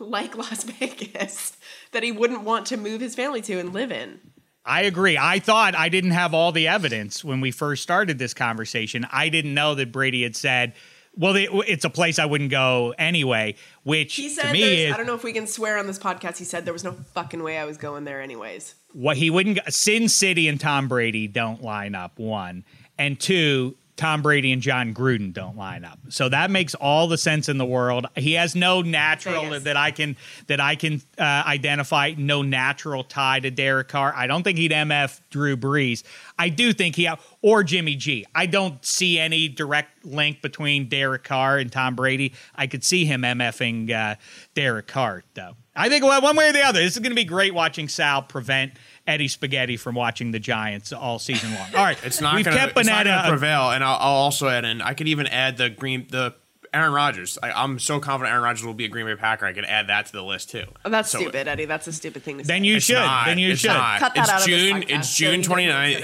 like 0.08 0.36
Las 0.36 0.64
Vegas 0.64 1.56
that 1.92 2.02
he 2.02 2.12
wouldn't 2.12 2.42
want 2.42 2.66
to 2.66 2.76
move 2.76 3.00
his 3.00 3.14
family 3.14 3.40
to 3.42 3.58
and 3.58 3.72
live 3.72 3.92
in. 3.92 4.20
I 4.64 4.82
agree. 4.82 5.16
I 5.18 5.38
thought 5.38 5.74
I 5.74 5.88
didn't 5.88 6.10
have 6.10 6.34
all 6.34 6.52
the 6.52 6.68
evidence 6.68 7.24
when 7.24 7.40
we 7.40 7.50
first 7.50 7.82
started 7.82 8.18
this 8.18 8.34
conversation. 8.34 9.06
I 9.10 9.28
didn't 9.30 9.54
know 9.54 9.74
that 9.74 9.90
Brady 9.90 10.22
had 10.22 10.36
said, 10.36 10.74
"Well, 11.16 11.34
it's 11.36 11.86
a 11.86 11.90
place 11.90 12.18
I 12.18 12.26
wouldn't 12.26 12.50
go 12.50 12.94
anyway." 12.98 13.56
Which 13.84 14.16
He 14.16 14.28
to 14.28 14.34
said, 14.34 14.52
me, 14.52 14.84
is, 14.84 14.94
I 14.94 14.98
don't 14.98 15.06
know 15.06 15.14
if 15.14 15.24
we 15.24 15.32
can 15.32 15.46
swear 15.46 15.78
on 15.78 15.86
this 15.86 15.98
podcast. 15.98 16.36
He 16.36 16.44
said 16.44 16.66
there 16.66 16.74
was 16.74 16.84
no 16.84 16.92
fucking 16.92 17.42
way 17.42 17.56
I 17.58 17.64
was 17.64 17.78
going 17.78 18.04
there 18.04 18.20
anyways. 18.20 18.74
what 18.92 19.16
he 19.16 19.30
wouldn't. 19.30 19.60
Sin 19.72 20.08
City 20.10 20.46
and 20.46 20.60
Tom 20.60 20.88
Brady 20.88 21.26
don't 21.26 21.62
line 21.62 21.94
up. 21.94 22.18
One 22.18 22.64
and 22.98 23.18
two. 23.18 23.76
Tom 24.00 24.22
Brady 24.22 24.50
and 24.50 24.62
Jon 24.62 24.94
Gruden 24.94 25.30
don't 25.30 25.58
line 25.58 25.84
up. 25.84 25.98
So 26.08 26.30
that 26.30 26.50
makes 26.50 26.74
all 26.74 27.06
the 27.06 27.18
sense 27.18 27.50
in 27.50 27.58
the 27.58 27.66
world. 27.66 28.06
He 28.16 28.32
has 28.32 28.56
no 28.56 28.80
natural 28.80 29.42
Vegas. 29.42 29.64
that 29.64 29.76
I 29.76 29.90
can 29.90 30.16
that 30.46 30.58
I 30.58 30.74
can 30.74 31.02
uh, 31.18 31.42
identify. 31.46 32.14
No 32.16 32.40
natural 32.40 33.04
tie 33.04 33.40
to 33.40 33.50
Derek 33.50 33.88
Carr. 33.88 34.14
I 34.16 34.26
don't 34.26 34.42
think 34.42 34.56
he'd 34.56 34.70
MF 34.70 35.20
Drew 35.28 35.54
Brees. 35.54 36.02
I 36.38 36.48
do 36.48 36.72
think 36.72 36.96
he 36.96 37.10
or 37.42 37.62
Jimmy 37.62 37.94
G. 37.94 38.24
I 38.34 38.46
don't 38.46 38.82
see 38.82 39.18
any 39.18 39.48
direct 39.48 40.06
link 40.06 40.40
between 40.40 40.88
Derek 40.88 41.24
Carr 41.24 41.58
and 41.58 41.70
Tom 41.70 41.94
Brady. 41.94 42.32
I 42.56 42.68
could 42.68 42.82
see 42.82 43.04
him 43.04 43.20
MFing 43.20 43.90
uh, 43.90 44.14
Derek 44.54 44.86
Carr 44.86 45.24
though. 45.34 45.56
I 45.76 45.90
think 45.90 46.04
one 46.04 46.36
way 46.36 46.48
or 46.48 46.52
the 46.52 46.64
other. 46.64 46.80
This 46.80 46.94
is 46.94 46.98
going 47.00 47.12
to 47.12 47.16
be 47.16 47.24
great 47.24 47.54
watching 47.54 47.88
Sal 47.88 48.22
prevent 48.22 48.72
Eddie 49.10 49.28
Spaghetti 49.28 49.76
from 49.76 49.94
watching 49.94 50.30
the 50.30 50.38
Giants 50.38 50.92
all 50.92 51.18
season 51.18 51.52
long. 51.54 51.66
All 51.74 51.82
right, 51.84 51.98
It's 52.04 52.20
not 52.20 52.36
We've 52.36 52.44
going 52.44 52.56
kept 52.56 52.76
to 52.76 52.82
Bonnetta- 52.82 53.28
prevail, 53.28 53.70
and 53.70 53.82
I'll, 53.84 53.96
I'll 53.98 54.14
also 54.14 54.48
add 54.48 54.64
in. 54.64 54.80
I 54.80 54.94
could 54.94 55.08
even 55.08 55.26
add 55.26 55.56
the 55.56 55.68
green 55.70 56.06
the 56.10 56.34
Aaron 56.72 56.92
Rodgers. 56.92 57.36
I, 57.42 57.50
I'm 57.50 57.80
so 57.80 57.98
confident 57.98 58.30
Aaron 58.32 58.44
Rodgers 58.44 58.64
will 58.64 58.74
be 58.74 58.84
a 58.84 58.88
Green 58.88 59.04
Bay 59.04 59.16
Packer. 59.16 59.44
I 59.44 59.52
could 59.52 59.64
add 59.64 59.88
that 59.88 60.06
to 60.06 60.12
the 60.12 60.22
list 60.22 60.50
too. 60.50 60.66
Oh, 60.84 60.88
that's 60.88 61.10
So- 61.10 61.18
stupid, 61.18 61.48
Eddie. 61.48 61.64
That's 61.64 61.88
a 61.88 61.92
stupid 61.92 62.22
thing 62.22 62.38
to 62.38 62.44
say. 62.44 62.54
Then 62.54 62.62
you 62.62 62.76
It's 62.76 62.84
should. 62.86 62.94
not. 62.94 63.26
then 63.26 63.38
you 63.38 63.50
it's 63.50 63.60
should. 63.62 63.68
Not. 63.72 63.98
Cut 63.98 64.14
that 64.14 64.20
it's 64.20 64.30
out 64.30 64.40
of 64.42 64.46
this 64.46 64.60
June. 64.62 64.82
podcast. 64.82 64.98
It's 65.00 65.16
June 65.16 65.34
you 65.40 65.42
can 65.42 65.56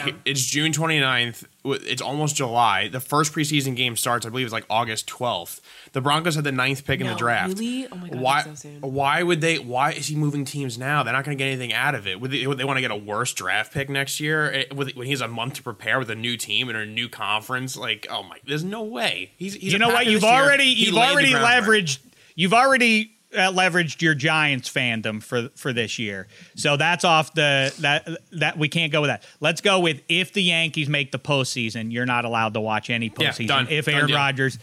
29th. 0.09 0.15
It's 0.25 0.45
June 0.45 0.73
29th. 0.73 1.45
It's 1.65 2.03
almost 2.03 2.35
July. 2.35 2.89
The 2.89 2.99
first 3.01 3.33
preseason 3.33 3.77
game 3.77 3.97
starts, 3.97 4.27
I 4.27 4.29
believe, 4.31 4.47
it's 4.47 4.53
like 4.53 4.67
August 4.69 5.07
12th. 5.09 5.61
The 5.93 6.01
Broncos 6.01 6.35
had 6.35 6.45
the 6.45 6.53
ninth 6.53 6.85
pick 6.85 7.01
in 7.01 7.07
the 7.07 7.15
draft. 7.15 7.55
really? 7.59 7.87
Oh 7.91 7.97
my 7.97 8.09
God, 8.09 8.21
Why? 8.21 8.43
so 8.43 8.55
soon. 8.55 8.81
Why 8.81 9.23
would 9.23 9.41
they? 9.41 9.59
Why 9.59 9.93
is 9.93 10.07
he 10.09 10.17
moving 10.17 10.45
teams 10.45 10.77
now? 10.79 11.03
They're 11.03 11.13
not 11.13 11.25
going 11.25 11.37
to 11.37 11.43
get 11.43 11.49
anything 11.51 11.73
out 11.73 11.95
of 11.95 12.07
it. 12.07 12.21
Would 12.21 12.31
they, 12.31 12.47
would 12.47 12.59
they 12.59 12.65
want 12.65 12.77
to 12.77 12.81
get 12.81 12.91
a 12.91 12.97
worse 12.97 13.33
draft 13.33 13.73
pick 13.73 13.89
next 13.89 14.21
year 14.21 14.53
eh, 14.53 14.65
with, 14.75 14.95
when 14.97 15.07
he 15.07 15.13
has 15.13 15.21
a 15.21 15.29
month 15.29 15.55
to 15.55 15.63
prepare 15.63 15.99
with 15.99 16.11
a 16.11 16.15
new 16.17 16.37
team 16.37 16.69
and 16.69 16.77
a 16.77 16.87
new 16.87 17.09
conference? 17.09 17.77
Like, 17.77 18.07
oh 18.11 18.23
my, 18.23 18.39
there's 18.47 18.65
no 18.65 18.83
way. 18.83 19.33
He's, 19.37 19.55
he's 19.55 19.73
you 19.73 19.79
know 19.79 19.89
what? 19.89 20.07
You've 20.07 20.21
this 20.21 20.31
year. 20.31 20.41
already 20.43 20.65
you've 20.65 20.97
already 20.97 21.31
groundwork. 21.31 21.65
leveraged 21.85 21.99
you've 22.35 22.55
already 22.55 23.13
uh, 23.35 23.51
leveraged 23.53 24.01
your 24.03 24.15
Giants 24.15 24.71
fandom 24.73 25.23
for 25.23 25.49
for 25.57 25.73
this 25.73 25.99
year. 25.99 26.27
So 26.55 26.77
that's 26.77 27.05
off 27.05 27.35
the 27.35 27.75
that 27.81 28.09
that 28.33 28.59
we 28.59 28.69
can't 28.69 28.93
go 28.93 29.01
with 29.01 29.09
that. 29.11 29.25
Let's 29.41 29.61
go 29.61 29.81
with 29.81 30.01
if 30.09 30.33
the 30.33 30.43
Yankees 30.43 30.89
make 30.89 31.13
the 31.13 31.19
postseason, 31.19 31.93
you're 31.93 32.07
not 32.07 32.25
allowed 32.25 32.55
to 32.55 32.61
watch 32.61 32.89
any 32.89 33.07
Yeah, 33.07 33.31
postseason. 33.31 33.49
done. 33.49 33.69
If 33.69 33.87
Done 33.87 33.95
Aaron 33.95 34.07
deal. 34.09 34.17
Rodgers. 34.17 34.59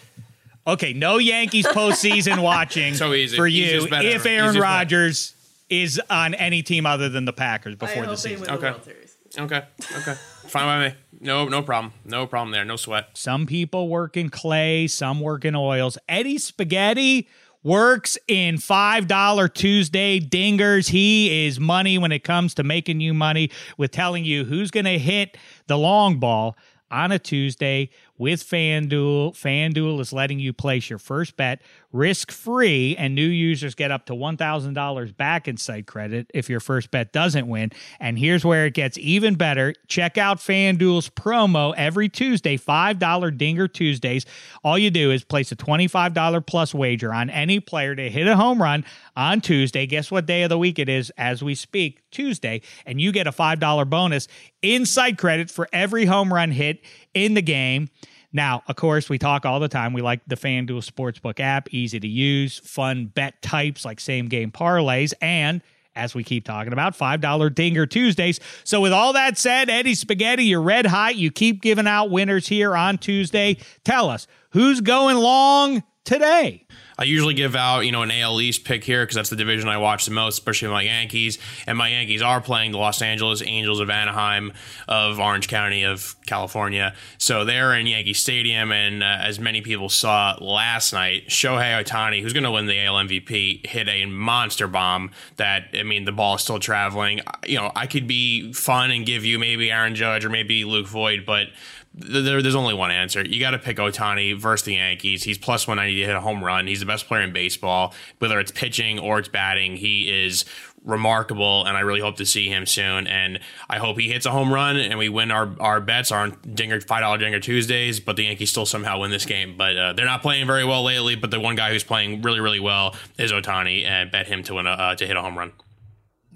Okay, 0.66 0.93
no 0.93 1.18
Yankees 1.18 1.66
postseason 1.68 2.41
watching 2.43 2.93
So 2.93 3.14
easy. 3.14 3.36
for 3.36 3.47
you 3.47 3.66
Easiest 3.66 3.88
if. 3.91 4.26
Aaron 4.26 4.57
Rodgers 4.57 5.36
is 5.70 5.99
on 6.09 6.34
any 6.36 6.64
team 6.64 6.86
other 6.86 7.09
than 7.09 7.26
the 7.26 7.34
Packers 7.34 7.74
I 7.74 7.86
before 7.86 8.05
the 8.05 8.16
season. 8.16 8.41
win 8.47 8.59
the 8.59 8.68
Okay. 8.68 8.91
Okay. 9.39 9.61
Okay. 9.97 10.14
Fine 10.47 10.66
by 10.66 10.88
me. 10.89 10.95
No, 11.20 11.45
no 11.47 11.61
problem. 11.64 11.93
No 12.05 12.28
problem 12.28 12.51
there. 12.51 12.64
No 12.66 12.76
sweat. 12.76 13.09
Some 13.14 13.45
people 13.45 13.89
work 13.89 14.16
in 14.16 14.30
clay, 14.30 14.88
some 14.88 15.20
work 15.20 15.43
in 15.45 15.55
oils. 15.55 15.97
Eddie 16.07 16.38
Spaghetti 16.38 17.28
works 17.64 18.18
in 18.28 18.55
$5 18.57 19.53
Tuesday 19.53 20.20
dingers. 20.20 20.89
He 20.89 21.47
is 21.47 21.59
money 21.59 21.97
when 21.97 22.11
it 22.11 22.24
comes 22.24 22.53
to 22.55 22.64
making 22.64 22.99
you 23.01 23.14
money 23.14 23.49
with 23.78 23.91
telling 23.91 24.26
you 24.26 24.43
who's 24.45 24.70
going 24.70 24.86
to 24.86 24.99
hit 24.99 25.38
the 25.68 25.78
long 25.78 26.20
ball 26.20 26.57
on 26.91 27.11
a 27.11 27.18
Tuesday 27.18 27.89
with 28.18 28.43
FanDuel. 28.43 29.34
FanDuel 29.34 29.99
is 29.99 30.14
letting 30.14 30.39
you 30.39 30.53
place 30.53 30.89
your 30.89 30.99
first 30.99 31.36
bet 31.36 31.61
risk 31.93 32.31
free, 32.31 32.97
and 32.97 33.15
new 33.15 33.21
users 33.21 33.75
get 33.75 33.91
up 33.91 34.07
to 34.07 34.13
$1,000 34.13 35.17
back 35.17 35.47
in 35.47 35.55
site 35.55 35.87
credit 35.87 36.29
if 36.33 36.49
your 36.49 36.59
first 36.59 36.91
bet 36.91 37.13
doesn't 37.13 37.47
win. 37.47 37.71
And 37.99 38.17
here's 38.19 38.43
where 38.43 38.65
it 38.65 38.73
gets 38.73 38.97
even 38.97 39.35
better 39.35 39.73
check 39.87 40.17
out 40.17 40.39
FanDuel's 40.39 41.09
promo 41.09 41.73
every 41.77 42.09
Tuesday, 42.09 42.57
$5 42.57 43.37
Dinger 43.37 43.67
Tuesdays. 43.67 44.25
All 44.63 44.77
you 44.77 44.91
do 44.91 45.11
is 45.11 45.23
place 45.23 45.51
a 45.51 45.55
$25 45.55 46.45
plus 46.45 46.73
wager 46.73 47.13
on 47.13 47.29
any 47.29 47.59
player 47.59 47.95
to 47.95 48.09
hit 48.09 48.27
a 48.27 48.35
home 48.35 48.61
run 48.61 48.83
on 49.15 49.39
Tuesday. 49.39 49.85
Guess 49.85 50.11
what 50.11 50.25
day 50.25 50.43
of 50.43 50.49
the 50.49 50.57
week 50.57 50.79
it 50.79 50.89
is 50.89 51.11
as 51.17 51.43
we 51.43 51.55
speak? 51.55 51.99
Tuesday. 52.11 52.61
And 52.85 53.01
you 53.01 53.11
get 53.11 53.27
a 53.27 53.31
$5 53.31 53.89
bonus 53.89 54.27
in 54.61 54.85
site 54.85 55.17
credit 55.17 55.51
for 55.51 55.67
every 55.73 56.05
home 56.05 56.33
run 56.33 56.51
hit 56.51 56.83
in 57.13 57.33
the 57.33 57.41
game. 57.41 57.89
Now, 58.34 58.63
of 58.67 58.75
course, 58.75 59.09
we 59.09 59.19
talk 59.19 59.45
all 59.45 59.59
the 59.59 59.67
time. 59.67 59.93
We 59.93 60.01
like 60.01 60.21
the 60.25 60.36
FanDuel 60.36 60.84
Sportsbook 60.84 61.39
app, 61.39 61.71
easy 61.71 61.99
to 61.99 62.07
use, 62.07 62.59
fun 62.59 63.05
bet 63.05 63.41
types 63.41 63.86
like 63.86 63.99
same 63.99 64.27
game 64.27 64.51
parlays, 64.51 65.13
and 65.21 65.61
as 65.95 66.15
we 66.15 66.23
keep 66.23 66.43
talking 66.43 66.73
about, 66.73 66.97
$5 66.97 67.53
Dinger 67.53 67.86
Tuesdays. 67.86 68.39
So, 68.63 68.81
with 68.81 68.91
all 68.91 69.13
that 69.13 69.38
said, 69.38 69.69
Eddie 69.69 69.93
Spaghetti, 69.93 70.45
you're 70.45 70.61
red 70.61 70.88
hot. 70.88 71.15
You 71.15 71.31
keep 71.31 71.61
giving 71.61 71.88
out 71.88 72.09
winners 72.09 72.47
here 72.47 72.75
on 72.75 72.97
Tuesday. 72.97 73.57
Tell 73.84 74.09
us 74.09 74.27
who's 74.49 74.81
going 74.81 75.17
long 75.17 75.84
today? 76.03 76.65
I 76.97 77.05
usually 77.05 77.33
give 77.33 77.55
out, 77.55 77.81
you 77.81 77.91
know, 77.91 78.03
an 78.03 78.11
AL 78.11 78.39
East 78.41 78.65
pick 78.65 78.83
here 78.83 79.03
because 79.03 79.15
that's 79.15 79.29
the 79.29 79.35
division 79.35 79.69
I 79.69 79.77
watch 79.77 80.05
the 80.05 80.11
most, 80.11 80.35
especially 80.35 80.69
my 80.69 80.83
Yankees. 80.83 81.39
And 81.67 81.77
my 81.77 81.89
Yankees 81.89 82.21
are 82.21 82.41
playing 82.41 82.71
the 82.71 82.77
Los 82.77 83.01
Angeles 83.01 83.41
Angels 83.41 83.79
of 83.79 83.89
Anaheim, 83.89 84.53
of 84.87 85.19
Orange 85.19 85.47
County, 85.47 85.83
of 85.83 86.15
California. 86.25 86.93
So 87.17 87.45
they're 87.45 87.73
in 87.75 87.87
Yankee 87.87 88.13
Stadium, 88.13 88.71
and 88.71 89.03
uh, 89.03 89.17
as 89.21 89.39
many 89.39 89.61
people 89.61 89.89
saw 89.89 90.37
last 90.39 90.93
night, 90.93 91.27
Shohei 91.27 91.83
Ohtani, 91.83 92.21
who's 92.21 92.33
going 92.33 92.43
to 92.43 92.51
win 92.51 92.65
the 92.65 92.79
AL 92.79 92.95
MVP, 92.95 93.65
hit 93.65 93.87
a 93.87 94.05
monster 94.05 94.67
bomb. 94.67 95.11
That 95.37 95.69
I 95.73 95.83
mean, 95.83 96.05
the 96.05 96.11
ball 96.11 96.35
is 96.35 96.41
still 96.41 96.59
traveling. 96.59 97.21
You 97.45 97.57
know, 97.57 97.71
I 97.75 97.87
could 97.87 98.07
be 98.07 98.53
fun 98.53 98.91
and 98.91 99.05
give 99.05 99.25
you 99.25 99.39
maybe 99.39 99.71
Aaron 99.71 99.95
Judge 99.95 100.25
or 100.25 100.29
maybe 100.29 100.63
Luke 100.65 100.87
Voit, 100.87 101.25
but 101.25 101.47
there, 101.93 102.41
there's 102.41 102.55
only 102.55 102.73
one 102.73 102.91
answer. 102.91 103.23
You 103.23 103.39
got 103.39 103.51
to 103.51 103.59
pick 103.59 103.77
Ohtani 103.77 104.37
versus 104.37 104.65
the 104.65 104.75
Yankees. 104.75 105.23
He's 105.23 105.37
plus 105.37 105.67
190 105.67 106.01
to 106.01 106.07
hit 106.07 106.15
a 106.15 106.21
home 106.21 106.43
run. 106.43 106.67
He's 106.67 106.79
the 106.79 106.85
best 106.85 107.07
player 107.07 107.21
in 107.21 107.33
baseball. 107.33 107.93
Whether 108.19 108.39
it's 108.39 108.51
pitching 108.51 108.99
or 108.99 109.19
it's 109.19 109.27
batting, 109.27 109.77
he 109.77 110.25
is 110.25 110.45
remarkable, 110.83 111.65
and 111.65 111.77
I 111.77 111.81
really 111.81 112.01
hope 112.01 112.17
to 112.17 112.25
see 112.25 112.49
him 112.49 112.65
soon. 112.65 113.07
And 113.07 113.39
I 113.69 113.77
hope 113.77 113.99
he 113.99 114.11
hits 114.11 114.25
a 114.25 114.31
home 114.31 114.51
run 114.51 114.75
and 114.77 114.97
we 114.97 115.07
win 115.07 115.31
our, 115.31 115.55
our 115.59 115.79
bets, 115.79 116.11
our 116.11 116.29
Dinger 116.29 116.79
$5 116.79 117.19
Dinger 117.19 117.39
Tuesdays, 117.39 117.99
but 117.99 118.15
the 118.15 118.23
Yankees 118.23 118.49
still 118.49 118.65
somehow 118.65 118.99
win 118.99 119.11
this 119.11 119.25
game. 119.25 119.55
But 119.57 119.77
uh, 119.77 119.93
they're 119.93 120.05
not 120.05 120.21
playing 120.21 120.47
very 120.47 120.65
well 120.65 120.83
lately, 120.83 121.15
but 121.15 121.31
the 121.31 121.39
one 121.39 121.55
guy 121.55 121.71
who's 121.71 121.83
playing 121.83 122.21
really, 122.21 122.39
really 122.39 122.59
well 122.59 122.95
is 123.17 123.31
Ohtani, 123.31 123.85
and 123.85 124.11
bet 124.11 124.27
him 124.27 124.43
to, 124.43 124.55
win 124.55 124.67
a, 124.67 124.71
uh, 124.71 124.95
to 124.95 125.07
hit 125.07 125.15
a 125.15 125.21
home 125.21 125.37
run. 125.37 125.53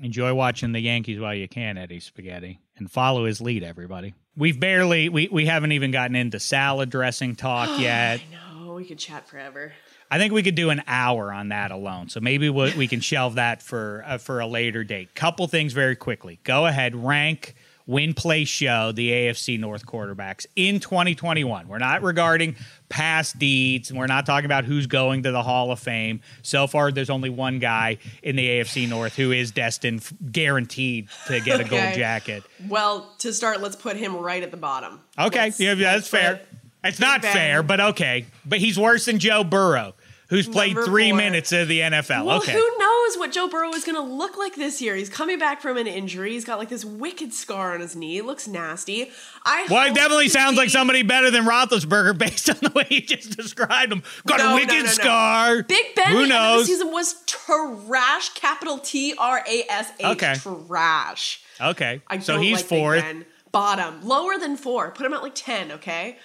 Enjoy 0.02 0.34
watching 0.34 0.74
the 0.74 0.80
Yankees 0.80 1.20
while 1.20 1.34
you 1.34 1.48
can, 1.48 1.78
Eddie 1.78 2.00
Spaghetti, 2.00 2.60
and 2.78 2.90
follow 2.90 3.26
his 3.26 3.42
lead, 3.42 3.64
everybody. 3.64 4.14
We've 4.38 4.60
barely, 4.60 5.10
we, 5.10 5.28
we 5.30 5.48
haven't 5.48 5.72
even 5.72 5.90
gotten 5.92 6.16
into 6.16 6.40
salad 6.40 6.90
dressing 6.92 7.36
talk 7.36 7.80
yet. 7.80 8.22
No, 8.32 8.76
we 8.76 8.86
could 8.86 9.00
chat 9.00 9.28
forever. 9.28 9.74
I 10.10 10.20
think 10.20 10.32
we 10.32 10.44
could 10.44 10.56
do 10.56 10.70
an 10.70 10.84
hour 10.88 11.34
on 11.34 11.50
that 11.50 11.72
alone. 11.72 12.08
So 12.08 12.22
maybe 12.22 12.50
we, 12.50 12.74
we 12.76 12.88
can 12.88 13.02
shelve 13.02 13.36
that 13.36 13.62
for 13.62 14.04
uh, 14.06 14.18
for 14.20 14.40
a 14.40 14.48
later 14.48 14.86
date. 14.86 15.14
Couple 15.16 15.48
things 15.48 15.74
very 15.74 15.98
quickly. 15.98 16.40
Go 16.46 16.66
ahead, 16.66 16.96
rank 16.96 17.56
win 17.88 18.14
play 18.14 18.44
show 18.46 18.92
the 18.92 19.10
AFC 19.12 19.60
North 19.60 19.86
quarterbacks 19.86 20.46
in 20.56 20.80
2021. 20.80 21.68
We're 21.68 21.78
not 21.80 22.04
regarding 22.04 22.56
past 22.90 23.40
deeds. 23.40 23.92
We're 23.92 24.06
not 24.08 24.26
talking 24.26 24.46
about 24.46 24.66
who's 24.66 24.86
going 24.88 25.24
to 25.24 25.32
the 25.32 25.42
Hall 25.42 25.72
of 25.72 25.80
Fame. 25.80 26.20
So 26.42 26.68
far, 26.68 26.92
there's 26.92 27.10
only 27.10 27.30
one 27.30 27.60
guy 27.60 27.98
in 28.22 28.36
the 28.36 28.46
AFC 28.48 28.88
North 28.88 29.16
who 29.16 29.32
is 29.32 29.52
destined, 29.52 30.08
guaranteed 30.32 31.08
to 31.28 31.40
get 31.40 31.60
a 31.60 31.64
gold 31.64 31.94
jacket. 31.96 32.44
Well, 32.68 33.14
to 33.20 33.34
start, 33.34 33.62
let's 33.62 33.76
put 33.76 33.96
him 33.98 34.16
right 34.16 34.44
at 34.44 34.52
the 34.52 34.58
bottom. 34.58 35.00
Okay, 35.18 35.40
Let's- 35.46 35.60
yeah, 35.60 35.74
that's 35.74 36.08
fair. 36.08 36.42
It's 36.84 37.00
not 37.00 37.22
Ben. 37.22 37.34
fair, 37.34 37.64
but 37.64 37.82
okay. 37.82 38.28
But 38.46 38.60
he's 38.60 38.78
worse 38.80 39.06
than 39.06 39.20
Joe 39.20 39.44
Burrow, 39.44 39.96
who's 40.30 40.48
played 40.48 40.76
Number 40.76 40.86
three 40.90 41.10
four. 41.10 41.18
minutes 41.18 41.52
of 41.52 41.68
the 41.68 41.80
NFL. 41.82 42.26
Well, 42.26 42.38
okay. 42.38 42.52
who 42.54 42.78
knows 42.80 43.18
what 43.18 43.32
Joe 43.32 43.48
Burrow 43.48 43.70
is 43.74 43.84
going 43.84 43.96
to 43.96 44.02
look 44.02 44.38
like 44.38 44.56
this 44.56 44.82
year? 44.82 44.96
He's 44.96 45.10
coming 45.10 45.40
back 45.40 45.62
from 45.62 45.78
an 45.78 45.88
injury. 45.88 46.32
He's 46.32 46.46
got 46.46 46.60
like 46.60 46.70
this 46.70 46.84
wicked 46.86 47.34
scar 47.34 47.74
on 47.74 47.80
his 47.82 47.96
knee. 47.96 48.18
It 48.18 48.26
looks 48.26 48.48
nasty. 48.48 49.12
I 49.46 49.68
Well, 49.70 49.88
it 49.90 49.96
definitely 49.96 50.30
sounds 50.30 50.58
like 50.58 50.70
somebody 50.70 51.04
better 51.04 51.32
than 51.32 51.46
Roethlisberger 51.46 52.18
based 52.18 52.50
on 52.50 52.58
the 52.62 52.72
way 52.76 52.86
you 52.90 53.02
just 53.02 53.36
described 53.38 53.92
him. 53.92 54.04
Got 54.26 54.40
No, 54.40 54.52
a 54.52 54.56
wicked 54.56 54.70
no, 54.74 54.82
no. 54.82 54.86
scar. 54.88 55.64
Big 55.64 55.96
Ben. 55.96 56.08
Who 56.12 56.24
of 56.24 56.30
the 56.30 56.64
season 56.66 56.92
was 56.92 57.16
trash. 57.26 58.30
Capital 58.34 58.78
T 58.80 59.14
R 59.18 59.44
A 59.48 59.64
S 59.70 59.92
H. 60.00 60.06
Okay. 60.06 60.34
Trash. 60.36 61.42
Okay, 61.60 62.02
I 62.08 62.20
so 62.20 62.34
don't 62.34 62.44
he's 62.44 62.58
like 62.58 62.66
fourth. 62.66 63.06
Bottom, 63.52 64.06
lower 64.06 64.38
than 64.38 64.58
four. 64.58 64.92
Put 64.92 65.06
him 65.06 65.14
at 65.14 65.24
like 65.24 65.34
ten. 65.34 65.72
Okay. 65.72 66.18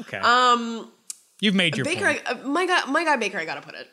Okay. 0.00 0.16
Um, 0.18 0.90
you've 1.40 1.54
made 1.54 1.76
your 1.76 1.84
Baker, 1.84 2.06
point. 2.06 2.22
I, 2.26 2.32
uh, 2.32 2.48
my 2.48 2.66
guy, 2.66 2.84
my 2.86 3.04
guy 3.04 3.16
Baker, 3.16 3.38
I 3.38 3.44
gotta 3.44 3.62
put 3.62 3.74
it. 3.74 3.88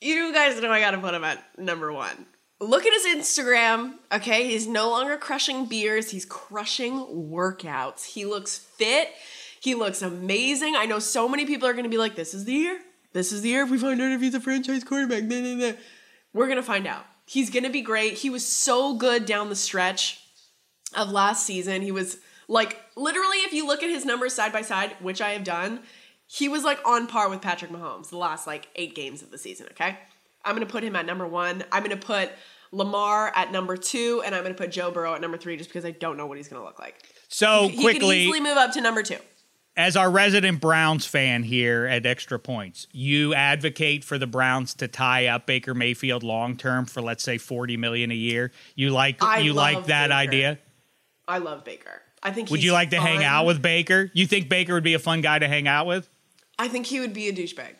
You 0.00 0.32
guys 0.32 0.60
know 0.60 0.70
I 0.70 0.80
gotta 0.80 0.98
put 0.98 1.14
him 1.14 1.24
at 1.24 1.42
number 1.58 1.92
one. 1.92 2.26
Look 2.60 2.86
at 2.86 2.92
his 2.92 3.06
Instagram. 3.06 3.94
Okay, 4.12 4.48
he's 4.48 4.66
no 4.66 4.90
longer 4.90 5.16
crushing 5.16 5.66
beers. 5.66 6.10
He's 6.10 6.24
crushing 6.24 6.94
workouts. 7.32 8.04
He 8.04 8.24
looks 8.24 8.58
fit. 8.58 9.10
He 9.60 9.74
looks 9.74 10.02
amazing. 10.02 10.74
I 10.76 10.86
know 10.86 10.98
so 10.98 11.28
many 11.28 11.46
people 11.46 11.68
are 11.68 11.74
gonna 11.74 11.88
be 11.88 11.98
like, 11.98 12.16
"This 12.16 12.34
is 12.34 12.44
the 12.44 12.52
year. 12.52 12.80
This 13.12 13.32
is 13.32 13.42
the 13.42 13.50
year 13.50 13.62
if 13.62 13.70
we 13.70 13.78
find 13.78 14.00
out 14.00 14.12
if 14.12 14.20
he's 14.20 14.34
a 14.34 14.40
franchise 14.40 14.84
quarterback." 14.84 15.24
Nah, 15.24 15.40
nah, 15.40 15.54
nah. 15.54 15.72
We're 16.32 16.48
gonna 16.48 16.62
find 16.62 16.86
out. 16.86 17.04
He's 17.26 17.50
gonna 17.50 17.70
be 17.70 17.82
great. 17.82 18.14
He 18.14 18.30
was 18.30 18.46
so 18.46 18.94
good 18.94 19.26
down 19.26 19.48
the 19.50 19.56
stretch 19.56 20.20
of 20.94 21.10
last 21.10 21.44
season. 21.44 21.82
He 21.82 21.92
was 21.92 22.18
like 22.48 22.80
literally, 22.96 23.38
if 23.38 23.52
you 23.52 23.66
look 23.66 23.82
at 23.82 23.90
his 23.90 24.04
numbers 24.04 24.34
side 24.34 24.52
by 24.52 24.62
side, 24.62 24.96
which 25.00 25.20
I 25.20 25.30
have 25.30 25.44
done, 25.44 25.80
he 26.30 26.48
was 26.48 26.62
like 26.62 26.78
on 26.86 27.06
par 27.08 27.28
with 27.28 27.40
Patrick 27.40 27.70
Mahomes 27.72 28.10
the 28.10 28.18
last 28.18 28.46
like 28.46 28.68
eight 28.76 28.94
games 28.94 29.22
of 29.22 29.30
the 29.30 29.38
season. 29.38 29.66
Okay, 29.72 29.98
I'm 30.44 30.54
gonna 30.54 30.66
put 30.66 30.84
him 30.84 30.94
at 30.94 31.06
number 31.06 31.26
one. 31.26 31.64
I'm 31.72 31.82
gonna 31.82 31.96
put 31.96 32.30
Lamar 32.70 33.32
at 33.34 33.50
number 33.50 33.76
two, 33.76 34.22
and 34.24 34.34
I'm 34.34 34.42
gonna 34.42 34.54
put 34.54 34.70
Joe 34.70 34.90
Burrow 34.90 35.14
at 35.14 35.20
number 35.20 35.38
three, 35.38 35.56
just 35.56 35.70
because 35.70 35.84
I 35.84 35.90
don't 35.92 36.16
know 36.16 36.26
what 36.26 36.36
he's 36.36 36.48
gonna 36.48 36.62
look 36.64 36.78
like. 36.78 37.02
so 37.28 37.62
He 37.68 37.76
could 37.76 37.80
quickly, 37.82 38.20
easily 38.20 38.40
move 38.40 38.56
up 38.58 38.72
to 38.74 38.80
number 38.82 39.02
two. 39.02 39.16
as 39.74 39.96
our 39.96 40.10
resident 40.10 40.60
Browns 40.60 41.06
fan 41.06 41.44
here 41.44 41.86
at 41.86 42.04
Extra 42.04 42.38
Points, 42.38 42.86
you 42.92 43.32
advocate 43.32 44.04
for 44.04 44.18
the 44.18 44.26
Browns 44.26 44.74
to 44.74 44.86
tie 44.88 45.26
up 45.28 45.46
Baker 45.46 45.72
Mayfield 45.74 46.22
long 46.22 46.56
term 46.58 46.84
for 46.84 47.00
let's 47.00 47.24
say 47.24 47.38
forty 47.38 47.78
million 47.78 48.10
a 48.10 48.14
year. 48.14 48.52
You 48.74 48.90
like 48.90 49.22
I 49.22 49.38
you 49.38 49.54
like 49.54 49.86
that 49.86 50.08
Baker. 50.08 50.18
idea? 50.18 50.58
I 51.26 51.38
love 51.38 51.64
Baker. 51.64 52.02
I 52.22 52.32
think. 52.32 52.50
Would 52.50 52.62
you 52.62 52.72
like 52.72 52.90
to 52.90 53.00
hang 53.00 53.22
out 53.24 53.46
with 53.46 53.62
Baker? 53.62 54.10
You 54.12 54.26
think 54.26 54.48
Baker 54.50 54.74
would 54.74 54.82
be 54.84 54.94
a 54.94 54.98
fun 54.98 55.20
guy 55.22 55.38
to 55.38 55.46
hang 55.48 55.68
out 55.68 55.86
with? 55.86 56.10
I 56.58 56.68
think 56.68 56.86
he 56.86 57.00
would 57.00 57.12
be 57.12 57.28
a 57.28 57.32
douchebag. 57.32 57.74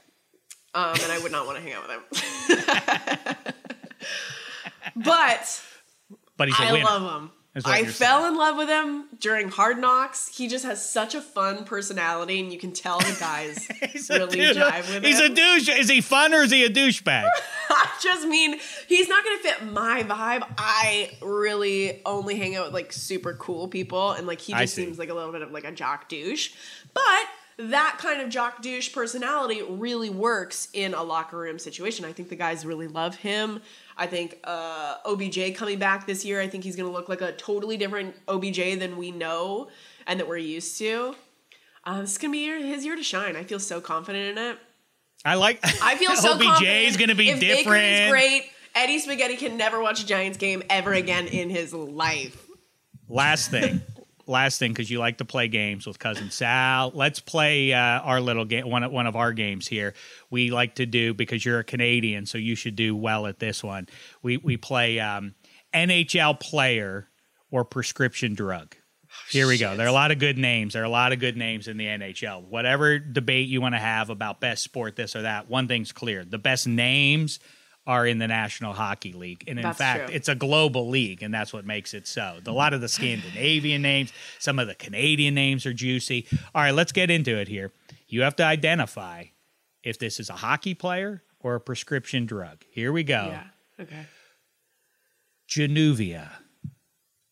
Um, 0.74 0.94
and 1.02 1.10
I 1.12 1.18
would 1.22 1.32
not 1.32 1.46
want 1.46 1.58
to 1.58 1.62
hang 1.64 1.72
out 1.72 1.88
with 1.88 1.96
him. 1.96 3.36
but 4.96 5.62
But 6.36 6.48
he's 6.48 6.58
a 6.58 6.62
I 6.62 6.72
winner. 6.72 6.84
love 6.84 7.22
him. 7.22 7.30
I 7.64 7.84
fell 7.86 8.26
in 8.26 8.36
love 8.36 8.56
with 8.56 8.68
him 8.68 9.06
during 9.18 9.48
Hard 9.48 9.78
Knocks. 9.80 10.28
He 10.28 10.46
just 10.46 10.64
has 10.64 10.84
such 10.88 11.16
a 11.16 11.20
fun 11.20 11.64
personality, 11.64 12.38
and 12.38 12.52
you 12.52 12.58
can 12.58 12.70
tell 12.72 12.98
the 12.98 13.16
guys 13.18 13.66
He's 13.92 14.08
really 14.10 14.38
jive 14.38 14.94
with 14.94 15.02
He's 15.02 15.18
him. 15.18 15.22
He's 15.24 15.30
a 15.30 15.34
douche. 15.64 15.68
Is 15.68 15.88
he 15.88 16.00
fun 16.00 16.32
or 16.34 16.42
is 16.42 16.52
he 16.52 16.64
a 16.64 16.70
douchebag? 16.70 17.28
I 17.70 17.88
just 18.00 18.28
mean 18.28 18.60
he's 18.86 19.08
not 19.08 19.24
gonna 19.24 19.38
fit 19.38 19.72
my 19.72 20.04
vibe. 20.04 20.46
I 20.56 21.10
really 21.20 22.00
only 22.06 22.36
hang 22.36 22.54
out 22.54 22.66
with 22.66 22.74
like 22.74 22.92
super 22.92 23.34
cool 23.34 23.66
people, 23.66 24.12
and 24.12 24.26
like 24.26 24.40
he 24.40 24.52
just 24.52 24.74
seems 24.74 24.96
like 24.98 25.08
a 25.08 25.14
little 25.14 25.32
bit 25.32 25.42
of 25.42 25.50
like 25.50 25.64
a 25.64 25.72
jock 25.72 26.08
douche. 26.08 26.52
But 26.94 27.02
that 27.58 27.96
kind 27.98 28.20
of 28.20 28.28
jock 28.28 28.62
douche 28.62 28.92
personality 28.92 29.62
really 29.62 30.10
works 30.10 30.68
in 30.72 30.94
a 30.94 31.02
locker 31.02 31.36
room 31.38 31.58
situation. 31.58 32.04
I 32.04 32.12
think 32.12 32.28
the 32.28 32.36
guys 32.36 32.64
really 32.64 32.86
love 32.86 33.16
him. 33.16 33.60
I 33.96 34.06
think 34.06 34.38
uh, 34.44 34.96
OBJ 35.04 35.54
coming 35.56 35.78
back 35.78 36.06
this 36.06 36.24
year, 36.24 36.40
I 36.40 36.48
think 36.48 36.64
he's 36.64 36.76
gonna 36.76 36.90
look 36.90 37.08
like 37.08 37.20
a 37.20 37.32
totally 37.32 37.76
different 37.76 38.14
OBJ 38.28 38.78
than 38.78 38.96
we 38.96 39.10
know 39.10 39.68
and 40.06 40.20
that 40.20 40.28
we're 40.28 40.36
used 40.36 40.78
to. 40.78 41.14
Uh, 41.84 42.00
this 42.00 42.12
is 42.12 42.18
gonna 42.18 42.32
be 42.32 42.46
his 42.46 42.84
year 42.84 42.96
to 42.96 43.02
shine. 43.02 43.34
I 43.36 43.42
feel 43.42 43.58
so 43.58 43.80
confident 43.80 44.38
in 44.38 44.44
it. 44.44 44.58
I 45.24 45.34
like. 45.34 45.58
I 45.82 45.96
feel 45.96 46.14
so 46.16 46.34
OBJ 46.34 46.62
is 46.62 46.96
going 46.96 47.08
to 47.08 47.14
be 47.14 47.30
if 47.30 47.40
Baker 47.40 47.56
different. 47.56 47.84
is 47.84 48.10
great. 48.10 48.50
Eddie 48.74 48.98
Spaghetti 48.98 49.36
can 49.36 49.56
never 49.56 49.80
watch 49.80 50.02
a 50.02 50.06
Giants 50.06 50.38
game 50.38 50.62
ever 50.70 50.92
again 50.92 51.26
in 51.26 51.50
his 51.50 51.74
life. 51.74 52.46
Last 53.08 53.50
thing. 53.50 53.80
Last 54.28 54.58
thing, 54.58 54.72
because 54.72 54.90
you 54.90 54.98
like 54.98 55.18
to 55.18 55.24
play 55.24 55.48
games 55.48 55.86
with 55.86 55.98
cousin 55.98 56.30
Sal. 56.30 56.92
Let's 56.94 57.18
play 57.18 57.72
uh, 57.72 57.78
our 57.78 58.20
little 58.20 58.44
game. 58.44 58.68
One 58.68 58.82
of, 58.82 58.92
one 58.92 59.06
of 59.06 59.16
our 59.16 59.32
games 59.32 59.66
here. 59.66 59.94
We 60.30 60.50
like 60.50 60.74
to 60.76 60.86
do 60.86 61.14
because 61.14 61.44
you're 61.44 61.60
a 61.60 61.64
Canadian, 61.64 62.26
so 62.26 62.36
you 62.36 62.54
should 62.54 62.76
do 62.76 62.94
well 62.94 63.26
at 63.26 63.38
this 63.38 63.64
one. 63.64 63.88
We 64.22 64.36
we 64.36 64.58
play 64.58 65.00
um, 65.00 65.34
NHL 65.72 66.38
player 66.40 67.08
or 67.50 67.64
prescription 67.64 68.34
drug. 68.34 68.76
Here 69.30 69.46
we 69.46 69.56
go. 69.56 69.76
There 69.76 69.86
are 69.86 69.88
a 69.88 69.92
lot 69.92 70.10
of 70.10 70.18
good 70.18 70.36
names. 70.36 70.74
There 70.74 70.82
are 70.82 70.86
a 70.86 70.90
lot 70.90 71.12
of 71.12 71.20
good 71.20 71.36
names 71.36 71.66
in 71.66 71.78
the 71.78 71.86
NHL. 71.86 72.46
Whatever 72.46 72.98
debate 72.98 73.48
you 73.48 73.62
want 73.62 73.74
to 73.74 73.80
have 73.80 74.10
about 74.10 74.40
best 74.40 74.62
sport, 74.62 74.94
this 74.94 75.16
or 75.16 75.22
that, 75.22 75.48
one 75.48 75.68
thing's 75.68 75.92
clear: 75.92 76.24
the 76.24 76.38
best 76.38 76.66
names 76.66 77.40
are 77.88 78.06
in 78.06 78.18
the 78.18 78.28
National 78.28 78.74
Hockey 78.74 79.14
League, 79.14 79.44
and 79.48 79.58
in 79.58 79.62
That's 79.62 79.78
fact, 79.78 80.06
true. 80.08 80.14
it's 80.14 80.28
a 80.28 80.34
global 80.34 80.90
league, 80.90 81.22
and 81.22 81.32
that's 81.32 81.54
what 81.54 81.64
makes 81.64 81.94
it 81.94 82.06
so. 82.06 82.38
A 82.46 82.52
lot 82.52 82.74
of 82.74 82.82
the 82.82 82.88
Scandinavian 82.88 83.80
names, 83.80 84.12
some 84.38 84.58
of 84.58 84.68
the 84.68 84.74
Canadian 84.74 85.34
names 85.34 85.64
are 85.64 85.72
juicy. 85.72 86.26
All 86.54 86.60
right, 86.60 86.74
let's 86.74 86.92
get 86.92 87.10
into 87.10 87.34
it 87.38 87.48
here. 87.48 87.72
You 88.06 88.22
have 88.22 88.36
to 88.36 88.44
identify 88.44 89.24
if 89.82 89.98
this 89.98 90.20
is 90.20 90.28
a 90.28 90.34
hockey 90.34 90.74
player 90.74 91.22
or 91.40 91.54
a 91.54 91.60
prescription 91.60 92.26
drug. 92.26 92.62
Here 92.70 92.92
we 92.92 93.04
go. 93.04 93.28
Yeah. 93.32 93.44
Okay. 93.80 94.06
Januvia. 95.48 96.28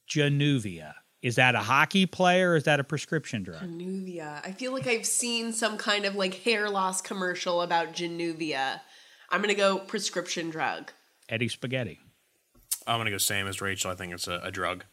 Januvia. 0.09 0.95
Is 1.21 1.37
that 1.37 1.55
a 1.55 1.61
hockey 1.61 2.07
player 2.07 2.53
or 2.53 2.57
is 2.57 2.65
that 2.65 2.81
a 2.81 2.85
prescription 2.85 3.43
drug? 3.43 3.63
Januvia. 3.63 4.41
I 4.43 4.53
feel 4.53 4.73
like 4.73 4.87
I've 4.87 5.05
seen 5.05 5.53
some 5.53 5.77
kind 5.77 6.07
of 6.07 6.15
like 6.15 6.35
hair 6.35 6.71
loss 6.71 7.03
commercial 7.03 7.61
about 7.61 7.93
Januvia. 7.93 8.81
I'm 9.31 9.41
gonna 9.41 9.55
go 9.55 9.79
prescription 9.79 10.51
drug. 10.51 10.93
Eddie 11.29 11.49
Spaghetti. 11.49 11.99
I'm 12.87 12.99
gonna 13.01 13.11
go 13.11 13.19
same 13.19 13.47
as 13.47 13.61
Rachel. 13.61 13.91
I 13.91 13.95
think 13.95 14.13
it's 14.13 14.29
a, 14.29 14.41
a 14.45 14.51
drug. 14.51 14.85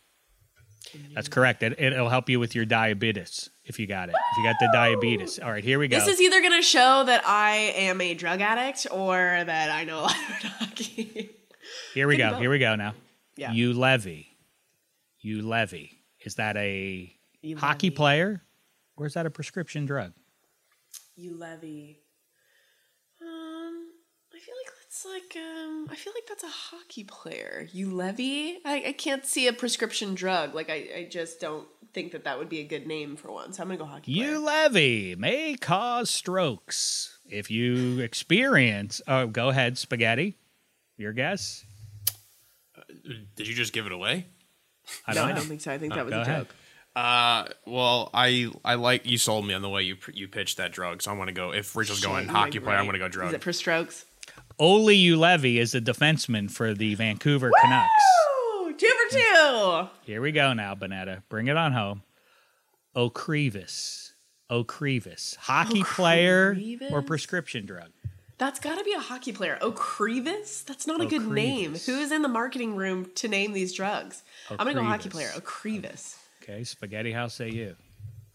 That's 1.15 1.29
correct. 1.29 1.63
It, 1.63 1.79
it'll 1.79 2.09
help 2.09 2.29
you 2.29 2.39
with 2.39 2.53
your 2.55 2.65
diabetes 2.65 3.49
if 3.63 3.79
you 3.79 3.88
got 3.88 4.09
it. 4.09 4.15
If 4.31 4.38
you 4.38 4.43
got 4.43 4.55
the 4.59 4.69
diabetes. 4.73 5.39
All 5.39 5.49
right, 5.51 5.63
here 5.63 5.79
we 5.79 5.88
go. 5.88 5.97
This 5.97 6.07
is 6.07 6.21
either 6.21 6.41
gonna 6.41 6.61
show 6.61 7.03
that 7.05 7.23
I 7.25 7.55
am 7.75 8.01
a 8.01 8.13
drug 8.13 8.41
addict 8.41 8.88
or 8.91 9.15
that 9.45 9.71
I 9.71 9.84
know 9.86 9.99
a 9.99 10.01
lot 10.01 10.15
of 10.43 10.49
hockey. 10.59 11.29
Here 11.93 12.07
we 12.07 12.15
Think 12.15 12.23
go. 12.23 12.27
about- 12.29 12.41
Here 12.41 12.49
we 12.49 12.59
go 12.59 12.75
now. 12.75 12.93
Yeah. 13.38 13.51
Juolevi. 13.51 14.27
You 15.21 15.41
levy. 15.41 15.99
Is 16.25 16.36
that 16.36 16.57
a 16.57 17.11
You 17.41 17.57
hockey 17.57 17.88
levy. 17.88 17.95
player 17.95 18.43
or 18.97 19.05
is 19.07 19.13
that 19.13 19.25
a 19.25 19.29
prescription 19.31 19.86
drug? 19.86 20.13
Juolevi. 21.17 21.97
I 24.43 24.45
feel 24.45 24.55
like 24.65 24.73
that's 24.81 25.05
like 25.05 25.43
um, 25.43 25.87
I 25.89 25.95
feel 25.95 26.13
like 26.13 26.27
that's 26.27 26.43
a 26.43 26.47
hockey 26.47 27.03
player. 27.05 27.67
Juolevi. 27.73 28.55
I, 28.65 28.83
I 28.87 28.91
can't 28.93 29.25
see 29.25 29.47
a 29.47 29.53
prescription 29.53 30.15
drug. 30.15 30.53
Like 30.53 30.69
I, 30.69 30.87
I 30.97 31.07
just 31.09 31.39
don't 31.39 31.65
think 31.93 32.11
that 32.11 32.25
that 32.25 32.37
would 32.39 32.49
be 32.49 32.59
a 32.59 32.63
good 32.63 32.85
name 32.87 33.15
for 33.15 33.31
one. 33.31 33.53
So 33.53 33.61
I'm 33.61 33.69
gonna 33.69 33.77
go 33.77 33.85
hockey 33.85 34.13
player. 34.13 34.35
Juolevi 34.35 35.17
may 35.17 35.55
cause 35.55 36.09
strokes 36.09 37.17
if 37.29 37.49
you 37.49 37.99
experience. 37.99 39.01
Oh, 39.07 39.27
go 39.27 39.49
ahead, 39.49 39.77
spaghetti. 39.77 40.35
Your 40.97 41.13
guess? 41.13 41.63
Did 43.35 43.47
you 43.47 43.53
just 43.53 43.71
give 43.73 43.85
it 43.85 43.91
away? 43.91 44.25
I 45.07 45.13
no, 45.13 45.21
don't 45.21 45.31
I 45.31 45.33
don't 45.35 45.45
think 45.45 45.61
so. 45.61 45.71
I 45.71 45.77
think 45.77 45.93
Oh, 45.93 45.95
that 45.97 46.05
was 46.05 46.13
a 46.13 46.21
ahead. 46.21 46.41
joke. 46.47 46.55
Uh, 46.95 47.45
well, 47.65 48.09
I 48.13 48.51
I 48.63 48.75
like 48.75 49.05
you 49.05 49.17
sold 49.17 49.47
me 49.47 49.53
on 49.53 49.61
the 49.61 49.69
way 49.69 49.83
you 49.83 49.95
you 50.13 50.27
pitched 50.27 50.57
that 50.57 50.71
drug, 50.71 51.01
so 51.01 51.11
I'm 51.11 51.17
gonna 51.17 51.31
go. 51.31 51.51
If 51.53 51.75
Rachel's 51.75 52.03
going 52.03 52.27
hockey 52.27 52.55
you're 52.55 52.61
player, 52.63 52.77
I'm 52.77 52.85
gonna 52.85 52.99
go 52.99 53.07
drug. 53.07 53.29
Is 53.29 53.33
it 53.35 53.41
for 53.43 53.53
strokes? 53.53 54.05
Olli 54.59 54.97
Juolevi 54.97 55.57
is 55.57 55.73
a 55.73 55.81
defenseman 55.81 56.49
for 56.49 56.73
the 56.73 56.95
Vancouver 56.95 57.51
Canucks. 57.61 57.89
Two 58.77 58.87
for 58.87 59.17
two. 59.17 59.87
Here 60.03 60.21
we 60.21 60.31
go 60.31 60.53
now, 60.53 60.75
Bonnetta. 60.75 61.23
Bring 61.29 61.47
it 61.47 61.57
on 61.57 61.73
home. 61.73 62.03
Ocrevus. 62.95 64.11
Ocrevus. 64.51 65.35
Hockey 65.37 65.83
player 65.83 66.57
or 66.91 67.01
prescription 67.01 67.65
drug? 67.65 67.89
That's 68.37 68.59
got 68.59 68.77
to 68.77 68.83
be 68.83 68.93
a 68.93 68.99
hockey 68.99 69.31
player. 69.31 69.57
Ocrevus? 69.61 70.65
That's 70.65 70.85
not 70.85 71.01
a 71.01 71.05
good 71.05 71.27
name. 71.27 71.75
Who 71.75 71.99
is 71.99 72.11
in 72.11 72.23
the 72.23 72.27
marketing 72.27 72.75
room 72.75 73.09
to 73.15 73.27
name 73.27 73.53
these 73.53 73.73
drugs? 73.73 74.23
I'm 74.49 74.57
going 74.57 74.75
to 74.75 74.81
go 74.81 74.83
hockey 74.83 75.09
player. 75.09 75.29
Ocrevus. 75.35 76.17
Okay, 76.41 76.63
spaghetti. 76.63 77.11
How 77.11 77.27
say 77.27 77.49
you? 77.49 77.75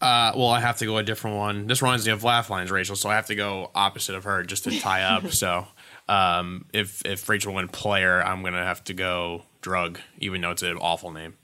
Uh, 0.01 0.31
well, 0.35 0.47
I 0.47 0.61
have 0.61 0.77
to 0.77 0.85
go 0.85 0.97
a 0.97 1.03
different 1.03 1.35
one. 1.37 1.67
This 1.67 1.81
reminds 1.81 2.05
me 2.05 2.13
of 2.13 2.23
Laugh 2.23 2.49
Lines, 2.49 2.71
Rachel, 2.71 2.95
so 2.95 3.09
I 3.09 3.15
have 3.15 3.25
to 3.27 3.35
go 3.35 3.69
opposite 3.75 4.15
of 4.15 4.23
her 4.23 4.43
just 4.43 4.63
to 4.63 4.79
tie 4.79 5.03
up. 5.03 5.27
so, 5.31 5.67
um, 6.09 6.65
if 6.73 7.05
if 7.05 7.27
Rachel 7.29 7.53
went 7.53 7.71
player, 7.71 8.21
I'm 8.21 8.43
gonna 8.43 8.65
have 8.65 8.83
to 8.85 8.93
go 8.93 9.43
drug, 9.61 9.99
even 10.17 10.41
though 10.41 10.51
it's 10.51 10.63
an 10.63 10.77
awful 10.77 11.11
name. 11.11 11.35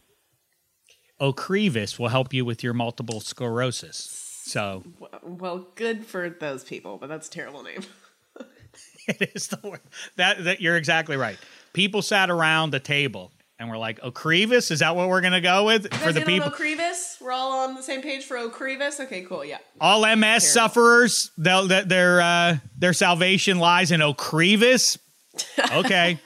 Ocrevus 1.22 1.98
will 1.98 2.10
help 2.10 2.34
you 2.34 2.44
with 2.44 2.64
your 2.64 2.74
multiple 2.74 3.22
sclerosis. 3.22 4.42
So 4.46 4.84
Well, 5.24 5.68
good 5.76 6.06
for 6.06 6.30
those 6.30 6.64
people, 6.64 6.98
but 6.98 7.08
that's 7.08 7.28
a 7.28 7.32
terrible 7.32 7.64
name. 7.64 7.82
it 9.08 9.32
is 9.36 9.48
the 9.48 9.60
word. 9.64 9.82
That, 10.16 10.44
that 10.44 10.62
you're 10.62 10.78
exactly 10.78 11.18
right. 11.18 11.38
People 11.74 12.02
sat 12.02 12.30
around 12.30 12.72
the 12.72 12.80
table 12.80 13.32
and 13.60 13.70
we're 13.70 13.78
like, 13.78 14.02
"Ocrevus, 14.02 14.72
is 14.72 14.80
that 14.80 14.96
what 14.96 15.10
we're 15.10 15.22
gonna 15.22 15.42
go 15.42 15.66
with 15.66 15.94
for 15.94 16.12
the 16.12 16.22
people?" 16.22 16.50
Ocrevus? 16.50 17.22
We're 17.22 17.32
all 17.32 17.68
on 17.68 17.76
the 17.76 17.84
same 17.84 18.02
page 18.02 18.26
for 18.26 18.38
Ocrevus? 18.38 19.00
Okay, 19.00 19.22
cool, 19.22 19.46
yeah. 19.46 19.60
All 19.80 20.06
MS 20.06 20.52
sufferers, 20.52 21.32
they'll, 21.38 21.68
that 21.68 21.90
their 21.90 22.22
uh, 22.22 22.58
their 22.78 22.94
salvation 22.94 23.60
lies 23.60 23.92
in 23.92 24.02
Ocrevus. 24.02 24.98
Okay. 25.74 26.18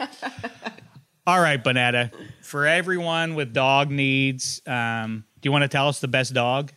All 1.25 1.39
right, 1.39 1.63
Bonnetta. 1.63 2.11
For 2.41 2.65
everyone 2.65 3.35
with 3.35 3.53
dog 3.53 3.89
needs, 3.89 4.61
um, 4.65 5.23
do 5.41 5.47
you 5.47 5.51
want 5.51 5.63
to 5.63 5.67
tell 5.67 5.87
us 5.87 5.99
the 5.99 6.07
best 6.07 6.33
dog? 6.33 6.71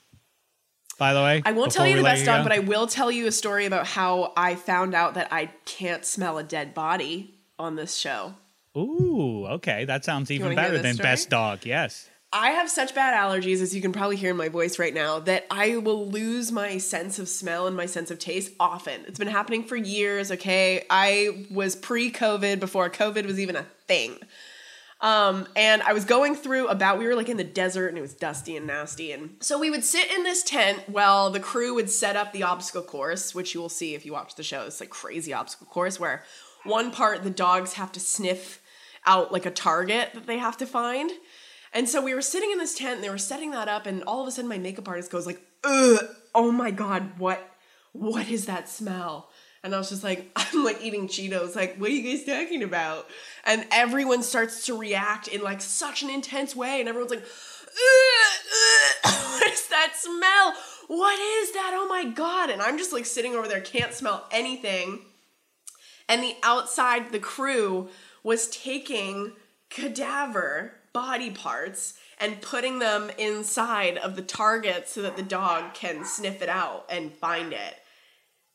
By 0.98 1.14
the 1.14 1.20
way, 1.20 1.42
I 1.44 1.52
won't 1.52 1.72
tell 1.72 1.86
you 1.86 1.96
the 1.96 2.02
best 2.02 2.24
dog, 2.24 2.40
go? 2.40 2.42
but 2.44 2.52
I 2.52 2.60
will 2.60 2.86
tell 2.86 3.10
you 3.10 3.26
a 3.26 3.32
story 3.32 3.66
about 3.66 3.86
how 3.86 4.32
I 4.36 4.54
found 4.54 4.94
out 4.94 5.14
that 5.14 5.32
I 5.32 5.46
can't 5.64 6.04
smell 6.04 6.38
a 6.38 6.42
dead 6.42 6.74
body 6.74 7.38
on 7.58 7.76
this 7.76 7.96
show. 7.96 8.34
Ooh, 8.76 9.46
okay, 9.46 9.84
that 9.84 10.04
sounds 10.04 10.30
even 10.30 10.54
better 10.54 10.78
than 10.78 10.94
story? 10.94 11.04
best 11.04 11.30
dog. 11.30 11.64
Yes. 11.64 12.08
I 12.34 12.52
have 12.52 12.70
such 12.70 12.94
bad 12.94 13.14
allergies, 13.14 13.60
as 13.60 13.74
you 13.74 13.82
can 13.82 13.92
probably 13.92 14.16
hear 14.16 14.30
in 14.30 14.38
my 14.38 14.48
voice 14.48 14.78
right 14.78 14.94
now, 14.94 15.18
that 15.20 15.46
I 15.50 15.76
will 15.76 16.08
lose 16.08 16.50
my 16.50 16.78
sense 16.78 17.18
of 17.18 17.28
smell 17.28 17.66
and 17.66 17.76
my 17.76 17.84
sense 17.84 18.10
of 18.10 18.18
taste 18.18 18.52
often. 18.58 19.04
It's 19.06 19.18
been 19.18 19.28
happening 19.28 19.64
for 19.64 19.76
years, 19.76 20.32
okay? 20.32 20.86
I 20.88 21.46
was 21.50 21.76
pre 21.76 22.10
COVID 22.10 22.58
before 22.58 22.88
COVID 22.88 23.26
was 23.26 23.38
even 23.38 23.56
a 23.56 23.66
thing. 23.86 24.16
Um, 25.02 25.46
and 25.56 25.82
I 25.82 25.92
was 25.92 26.06
going 26.06 26.34
through 26.34 26.68
about, 26.68 26.98
we 26.98 27.06
were 27.06 27.16
like 27.16 27.28
in 27.28 27.36
the 27.36 27.44
desert 27.44 27.88
and 27.88 27.98
it 27.98 28.02
was 28.02 28.14
dusty 28.14 28.56
and 28.56 28.66
nasty. 28.66 29.12
And 29.12 29.36
so 29.40 29.58
we 29.58 29.68
would 29.68 29.84
sit 29.84 30.10
in 30.10 30.22
this 30.22 30.42
tent 30.44 30.88
while 30.88 31.28
the 31.28 31.40
crew 31.40 31.74
would 31.74 31.90
set 31.90 32.16
up 32.16 32.32
the 32.32 32.44
obstacle 32.44 32.82
course, 32.82 33.34
which 33.34 33.52
you 33.52 33.60
will 33.60 33.68
see 33.68 33.94
if 33.94 34.06
you 34.06 34.12
watch 34.12 34.36
the 34.36 34.44
show. 34.44 34.62
It's 34.62 34.80
like 34.80 34.90
crazy 34.90 35.34
obstacle 35.34 35.66
course 35.66 36.00
where 36.00 36.22
one 36.64 36.92
part 36.92 37.24
the 37.24 37.30
dogs 37.30 37.74
have 37.74 37.90
to 37.92 38.00
sniff 38.00 38.61
out 39.06 39.32
like 39.32 39.46
a 39.46 39.50
target 39.50 40.10
that 40.14 40.26
they 40.26 40.38
have 40.38 40.56
to 40.58 40.66
find. 40.66 41.10
And 41.72 41.88
so 41.88 42.02
we 42.02 42.14
were 42.14 42.22
sitting 42.22 42.50
in 42.50 42.58
this 42.58 42.74
tent 42.74 42.96
and 42.96 43.04
they 43.04 43.10
were 43.10 43.18
setting 43.18 43.50
that 43.52 43.68
up, 43.68 43.86
and 43.86 44.02
all 44.04 44.20
of 44.20 44.28
a 44.28 44.30
sudden 44.30 44.48
my 44.48 44.58
makeup 44.58 44.88
artist 44.88 45.10
goes 45.10 45.26
like, 45.26 45.40
oh 45.64 46.52
my 46.52 46.70
god, 46.70 47.18
what 47.18 47.48
what 47.92 48.28
is 48.28 48.46
that 48.46 48.68
smell? 48.68 49.30
And 49.64 49.74
I 49.74 49.78
was 49.78 49.90
just 49.90 50.02
like, 50.02 50.30
I'm 50.36 50.64
like 50.64 50.82
eating 50.82 51.08
Cheetos, 51.08 51.54
like, 51.56 51.76
what 51.76 51.90
are 51.90 51.94
you 51.94 52.16
guys 52.16 52.26
talking 52.26 52.62
about? 52.62 53.06
And 53.44 53.66
everyone 53.70 54.22
starts 54.22 54.66
to 54.66 54.76
react 54.76 55.28
in 55.28 55.42
like 55.42 55.60
such 55.60 56.02
an 56.02 56.10
intense 56.10 56.54
way, 56.54 56.80
and 56.80 56.88
everyone's 56.88 57.10
like, 57.10 57.22
"Ugh, 57.22 58.32
ugh, 59.04 59.12
what 59.40 59.50
is 59.50 59.68
that 59.68 59.92
smell? 59.94 60.54
What 60.88 61.18
is 61.18 61.52
that? 61.52 61.72
Oh 61.74 61.86
my 61.88 62.04
god. 62.04 62.50
And 62.50 62.60
I'm 62.60 62.76
just 62.76 62.92
like 62.92 63.06
sitting 63.06 63.34
over 63.34 63.48
there, 63.48 63.60
can't 63.60 63.94
smell 63.94 64.26
anything 64.30 65.00
and 66.08 66.22
the 66.22 66.36
outside 66.42 67.10
the 67.10 67.18
crew 67.18 67.88
was 68.22 68.48
taking 68.48 69.32
cadaver 69.70 70.74
body 70.92 71.30
parts 71.30 71.94
and 72.18 72.40
putting 72.40 72.78
them 72.78 73.10
inside 73.18 73.96
of 73.98 74.16
the 74.16 74.22
target 74.22 74.88
so 74.88 75.02
that 75.02 75.16
the 75.16 75.22
dog 75.22 75.74
can 75.74 76.04
sniff 76.04 76.42
it 76.42 76.48
out 76.48 76.84
and 76.88 77.12
find 77.12 77.52
it. 77.52 77.74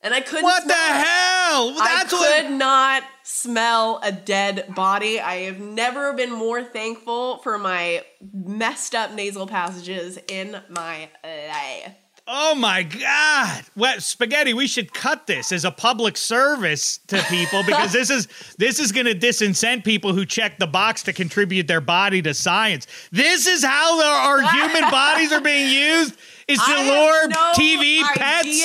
And 0.02 0.14
I 0.14 0.22
couldn't 0.22 0.44
What 0.44 0.68
the 0.68 0.74
hell? 0.74 1.74
That's 1.74 2.14
I 2.14 2.18
what. 2.18 2.44
could 2.44 2.52
not 2.52 3.04
smell 3.24 4.00
a 4.04 4.12
dead 4.12 4.74
body. 4.76 5.20
I 5.20 5.38
have 5.46 5.60
never 5.60 6.14
been 6.14 6.32
more 6.32 6.64
thankful 6.64 7.40
for 7.40 7.58
my 7.58 8.04
messed 8.32 8.94
up 8.94 9.12
nasal 9.14 9.48
passages 9.48 10.20
in 10.28 10.62
my 10.70 11.10
life. 11.24 11.96
Oh 12.30 12.56
my 12.56 12.84
God! 12.84 13.64
What 13.76 14.04
spaghetti? 14.04 14.54
We 14.54 14.68
should 14.68 14.94
cut 14.94 15.28
this 15.28 15.54
as 15.54 15.64
a 15.64 15.72
public 15.72 16.18
service 16.18 17.00
to 17.08 17.22
people 17.30 17.64
because 17.64 17.94
this 17.94 18.10
is 18.10 18.28
this 18.58 18.82
is 18.82 18.92
going 18.92 19.06
to 19.06 19.14
disincent 19.14 19.86
people 19.86 20.12
who 20.12 20.26
check 20.26 20.60
the 20.60 20.68
box 20.68 21.04
to 21.04 21.14
contribute 21.14 21.68
their 21.68 21.80
body 21.80 22.22
to 22.24 22.34
science. 22.34 22.86
This 23.12 23.48
is 23.48 23.64
how 23.64 24.02
our, 24.02 24.42
human 24.42 24.92
bodies 24.92 25.32
are 25.32 25.40
being 25.40 25.70
used. 25.70 26.18
Is 26.50 26.60
to 26.66 26.74
lure 26.74 27.28
no 27.30 27.52
TV 27.56 28.04
idea. 28.04 28.06
pets? 28.16 28.62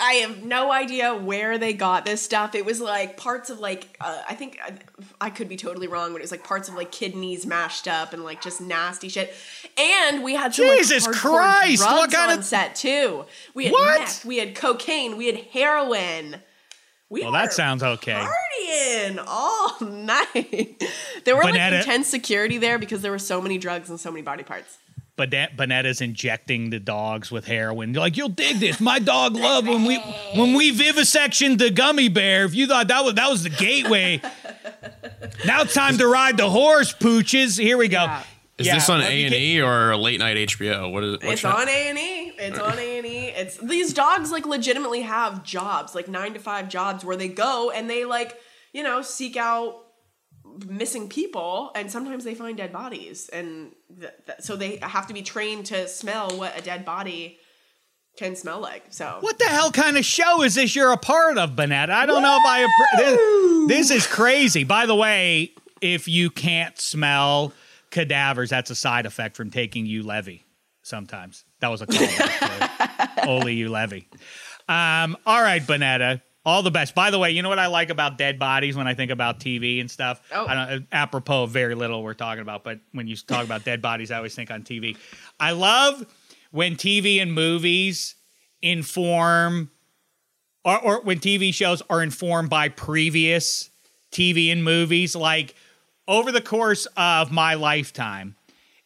I 0.00 0.12
have 0.26 0.42
no 0.42 0.72
idea 0.72 1.14
where 1.14 1.58
they 1.58 1.72
got 1.72 2.04
this 2.04 2.22
stuff. 2.22 2.54
It 2.54 2.64
was 2.64 2.80
like 2.80 3.16
parts 3.16 3.50
of 3.50 3.58
like 3.60 3.96
uh, 4.00 4.22
I 4.28 4.34
think 4.34 4.58
I, 4.62 4.74
I 5.20 5.30
could 5.30 5.48
be 5.48 5.56
totally 5.56 5.86
wrong, 5.88 6.12
but 6.12 6.18
it 6.18 6.22
was 6.22 6.30
like 6.30 6.44
parts 6.44 6.68
of 6.68 6.74
like 6.74 6.90
kidneys 6.92 7.44
mashed 7.46 7.86
up 7.88 8.12
and 8.12 8.24
like 8.24 8.40
just 8.42 8.60
nasty 8.60 9.08
shit. 9.08 9.34
And 9.78 10.22
we 10.24 10.34
had 10.34 10.54
some 10.54 10.66
like, 10.68 10.78
Jesus 10.78 11.06
hardcore 11.06 11.14
Christ, 11.14 11.82
drugs 11.82 12.14
what 12.14 12.30
on 12.30 12.38
of- 12.38 12.44
set 12.44 12.74
too. 12.74 13.24
We 13.54 13.64
had 13.64 13.72
What? 13.72 14.00
meth, 14.00 14.24
we 14.24 14.38
had 14.38 14.54
cocaine, 14.54 15.16
we 15.16 15.26
had 15.26 15.36
heroin. 15.52 16.36
We 17.10 17.22
Well, 17.22 17.32
that 17.32 17.52
sounds 17.54 17.82
okay. 17.82 18.12
Partying 18.12 19.24
all 19.26 19.76
night. 19.80 20.82
there 21.24 21.36
were 21.36 21.42
like 21.44 21.54
intense 21.72 22.06
security 22.06 22.58
there 22.58 22.78
because 22.78 23.00
there 23.02 23.10
were 23.10 23.18
so 23.18 23.40
many 23.40 23.56
drugs 23.58 23.88
and 23.88 23.98
so 23.98 24.10
many 24.10 24.22
body 24.22 24.42
parts. 24.42 24.76
But 25.18 25.30
Bonnetta's 25.30 26.00
injecting 26.00 26.70
the 26.70 26.78
dogs 26.78 27.30
with 27.30 27.44
heroin. 27.44 27.92
You're 27.92 28.00
like, 28.00 28.16
you'll 28.16 28.28
dig 28.28 28.60
this. 28.60 28.80
My 28.80 29.00
dog 29.00 29.34
loved 29.34 29.66
when 29.68 29.84
we 29.84 29.98
when 30.36 30.54
we 30.54 30.72
vivisectioned 30.72 31.58
the 31.58 31.70
gummy 31.70 32.08
bear. 32.08 32.44
If 32.44 32.54
you 32.54 32.66
thought 32.68 32.88
that 32.88 33.04
was 33.04 33.14
that 33.14 33.28
was 33.28 33.42
the 33.42 33.50
gateway, 33.50 34.22
now 35.44 35.62
it's 35.62 35.74
time 35.74 35.98
to 35.98 36.06
ride 36.06 36.36
the 36.36 36.48
horse, 36.48 36.94
pooches. 36.94 37.58
Here 37.58 37.76
we 37.76 37.88
go. 37.88 38.04
Yeah. 38.04 38.22
Is 38.58 38.66
Yeah, 38.66 38.74
this 38.74 38.88
on 38.88 39.00
A 39.02 39.24
and 39.24 39.34
E 39.34 39.60
or 39.60 39.96
late 39.96 40.18
night 40.18 40.36
HBO? 40.36 40.90
What 40.92 41.04
is 41.04 41.14
it? 41.14 41.24
It's 41.24 41.44
on 41.44 41.68
A 41.68 41.88
and 41.88 41.98
E. 41.98 42.32
It's 42.38 42.58
on 42.58 42.78
A 42.78 42.98
and 42.98 43.06
E. 43.06 43.26
It's 43.28 43.56
these 43.56 43.92
dogs 43.92 44.32
like 44.32 44.46
legitimately 44.46 45.02
have 45.02 45.44
jobs, 45.44 45.94
like 45.94 46.08
nine 46.08 46.34
to 46.34 46.40
five 46.40 46.68
jobs, 46.68 47.04
where 47.04 47.16
they 47.16 47.28
go 47.28 47.70
and 47.70 47.90
they 47.90 48.04
like 48.04 48.36
you 48.72 48.82
know 48.82 49.02
seek 49.02 49.36
out 49.36 49.76
missing 50.66 51.08
people, 51.08 51.70
and 51.74 51.90
sometimes 51.90 52.24
they 52.24 52.34
find 52.34 52.56
dead 52.56 52.72
bodies, 52.72 53.28
and 53.30 53.72
th- 54.00 54.12
th- 54.26 54.40
so 54.40 54.56
they 54.56 54.78
have 54.82 55.06
to 55.08 55.14
be 55.14 55.22
trained 55.22 55.66
to 55.66 55.86
smell 55.88 56.30
what 56.38 56.58
a 56.58 56.62
dead 56.62 56.84
body 56.84 57.38
can 58.16 58.34
smell 58.34 58.58
like. 58.60 58.84
So 58.90 59.18
What 59.20 59.38
the 59.38 59.44
hell 59.44 59.70
kind 59.70 59.96
of 59.96 60.04
show 60.04 60.42
is 60.42 60.56
this 60.56 60.74
you're 60.74 60.92
a 60.92 60.96
part 60.96 61.38
of, 61.38 61.50
Bonnetta? 61.50 61.90
I 61.90 62.04
don't 62.06 62.22
know 62.22 62.36
if 62.36 62.46
I. 62.46 63.66
This, 63.68 63.88
this 63.88 63.90
is 63.90 64.06
crazy. 64.06 64.64
By 64.64 64.86
the 64.86 64.94
way, 64.96 65.52
if 65.80 66.08
you 66.08 66.30
can't 66.30 66.78
smell 66.80 67.52
cadavers, 67.90 68.50
that's 68.50 68.70
a 68.70 68.74
side 68.74 69.06
effect 69.06 69.36
from 69.36 69.50
taking 69.50 69.86
Juolevi. 69.86 70.42
Sometimes 70.82 71.44
that 71.60 71.68
was 71.68 71.82
a 71.82 71.86
call. 71.86 71.98
Only 73.28 73.56
Juolevi. 73.56 74.06
Um, 74.68 75.16
all 75.24 75.40
right, 75.40 75.62
Bonnetta. 75.62 76.20
All 76.48 76.62
the 76.62 76.70
best. 76.70 76.94
By 76.94 77.10
the 77.10 77.18
way, 77.18 77.32
you 77.32 77.42
know 77.42 77.50
what 77.50 77.58
I 77.58 77.66
like 77.66 77.90
about 77.90 78.16
dead 78.16 78.38
bodies 78.38 78.74
when 78.74 78.88
I 78.88 78.94
think 78.94 79.10
about 79.10 79.38
TV 79.38 79.82
and 79.82 79.90
stuff? 79.90 80.22
Oh. 80.32 80.46
I 80.46 80.54
don't, 80.54 80.68
uh, 80.70 80.78
apropos 80.92 81.42
of 81.42 81.50
very 81.50 81.74
little 81.74 82.02
we're 82.02 82.14
talking 82.14 82.40
about, 82.40 82.64
but 82.64 82.80
when 82.92 83.06
you 83.06 83.16
talk 83.16 83.44
about 83.44 83.64
dead 83.64 83.82
bodies, 83.82 84.10
I 84.10 84.16
always 84.16 84.34
think 84.34 84.50
on 84.50 84.62
TV. 84.62 84.96
I 85.38 85.50
love 85.50 86.06
when 86.50 86.76
TV 86.76 87.20
and 87.20 87.34
movies 87.34 88.14
inform, 88.62 89.70
or, 90.64 90.80
or 90.80 91.00
when 91.02 91.18
TV 91.18 91.52
shows 91.52 91.82
are 91.90 92.02
informed 92.02 92.48
by 92.48 92.70
previous 92.70 93.68
TV 94.10 94.50
and 94.50 94.64
movies. 94.64 95.14
Like 95.14 95.54
over 96.06 96.32
the 96.32 96.40
course 96.40 96.86
of 96.96 97.30
my 97.30 97.56
lifetime, 97.56 98.36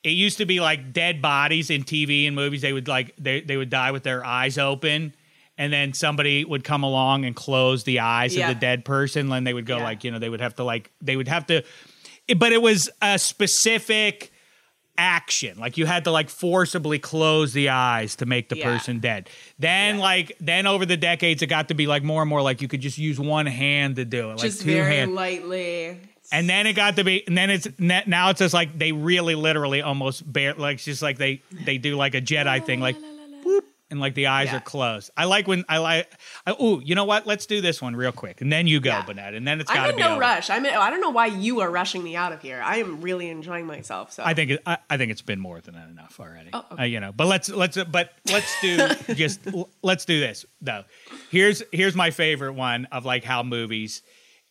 it 0.02 0.10
used 0.10 0.38
to 0.38 0.46
be 0.46 0.58
like 0.58 0.92
dead 0.92 1.22
bodies 1.22 1.70
in 1.70 1.84
TV 1.84 2.26
and 2.26 2.34
movies. 2.34 2.60
They 2.60 2.72
would 2.72 2.88
like 2.88 3.14
they 3.18 3.40
they 3.40 3.56
would 3.56 3.70
die 3.70 3.92
with 3.92 4.02
their 4.02 4.26
eyes 4.26 4.58
open, 4.58 5.14
and 5.58 5.72
then 5.72 5.92
somebody 5.92 6.44
would 6.44 6.64
come 6.64 6.82
along 6.82 7.24
and 7.24 7.36
close 7.36 7.84
the 7.84 8.00
eyes 8.00 8.34
Yeah. 8.34 8.48
of 8.48 8.54
the 8.54 8.60
dead 8.60 8.84
person. 8.84 9.30
And 9.32 9.46
they 9.46 9.54
would 9.54 9.66
go 9.66 9.76
Yeah. 9.78 9.84
like 9.84 10.04
you 10.04 10.10
know 10.10 10.18
they 10.18 10.28
would 10.28 10.40
have 10.40 10.54
to 10.56 10.64
like 10.64 10.90
they 11.00 11.16
would 11.16 11.28
have 11.28 11.46
to, 11.46 11.62
but 12.36 12.52
it 12.52 12.62
was 12.62 12.88
a 13.00 13.18
specific 13.18 14.30
action. 14.98 15.58
Like 15.58 15.78
you 15.78 15.86
had 15.86 16.04
to 16.04 16.10
like 16.10 16.28
forcibly 16.28 16.98
close 16.98 17.52
the 17.54 17.70
eyes 17.70 18.16
to 18.16 18.26
make 18.26 18.48
the 18.50 18.56
Yeah. 18.58 18.64
person 18.64 19.00
dead. 19.00 19.30
Then 19.58 19.98
like 19.98 20.32
then 20.38 20.66
over 20.66 20.84
the 20.84 20.96
decades 20.98 21.42
it 21.42 21.46
got 21.46 21.68
to 21.68 21.74
be 21.74 21.86
like 21.86 22.02
more 22.02 22.22
and 22.22 22.28
more 22.28 22.42
like 22.42 22.60
you 22.60 22.68
could 22.68 22.80
just 22.82 22.98
use 22.98 23.18
one 23.18 23.46
hand 23.46 23.96
to 23.96 24.04
do 24.04 24.30
it, 24.30 24.38
like 24.38 24.52
two 24.52 24.64
very 24.64 24.94
hands. 24.94 25.12
lightly. 25.12 25.98
And 26.30 26.48
then 26.48 26.66
it 26.66 26.72
got 26.74 26.96
to 26.96 27.04
be, 27.04 27.26
and 27.26 27.36
then 27.36 27.50
it's 27.50 27.68
now 27.78 28.30
it's 28.30 28.38
just 28.38 28.54
like 28.54 28.78
they 28.78 28.92
really, 28.92 29.34
literally, 29.34 29.82
almost 29.82 30.30
bare, 30.30 30.54
like 30.54 30.76
it's 30.76 30.84
just 30.86 31.02
like 31.02 31.18
they 31.18 31.42
they 31.50 31.76
do 31.76 31.96
like 31.96 32.14
a 32.14 32.22
Jedi 32.22 32.64
thing, 32.64 32.80
like, 32.80 32.96
and 33.92 34.00
like 34.00 34.14
the 34.14 34.26
eyes 34.26 34.48
Yeah. 34.48 34.56
are 34.56 34.60
closed. 34.60 35.10
I 35.16 35.26
like 35.26 35.46
when 35.46 35.64
I 35.68 35.78
like. 35.78 36.10
Oh, 36.48 36.80
you 36.80 36.96
know 36.96 37.04
what? 37.04 37.26
Let's 37.28 37.46
do 37.46 37.60
this 37.60 37.80
one 37.80 37.94
real 37.94 38.10
quick, 38.10 38.40
and 38.40 38.50
then 38.50 38.66
you 38.66 38.80
go, 38.80 38.90
Yeah. 38.90 39.02
Bennett, 39.06 39.34
and 39.34 39.46
then 39.46 39.60
it's 39.60 39.70
I'm 39.70 39.76
got 39.76 39.82
to 39.84 39.90
in 39.90 39.96
be 39.96 40.02
no 40.02 40.12
over. 40.12 40.20
rush. 40.20 40.50
I'm. 40.50 40.66
In, 40.66 40.74
I 40.74 40.90
don't 40.90 41.00
know 41.00 41.10
why 41.10 41.26
you 41.26 41.60
are 41.60 41.70
rushing 41.70 42.02
me 42.02 42.16
out 42.16 42.32
of 42.32 42.42
here. 42.42 42.60
I 42.64 42.78
am 42.78 43.00
really 43.02 43.28
enjoying 43.28 43.66
myself. 43.66 44.10
So 44.12 44.24
I 44.24 44.34
think 44.34 44.50
it, 44.52 44.62
I, 44.66 44.78
I 44.90 44.96
think 44.96 45.12
it's 45.12 45.22
been 45.22 45.38
more 45.38 45.60
than 45.60 45.76
enough 45.76 46.18
already. 46.18 46.50
Oh, 46.52 46.64
Uh, 46.80 46.82
you 46.84 46.98
know, 46.98 47.12
but 47.12 47.26
let's 47.28 47.48
let's 47.48 47.76
uh, 47.76 47.84
but 47.84 48.10
let's 48.26 48.52
do 48.60 48.88
just 49.14 49.40
let's 49.82 50.04
do 50.04 50.18
this 50.18 50.44
though. 50.60 50.82
Here's 51.30 51.62
here's 51.70 51.94
my 51.94 52.10
favorite 52.10 52.54
one 52.54 52.86
of 52.86 53.04
like 53.04 53.22
how 53.22 53.42
movies 53.44 54.02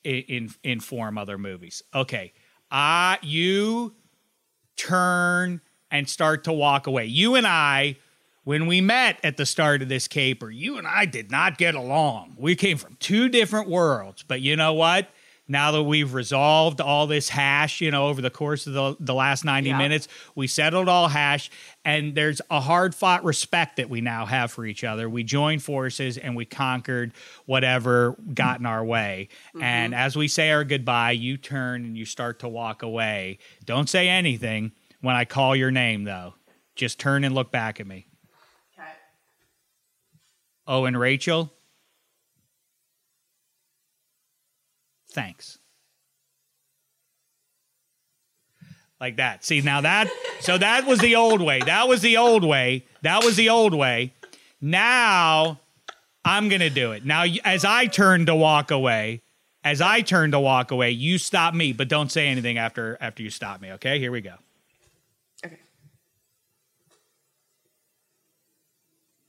in, 0.04 0.22
in 0.28 0.54
inform 0.64 1.18
other 1.18 1.38
movies. 1.38 1.84
Okay, 1.94 2.32
uh 2.70 3.18
you 3.24 3.96
turn 4.78 5.62
and 5.90 6.08
start 6.10 6.46
to 6.46 6.54
walk 6.54 6.88
away. 6.88 7.06
You 7.06 7.36
and 7.36 7.46
I. 7.48 7.98
When 8.44 8.66
we 8.66 8.82
met 8.82 9.20
at 9.24 9.38
the 9.38 9.46
start 9.46 9.82
of 9.84 9.90
this 9.90 10.08
caper, 10.08 10.50
you 10.50 10.78
and 10.78 10.88
I 10.88 11.06
did 11.06 11.30
not 11.30 11.58
get 11.60 11.76
along. 11.76 12.36
We 12.40 12.56
came 12.56 12.78
from 12.78 12.96
two 13.00 13.30
different 13.30 13.70
worlds, 13.70 14.24
but 14.28 14.42
you 14.42 14.56
know 14.56 14.74
what? 14.74 15.10
Now 15.48 15.72
that 15.72 15.84
we've 15.84 16.14
resolved 16.14 16.80
all 16.82 17.08
this 17.08 17.28
hash, 17.30 17.82
you 17.82 17.92
know, 17.92 18.08
over 18.08 18.22
the 18.22 18.30
course 18.30 18.66
of 18.68 18.74
the, 18.74 18.96
the 19.00 19.14
last 19.14 19.44
90 19.44 19.70
Yeah. 19.70 19.78
minutes, 19.78 20.08
we 20.34 20.48
settled 20.48 20.88
all 20.88 21.10
hash, 21.10 21.52
and 21.84 22.16
there's 22.16 22.42
a 22.50 22.62
hard 22.62 22.96
fought 22.96 23.24
respect 23.26 23.76
that 23.76 23.90
we 23.90 24.00
now 24.02 24.26
have 24.26 24.52
for 24.52 24.66
each 24.66 24.84
other. 24.84 25.10
We 25.10 25.24
joined 25.24 25.62
forces 25.62 26.18
and 26.18 26.36
we 26.36 26.46
conquered 26.46 27.14
whatever 27.46 28.16
got 28.34 28.60
in 28.60 28.66
our 28.66 28.84
way. 28.84 29.28
Mm-hmm. 29.50 29.62
And 29.64 29.94
as 29.94 30.16
we 30.16 30.28
say 30.30 30.52
our 30.52 30.64
goodbye, 30.64 31.12
you 31.12 31.36
turn 31.38 31.84
and 31.86 31.98
you 31.98 32.06
start 32.06 32.40
to 32.40 32.48
walk 32.48 32.82
away. 32.82 33.38
Don't 33.66 33.90
say 33.90 34.08
anything 34.08 34.72
when 35.02 35.16
I 35.16 35.26
call 35.26 35.56
your 35.56 35.72
name, 35.72 36.06
though. 36.06 36.36
Just 36.76 36.98
turn 36.98 37.24
and 37.26 37.36
look 37.36 37.52
back 37.52 37.80
at 37.80 37.86
me. 37.86 38.08
Oh, 40.72 40.86
and 40.86 40.98
Rachel? 40.98 41.52
Thanks. 45.12 45.58
Like 48.98 49.18
that. 49.18 49.44
See, 49.44 49.60
now 49.60 49.82
that, 49.82 50.08
so 50.40 50.58
that 50.58 50.88
was 50.88 51.00
the 51.00 51.18
old 51.18 51.42
way. 51.42 51.60
That 51.60 51.90
was 51.90 52.02
the 52.02 52.16
old 52.16 52.46
way. 52.46 52.86
That 53.02 53.22
was 53.26 53.36
the 53.36 53.50
old 53.50 53.74
way. 53.74 54.14
Now 54.62 55.60
I'm 56.24 56.48
going 56.48 56.62
to 56.62 56.70
do 56.70 56.94
it. 56.94 57.04
Now, 57.04 57.26
as 57.44 57.66
I 57.66 57.88
turn 57.88 58.28
to 58.28 58.36
walk 58.36 58.72
away, 58.72 59.24
as 59.66 59.82
I 59.82 60.00
turn 60.00 60.32
to 60.32 60.40
walk 60.40 60.72
away, 60.72 60.92
you 60.92 61.18
stop 61.18 61.54
me, 61.54 61.74
but 61.74 61.90
don't 61.90 62.10
say 62.10 62.30
anything 62.30 62.58
after 62.58 62.98
after 63.02 63.24
you 63.24 63.30
stop 63.30 63.60
me, 63.60 63.74
okay? 63.74 64.00
Here 64.00 64.12
we 64.12 64.22
go. 64.22 64.36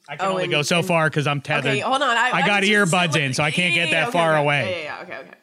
I 0.09 0.16
can 0.16 0.26
Oh, 0.26 0.30
only 0.30 0.44
and- 0.44 0.50
go 0.53 0.62
so 0.62 0.78
and- 0.78 0.86
far 0.86 1.09
because 1.09 1.26
I'm 1.26 1.40
tethered. 1.40 1.72
Okay, 1.72 1.80
hold 1.80 2.03
on. 2.03 2.16
I, 2.16 2.30
I 2.32 2.46
got 2.46 2.61
was 2.62 2.68
just 2.68 2.92
earbuds 2.92 3.16
in, 3.16 3.34
so 3.34 3.42
I 3.44 3.50
can't 3.50 3.74
get 3.74 3.90
that 3.90 4.09
okay, 4.09 4.12
far 4.18 4.32
okay. 4.34 4.42
away. 4.42 4.70
Yeah, 4.70 4.76
yeah, 4.78 4.84
yeah. 4.84 5.03
Okay, 5.03 5.16
okay. 5.28 5.36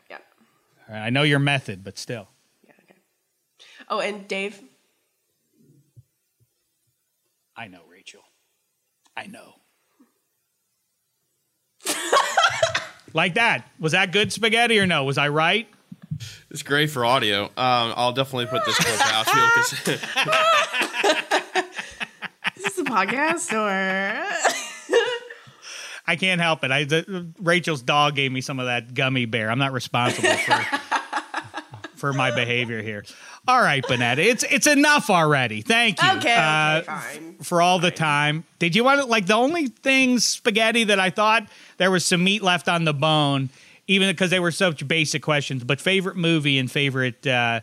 Yeah. 0.89 1.05
I 1.05 1.09
know 1.11 1.23
your 1.23 1.39
method, 1.39 1.83
but 1.83 1.97
still. 1.97 2.27
Yeah, 2.65 2.71
okay. 2.83 2.99
Oh, 3.89 3.99
and 3.99 4.27
Dave. 4.27 4.61
I 7.55 7.67
know, 7.67 7.81
Rachel. 7.89 8.21
I 9.17 9.27
know. 9.27 9.55
like 13.13 13.33
that. 13.35 13.67
Was 13.79 13.91
that 13.93 14.11
good 14.11 14.31
spaghetti 14.33 14.79
or 14.79 14.85
no? 14.87 15.03
Was 15.03 15.17
I 15.17 15.29
right? 15.29 15.67
It's 16.49 16.63
great 16.63 16.89
for 16.89 17.05
audio. 17.05 17.45
Um, 17.45 17.51
I'll 17.57 18.11
definitely 18.13 18.47
put 18.47 18.65
this 18.65 18.75
clip 18.77 19.13
out 19.13 19.25
too. 19.27 19.49
'cause- 19.55 19.73
Is 22.57 22.63
this 22.63 22.77
a 22.77 22.78
podcast 22.89 23.53
or? 23.53 24.25
I 26.07 26.15
can't 26.15 26.41
help 26.41 26.63
it. 26.63 26.71
I 26.71 26.85
the, 26.85 27.31
Rachel's 27.39 27.81
dog 27.83 28.15
gave 28.15 28.31
me 28.31 28.41
some 28.41 28.59
of 28.59 28.65
that 28.65 28.93
gummy 28.93 29.25
bear. 29.25 29.51
I'm 29.51 29.59
not 29.59 29.73
responsible 29.73 30.29
for 30.29 30.59
for 31.95 32.13
my 32.13 32.31
behavior 32.33 32.81
here. 32.81 33.05
All 33.47 33.61
right, 33.61 33.83
Bonnetta, 33.83 34.17
it's 34.19 34.43
it's 34.49 34.65
enough 34.67 35.09
already. 35.09 35.61
Thank 35.61 36.01
you. 36.01 36.07
Okay, 36.09 36.17
okay, 36.17 36.35
Uh, 36.35 36.81
fine. 36.81 37.37
for 37.43 37.61
all 37.61 37.77
the 37.79 37.91
time. 37.91 38.43
Did 38.57 38.75
you 38.75 38.83
want 38.83 39.01
to 39.01 39.05
like 39.05 39.27
the 39.27 39.35
only 39.35 39.67
things 39.67 40.25
spaghetti 40.25 40.83
that 40.85 40.99
I 40.99 41.09
thought 41.11 41.47
there 41.77 41.91
was 41.91 42.05
some 42.05 42.23
meat 42.23 42.41
left 42.41 42.67
on 42.67 42.85
the 42.85 42.93
bone, 42.93 43.49
even 43.87 44.09
because 44.09 44.31
they 44.31 44.39
were 44.39 44.51
such 44.51 44.87
basic 44.87 45.21
questions. 45.21 45.63
But 45.63 45.79
favorite 45.79 46.17
movie 46.17 46.57
and 46.57 46.71
favorite 46.71 47.25
uh, 47.27 47.59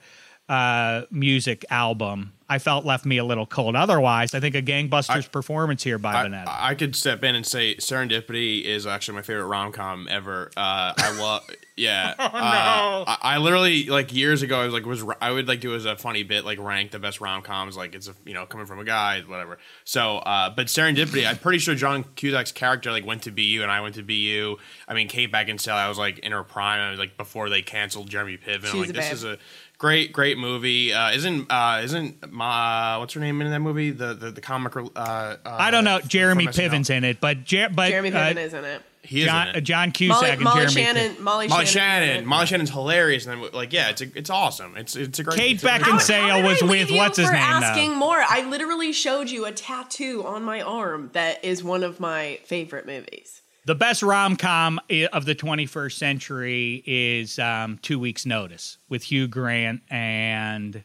uh, 0.49 1.03
music 1.11 1.64
album, 1.68 2.33
I 2.49 2.59
felt 2.59 2.84
left 2.84 3.05
me 3.05 3.18
a 3.18 3.24
little 3.24 3.47
cold. 3.47 3.74
Otherwise, 3.76 4.34
I 4.34 4.40
think 4.40 4.55
a 4.55 4.62
gangbusters 4.62 5.30
performance 5.30 5.82
here 5.82 5.99
by 5.99 6.24
Bonnetta. 6.26 6.47
I, 6.49 6.70
I 6.70 6.74
could 6.74 6.94
step 6.94 7.24
in 7.24 7.34
and 7.34 7.44
say 7.47 7.74
Serendipity 7.76 8.62
is 8.62 8.86
actually 8.86 9.16
my 9.16 9.22
favorite 9.22 9.47
rom 9.47 9.72
com 9.72 10.07
ever. 10.11 10.51
Uh, 10.57 10.92
I 10.97 11.18
love, 11.18 11.42
yeah. 11.76 12.14
Oh, 12.18 12.24
Uh, 12.24 13.05
I, 13.07 13.18
I 13.22 13.38
literally 13.38 13.84
like 13.86 14.14
years 14.14 14.42
ago. 14.42 14.61
I 14.61 14.64
was 14.64 14.72
like, 14.72 14.86
was 14.86 15.05
I 15.20 15.30
would 15.32 15.49
like 15.49 15.61
do 15.61 15.74
as 15.74 15.84
a 15.84 15.97
funny 15.97 16.22
bit, 16.22 16.44
like 16.44 16.59
rank 16.61 16.92
the 16.92 16.99
best 16.99 17.20
rom 17.20 17.42
coms. 17.42 17.76
Like 17.76 17.94
it's 17.94 18.09
a 18.09 18.14
you 18.24 18.34
know 18.34 18.47
coming 18.47 18.66
from 18.66 18.78
a 18.78 18.84
guy, 18.84 19.22
whatever. 19.26 19.59
So, 19.84 20.18
uh, 20.18 20.51
but 20.51 20.66
Serendipity, 20.66 21.26
I'm 21.26 21.38
pretty 21.38 21.59
sure 21.59 21.74
John 21.74 22.05
Cusack's 22.05 22.53
character 22.53 22.90
like 22.92 23.05
went 23.07 23.22
to 23.22 23.30
BU 23.32 23.61
and 23.62 23.70
I 23.70 23.80
went 23.80 23.97
to 23.97 24.03
BU. 24.03 24.57
I 24.86 24.94
mean, 24.94 25.09
Kate 25.09 25.32
Beckinsale, 25.32 25.72
I 25.74 25.88
was 25.88 25.99
like 25.99 26.20
in 26.20 26.32
her 26.32 26.42
prime. 26.44 26.80
I 26.80 26.90
was 26.90 26.99
like 26.99 27.16
before 27.16 27.49
they 27.51 27.62
canceled 27.62 28.09
Jeremy 28.09 28.36
Piven. 28.38 28.66
I'm 28.66 28.70
She's 28.70 28.74
like, 28.74 28.90
a 28.90 28.92
this 28.92 29.05
babe. 29.07 29.12
is 29.14 29.24
a 29.24 29.38
great, 29.79 30.12
great 30.12 30.39
movie. 30.39 30.93
Uh, 30.93 31.12
isn't 31.12 31.51
uh, 31.51 31.81
isn't 31.83 32.33
my 32.33 32.97
what's 32.99 33.14
her 33.14 33.20
name 33.20 33.41
in 33.41 33.51
that 33.51 33.61
movie? 33.61 33.91
The 33.91 34.14
the 34.14 34.31
the 34.31 34.41
comic. 34.41 34.77
Uh, 34.77 34.89
uh, 34.97 35.37
I 35.45 35.70
don't 35.70 35.85
know. 35.85 36.01
Jeremy. 36.01 36.47
Piven's 36.47 36.91
in 36.91 37.05
it, 37.05 37.20
but 37.20 37.45
Jer- 37.45 37.70
but 37.74 37.91
Jeremy 37.91 38.12
uh, 38.12 38.14
Piven 38.14 38.37
is 38.37 38.55
in 38.55 38.64
it. 38.64 38.83
He 39.03 39.20
is 39.20 39.27
John, 39.27 39.49
in 39.49 39.55
uh, 39.55 39.59
it. 39.59 39.61
John 39.62 39.93
Cusack 39.93 40.20
Molly, 40.20 40.31
and 40.31 40.41
Molly 40.41 40.57
Jeremy 40.66 40.72
Shannon. 40.72 41.16
Piven. 41.16 41.20
Molly, 41.20 41.49
Molly 41.49 41.66
Shannon. 41.66 42.09
Shannon. 42.09 42.22
it. 42.24 42.27
Molly 42.27 42.47
Shannon's 42.47 42.70
hilarious, 42.70 43.27
and 43.27 43.43
then 43.43 43.51
like 43.53 43.72
yeah, 43.72 43.91
it's 43.91 44.01
a, 44.03 44.18
it's 44.18 44.31
awesome. 44.31 44.77
It's 44.77 44.97
it's 44.97 45.18
a 45.18 45.24
great. 45.24 45.39
Kate 45.39 45.55
it's 45.55 45.64
a 45.64 45.66
great 45.66 45.81
Beckinsale 45.83 45.93
movie. 45.93 46.03
Sale 46.03 46.29
How 46.29 46.37
did 46.37 46.45
was 46.47 46.62
I 46.62 46.66
with 46.66 46.91
you 46.91 46.97
what's 46.97 47.18
his 47.18 47.27
for 47.29 47.33
name, 47.35 47.43
though? 47.43 47.66
Asking 47.66 47.97
more. 47.97 48.16
I 48.18 48.49
literally 48.49 48.93
showed 48.93 49.31
you 49.31 49.45
a 49.45 49.53
tattoo 49.53 50.24
on 50.27 50.43
my 50.43 50.61
arm 50.61 51.11
that 51.12 51.45
is 51.45 51.62
one 51.62 51.83
of 51.83 52.01
my 52.01 52.41
favorite 52.45 52.87
movies. 52.87 53.43
The 53.67 53.75
best 53.75 54.03
rom 54.05 54.37
com 54.37 54.81
of 55.12 55.25
the 55.25 55.35
21st 55.35 55.93
century 55.93 56.85
is 56.87 57.39
um, 57.41 57.79
Two 57.83 57.99
Weeks 57.99 58.25
Notice 58.25 58.79
with 58.89 59.03
Hugh 59.03 59.27
Grant 59.27 59.83
and 59.91 60.77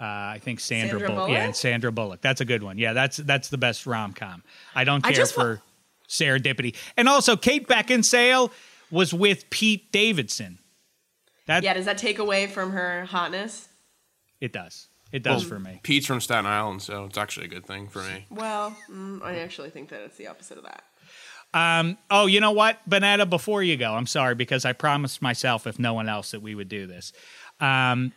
uh, 0.00 0.04
I 0.04 0.40
think 0.42 0.60
Sandra, 0.60 1.00
Sandra 1.00 1.14
Bullock. 1.14 1.30
Yeah, 1.30 1.44
and 1.44 1.56
Sandra 1.56 1.90
Bullock. 1.90 2.20
That's 2.20 2.42
a 2.42 2.44
good 2.44 2.62
one. 2.62 2.76
Yeah, 2.76 2.92
that's 2.92 3.16
that's 3.16 3.48
the 3.48 3.56
best 3.56 3.86
rom 3.86 4.12
com. 4.12 4.42
I 4.74 4.84
don't 4.84 5.04
I 5.04 5.08
care 5.08 5.16
just 5.16 5.36
wa- 5.36 5.42
for 5.42 5.62
Serendipity. 6.08 6.76
And 6.96 7.08
also, 7.08 7.36
Kate 7.36 7.66
Beckinsale 7.66 8.50
was 8.90 9.14
with 9.14 9.48
Pete 9.48 9.90
Davidson. 9.90 10.58
That 11.46 11.62
Yeah, 11.62 11.72
does 11.72 11.86
that 11.86 11.96
take 11.96 12.18
away 12.18 12.46
from 12.48 12.72
her 12.72 13.06
hotness? 13.06 13.68
it 14.40 14.52
does. 14.52 14.88
It 15.10 15.22
does 15.22 15.42
for 15.42 15.58
me. 15.58 15.80
Pete's 15.82 16.04
from 16.04 16.20
Staten 16.20 16.44
Island, 16.44 16.82
so 16.82 17.06
it's 17.06 17.16
actually 17.16 17.46
a 17.46 17.48
good 17.48 17.64
thing 17.66 17.88
for 17.88 18.02
me. 18.02 18.26
Well, 18.28 18.76
mm, 18.90 19.22
I 19.22 19.38
actually 19.38 19.70
think 19.70 19.88
that 19.88 20.02
it's 20.02 20.18
the 20.18 20.26
opposite 20.26 20.58
of 20.58 20.64
that. 20.64 20.84
Oh, 21.54 22.26
you 22.26 22.40
know 22.40 22.52
what, 22.52 22.78
Bonnetta? 22.88 23.28
Before 23.28 23.62
you 23.62 23.76
go, 23.76 23.92
I'm 23.94 24.06
sorry 24.06 24.34
because 24.34 24.64
I 24.64 24.72
promised 24.72 25.22
myself, 25.22 25.66
if 25.66 25.78
no 25.78 25.94
one 25.94 26.08
else, 26.08 26.30
that 26.32 26.40
we 26.42 26.54
would 26.54 26.68
do 26.68 26.86
this. 26.86 27.12
Um, 27.60 28.12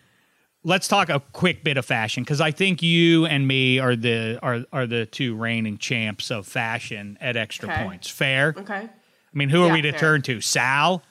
let's 0.64 0.88
talk 0.88 1.10
a 1.10 1.20
quick 1.34 1.64
bit 1.64 1.78
of 1.78 1.86
fashion 1.86 2.24
because 2.24 2.42
I 2.42 2.52
think 2.52 2.82
you 2.84 3.26
and 3.26 3.48
me 3.48 3.80
are 3.80 3.96
the 3.96 4.38
are 4.44 4.64
are 4.72 4.86
the 4.86 5.06
two 5.06 5.36
reigning 5.36 5.78
champs 5.78 6.30
of 6.30 6.46
fashion 6.48 7.18
at 7.22 7.36
extra 7.38 7.70
Okay. 7.72 7.84
points. 7.84 8.10
Fair. 8.10 8.54
Okay. 8.58 8.74
I 8.84 8.90
mean, 9.38 9.50
who 9.50 9.64
are 9.64 9.72
we 9.72 9.82
to 9.82 9.92
fair. 9.92 10.00
turn 10.00 10.22
to? 10.24 10.42
Sal. 10.42 11.02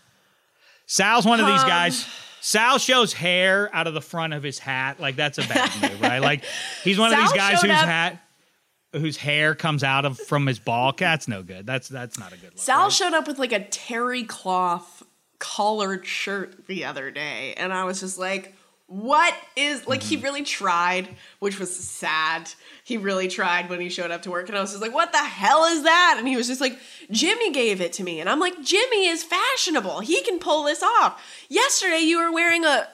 Sal's 0.86 1.24
one 1.24 1.40
of 1.40 1.46
these 1.46 1.62
Um, 1.62 1.68
guys. 1.68 2.06
Sal 2.42 2.78
shows 2.78 3.12
hair 3.12 3.68
out 3.74 3.86
of 3.86 3.94
the 3.94 4.00
front 4.00 4.32
of 4.34 4.42
his 4.42 4.58
hat. 4.58 4.98
Like 5.00 5.16
that's 5.16 5.38
a 5.38 5.42
bad 5.42 5.70
move, 5.90 6.00
right? 6.00 6.18
Like 6.20 6.44
he's 6.84 6.98
one 6.98 7.12
of 7.12 7.18
these 7.18 7.32
guys 7.32 7.60
whose 7.62 7.70
up- 7.70 7.84
hat, 7.86 8.22
whose 8.92 9.16
hair 9.16 9.54
comes 9.54 9.84
out 9.84 10.04
of 10.04 10.18
from 10.18 10.46
his 10.46 10.58
ball. 10.58 10.92
That's 10.96 11.28
no 11.28 11.42
good. 11.42 11.66
That's 11.66 11.88
that's 11.88 12.18
not 12.18 12.32
a 12.32 12.36
good 12.36 12.50
look. 12.50 12.58
Sal 12.58 12.84
right? 12.84 12.92
showed 12.92 13.14
up 13.14 13.26
with 13.26 13.38
like 13.38 13.52
a 13.52 13.64
terry 13.64 14.24
cloth 14.24 15.02
collared 15.38 16.06
shirt 16.06 16.66
the 16.66 16.84
other 16.84 17.10
day, 17.10 17.54
and 17.56 17.72
I 17.72 17.84
was 17.84 18.00
just 18.00 18.18
like, 18.18 18.54
"What 18.86 19.34
is 19.56 19.86
like?" 19.86 20.00
Mm-hmm. 20.00 20.08
He 20.08 20.16
really 20.16 20.42
tried, 20.42 21.08
which 21.38 21.58
was 21.58 21.74
sad. 21.74 22.50
He 22.84 22.96
really 22.96 23.28
tried 23.28 23.70
when 23.70 23.80
he 23.80 23.88
showed 23.88 24.10
up 24.10 24.22
to 24.22 24.30
work, 24.30 24.48
and 24.48 24.58
I 24.58 24.60
was 24.60 24.70
just 24.70 24.82
like, 24.82 24.94
"What 24.94 25.12
the 25.12 25.18
hell 25.18 25.64
is 25.64 25.84
that?" 25.84 26.16
And 26.18 26.26
he 26.26 26.36
was 26.36 26.48
just 26.48 26.60
like, 26.60 26.78
"Jimmy 27.10 27.52
gave 27.52 27.80
it 27.80 27.92
to 27.94 28.02
me," 28.04 28.20
and 28.20 28.28
I'm 28.28 28.40
like, 28.40 28.60
"Jimmy 28.62 29.06
is 29.06 29.22
fashionable. 29.22 30.00
He 30.00 30.22
can 30.22 30.38
pull 30.38 30.64
this 30.64 30.82
off." 30.82 31.22
Yesterday, 31.48 32.00
you 32.00 32.18
were 32.18 32.32
wearing 32.32 32.64
a 32.64 32.88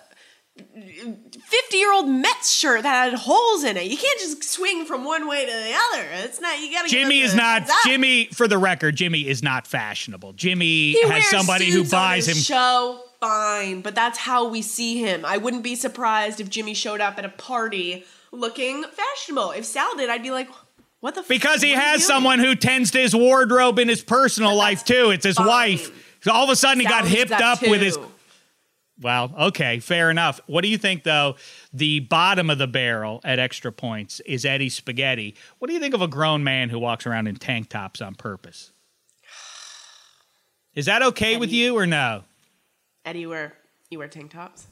50 0.57 1.77
year 1.77 1.93
old 1.93 2.09
Mets 2.09 2.51
shirt 2.51 2.83
that 2.83 3.11
had 3.11 3.15
holes 3.15 3.65
in 3.65 3.77
it. 3.77 3.85
You 3.85 3.97
can't 3.97 4.19
just 4.21 4.43
swing 4.45 4.85
from 4.87 5.05
one 5.05 5.29
way 5.29 5.45
to 5.45 5.53
the 5.53 5.75
other. 5.93 6.09
It's 6.25 6.41
not, 6.41 6.59
you 6.61 6.73
gotta 6.73 6.89
Jimmy 6.89 7.21
is 7.21 7.35
not. 7.35 7.69
Jimmy. 7.85 8.27
For 8.27 8.49
the 8.49 8.59
record, 8.59 8.97
Jimmy 8.97 9.27
is 9.29 9.43
not 9.43 9.67
fashionable. 9.67 10.33
Jimmy 10.35 10.93
He 10.93 11.03
has 11.09 11.29
somebody 11.29 11.71
who 11.71 11.85
buys 11.85 12.29
him. 12.29 12.37
show. 12.37 13.03
Fine, 13.21 13.81
but 13.81 13.95
that's 13.95 14.19
how 14.19 14.47
we 14.49 14.61
see 14.61 14.99
him. 15.01 15.25
I 15.25 15.39
wouldn't 15.39 15.63
be 15.63 15.75
surprised 15.75 16.39
if 16.39 16.51
Jimmy 16.51 16.75
showed 16.75 17.01
up 17.01 17.19
at 17.19 17.25
a 17.25 17.31
party 17.31 18.05
looking 18.31 18.85
fashionable. 18.85 19.53
If 19.53 19.65
Sal 19.65 19.97
did, 19.97 20.11
I'd 20.11 20.23
be 20.23 20.31
like, 20.31 20.49
What 21.01 21.15
the? 21.15 21.23
Because 21.27 21.63
he 21.63 21.71
what 21.71 21.79
are 21.79 21.83
you 21.83 21.89
has 21.93 22.07
someone 22.07 22.39
who 22.41 22.55
tends 22.55 22.91
to 22.91 22.99
his 22.99 23.17
wardrobe 23.17 23.79
in 23.79 23.89
his 23.89 24.03
personal 24.03 24.55
life 24.55 24.85
too. 24.85 25.11
It's 25.11 25.25
his 25.25 25.37
fine. 25.37 25.47
wife. 25.47 26.19
So 26.23 26.33
all 26.33 26.45
of 26.45 26.51
a 26.51 26.57
sudden 26.57 26.81
he 26.81 26.87
got 26.87 27.07
hipped 27.07 27.33
up 27.33 27.63
with 27.63 27.81
his. 27.81 27.99
Too. 28.99 29.03
Well, 29.05 29.33
okay, 29.39 29.79
fair 29.79 30.11
enough. 30.11 30.41
What 30.47 30.63
do 30.63 30.69
you 30.69 30.79
think 30.79 31.03
though? 31.05 31.37
The 31.73 32.01
bottom 32.01 32.51
of 32.51 32.59
the 32.59 32.67
barrel 32.67 33.21
at 33.25 33.39
extra 33.39 33.73
points 33.73 34.21
is 34.21 34.45
Eddie 34.45 34.69
Spaghetti. 34.71 35.35
What 35.59 35.69
do 35.69 35.75
you 35.75 35.81
think 35.81 35.95
of 35.95 36.03
a 36.03 36.09
grown 36.09 36.43
man 36.45 36.71
who 36.71 36.79
walks 36.79 37.07
around 37.07 37.27
in 37.27 37.37
tank 37.37 37.69
tops 37.69 38.01
on 38.01 38.15
purpose? 38.15 38.73
Is 40.75 40.87
that 40.87 41.03
okay 41.03 41.37
with 41.37 41.51
you 41.51 41.77
or 41.77 41.87
no? 41.87 42.25
Eddie, 43.05 43.21
you 43.21 43.29
wear 43.31 43.55
you 43.91 43.99
wear 43.99 44.09
tank 44.09 44.33
tops. 44.33 44.67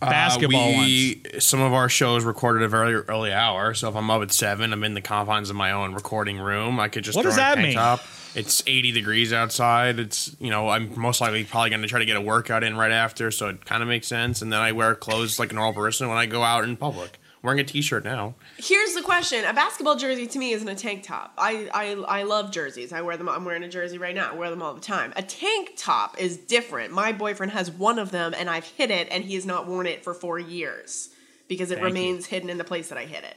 Basketball 0.00 0.74
Uh, 0.74 0.78
we, 0.80 1.22
Some 1.38 1.60
of 1.60 1.72
our 1.72 1.88
shows 1.88 2.24
recorded 2.24 2.62
at 2.62 2.66
a 2.66 2.68
very 2.68 2.94
early 2.94 3.32
hour, 3.32 3.72
so 3.74 3.88
if 3.88 3.96
I'm 3.96 4.10
up 4.10 4.22
at 4.22 4.32
seven, 4.32 4.72
I'm 4.72 4.84
in 4.84 4.94
the 4.94 5.00
confines 5.00 5.48
of 5.50 5.56
my 5.56 5.70
own 5.72 5.94
recording 5.94 6.38
room. 6.38 6.78
I 6.78 6.88
could 6.88 7.04
just 7.04 7.16
What 7.16 7.22
throw 7.22 7.30
does 7.30 7.38
on 7.38 7.44
a 7.44 7.48
that 7.48 7.54
tank 7.54 7.66
mean? 7.68 7.76
Top. 7.76 8.00
It's 8.34 8.62
80 8.66 8.92
degrees 8.92 9.32
outside. 9.32 9.98
It's 9.98 10.34
you 10.40 10.50
know 10.50 10.68
I'm 10.68 10.98
most 10.98 11.20
likely 11.20 11.44
probably 11.44 11.70
going 11.70 11.82
to 11.82 11.88
try 11.88 12.00
to 12.00 12.04
get 12.04 12.16
a 12.16 12.20
workout 12.20 12.64
in 12.64 12.76
right 12.76 12.90
after, 12.90 13.30
so 13.30 13.48
it 13.48 13.64
kind 13.64 13.82
of 13.82 13.88
makes 13.88 14.06
sense. 14.06 14.42
And 14.42 14.52
then 14.52 14.60
I 14.60 14.72
wear 14.72 14.94
clothes 14.94 15.38
like 15.38 15.52
a 15.52 15.54
normal 15.54 15.74
person 15.74 16.08
when 16.08 16.18
I 16.18 16.26
go 16.26 16.42
out 16.42 16.64
in 16.64 16.76
public. 16.76 17.18
Wearing 17.42 17.60
a 17.60 17.64
t-shirt 17.64 18.04
now. 18.04 18.36
Here's 18.56 18.94
the 18.94 19.02
question: 19.02 19.44
A 19.44 19.52
basketball 19.52 19.96
jersey 19.96 20.26
to 20.26 20.38
me 20.38 20.52
isn't 20.52 20.66
a 20.66 20.74
tank 20.74 21.02
top. 21.02 21.34
I, 21.36 21.68
I 21.74 22.20
I 22.20 22.22
love 22.22 22.50
jerseys. 22.50 22.90
I 22.90 23.02
wear 23.02 23.18
them. 23.18 23.28
I'm 23.28 23.44
wearing 23.44 23.62
a 23.62 23.68
jersey 23.68 23.98
right 23.98 24.14
now. 24.14 24.30
I 24.32 24.34
wear 24.34 24.48
them 24.48 24.62
all 24.62 24.72
the 24.72 24.80
time. 24.80 25.12
A 25.14 25.22
tank 25.22 25.74
top 25.76 26.18
is 26.18 26.38
different. 26.38 26.94
My 26.94 27.12
boyfriend 27.12 27.52
has 27.52 27.70
one 27.70 27.98
of 27.98 28.10
them, 28.10 28.32
and 28.34 28.48
I've 28.48 28.64
hid 28.64 28.90
it, 28.90 29.08
and 29.10 29.22
he 29.22 29.34
has 29.34 29.44
not 29.44 29.66
worn 29.66 29.86
it 29.86 30.02
for 30.02 30.14
four 30.14 30.38
years 30.38 31.10
because 31.46 31.70
it 31.70 31.74
Thank 31.74 31.82
you. 31.82 31.86
remains 31.86 32.24
hidden 32.24 32.48
in 32.48 32.56
the 32.56 32.64
place 32.64 32.88
that 32.88 32.96
I 32.96 33.04
hid 33.04 33.24
it. 33.24 33.36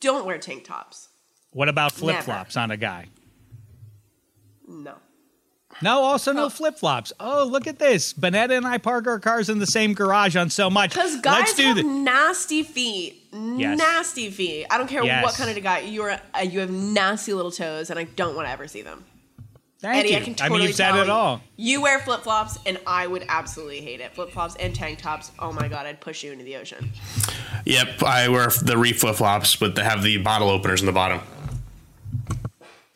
Don't 0.00 0.26
wear 0.26 0.36
tank 0.36 0.64
tops. 0.64 1.08
What 1.52 1.70
about 1.70 1.92
flip 1.92 2.22
flops 2.22 2.54
on 2.54 2.70
a 2.70 2.76
guy? 2.76 3.06
No. 4.66 4.94
No, 5.82 6.02
also 6.02 6.32
no 6.32 6.48
flip 6.50 6.78
flops. 6.78 7.12
Oh, 7.18 7.44
look 7.50 7.66
at 7.66 7.80
this. 7.80 8.12
Bonnetta 8.12 8.56
and 8.56 8.64
I 8.66 8.78
park 8.78 9.08
our 9.08 9.18
cars 9.18 9.48
in 9.50 9.58
the 9.58 9.66
same 9.66 9.92
garage 9.92 10.36
on 10.36 10.48
so 10.48 10.70
much. 10.70 10.90
Because 10.90 11.20
guys 11.20 11.40
Let's 11.40 11.54
do 11.54 11.62
have 11.64 11.76
the- 11.76 11.82
nasty 11.82 12.62
feet. 12.62 13.26
Yes. 13.32 13.76
Nasty 13.76 14.30
feet. 14.30 14.66
I 14.70 14.78
don't 14.78 14.86
care 14.86 15.04
Yes. 15.04 15.24
what 15.24 15.34
kind 15.34 15.50
of 15.56 15.60
guy 15.64 15.80
you're. 15.80 16.12
Uh, 16.12 16.40
you 16.42 16.60
have 16.60 16.70
nasty 16.70 17.32
little 17.32 17.50
toes, 17.50 17.90
and 17.90 17.98
I 17.98 18.04
don't 18.04 18.36
want 18.36 18.46
to 18.46 18.52
ever 18.52 18.68
see 18.68 18.82
them. 18.82 19.04
Thank 19.80 19.98
Eddie, 20.04 20.10
you. 20.10 20.16
I 20.16 20.20
can 20.20 20.34
totally 20.36 20.58
mean, 20.60 20.68
you've 20.68 20.76
said 20.76 20.92
tell 20.92 21.02
it 21.02 21.10
all. 21.10 21.40
You 21.56 21.82
wear 21.82 21.98
flip 21.98 22.22
flops, 22.22 22.58
and 22.64 22.78
I 22.86 23.06
would 23.08 23.24
absolutely 23.28 23.80
hate 23.80 24.00
it. 24.00 24.14
Flip 24.14 24.30
flops 24.30 24.54
and 24.56 24.72
tank 24.74 25.00
tops. 25.00 25.32
Oh 25.40 25.52
my 25.52 25.66
god, 25.68 25.86
I'd 25.86 26.00
push 26.00 26.22
you 26.22 26.30
into 26.32 26.44
the 26.44 26.56
ocean. 26.56 26.92
Yep, 27.66 28.02
I 28.04 28.28
wear 28.28 28.46
the 28.62 28.78
Reef 28.78 29.00
flip 29.00 29.16
flops, 29.16 29.56
but 29.56 29.74
they 29.74 29.82
have 29.82 30.02
the 30.04 30.18
bottle 30.18 30.48
openers 30.48 30.80
in 30.80 30.86
the 30.86 30.92
bottom. 30.92 31.20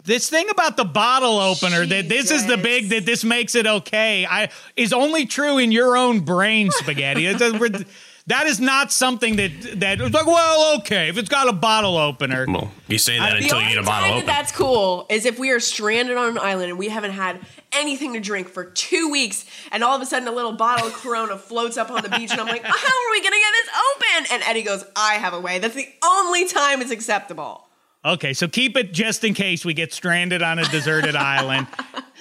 This 0.08 0.30
thing 0.30 0.48
about 0.48 0.78
the 0.78 0.86
bottle 0.86 1.38
opener 1.38 1.84
that 1.84 2.08
this 2.08 2.30
is 2.30 2.46
the 2.46 2.56
big 2.56 2.88
that 2.88 3.04
this 3.04 3.24
makes 3.24 3.54
it 3.54 3.66
okay. 3.66 4.24
I 4.24 4.48
is 4.74 4.94
only 4.94 5.26
true 5.26 5.58
in 5.58 5.70
your 5.70 5.98
own 5.98 6.20
brain, 6.20 6.70
spaghetti. 6.70 7.26
It 7.26 7.38
does- 7.38 7.52
we're- 7.52 7.84
that 8.26 8.46
is 8.46 8.58
not 8.58 8.90
something 8.90 9.36
that 9.36 9.80
that 9.80 10.00
it's 10.00 10.14
like. 10.14 10.26
Well, 10.26 10.76
okay, 10.78 11.08
if 11.10 11.18
it's 11.18 11.28
got 11.28 11.46
a 11.48 11.52
bottle 11.52 11.98
opener. 11.98 12.46
Well, 12.48 12.70
you 12.86 12.96
say 12.96 13.18
that 13.18 13.32
uh, 13.32 13.36
The 13.36 13.42
until 13.42 13.58
you 13.58 13.64
only 13.64 13.68
need 13.74 13.80
a 13.80 13.84
time 13.84 14.02
bottle 14.02 14.16
that 14.16 14.26
that's 14.26 14.52
cool 14.52 15.06
is 15.10 15.26
if 15.26 15.38
we 15.38 15.50
are 15.50 15.60
stranded 15.60 16.16
on 16.16 16.30
an 16.30 16.38
island 16.38 16.70
and 16.70 16.78
we 16.78 16.88
haven't 16.88 17.12
had 17.12 17.40
anything 17.72 18.14
to 18.14 18.20
drink 18.20 18.48
for 18.48 18.64
two 18.64 19.10
weeks, 19.10 19.44
and 19.72 19.84
all 19.84 19.94
of 19.94 20.00
a 20.00 20.06
sudden 20.06 20.26
a 20.26 20.32
little 20.32 20.52
bottle 20.52 20.86
of 20.86 20.94
Corona 20.94 21.36
floats 21.36 21.76
up 21.76 21.90
on 21.90 22.02
the 22.02 22.08
beach, 22.08 22.30
and 22.30 22.40
I'm 22.40 22.46
like, 22.46 22.62
how 22.64 22.70
are 22.72 23.10
we 23.12 23.20
gonna 23.22 23.36
get 23.36 23.52
this 23.64 23.70
open? 23.94 24.26
And 24.32 24.42
Eddie 24.44 24.62
goes, 24.62 24.84
I 24.96 25.14
have 25.14 25.34
a 25.34 25.40
way. 25.40 25.58
That's 25.58 25.74
the 25.74 25.88
only 26.02 26.46
time 26.48 26.80
it's 26.80 26.90
acceptable. 26.90 27.67
Okay, 28.04 28.32
so 28.32 28.46
keep 28.48 28.76
it 28.76 28.92
just 28.92 29.24
in 29.24 29.34
case 29.34 29.64
we 29.64 29.74
get 29.74 29.92
stranded 29.92 30.42
on 30.42 30.58
a 30.58 30.64
deserted 30.68 31.16
island 31.36 31.66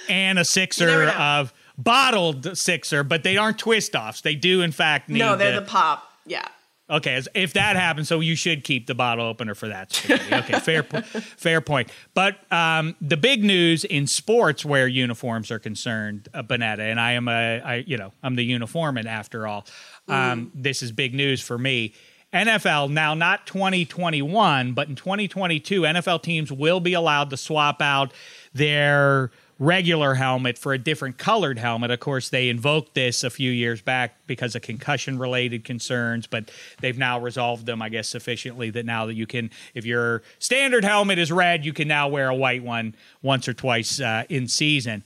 and 0.08 0.38
a 0.38 0.44
sixer 0.44 1.04
of 1.10 1.52
bottled 1.76 2.56
sixer, 2.58 3.04
but 3.04 3.22
they 3.22 3.36
aren't 3.36 3.58
twist 3.58 3.94
offs. 3.94 4.20
They 4.20 4.34
do 4.34 4.62
in 4.62 4.72
fact 4.72 5.08
need 5.08 5.20
No, 5.20 5.36
they're 5.36 5.54
the- 5.54 5.60
the 5.60 5.66
pop. 5.66 6.04
Yeah. 6.26 6.46
Okay, 6.90 7.14
as- 7.16 7.28
if 7.34 7.52
that 7.52 7.76
happens, 7.76 8.08
so 8.08 8.20
you 8.20 8.34
should 8.34 8.64
keep 8.64 8.86
the 8.86 8.94
bottle 8.94 9.26
opener 9.26 9.54
for 9.54 9.68
that. 9.68 9.92
spaghetti. 9.92 10.34
Okay, 10.34 10.58
fair, 10.58 10.82
po- 10.82 11.02
fair 11.02 11.60
point. 11.60 11.90
But 12.14 12.38
um, 12.52 12.96
the 13.02 13.18
big 13.18 13.44
news 13.44 13.84
in 13.84 14.06
sports 14.06 14.64
where 14.64 14.88
uniforms 14.88 15.50
are 15.50 15.58
concerned, 15.58 16.28
uh, 16.32 16.42
Bonnetta, 16.42 16.80
and 16.80 16.98
I 16.98 17.12
am 17.12 17.28
a, 17.28 17.60
I, 17.60 17.74
you 17.86 17.98
know, 17.98 18.12
I'm 18.22 18.36
the 18.36 18.50
uniformman 18.50 19.04
after 19.04 19.46
all. 19.46 19.66
Um, 20.08 20.50
This 20.54 20.82
is 20.82 20.90
big 20.90 21.14
news 21.14 21.42
for 21.42 21.58
me. 21.58 21.92
NFL 22.32 22.90
now 22.90 23.14
not 23.14 23.46
2021, 23.46 24.72
but 24.72 24.88
in 24.88 24.96
2022, 24.96 25.82
NFL 25.82 26.22
teams 26.22 26.52
will 26.52 26.80
be 26.80 26.92
allowed 26.92 27.30
to 27.30 27.36
swap 27.36 27.80
out 27.80 28.12
their 28.52 29.30
regular 29.58 30.14
helmet 30.14 30.56
for 30.56 30.72
a 30.72 30.78
different 30.78 31.18
colored 31.18 31.58
helmet. 31.58 31.90
Of 31.90 32.00
course, 32.00 32.28
they 32.28 32.48
invoked 32.48 32.94
this 32.94 33.24
a 33.24 33.30
few 33.30 33.50
years 33.50 33.82
back 33.82 34.14
because 34.26 34.54
of 34.54 34.62
concussion 34.62 35.18
related 35.18 35.64
concerns, 35.64 36.26
but 36.26 36.50
they've 36.80 36.98
now 36.98 37.18
resolved 37.18 37.66
them, 37.66 37.82
I 37.82 37.88
guess, 37.88 38.08
sufficiently 38.08 38.70
that 38.70 38.86
now 38.86 39.06
that 39.06 39.14
you 39.14 39.26
can, 39.26 39.50
if 39.74 39.84
your 39.84 40.22
standard 40.38 40.84
helmet 40.84 41.18
is 41.18 41.32
red, 41.32 41.64
you 41.64 41.72
can 41.72 41.88
now 41.88 42.08
wear 42.08 42.28
a 42.28 42.34
white 42.34 42.62
one 42.62 42.94
once 43.22 43.48
or 43.48 43.54
twice 43.54 44.00
uh, 44.00 44.24
in 44.28 44.46
season. 44.46 45.02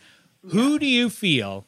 Who 0.49 0.79
do 0.79 0.87
you 0.87 1.09
feel 1.09 1.67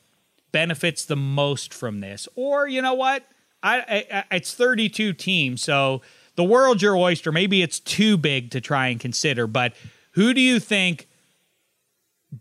benefits 0.53 1.05
the 1.05 1.17
most 1.17 1.73
from 1.73 2.01
this? 2.01 2.29
Or, 2.35 2.69
you 2.69 2.83
know 2.83 2.95
what? 2.95 3.25
I, 3.65 4.07
I, 4.12 4.25
it's 4.37 4.55
32 4.55 5.15
teams, 5.15 5.62
so 5.62 6.03
the 6.37 6.45
world's 6.45 6.83
your 6.83 6.97
oyster. 6.97 7.33
Maybe 7.33 7.62
it's 7.62 7.81
too 7.81 8.17
big 8.17 8.51
to 8.51 8.61
try 8.61 8.89
and 8.89 9.01
consider, 9.01 9.47
but 9.47 9.75
who 10.12 10.35
do 10.35 10.41
you 10.41 10.61
think 10.61 11.09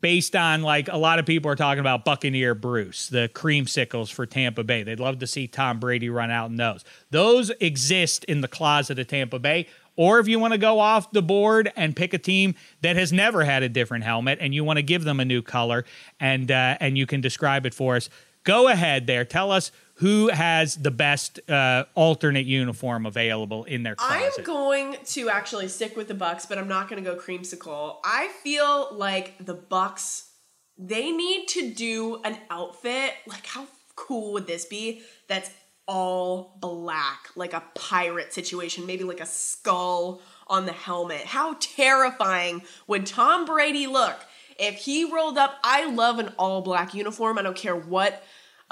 based 0.01 0.36
on 0.36 0.61
like 0.61 0.88
a 0.88 0.97
lot 0.97 1.19
of 1.19 1.26
people 1.26 1.49
are 1.51 1.55
talking 1.55 1.80
about 1.80 2.05
Buccaneer 2.05 2.55
Bruce, 2.55 3.07
the 3.07 3.30
creamsicles 3.34 4.11
for 4.11 4.26
Tampa 4.26 4.63
Bay. 4.63 4.84
They'd 4.84 4.99
love 4.99 5.19
to 5.19 5.28
see 5.28 5.47
Tom 5.47 5.80
Brady 5.80 6.09
run 6.09 6.32
out 6.32 6.49
in 6.49 6.57
those. 6.57 6.84
Those 7.11 7.51
exist 7.59 8.24
in 8.26 8.41
the 8.41 8.47
closet 8.47 8.99
of 8.99 9.07
Tampa 9.07 9.39
Bay. 9.39 9.67
Or 9.95 10.19
if 10.19 10.28
you 10.28 10.39
want 10.39 10.53
to 10.53 10.57
go 10.57 10.80
off 10.80 11.11
the 11.11 11.21
board 11.21 11.71
and 11.76 11.95
pick 11.95 12.13
a 12.15 12.17
team 12.17 12.55
that 12.82 12.95
has 12.95 13.13
never 13.13 13.43
had 13.43 13.61
a 13.61 13.69
different 13.69 14.03
helmet 14.03 14.39
and 14.41 14.53
you 14.53 14.63
want 14.63 14.78
to 14.78 14.84
give 14.84 15.03
them 15.03 15.19
a 15.19 15.26
new 15.26 15.43
color 15.43 15.86
and 16.19 16.49
uh, 16.49 16.78
and 16.80 16.97
you 16.97 17.05
can 17.05 17.21
describe 17.21 17.65
it 17.65 17.76
for 17.76 17.95
us, 17.95 18.09
go 18.43 18.67
ahead 18.67 19.05
there. 19.05 19.24
Tell 19.24 19.51
us 19.51 19.71
who 20.04 20.28
has 20.28 20.76
the 20.76 20.91
best 20.91 21.39
uh, 21.49 21.86
alternate 21.95 22.45
uniform 22.45 23.06
available 23.06 23.64
in 23.64 23.84
their 23.84 23.95
closet. 23.95 24.34
I'm 24.38 24.43
going 24.43 24.97
to 25.06 25.30
actually 25.30 25.70
stick 25.70 25.95
with 25.95 26.10
the 26.10 26.14
Bucs, 26.14 26.45
but 26.47 26.58
I'm 26.58 26.68
not 26.68 26.89
going 26.89 27.01
to 27.01 27.10
go 27.10 27.16
creamsicle. 27.16 27.99
I 28.04 28.28
feel 28.43 28.89
like 28.91 29.34
the 29.39 29.56
Bucs 29.56 30.26
they 30.78 31.10
need 31.10 31.47
to 31.49 31.72
do 31.72 32.20
an 32.26 32.38
outfit. 32.49 33.14
Like 33.28 33.45
how 33.45 33.66
cool 33.95 34.34
would 34.34 34.45
this 34.45 34.66
be? 34.66 35.04
That's 35.30 35.49
all 35.88 36.58
black, 36.60 37.30
like 37.38 37.54
a 37.54 37.64
pirate 37.74 38.34
situation, 38.34 38.86
maybe 38.86 39.06
like 39.06 39.22
a 39.22 39.26
skull 39.26 40.22
on 40.47 40.66
the 40.66 40.74
helmet. 40.74 41.22
How 41.22 41.56
terrifying 41.62 42.64
would 42.88 43.06
Tom 43.06 43.45
Brady 43.45 43.88
look 43.88 44.20
if 44.60 44.76
he 44.76 45.10
rolled 45.10 45.38
up? 45.38 45.56
I 45.64 45.89
love 45.89 46.20
an 46.20 46.34
all 46.38 46.62
black 46.62 46.93
uniform. 46.93 47.38
I 47.38 47.41
don't 47.41 47.56
care 47.56 47.78
what 47.78 48.22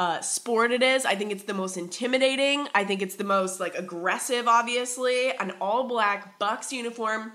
uh, 0.02 0.20
sport 0.22 0.72
it 0.72 0.82
is. 0.82 1.06
I 1.06 1.14
think 1.16 1.32
it's 1.32 1.44
the 1.44 1.54
most 1.54 1.78
intimidating. 1.78 2.68
I 2.74 2.84
think 2.84 3.04
it's 3.04 3.18
the 3.18 3.24
most 3.24 3.60
like 3.60 3.76
aggressive, 3.76 4.48
obviously. 4.48 5.30
An 5.38 5.52
all 5.62 5.84
black 5.88 6.40
Bucs 6.40 6.72
uniform, 6.72 7.34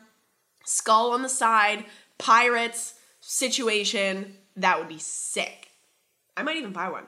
skull 0.64 1.12
on 1.12 1.22
the 1.22 1.28
side, 1.28 1.84
pirates 2.18 2.94
situation. 3.20 4.34
That 4.56 4.78
would 4.80 4.88
be 4.88 4.98
sick. 4.98 5.68
I 6.36 6.42
might 6.42 6.56
even 6.56 6.72
buy 6.72 6.88
one. 6.88 7.04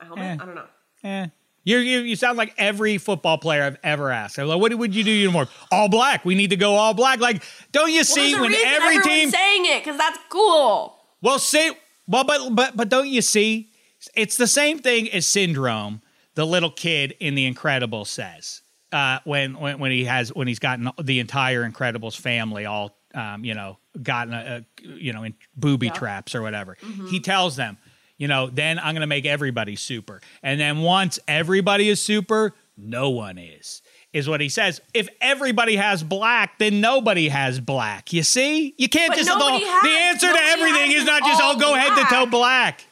A 0.00 0.04
helmet? 0.04 0.24
Eh. 0.24 0.42
I 0.42 0.46
don't 0.46 0.54
know. 0.54 0.66
Eh. 1.02 1.26
You, 1.64 1.78
you 1.78 1.98
you 2.00 2.14
sound 2.14 2.36
like 2.38 2.54
every 2.58 2.98
football 2.98 3.38
player 3.38 3.64
I've 3.64 3.78
ever 3.82 4.10
asked. 4.10 4.38
I'm 4.38 4.46
like, 4.46 4.60
what 4.60 4.72
would 4.74 4.94
you 4.94 5.02
do 5.02 5.10
uniform? 5.10 5.48
All 5.72 5.88
black. 5.88 6.24
We 6.24 6.34
need 6.34 6.50
to 6.50 6.56
go 6.56 6.74
all 6.74 6.94
black. 6.94 7.18
Like, 7.20 7.42
don't 7.72 7.88
you 7.90 7.96
Well, 7.96 8.04
see 8.04 8.34
when 8.38 8.54
every 8.54 9.00
team? 9.00 9.30
saying 9.30 9.64
it 9.66 9.82
because 9.82 9.98
that's 9.98 10.18
cool. 10.28 10.98
well, 11.22 11.38
see, 11.38 11.72
well, 12.06 12.22
but 12.24 12.54
but 12.54 12.76
but 12.76 12.88
don't 12.90 13.08
you 13.08 13.22
see? 13.22 13.70
It's 14.14 14.36
the 14.36 14.46
same 14.46 14.78
thing 14.78 15.10
as 15.10 15.26
syndrome. 15.26 16.02
The 16.34 16.44
little 16.44 16.70
kid 16.70 17.14
in 17.20 17.36
The 17.36 17.50
Incredibles 17.50 18.08
says 18.08 18.62
uh, 18.94 19.18
when 19.24 19.58
when 19.58 19.78
when 19.80 19.90
he 19.90 20.04
has 20.04 20.32
when 20.32 20.46
he's 20.46 20.60
gotten 20.60 20.90
the 21.02 21.18
entire 21.18 21.68
Incredibles 21.68 22.16
family 22.16 22.64
all 22.64 22.96
um, 23.14 23.44
you 23.44 23.54
know 23.54 23.78
gotten 24.00 24.32
a, 24.32 24.64
a 24.82 24.86
you 24.88 25.12
know 25.12 25.24
in 25.24 25.34
booby 25.56 25.90
traps 25.90 26.34
or 26.34 26.42
whatever. 26.42 26.76
He 27.10 27.20
tells 27.20 27.56
them, 27.56 27.76
you 28.16 28.28
know, 28.28 28.46
then 28.46 28.78
I'm 28.78 28.94
going 28.94 29.00
to 29.00 29.08
make 29.08 29.26
everybody 29.26 29.76
super, 29.76 30.20
and 30.42 30.60
then 30.60 30.78
once 30.80 31.18
everybody 31.26 31.88
is 31.88 32.00
super, 32.00 32.54
no 32.76 33.10
one 33.10 33.36
is. 33.36 33.82
Is 34.12 34.28
what 34.28 34.40
he 34.40 34.48
says. 34.48 34.80
If 34.94 35.08
everybody 35.20 35.74
has 35.74 36.04
black, 36.04 36.60
then 36.60 36.80
nobody 36.80 37.28
has 37.28 37.58
black. 37.58 38.12
You 38.12 38.22
see, 38.22 38.72
you 38.78 38.88
can't 38.88 39.10
But 39.10 39.16
just. 39.16 39.28
nobody 39.28 39.64
the, 39.64 39.88
answer 39.88 40.32
to 40.32 40.38
everything 40.38 40.92
is 40.92 41.04
not 41.04 41.24
just 41.24 41.42
all 41.42 41.56
oh, 41.56 41.58
go 41.58 41.74
head 41.74 41.96
to 41.96 42.04
toe 42.14 42.26
black. 42.26 42.84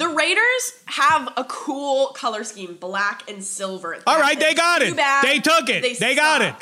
The 0.00 0.08
Raiders 0.08 0.72
have 0.86 1.28
a 1.36 1.44
cool 1.44 2.06
color 2.14 2.42
scheme, 2.42 2.78
black 2.80 3.30
and 3.30 3.44
silver. 3.44 3.98
All 4.06 4.18
right, 4.18 4.40
they 4.40 4.54
got 4.54 4.80
it. 4.80 4.96
bad 4.96 5.26
They 5.26 5.40
took 5.40 5.68
it. 5.68 6.00
They 6.00 6.14
got 6.14 6.40
it. 6.40 6.54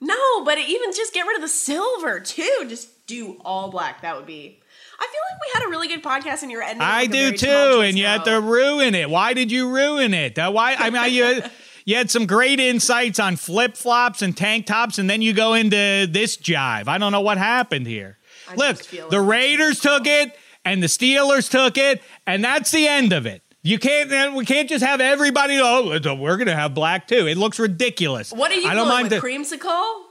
No, 0.00 0.42
but 0.42 0.56
even 0.58 0.90
just 0.94 1.12
get 1.12 1.26
rid 1.26 1.36
of 1.36 1.42
the 1.42 1.48
silver 1.48 2.18
too. 2.18 2.64
Just 2.68 3.06
do 3.06 3.36
all 3.44 3.70
black. 3.70 4.00
That 4.00 4.16
would 4.16 4.24
be. 4.24 4.58
I 4.98 5.02
feel 5.02 5.20
like 5.30 5.40
we 5.42 5.60
had 5.60 5.66
a 5.66 5.70
really 5.70 5.86
good 5.86 6.02
podcast 6.02 6.40
and 6.40 6.50
you're 6.50 6.62
ending. 6.62 6.80
I 6.80 7.02
like 7.02 7.10
do 7.12 7.32
too, 7.32 7.80
and 7.82 7.98
you 7.98 8.06
had 8.06 8.24
to 8.24 8.40
ruin 8.40 8.94
it. 8.94 9.10
Why 9.10 9.34
did 9.34 9.52
you 9.52 9.68
ruin 9.68 10.14
it? 10.14 10.38
Uh, 10.38 10.50
why? 10.50 10.74
I 10.74 10.88
mean, 10.88 11.12
you 11.12 11.42
you 11.84 11.96
had 11.96 12.10
some 12.10 12.24
great 12.24 12.58
insights 12.58 13.20
on 13.20 13.36
flip 13.36 13.76
flops 13.76 14.22
and 14.22 14.34
tank 14.34 14.64
tops, 14.64 14.98
and 14.98 15.10
then 15.10 15.20
you 15.20 15.34
go 15.34 15.52
into 15.52 16.08
this 16.10 16.38
jive. 16.38 16.88
I 16.88 16.96
don't 16.96 17.12
know 17.12 17.20
what 17.20 17.36
happened 17.36 17.86
here. 17.86 18.16
I 18.48 18.54
Look, 18.54 18.82
the 19.10 19.20
Raiders 19.20 19.78
took 19.78 20.06
it, 20.06 20.36
and 20.64 20.82
the 20.82 20.86
Steelers 20.86 21.50
took 21.50 21.76
it, 21.78 22.02
and 22.26 22.42
that's 22.44 22.70
the 22.70 22.86
end 22.86 23.12
of 23.12 23.26
it. 23.26 23.42
You 23.64 23.78
can't. 23.78 24.12
uh, 24.12 24.32
We 24.34 24.44
can't 24.44 24.68
just 24.68 24.84
have 24.84 25.00
everybody. 25.00 25.58
Oh, 25.60 25.98
we're 26.16 26.36
gonna 26.36 26.54
have 26.56 26.74
black 26.74 27.06
too. 27.06 27.26
It 27.28 27.36
looks 27.38 27.58
ridiculous. 27.58 28.32
What 28.32 28.50
are 28.50 28.54
you 28.54 28.66
I 28.68 28.74
don't 28.74 28.86
going 28.88 28.88
mind 28.88 29.10
with 29.10 29.20
the- 29.22 29.26
creamsicle? 29.28 30.02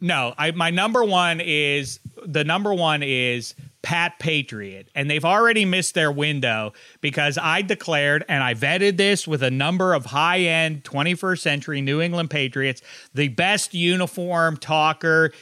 no, 0.00 0.34
I 0.38 0.50
my 0.52 0.70
number 0.70 1.04
one 1.04 1.40
is 1.40 2.00
the 2.24 2.44
number 2.44 2.72
one 2.74 3.02
is 3.02 3.54
Pat 3.82 4.18
Patriot, 4.18 4.88
and 4.94 5.10
they've 5.10 5.24
already 5.24 5.64
missed 5.64 5.94
their 5.94 6.12
window 6.12 6.74
because 7.00 7.38
I 7.40 7.62
declared 7.62 8.24
and 8.28 8.42
I 8.44 8.52
vetted 8.54 8.98
this 8.98 9.26
with 9.26 9.42
a 9.42 9.50
number 9.50 9.94
of 9.94 10.04
high 10.06 10.40
end 10.40 10.84
21st 10.84 11.38
century 11.40 11.80
New 11.80 12.00
England 12.02 12.28
Patriots, 12.30 12.82
the 13.14 13.28
best 13.28 13.72
uniform 13.72 14.58
talker 14.58 15.32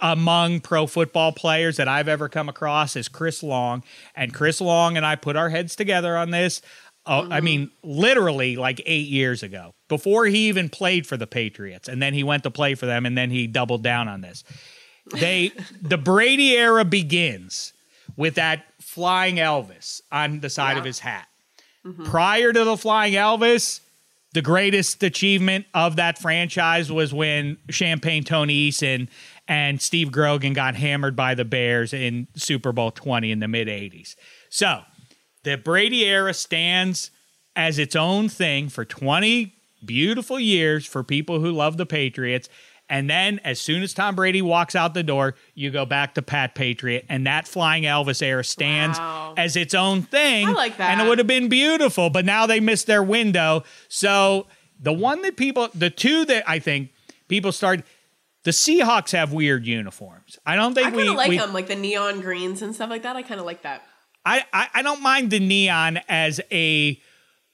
among 0.00 0.60
pro 0.60 0.86
football 0.86 1.32
players 1.32 1.76
that 1.76 1.88
I've 1.88 2.08
ever 2.08 2.28
come 2.28 2.48
across 2.48 2.96
is 2.96 3.08
Chris 3.08 3.42
Long, 3.42 3.82
and 4.14 4.34
Chris 4.34 4.60
Long 4.60 4.96
and 4.96 5.04
I 5.04 5.16
put 5.16 5.36
our 5.36 5.48
heads 5.48 5.76
together 5.76 6.16
on 6.16 6.30
this. 6.30 6.62
Uh, 7.06 7.26
I 7.30 7.40
mean, 7.40 7.70
literally 7.82 8.56
like 8.56 8.82
eight 8.84 9.08
years 9.08 9.42
ago, 9.42 9.74
before 9.88 10.26
he 10.26 10.48
even 10.48 10.68
played 10.68 11.06
for 11.06 11.16
the 11.16 11.26
Patriots, 11.26 11.88
and 11.88 12.02
then 12.02 12.14
he 12.14 12.22
went 12.22 12.42
to 12.42 12.50
play 12.50 12.74
for 12.74 12.86
them, 12.86 13.06
and 13.06 13.16
then 13.16 13.30
he 13.30 13.46
doubled 13.46 13.82
down 13.82 14.06
on 14.06 14.20
this. 14.20 14.44
They 15.12 15.52
the 15.82 15.98
Brady 15.98 16.56
era 16.56 16.84
begins 16.84 17.72
with 18.16 18.34
that 18.34 18.66
flying 18.80 19.36
Elvis 19.36 20.02
on 20.12 20.40
the 20.40 20.50
side 20.50 20.76
of 20.76 20.84
his 20.84 20.98
hat. 20.98 21.26
Prior 22.04 22.52
to 22.52 22.64
the 22.64 22.76
flying 22.76 23.14
Elvis, 23.14 23.80
the 24.32 24.42
greatest 24.42 25.02
achievement 25.02 25.66
of 25.74 25.96
that 25.96 26.18
franchise 26.18 26.92
was 26.92 27.12
when 27.12 27.56
Champagne 27.70 28.22
Tony 28.22 28.70
Eason 28.70 29.08
and 29.50 29.82
Steve 29.82 30.12
Grogan 30.12 30.52
got 30.52 30.76
hammered 30.76 31.16
by 31.16 31.34
the 31.34 31.44
Bears 31.44 31.92
in 31.92 32.28
Super 32.36 32.70
Bowl 32.70 32.92
20 32.92 33.32
in 33.32 33.40
the 33.40 33.48
mid 33.48 33.66
80s. 33.66 34.14
So, 34.48 34.82
the 35.42 35.56
Brady 35.56 36.04
era 36.06 36.32
stands 36.32 37.10
as 37.56 37.78
its 37.78 37.96
own 37.96 38.28
thing 38.28 38.68
for 38.68 38.84
20 38.84 39.52
beautiful 39.84 40.38
years 40.38 40.86
for 40.86 41.02
people 41.02 41.40
who 41.40 41.50
love 41.50 41.76
the 41.78 41.84
Patriots. 41.86 42.48
And 42.88 43.10
then, 43.10 43.40
as 43.44 43.60
soon 43.60 43.82
as 43.82 43.92
Tom 43.92 44.14
Brady 44.14 44.40
walks 44.42 44.76
out 44.76 44.94
the 44.94 45.02
door, 45.02 45.34
you 45.54 45.70
go 45.70 45.84
back 45.84 46.14
to 46.14 46.22
Pat 46.22 46.54
Patriot, 46.54 47.06
and 47.08 47.26
that 47.26 47.48
Flying 47.48 47.82
Elvis 47.84 48.22
era 48.22 48.44
stands 48.44 48.98
Wow. 48.98 49.34
as 49.36 49.56
its 49.56 49.74
own 49.74 50.02
thing. 50.02 50.46
I 50.48 50.52
like 50.52 50.76
that. 50.76 50.92
And 50.92 51.00
it 51.00 51.08
would 51.08 51.18
have 51.18 51.26
been 51.26 51.48
beautiful, 51.48 52.08
but 52.10 52.24
now 52.24 52.46
they 52.46 52.60
missed 52.60 52.86
their 52.86 53.02
window. 53.02 53.64
So, 53.88 54.46
the 54.80 54.92
one 54.92 55.22
that 55.22 55.36
people, 55.36 55.68
the 55.74 55.90
two 55.90 56.24
that 56.26 56.44
I 56.48 56.58
think 56.60 56.90
people 57.28 57.50
start, 57.52 57.82
the 58.44 58.50
Seahawks 58.50 59.12
have 59.12 59.32
weird 59.32 59.66
uniforms. 59.66 60.38
I 60.46 60.56
don't 60.56 60.74
think 60.74 60.88
I 60.88 60.96
we 60.96 61.08
like 61.10 61.28
we, 61.28 61.38
them, 61.38 61.52
like 61.52 61.66
the 61.66 61.76
neon 61.76 62.20
greens 62.20 62.62
and 62.62 62.74
stuff 62.74 62.90
like 62.90 63.02
that. 63.02 63.16
I 63.16 63.22
kind 63.22 63.40
of 63.40 63.46
like 63.46 63.62
that. 63.62 63.82
I, 64.24 64.44
I 64.52 64.68
I 64.74 64.82
don't 64.82 65.02
mind 65.02 65.30
the 65.30 65.40
neon 65.40 66.00
as 66.08 66.40
a, 66.50 67.00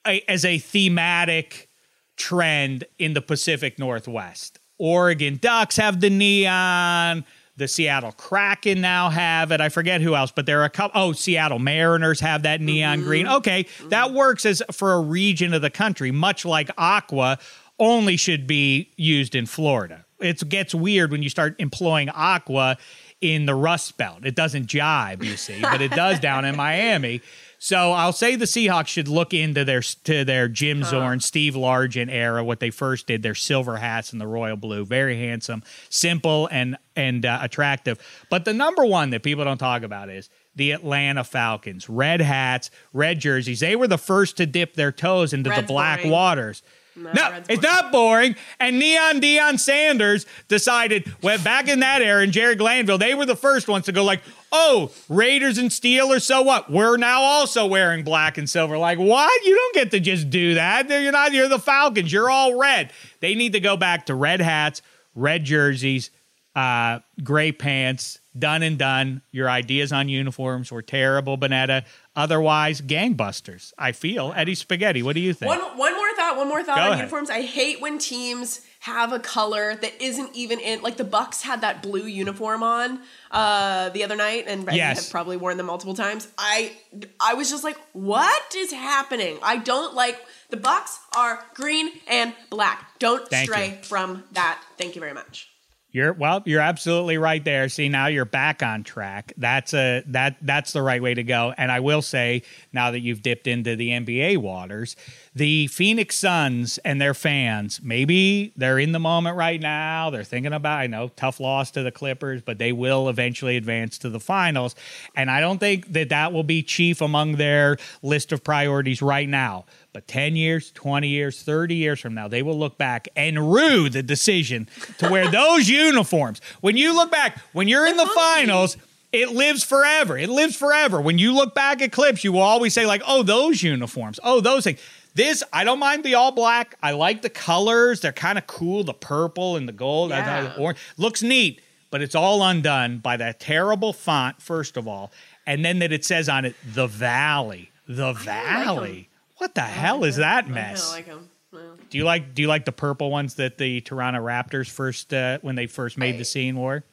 a 0.07 0.23
as 0.29 0.45
a 0.45 0.59
thematic 0.59 1.69
trend 2.17 2.85
in 2.99 3.15
the 3.15 3.23
Pacific 3.23 3.79
Northwest. 3.79 4.59
Oregon 4.79 5.37
Ducks 5.37 5.77
have 5.77 6.01
the 6.01 6.11
neon. 6.11 7.25
The 7.59 7.69
Seattle 7.69 8.13
Kraken 8.13 8.83
now 8.83 9.09
have 9.09 9.51
it. 9.51 9.63
I 9.63 9.71
forget 9.71 10.03
who 10.03 10.15
else, 10.15 10.31
but 10.31 10.45
there 10.45 10.61
are 10.61 10.65
a 10.65 10.71
couple. 10.71 11.01
Oh, 11.01 11.13
Seattle 11.13 11.59
Mariners 11.59 12.21
have 12.21 12.43
that 12.43 12.61
neon 12.61 12.99
mm-hmm. 12.99 13.07
green. 13.09 13.27
Okay, 13.27 13.67
that 13.85 14.09
mm-hmm. 14.09 14.17
works 14.17 14.45
as 14.45 14.63
for 14.73 14.93
a 14.93 15.01
region 15.01 15.55
of 15.55 15.63
the 15.63 15.71
country, 15.71 16.11
much 16.11 16.45
like 16.45 16.69
Aqua 16.77 17.39
only 17.79 18.17
should 18.17 18.47
be 18.47 18.93
used 18.97 19.35
in 19.35 19.47
Florida. 19.47 20.05
It 20.21 20.49
gets 20.49 20.75
weird 20.75 21.11
when 21.11 21.23
you 21.23 21.29
start 21.29 21.57
employing 21.59 22.09
Aqua 22.09 22.79
in 23.21 23.47
the 23.47 23.55
Rust 23.55 23.97
Belt. 23.97 24.25
It 24.25 24.35
doesn't 24.35 24.67
jibe, 24.67 25.23
you 25.23 25.37
see, 25.37 25.61
but 25.61 25.81
it 25.81 25.91
does 25.91 26.21
down 26.21 26.45
in 26.45 26.57
Miami. 26.57 27.21
So 27.59 27.93
I'll 27.93 28.13
say 28.13 28.37
the 28.37 28.45
Seahawks 28.45 28.89
should 28.89 29.09
look 29.09 29.33
into 29.33 29.65
their 29.65 29.81
to 30.05 30.25
their 30.25 30.49
Jim 30.49 30.85
Zorn, 30.85 31.21
Steve 31.21 31.55
Largent 31.55 32.11
era, 32.11 32.45
what 32.45 32.61
they 32.61 32.71
first 32.71 33.07
did, 33.07 33.23
their 33.23 33.35
silver 33.35 33.79
hats 33.79 34.13
and 34.13 34.21
the 34.21 34.27
royal 34.27 34.57
blue, 34.57 34.85
very 34.85 35.17
handsome, 35.19 35.63
simple 35.89 36.49
and 36.53 36.77
and 36.95 37.25
uh, 37.25 37.39
attractive. 37.43 37.99
But 38.31 38.45
the 38.45 38.53
number 38.53 38.85
one 38.85 39.11
that 39.11 39.23
people 39.23 39.45
don't 39.45 39.59
talk 39.59 39.83
about 39.83 40.11
is 40.11 40.29
the 40.55 40.73
Atlanta 40.73 41.25
Falcons, 41.25 41.89
red 41.89 42.21
hats, 42.21 42.71
red 42.93 43.21
jerseys. 43.21 43.61
They 43.61 43.77
were 43.77 43.89
the 43.89 43.99
first 43.99 44.37
to 44.37 44.47
dip 44.47 44.75
their 44.75 44.93
toes 44.93 45.33
into 45.33 45.51
the 45.51 45.63
black 45.63 46.01
boring. 46.01 46.13
waters. 46.13 46.63
No, 46.97 47.13
No, 47.13 47.43
it's 47.49 47.63
not 47.63 47.93
boring. 47.93 48.37
And 48.59 48.79
Neon 48.79 49.21
Deion 49.21 49.61
Sanders 49.61 50.27
decided, 50.49 51.13
well, 51.23 51.39
back 51.39 51.69
in 51.69 51.81
that 51.81 52.01
era, 52.03 52.23
and 52.23 52.33
Jerry 52.33 52.55
Glanville, 52.57 52.99
they 52.99 53.15
were 53.15 53.27
the 53.27 53.37
first 53.37 53.69
ones 53.69 53.85
to 53.87 53.93
go 53.93 54.03
like, 54.03 54.23
oh, 54.51 54.91
Raiders 55.09 55.59
and 55.59 55.71
Steelers, 55.71 56.23
so 56.23 56.43
what? 56.43 56.71
We're 56.71 56.97
now 56.97 57.21
also 57.21 57.67
wearing 57.67 58.03
black 58.05 58.39
and 58.39 58.49
silver. 58.49 58.79
Like, 58.79 58.99
what? 58.99 59.45
You 59.45 59.55
don't 59.55 59.75
get 59.75 59.91
to 59.91 60.01
just 60.01 60.31
do 60.31 60.55
that. 60.55 60.89
You're 60.89 61.13
not, 61.13 61.33
you're 61.33 61.49
the 61.49 61.59
Falcons. 61.59 62.13
You're 62.13 62.31
all 62.31 62.59
red. 62.59 62.93
They 63.21 63.35
need 63.35 63.53
to 63.53 63.61
go 63.61 63.77
back 63.77 64.07
to 64.07 64.15
red 64.15 64.41
hats, 64.41 64.81
red 65.15 65.45
jerseys, 65.45 66.11
uh, 66.55 67.01
gray 67.23 67.53
pants, 67.53 68.19
done 68.39 68.63
and 68.63 68.79
done. 68.79 69.21
Your 69.31 69.51
ideas 69.51 69.93
on 69.93 70.09
uniforms 70.09 70.73
were 70.73 70.83
terrible, 70.83 71.37
Bonnetta. 71.37 71.85
Otherwise, 72.17 72.81
gangbusters. 72.81 73.73
I 73.79 73.93
feel. 73.93 74.33
Eddie 74.35 74.55
Spaghetti, 74.55 75.03
what 75.03 75.15
do 75.15 75.21
you 75.21 75.35
think? 75.35 75.49
One 75.51 75.61
one 75.77 75.95
more 75.95 76.13
thought. 76.17 76.37
One 76.37 76.49
more 76.49 76.63
thought 76.63 76.77
Go 76.77 76.83
on 76.83 76.87
ahead. 76.89 76.99
uniforms. 76.99 77.29
I 77.31 77.43
hate 77.43 77.81
when 77.81 77.99
teams 77.99 78.63
have 78.81 79.13
a 79.13 79.19
color 79.19 79.75
that 79.77 80.01
isn't 80.03 80.35
even 80.35 80.59
in. 80.61 80.81
Like 80.83 80.97
the 80.97 81.05
Bucks 81.05 81.43
had 81.43 81.61
that 81.61 81.83
blue 81.83 82.07
uniform 82.07 82.63
on 82.63 83.01
uh, 83.31 83.91
the 83.91 84.03
other 84.05 84.17
night, 84.17 84.45
and 84.49 84.67
Yes. 84.73 85.05
have 85.05 85.11
probably 85.11 85.37
worn 85.37 85.59
them 85.59 85.67
multiple 85.67 85.95
times. 85.95 86.27
I 86.39 86.73
I 87.21 87.35
was 87.35 87.51
just 87.51 87.65
like, 87.65 87.77
what 87.93 88.55
is 88.57 88.73
happening? 88.73 89.39
I 89.43 89.59
don't 89.59 89.95
like. 89.95 90.19
The 90.49 90.57
Bucks 90.57 90.99
are 91.17 91.45
green 91.55 91.91
and 92.09 92.33
black. 92.51 92.99
Don't 92.99 93.29
Thank 93.29 93.51
stray 93.51 93.69
you. 93.71 93.75
from 93.83 94.25
that. 94.33 94.63
Thank 94.79 94.95
you 94.95 95.01
very 95.01 95.13
much. 95.13 95.51
You're 95.97 96.13
well, 96.13 96.43
you're 96.45 96.61
absolutely 96.61 97.17
right 97.17 97.43
there. 97.43 97.71
See, 97.71 97.89
now 97.89 98.09
you're 98.09 98.27
back 98.27 98.63
on 98.63 98.85
track. 98.85 99.33
That's 99.39 99.73
a 99.73 100.03
that 100.09 100.37
that's 100.43 100.75
the 100.75 100.83
right 100.83 101.03
way 101.03 101.15
to 101.15 101.23
go. 101.23 101.55
And 101.57 101.73
I 101.73 101.81
will 101.81 102.03
say, 102.03 102.43
now 102.71 102.91
that 102.91 103.01
you've 103.01 103.23
dipped 103.23 103.47
into 103.47 103.77
the 103.77 103.89
NBA 103.93 104.37
waters, 104.37 104.95
the 105.35 105.69
Phoenix 105.69 106.17
Suns 106.17 106.77
and 106.85 107.01
their 107.01 107.15
fans, 107.15 107.81
maybe 107.83 108.53
they're 108.57 108.79
in 108.79 108.93
the 108.93 108.99
moment 108.99 109.39
right 109.39 109.59
now. 109.59 110.11
They're 110.11 110.23
thinking 110.23 110.53
about, 110.53 110.81
I 110.81 110.87
know, 110.87 111.09
tough 111.09 111.41
loss 111.41 111.71
to 111.71 111.83
the 111.83 111.91
Clippers, 111.91 112.43
but 112.43 112.59
they 112.59 112.73
will 112.73 113.09
eventually 113.09 113.57
advance 113.57 113.97
to 113.99 114.11
the 114.11 114.21
finals. 114.21 114.75
And 115.15 115.31
I 115.31 115.41
don't 115.41 115.59
think 115.59 115.95
that 115.95 116.11
that 116.11 116.31
will 116.31 116.45
be 116.45 116.63
chief 116.63 117.01
among 117.01 117.37
their 117.37 117.79
list 118.03 118.33
of 118.33 118.45
priorities 118.45 119.01
right 119.01 119.29
now. 119.31 119.65
But 119.97 120.07
10 120.09 120.37
years, 120.37 120.73
20 120.73 121.09
years, 121.09 121.43
30 121.43 121.75
years 121.75 122.01
from 122.01 122.13
now, 122.13 122.29
they 122.29 122.43
will 122.43 122.59
look 122.59 122.77
back 122.77 123.09
and 123.17 123.51
rue 123.51 123.89
the 123.89 124.03
decision 124.03 124.69
to 124.99 125.09
wear 125.09 125.27
those 125.31 125.71
uniforms. 125.71 126.43
When 126.61 126.77
you 126.77 126.95
look 126.95 127.11
back, 127.11 127.41
when 127.55 127.67
you're 127.67 127.87
in 127.87 127.97
the 127.97 128.05
finals, 128.05 128.77
it 129.11 129.31
lives 129.31 129.65
forever. 129.65 130.19
It 130.19 130.29
lives 130.29 130.55
forever. 130.55 131.01
When 131.01 131.17
you 131.17 131.33
look 131.33 131.55
back 131.55 131.81
at 131.81 131.93
clips, 131.93 132.25
you 132.25 132.33
will 132.33 132.43
always 132.43 132.75
say, 132.75 132.85
like, 132.85 133.01
oh, 133.07 133.23
those 133.23 133.63
uniforms. 133.63 134.21
Oh, 134.23 134.43
those 134.43 134.65
things. 134.65 134.81
This, 135.15 135.43
I 135.51 135.65
don't 135.65 135.79
mind 135.79 136.05
the 136.05 136.13
all 136.13 136.31
black. 136.31 136.77
I 136.83 136.91
like 136.91 137.23
the 137.23 137.31
colors. 137.31 138.03
They're 138.03 138.13
kind 138.13 138.37
of 138.37 138.47
cool. 138.47 138.85
The 138.85 138.93
purple 138.93 139.57
and 139.57 139.67
the 139.67 139.73
gold. 139.73 140.11
Yeah. 140.11 140.43
the 140.43 140.61
orange. 140.61 140.79
Looks 140.99 141.23
neat, 141.23 141.63
but 141.91 142.03
it's 142.03 142.15
all 142.15 142.43
undone 142.43 142.99
by 142.99 143.17
that 143.17 143.41
terrible 143.41 143.95
font, 143.95 144.43
first 144.43 144.77
of 144.77 144.87
all. 144.87 145.11
And 145.47 145.65
then 145.65 145.79
that 145.79 145.91
it 145.91 146.05
says 146.05 146.29
on 146.29 146.45
it, 146.45 146.55
the 146.75 146.87
valley. 146.87 147.71
The 147.89 148.13
valley. 148.13 149.09
What 149.39 149.55
the 149.55 149.61
hell 149.63 150.05
is 150.05 150.17
that 150.17 150.45
I 150.45 150.49
mess? 150.49 150.91
like 150.93 151.07
them. 151.07 151.29
Well, 151.53 151.77
do 151.91 151.99
you 151.99 152.05
like 152.05 152.35
do 152.35 152.43
you 152.43 152.49
like 152.49 152.65
the 152.65 152.73
purple 152.73 153.11
ones 153.11 153.35
that 153.37 153.57
the 153.59 153.81
Toronto 153.81 154.21
Raptors 154.21 154.69
first 154.69 155.15
uh, 155.15 155.39
when 155.43 155.55
they 155.55 155.67
first 155.67 155.97
made 155.97 156.17
I- 156.17 156.19
the 156.19 156.25
scene 156.25 156.57
wore? 156.57 156.85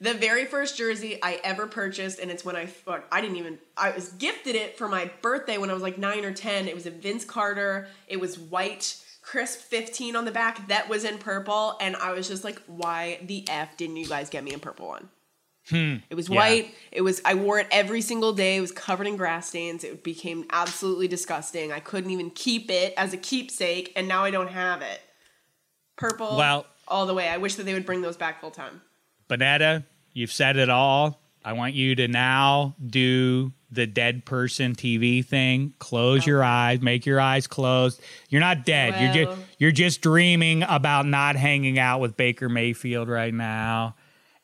The 0.00 0.12
very 0.12 0.44
first 0.44 0.76
jersey 0.76 1.18
I 1.22 1.40
ever 1.44 1.66
purchased, 1.66 2.18
and 2.18 2.30
it's 2.30 2.44
when 2.44 2.56
I 2.56 2.68
I 3.10 3.20
didn't 3.20 3.36
even 3.36 3.58
I 3.76 3.90
was 3.92 4.10
gifted 4.10 4.54
it 4.56 4.76
for 4.76 4.88
my 4.88 5.10
birthday 5.22 5.56
when 5.56 5.70
I 5.70 5.72
was 5.72 5.82
like 5.82 5.96
nine 5.98 6.24
or 6.24 6.32
ten. 6.32 6.68
It 6.68 6.74
was 6.74 6.84
a 6.84 6.90
Vince 6.90 7.24
Carter. 7.24 7.88
It 8.08 8.18
was 8.20 8.38
white, 8.38 8.96
crisp 9.22 9.60
fifteen 9.60 10.16
on 10.16 10.24
the 10.24 10.32
back. 10.32 10.66
That 10.68 10.88
was 10.88 11.04
in 11.04 11.18
purple, 11.18 11.76
and 11.80 11.96
I 11.96 12.12
was 12.12 12.28
just 12.28 12.44
like, 12.44 12.60
why 12.66 13.20
the 13.22 13.48
f 13.48 13.76
didn't 13.76 13.96
you 13.96 14.06
guys 14.06 14.28
get 14.28 14.42
me 14.44 14.52
a 14.52 14.58
purple 14.58 14.88
one? 14.88 15.08
Hmm. 15.70 15.96
It 16.10 16.14
was 16.14 16.28
Yeah. 16.28 16.36
white. 16.36 16.74
It 16.92 17.00
was 17.00 17.22
I 17.24 17.34
wore 17.34 17.58
it 17.58 17.66
every 17.70 18.00
single 18.00 18.32
day. 18.32 18.56
It 18.56 18.60
was 18.60 18.72
covered 18.72 19.06
in 19.06 19.16
grass 19.16 19.48
stains. 19.48 19.82
It 19.82 20.04
became 20.04 20.44
absolutely 20.50 21.08
disgusting. 21.08 21.72
I 21.72 21.80
couldn't 21.80 22.10
even 22.10 22.30
keep 22.30 22.70
it 22.70 22.92
as 22.96 23.12
a 23.12 23.16
keepsake, 23.16 23.92
and 23.96 24.06
now 24.06 24.24
I 24.24 24.30
don't 24.30 24.50
have 24.50 24.82
it. 24.82 25.00
Purple. 25.96 26.36
Well, 26.36 26.66
all 26.86 27.06
the 27.06 27.14
way. 27.14 27.28
I 27.28 27.38
wish 27.38 27.54
that 27.54 27.64
they 27.64 27.72
would 27.72 27.86
bring 27.86 28.02
those 28.02 28.16
back 28.16 28.40
full 28.40 28.50
time. 28.50 28.82
Bonnetta, 29.28 29.84
you've 30.12 30.32
said 30.32 30.56
it 30.56 30.68
all. 30.68 31.20
I 31.44 31.52
want 31.52 31.74
you 31.74 31.94
to 31.96 32.08
now 32.08 32.74
do 32.84 33.52
the 33.70 33.86
dead 33.86 34.24
person 34.24 34.74
TV 34.74 35.24
thing. 35.24 35.74
Close 35.78 36.24
oh. 36.24 36.26
your 36.26 36.44
eyes, 36.44 36.80
make 36.80 37.06
your 37.06 37.20
eyes 37.20 37.46
closed. 37.46 38.00
You're 38.28 38.40
not 38.40 38.64
dead. 38.66 39.00
you're 39.00 39.24
just 39.24 39.40
you're 39.58 39.72
just 39.72 40.02
dreaming 40.02 40.62
about 40.62 41.06
not 41.06 41.36
hanging 41.36 41.78
out 41.78 42.00
with 42.00 42.16
Baker 42.16 42.48
Mayfield 42.48 43.08
right 43.08 43.32
now 43.32 43.94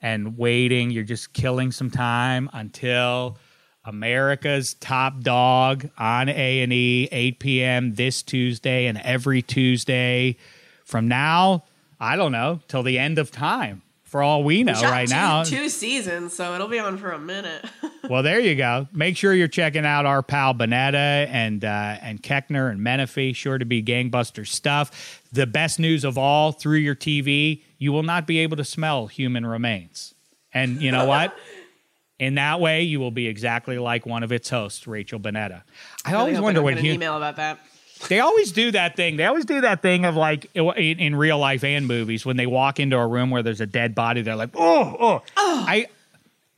and 0.02 0.36
waiting. 0.36 0.90
You're 0.90 1.04
just 1.04 1.32
killing 1.32 1.72
some 1.72 1.90
time 1.90 2.50
until 2.52 3.38
America's 3.84 4.74
top 4.74 5.20
dog 5.20 5.88
on 5.98 6.28
A 6.28 6.62
and 6.62 6.72
E, 6.72 7.08
8 7.10 7.38
p.m. 7.38 7.94
this 7.94 8.22
Tuesday 8.22 8.86
and 8.86 8.98
every 8.98 9.42
Tuesday 9.42 10.36
from 10.84 11.08
now. 11.08 11.64
I 11.98 12.16
don't 12.16 12.32
know 12.32 12.60
till 12.68 12.82
the 12.82 12.98
end 12.98 13.18
of 13.18 13.30
time. 13.30 13.82
For 14.04 14.24
all 14.24 14.42
we 14.42 14.64
know, 14.64 14.74
Shot 14.74 14.90
right 14.90 15.06
two, 15.06 15.14
now, 15.14 15.44
two 15.44 15.68
seasons, 15.68 16.34
so 16.34 16.56
it'll 16.56 16.66
be 16.66 16.80
on 16.80 16.98
for 16.98 17.12
a 17.12 17.18
minute. 17.18 17.64
well, 18.10 18.24
there 18.24 18.40
you 18.40 18.56
go. 18.56 18.88
Make 18.92 19.16
sure 19.16 19.32
you're 19.32 19.46
checking 19.46 19.86
out 19.86 20.04
our 20.04 20.20
pal 20.20 20.52
Bonnetta 20.52 21.28
and 21.30 21.64
uh, 21.64 21.96
and 22.02 22.20
Keckner 22.20 22.72
and 22.72 22.80
Menefee. 22.80 23.36
Sure 23.36 23.56
to 23.56 23.64
be 23.64 23.84
gangbuster 23.84 24.44
stuff. 24.44 25.22
The 25.30 25.46
best 25.46 25.78
news 25.78 26.02
of 26.02 26.18
all 26.18 26.50
through 26.50 26.78
your 26.78 26.96
TV, 26.96 27.62
you 27.80 27.90
will 27.90 28.04
not 28.04 28.24
be 28.28 28.38
able 28.38 28.56
to 28.58 28.64
smell 28.64 29.08
human 29.08 29.44
remains. 29.44 30.14
And 30.54 30.80
you 30.80 30.92
know 30.92 31.06
what? 31.06 31.36
In 32.20 32.34
that 32.34 32.60
way, 32.60 32.82
you 32.82 33.00
will 33.00 33.10
be 33.10 33.26
exactly 33.28 33.78
like 33.78 34.04
one 34.04 34.22
of 34.22 34.30
its 34.30 34.50
hosts, 34.50 34.86
Rachel 34.86 35.18
Bonnetta. 35.18 35.62
I 36.04 36.10
Really 36.10 36.20
always 36.20 36.36
I 36.36 36.40
wonder 36.40 36.58
don't 36.58 36.64
what 36.64 36.70
get 36.74 36.80
an 36.80 36.84
hu- 36.84 36.92
email 36.92 37.16
about 37.16 37.36
that. 37.36 37.58
they 38.10 38.20
always 38.20 38.52
do 38.52 38.70
that 38.72 38.94
thing. 38.94 39.16
They 39.16 39.24
always 39.24 39.46
do 39.46 39.62
that 39.62 39.80
thing 39.80 40.04
of 40.04 40.16
like 40.16 40.50
in, 40.54 40.66
in 40.76 41.16
real 41.16 41.38
life 41.38 41.64
and 41.64 41.86
movies 41.88 42.26
when 42.26 42.36
they 42.36 42.46
walk 42.46 42.78
into 42.78 42.98
a 42.98 43.06
room 43.06 43.30
where 43.30 43.42
there's 43.42 43.62
a 43.62 43.66
dead 43.66 43.94
body. 43.94 44.20
They're 44.20 44.36
like, 44.36 44.50
oh, 44.54 44.96
oh, 45.00 45.22
oh, 45.38 45.64
I, 45.66 45.86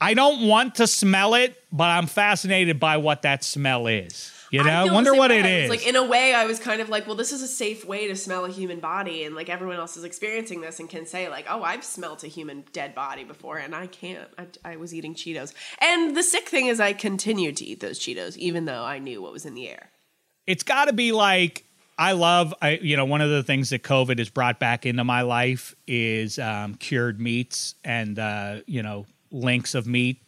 I 0.00 0.14
don't 0.14 0.48
want 0.48 0.74
to 0.76 0.88
smell 0.88 1.34
it, 1.34 1.62
but 1.70 1.84
I'm 1.90 2.08
fascinated 2.08 2.80
by 2.80 2.96
what 2.96 3.22
that 3.22 3.44
smell 3.44 3.86
is. 3.86 4.32
You 4.52 4.60
I 4.60 4.64
know, 4.64 4.86
the 4.88 4.92
wonder 4.94 5.14
what 5.14 5.30
way. 5.30 5.38
it 5.40 5.46
I 5.46 5.48
is. 5.62 5.70
Like 5.70 5.86
in 5.86 5.96
a 5.96 6.04
way, 6.04 6.34
I 6.34 6.44
was 6.46 6.60
kind 6.60 6.80
of 6.80 6.88
like, 6.88 7.06
well, 7.06 7.16
this 7.16 7.32
is 7.32 7.42
a 7.42 7.48
safe 7.48 7.84
way 7.84 8.06
to 8.08 8.14
smell 8.14 8.44
a 8.44 8.50
human 8.50 8.80
body, 8.80 9.24
and 9.24 9.34
like 9.34 9.48
everyone 9.48 9.78
else 9.78 9.96
is 9.96 10.04
experiencing 10.04 10.60
this 10.60 10.78
and 10.78 10.88
can 10.90 11.06
say 11.06 11.28
like, 11.28 11.46
oh, 11.48 11.62
I've 11.62 11.82
smelt 11.84 12.22
a 12.22 12.28
human 12.28 12.64
dead 12.72 12.94
body 12.94 13.24
before, 13.24 13.56
and 13.58 13.74
I 13.74 13.86
can't. 13.86 14.28
I, 14.38 14.72
I 14.72 14.76
was 14.76 14.94
eating 14.94 15.14
Cheetos, 15.14 15.54
and 15.80 16.14
the 16.16 16.22
sick 16.22 16.48
thing 16.48 16.66
is, 16.66 16.80
I 16.80 16.92
continued 16.92 17.56
to 17.56 17.64
eat 17.64 17.80
those 17.80 17.98
Cheetos 17.98 18.36
even 18.36 18.66
though 18.66 18.84
I 18.84 18.98
knew 18.98 19.22
what 19.22 19.32
was 19.32 19.46
in 19.46 19.54
the 19.54 19.68
air. 19.68 19.90
it's 20.46 20.62
got 20.62 20.84
to 20.86 20.92
be 20.92 21.12
like 21.12 21.64
I 21.98 22.12
love 22.12 22.52
I 22.60 22.72
you 22.82 22.96
know 22.96 23.04
one 23.06 23.20
of 23.22 23.30
the 23.30 23.42
things 23.42 23.70
that 23.70 23.82
COVID 23.82 24.18
has 24.18 24.28
brought 24.28 24.58
back 24.60 24.84
into 24.84 25.04
my 25.04 25.22
life 25.22 25.74
is 25.86 26.38
um, 26.38 26.74
cured 26.74 27.20
meats 27.20 27.74
and 27.84 28.18
uh, 28.18 28.56
you 28.66 28.82
know 28.82 29.06
links 29.30 29.74
of 29.74 29.86
meat 29.86 30.18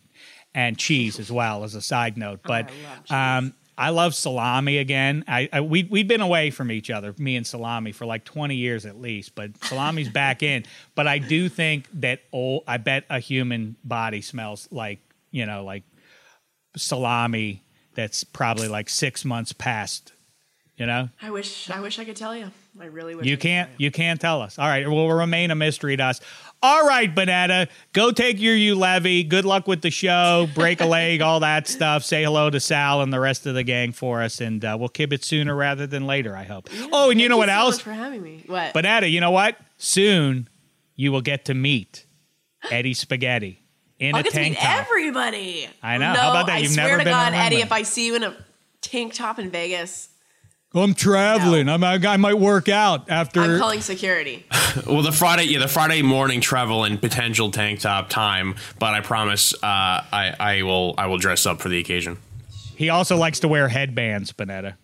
and 0.55 0.79
cheese 0.79 1.18
as 1.18 1.31
well 1.31 1.62
as 1.64 1.75
a 1.75 1.83
side 1.83 2.16
note. 2.16 2.41
But 2.43 2.70
Oh, 2.70 2.72
I 2.72 2.89
love 2.89 3.05
cheese. 3.05 3.12
um, 3.12 3.55
I 3.77 3.91
love 3.91 4.14
salami 4.14 4.79
again. 4.79 5.25
I, 5.27 5.49
I 5.53 5.61
we 5.61 5.85
we'd 5.85 6.09
been 6.09 6.20
away 6.20 6.51
from 6.51 6.70
each 6.70 6.91
other, 6.91 7.14
me 7.18 7.37
and 7.37 7.47
salami, 7.47 7.93
for 7.93 8.07
like 8.07 8.25
twenty 8.25 8.57
years 8.57 8.87
at 8.87 9.01
least. 9.01 9.35
But 9.35 9.62
salami's 9.64 10.09
back 10.09 10.43
in. 10.43 10.64
But 10.95 11.07
I 11.07 11.18
do 11.18 11.49
think 11.49 11.89
that 11.95 12.20
old. 12.33 12.64
I 12.66 12.77
bet 12.77 13.05
a 13.11 13.18
human 13.18 13.77
body 13.85 14.20
smells 14.20 14.68
like 14.70 15.01
you 15.31 15.47
know 15.47 15.64
like 15.64 15.83
salami 16.77 17.62
that's 17.95 18.25
probably 18.25 18.68
like 18.68 18.89
six 18.89 19.25
months 19.25 19.53
past. 19.53 20.12
You 20.77 20.87
know, 20.87 21.09
I 21.22 21.31
wish, 21.31 21.70
I 21.70 21.81
wish 21.81 22.01
I 22.01 22.05
could 22.05 22.16
tell 22.16 22.35
you. 22.35 22.51
I 22.81 22.87
really 22.87 23.14
wish 23.14 23.27
you 23.27 23.37
can't 23.37 23.70
tell 23.70 23.77
you 23.79 23.91
can't 23.93 24.20
tell 24.20 24.43
us. 24.43 24.59
All 24.59 24.66
right, 24.66 24.83
it 24.83 24.89
will 24.89 25.12
remain 25.12 25.53
a 25.53 25.55
mystery 25.55 25.97
to 25.97 26.03
us. 26.03 26.20
All 26.66 26.86
right, 26.86 27.14
Banana, 27.14 27.68
go 27.92 28.10
take 28.10 28.40
your 28.40 28.56
Juolevi. 28.56 29.28
Good 29.28 29.44
luck 29.44 29.68
with 29.68 29.82
the 29.82 29.90
show. 29.90 30.48
Break 30.54 30.80
a 30.80 30.86
leg, 30.86 31.20
all 31.20 31.40
that 31.40 31.68
stuff. 31.68 32.02
Say 32.04 32.24
hello 32.24 32.48
to 32.48 32.58
Sal 32.58 33.02
and 33.02 33.12
the 33.12 33.20
rest 33.20 33.44
of 33.44 33.54
the 33.54 33.62
gang 33.62 33.92
for 33.92 34.22
us, 34.22 34.40
and 34.40 34.64
uh, 34.64 34.74
we'll 34.80 34.88
kib 34.88 35.12
it 35.12 35.22
sooner 35.22 35.54
rather 35.54 35.86
than 35.86 36.06
later. 36.06 36.34
I 36.34 36.44
hope. 36.44 36.70
oh, 36.90 37.10
and 37.10 37.20
you 37.20 37.28
know 37.28 37.36
what 37.36 37.50
so 37.50 37.54
else? 37.54 37.74
much 37.76 37.82
for 37.82 37.92
having 37.92 38.22
me. 38.22 38.44
What? 38.46 38.72
Banana, 38.72 39.08
you 39.08 39.20
know 39.20 39.30
what? 39.30 39.58
Soon 39.76 40.48
you 40.96 41.12
will 41.12 41.20
get 41.20 41.44
to 41.44 41.54
meet 41.54 42.06
Eddie 42.70 42.94
Spaghetti 42.94 43.60
in 43.98 44.14
I'll 44.14 44.22
a 44.22 44.24
get 44.24 44.32
to 44.32 44.38
tank 44.38 44.52
meet 44.54 44.60
top. 44.60 44.86
everybody. 44.86 45.68
I 45.82 45.98
know. 45.98 46.14
No, 46.14 46.18
How 46.18 46.30
about 46.30 46.46
that? 46.46 46.54
I 46.54 46.58
You've 46.60 46.70
swear 46.72 46.86
never 46.88 47.00
to 47.00 47.10
God, 47.10 47.34
Eddie, 47.34 47.60
if 47.60 47.72
I 47.72 47.82
see 47.82 48.06
you 48.06 48.14
in 48.14 48.22
a 48.22 48.34
tank 48.80 49.12
top 49.12 49.38
in 49.38 49.50
Vegas, 49.50 50.08
I'm 50.75 50.95
traveling. 50.95 51.68
I'm, 51.68 51.85
I 51.85 52.16
might 52.16 52.39
work 52.39 52.68
out 52.68 53.09
after. 53.11 53.41
I'm 53.41 53.59
calling 53.59 53.81
security. 53.81 54.47
Well, 54.89 55.03
the 55.03 55.12
Friday, 55.12 55.45
yeah, 55.45 55.61
the 55.61 55.68
Friday 55.68 56.03
morning 56.03 56.41
travel 56.41 56.83
and 56.83 57.01
potential 57.01 57.53
tank 57.53 57.79
top 57.79 58.09
time, 58.09 58.57
but 58.81 58.93
I 58.93 59.03
promise, 59.03 59.55
uh, 59.55 59.59
I, 59.62 60.35
I 60.41 60.62
will, 60.62 60.97
I 60.99 61.07
will 61.07 61.18
dress 61.18 61.47
up 61.47 61.61
for 61.61 61.68
the 61.68 61.79
occasion 61.79 62.18
he 62.77 62.89
also 62.89 63.16
likes 63.16 63.41
to 63.41 63.49
wear 63.49 63.68
headbands, 63.68 64.33
Bonnetta. 64.33 64.75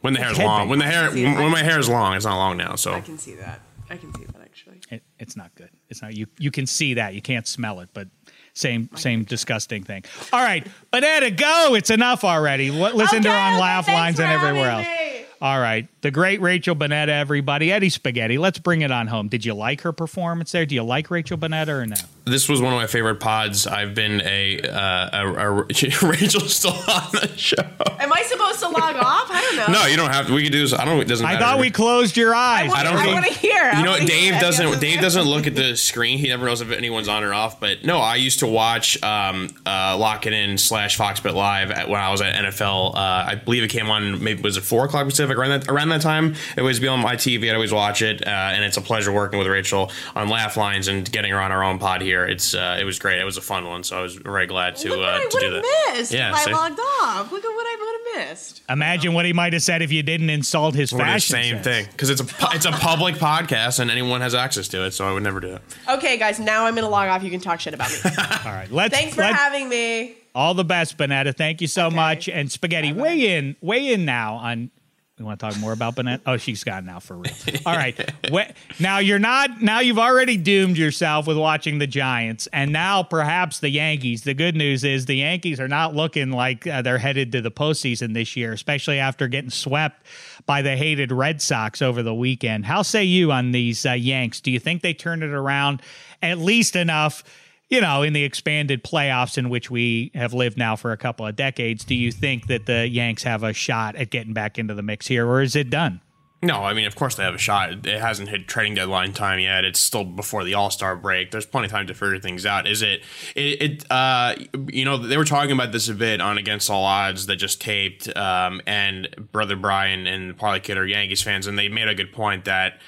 when 0.00 0.14
the 0.14 0.20
hair's 0.20 0.36
headband. 0.36 0.46
long. 0.46 0.68
When 0.68 0.78
the 0.78 0.86
hair, 0.86 1.10
when 1.10 1.50
my 1.50 1.62
hair 1.62 1.78
is 1.78 1.88
long, 1.88 2.14
it's 2.14 2.24
not 2.24 2.36
long 2.36 2.56
now. 2.56 2.76
So 2.76 2.94
I 2.94 3.00
can 3.00 3.18
see 3.18 3.34
that. 3.34 3.60
I 3.90 3.96
can 3.96 4.12
see 4.14 4.24
that 4.24 4.40
actually. 4.40 4.80
It, 4.90 5.02
it's 5.18 5.36
not 5.36 5.54
good. 5.54 5.70
It's 5.88 6.02
not 6.02 6.14
you. 6.16 6.26
You 6.38 6.50
can 6.50 6.66
see 6.66 6.94
that. 6.94 7.14
You 7.14 7.22
can't 7.22 7.46
smell 7.46 7.80
it, 7.80 7.90
but 7.92 8.08
same 8.54 8.88
same 8.96 9.24
disgusting 9.24 9.82
thing. 9.84 10.04
All 10.32 10.42
right, 10.42 10.66
Banana, 10.90 11.30
go. 11.30 11.74
It's 11.74 11.90
enough 11.90 12.24
already. 12.24 12.68
L- 12.68 12.96
Listen 12.96 13.22
to 13.22 13.30
her 13.30 13.36
on 13.36 13.52
okay, 13.54 13.60
Laugh 13.60 13.86
Lines 13.88 14.16
for 14.16 14.22
and 14.22 14.32
everywhere 14.32 14.70
else. 14.70 14.86
me. 14.86 15.15
All 15.40 15.60
right, 15.60 15.86
the 16.00 16.10
great 16.10 16.40
Rachel 16.40 16.74
Bonnetta, 16.74 17.08
everybody. 17.08 17.70
Eddie 17.70 17.90
Spaghetti. 17.90 18.38
Let's 18.38 18.58
bring 18.58 18.80
it 18.82 18.90
on 18.90 19.06
home. 19.06 19.28
Did 19.28 19.44
you 19.44 19.54
like 19.54 19.82
her 19.82 19.92
performance 19.92 20.52
there? 20.52 20.64
Do 20.66 20.74
you 20.74 20.82
like 20.82 21.10
Rachel 21.10 21.36
Bonnetta 21.36 21.68
or 21.68 21.86
no? 21.86 21.96
this 22.26 22.48
was 22.48 22.60
one 22.60 22.72
of 22.72 22.76
my 22.78 22.88
favorite 22.88 23.20
pods. 23.20 23.68
I've 23.68 23.94
been 23.94 24.20
a, 24.22 24.60
uh, 24.60 25.10
a, 25.12 25.32
a 25.32 25.50
Rachel's 26.02 26.54
still 26.56 26.72
on 26.72 27.12
the 27.12 27.32
show. 27.36 27.54
Am 28.00 28.12
I 28.12 28.22
supposed 28.22 28.58
to 28.60 28.68
log 28.68 28.96
off? 28.96 29.30
I 29.30 29.40
don't 29.42 29.72
know. 29.72 29.78
No, 29.80 29.86
you 29.86 29.96
don't 29.96 30.10
have 30.10 30.26
to. 30.26 30.34
We 30.34 30.42
can 30.42 30.50
do 30.50 30.60
this. 30.60 30.72
I 30.72 30.84
don't. 30.84 30.98
It 31.00 31.04
doesn't. 31.06 31.24
Matter. 31.24 31.36
I 31.36 31.40
thought 31.40 31.60
we 31.60 31.70
closed 31.70 32.16
your 32.16 32.34
eyes. 32.34 32.72
I 32.74 32.82
don't 32.82 32.96
I 32.96 33.02
think- 33.04 33.14
want 33.14 33.26
to 33.26 33.32
hear. 33.32 33.72
You 33.74 33.84
know, 33.84 33.92
what? 33.92 34.06
Dave 34.08 34.40
doesn't. 34.40 34.80
Dave 34.80 35.00
doesn't 35.00 35.22
look 35.24 35.46
at 35.46 35.54
the 35.54 35.76
screen. 35.76 36.18
He 36.18 36.28
never 36.28 36.46
knows 36.46 36.60
if 36.60 36.72
anyone's 36.72 37.06
on 37.08 37.22
or 37.22 37.32
off. 37.32 37.60
But 37.60 37.84
no, 37.84 37.98
I 37.98 38.16
used 38.16 38.40
to 38.40 38.48
watch 38.48 39.00
um, 39.04 39.48
uh, 39.64 39.96
Lock 39.96 40.26
It 40.26 40.32
In 40.32 40.58
slash 40.58 40.96
Fox 40.96 41.20
Bet 41.20 41.34
Live 41.34 41.70
at, 41.70 41.88
when 41.88 42.00
I 42.00 42.10
was 42.10 42.20
at 42.22 42.34
NFL. 42.34 42.96
Uh, 42.96 42.98
I 42.98 43.34
believe 43.36 43.62
it 43.62 43.70
came 43.70 43.88
on. 43.88 44.22
Maybe 44.22 44.42
was 44.42 44.56
it 44.56 44.62
four 44.64 44.84
o'clock 44.84 45.04
Pacific 45.26 45.38
around 45.38 45.60
that 45.60 45.68
around 45.70 45.88
that 45.90 46.00
time. 46.02 46.34
It 46.56 46.62
would 46.62 46.80
be 46.80 46.88
on 46.88 47.00
my 47.00 47.16
TV. 47.16 47.48
I'd 47.50 47.54
always 47.54 47.72
watch 47.72 48.02
it, 48.02 48.26
uh, 48.26 48.30
and 48.30 48.64
it's 48.64 48.76
a 48.76 48.80
pleasure 48.80 49.12
working 49.12 49.38
with 49.38 49.48
Rachel 49.48 49.90
on 50.14 50.28
Laugh 50.28 50.56
Lines 50.56 50.88
and 50.88 51.10
getting 51.10 51.32
her 51.32 51.40
on 51.40 51.52
our 51.52 51.62
own 51.64 51.78
pod 51.78 52.02
here. 52.02 52.24
It's 52.26 52.54
uh, 52.54 52.76
it 52.80 52.84
was 52.84 52.98
great. 52.98 53.18
It 53.20 53.24
was 53.24 53.36
a 53.36 53.42
fun 53.42 53.66
one. 53.66 53.82
So 53.84 53.98
I 53.98 54.02
was 54.02 54.14
very 54.16 54.46
glad 54.46 54.76
to 54.76 54.88
Look 54.90 54.98
what 54.98 55.08
uh, 55.08 55.12
I 55.12 55.18
to 55.18 55.24
would 55.32 55.40
do 55.40 55.52
have 55.54 55.62
that. 55.62 55.92
missed 55.96 56.12
Yeah, 56.12 56.30
if 56.30 56.36
I 56.36 56.44
see? 56.44 56.52
logged 56.52 56.80
off. 57.02 57.32
Look 57.32 57.44
at 57.44 57.48
what 57.48 57.66
I 57.66 57.76
would 57.80 58.20
have 58.22 58.28
missed. 58.30 58.62
Imagine 58.68 59.14
what 59.14 59.24
he 59.24 59.32
might 59.32 59.52
have 59.52 59.62
said 59.62 59.82
if 59.82 59.92
you 59.92 60.02
didn't 60.02 60.30
insult 60.30 60.74
his 60.74 60.92
We're 60.92 61.00
fashion. 61.00 61.34
same 61.34 61.54
sense. 61.62 61.64
thing 61.66 61.86
because 61.92 62.10
it's 62.10 62.20
a 62.20 62.26
it's 62.54 62.66
a 62.66 62.72
public 62.72 63.14
podcast 63.16 63.80
and 63.80 63.90
anyone 63.90 64.20
has 64.20 64.34
access 64.34 64.68
to 64.68 64.84
it. 64.84 64.92
So 64.92 65.06
I 65.08 65.12
would 65.12 65.22
never 65.22 65.40
do 65.40 65.54
it. 65.54 65.62
Okay, 65.88 66.16
guys, 66.18 66.38
now 66.38 66.66
I'm 66.66 66.74
gonna 66.74 66.88
log 66.88 67.08
off. 67.08 67.22
You 67.22 67.30
can 67.30 67.40
talk 67.40 67.60
shit 67.60 67.74
about 67.74 67.90
me. 67.90 67.96
All 68.44 68.52
right, 68.52 68.70
let's. 68.70 68.94
Thanks 68.94 69.14
for 69.14 69.22
let's- 69.22 69.36
having 69.38 69.68
me. 69.68 70.14
All 70.34 70.52
the 70.52 70.64
best, 70.66 70.98
Bonnetta. 70.98 71.34
Thank 71.34 71.62
you 71.62 71.66
so 71.66 71.86
Okay. 71.86 71.96
much. 71.96 72.28
And 72.28 72.52
Spaghetti, 72.52 72.92
weigh 72.92 73.38
in, 73.38 73.56
weigh 73.62 73.94
in 73.94 74.04
now 74.04 74.34
on. 74.34 74.70
You 75.18 75.24
want 75.24 75.40
to 75.40 75.46
talk 75.48 75.58
more 75.58 75.72
about 75.72 75.96
Bonnetta? 75.96 76.20
Oh, 76.26 76.36
she's 76.36 76.62
gone 76.62 76.84
now 76.84 77.00
for 77.00 77.16
real. 77.16 77.32
All 77.64 77.74
right. 77.74 77.98
We- 78.30 78.44
now 78.78 78.98
you're 78.98 79.18
not. 79.18 79.62
Now 79.62 79.80
you've 79.80 79.98
already 79.98 80.36
doomed 80.36 80.76
yourself 80.76 81.26
with 81.26 81.38
watching 81.38 81.78
the 81.78 81.86
Giants, 81.86 82.48
and 82.52 82.70
now 82.70 83.02
perhaps 83.02 83.60
the 83.60 83.70
Yankees. 83.70 84.24
The 84.24 84.34
good 84.34 84.54
news 84.54 84.84
is 84.84 85.06
the 85.06 85.16
Yankees 85.16 85.58
are 85.58 85.68
not 85.68 85.94
looking 85.94 86.32
like 86.32 86.66
uh, 86.66 86.82
they're 86.82 86.98
headed 86.98 87.32
to 87.32 87.40
the 87.40 87.50
postseason 87.50 88.12
this 88.12 88.36
year, 88.36 88.52
especially 88.52 88.98
after 88.98 89.26
getting 89.26 89.48
swept 89.48 90.04
by 90.44 90.60
the 90.60 90.76
hated 90.76 91.10
Red 91.10 91.40
Sox 91.40 91.80
over 91.80 92.02
the 92.02 92.14
weekend. 92.14 92.66
How 92.66 92.82
say 92.82 93.04
you 93.04 93.32
on 93.32 93.52
these 93.52 93.86
uh, 93.86 93.92
Yanks? 93.92 94.42
Do 94.42 94.50
you 94.50 94.60
think 94.60 94.82
they 94.82 94.92
turned 94.92 95.22
it 95.22 95.30
around 95.30 95.80
at 96.20 96.36
least 96.36 96.76
enough? 96.76 97.24
You 97.68 97.80
know, 97.80 98.02
in 98.02 98.12
the 98.12 98.22
expanded 98.22 98.84
playoffs 98.84 99.38
in 99.38 99.48
which 99.48 99.70
we 99.70 100.10
have 100.14 100.32
lived 100.32 100.56
now 100.56 100.76
for 100.76 100.92
a 100.92 100.96
couple 100.96 101.26
of 101.26 101.34
decades, 101.34 101.84
do 101.84 101.94
you 101.94 102.12
think 102.12 102.46
that 102.46 102.66
the 102.66 102.88
Yanks 102.88 103.24
have 103.24 103.42
a 103.42 103.52
shot 103.52 103.96
at 103.96 104.10
getting 104.10 104.32
back 104.32 104.58
into 104.58 104.74
the 104.74 104.82
mix 104.82 105.06
here, 105.06 105.26
or 105.26 105.42
is 105.42 105.56
it 105.56 105.70
done? 105.70 106.00
No, 106.42 106.62
I 106.62 106.74
mean, 106.74 106.86
of 106.86 106.94
course 106.94 107.14
they 107.14 107.24
have 107.24 107.34
a 107.34 107.38
shot. 107.38 107.86
It 107.86 108.00
hasn't 108.00 108.28
hit 108.28 108.46
trading 108.46 108.74
deadline 108.74 109.14
time 109.14 109.40
yet. 109.40 109.64
It's 109.64 109.80
still 109.80 110.04
before 110.04 110.44
the 110.44 110.54
All 110.54 110.70
Star 110.70 110.94
break. 110.94 111.30
There's 111.30 111.46
plenty 111.46 111.66
of 111.66 111.72
time 111.72 111.86
to 111.86 111.94
figure 111.94 112.20
things 112.20 112.44
out. 112.44 112.68
Is 112.68 112.82
it? 112.82 113.02
It, 113.34 113.62
it 113.62 113.90
uh, 113.90 114.34
you 114.68 114.84
know, 114.84 114.98
they 114.98 115.16
were 115.16 115.24
talking 115.24 115.52
about 115.52 115.72
this 115.72 115.88
a 115.88 115.94
bit 115.94 116.20
on 116.20 116.36
Against 116.36 116.70
All 116.70 116.84
Odds 116.84 117.26
that 117.26 117.36
just 117.36 117.60
taped, 117.60 118.14
um, 118.16 118.60
and 118.66 119.08
brother 119.32 119.56
Brian 119.56 120.06
and 120.06 120.36
Parlay 120.36 120.60
Kid 120.60 120.76
are 120.76 120.86
Yankees 120.86 121.22
fans, 121.22 121.46
and 121.46 121.58
they 121.58 121.68
made 121.68 121.88
a 121.88 121.94
good 121.94 122.12
point 122.12 122.44
that 122.44 122.80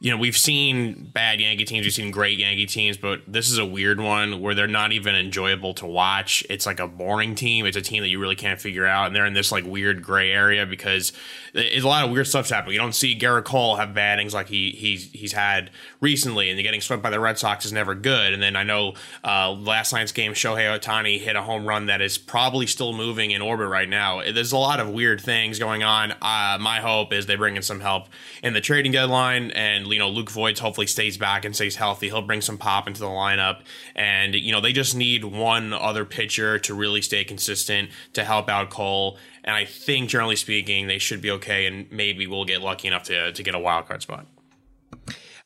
you 0.00 0.12
know, 0.12 0.16
we've 0.16 0.36
seen 0.36 1.10
bad 1.12 1.40
Yankee 1.40 1.64
teams, 1.64 1.84
we've 1.84 1.92
seen 1.92 2.12
great 2.12 2.38
Yankee 2.38 2.66
teams, 2.66 2.96
but 2.96 3.20
this 3.26 3.50
is 3.50 3.58
a 3.58 3.66
weird 3.66 4.00
one 4.00 4.40
where 4.40 4.54
they're 4.54 4.68
not 4.68 4.92
even 4.92 5.16
enjoyable 5.16 5.74
to 5.74 5.86
watch. 5.86 6.44
It's 6.48 6.66
like 6.66 6.78
a 6.78 6.86
boring 6.86 7.34
team. 7.34 7.66
It's 7.66 7.76
a 7.76 7.82
team 7.82 8.02
that 8.02 8.08
you 8.08 8.20
really 8.20 8.36
can't 8.36 8.60
figure 8.60 8.86
out, 8.86 9.08
and 9.08 9.16
they're 9.16 9.26
in 9.26 9.32
this 9.32 9.50
like 9.50 9.64
weird 9.64 10.04
gray 10.04 10.30
area 10.30 10.66
because 10.66 11.12
it's 11.52 11.84
a 11.84 11.88
lot 11.88 12.04
of 12.04 12.12
weird 12.12 12.28
stuff's 12.28 12.50
happening. 12.50 12.74
You 12.74 12.80
don't 12.80 12.94
see 12.94 13.18
Gerrit 13.18 13.44
Cole 13.44 13.74
have 13.74 13.92
bad 13.92 14.18
innings 14.18 14.34
like 14.34 14.48
he 14.48 14.70
he's 14.70 15.10
he's 15.10 15.32
had 15.32 15.72
recently, 16.00 16.48
and 16.48 16.62
getting 16.62 16.80
swept 16.80 17.02
by 17.02 17.10
the 17.10 17.18
Red 17.18 17.36
Sox 17.36 17.64
is 17.64 17.72
never 17.72 17.96
good. 17.96 18.32
And 18.32 18.40
then 18.40 18.54
I 18.54 18.62
know 18.62 18.94
uh, 19.24 19.50
last 19.50 19.92
night's 19.92 20.12
game, 20.12 20.32
Shohei 20.32 20.78
Ohtani 20.78 21.18
hit 21.18 21.34
a 21.34 21.42
home 21.42 21.66
run 21.66 21.86
that 21.86 22.00
is 22.00 22.18
probably 22.18 22.68
still 22.68 22.92
moving 22.92 23.32
in 23.32 23.42
orbit 23.42 23.66
right 23.66 23.88
now. 23.88 24.22
There's 24.22 24.52
a 24.52 24.58
lot 24.58 24.78
of 24.78 24.90
weird 24.90 25.20
things 25.20 25.58
going 25.58 25.82
on. 25.82 26.12
Uh, 26.22 26.58
my 26.60 26.78
hope 26.80 27.12
is 27.12 27.26
they 27.26 27.34
bring 27.34 27.56
in 27.56 27.62
some 27.62 27.80
help 27.80 28.08
in 28.44 28.54
the 28.54 28.60
trading 28.60 28.92
deadline 28.92 29.50
and 29.50 29.87
you 29.92 29.98
know, 29.98 30.08
Luke 30.08 30.30
Voit 30.30 30.58
hopefully 30.58 30.86
stays 30.86 31.16
back 31.16 31.44
and 31.44 31.54
stays 31.54 31.76
healthy. 31.76 32.08
He'll 32.08 32.22
bring 32.22 32.40
some 32.40 32.58
pop 32.58 32.86
into 32.86 33.00
the 33.00 33.06
lineup. 33.06 33.62
And, 33.94 34.34
you 34.34 34.52
know, 34.52 34.60
they 34.60 34.72
just 34.72 34.94
need 34.94 35.24
one 35.24 35.72
other 35.72 36.04
pitcher 36.04 36.58
to 36.60 36.74
really 36.74 37.02
stay 37.02 37.24
consistent 37.24 37.90
to 38.12 38.24
help 38.24 38.48
out 38.48 38.70
Cole. 38.70 39.18
And 39.44 39.54
I 39.56 39.64
think, 39.64 40.10
generally 40.10 40.36
speaking, 40.36 40.86
they 40.86 40.98
should 40.98 41.20
be 41.20 41.30
okay. 41.32 41.66
And 41.66 41.90
maybe 41.90 42.26
we'll 42.26 42.44
get 42.44 42.60
lucky 42.60 42.88
enough 42.88 43.04
to, 43.04 43.32
to 43.32 43.42
get 43.42 43.54
a 43.54 43.58
wild 43.58 43.86
card 43.86 44.02
spot. 44.02 44.26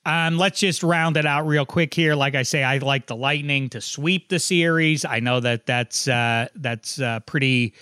Um, 0.05 0.37
let's 0.37 0.59
just 0.59 0.83
round 0.83 1.17
it 1.17 1.27
out 1.27 1.47
real 1.47 1.65
quick 1.65 1.95
here. 1.95 2.17
Like 2.17 2.35
I 2.35 2.43
say, 2.43 2.65
I 2.65 2.79
like 2.79 3.07
the 3.07 3.15
Lightning 3.15 3.69
to 3.71 3.81
sweep 3.81 4.29
the 4.29 4.41
series. 4.41 5.05
I 5.05 5.21
know 5.21 5.39
that 5.39 5.67
that's 5.67 6.09
uh, 6.09 6.49
that's 6.57 7.01
uh, 7.01 7.21
pretty 7.21 7.73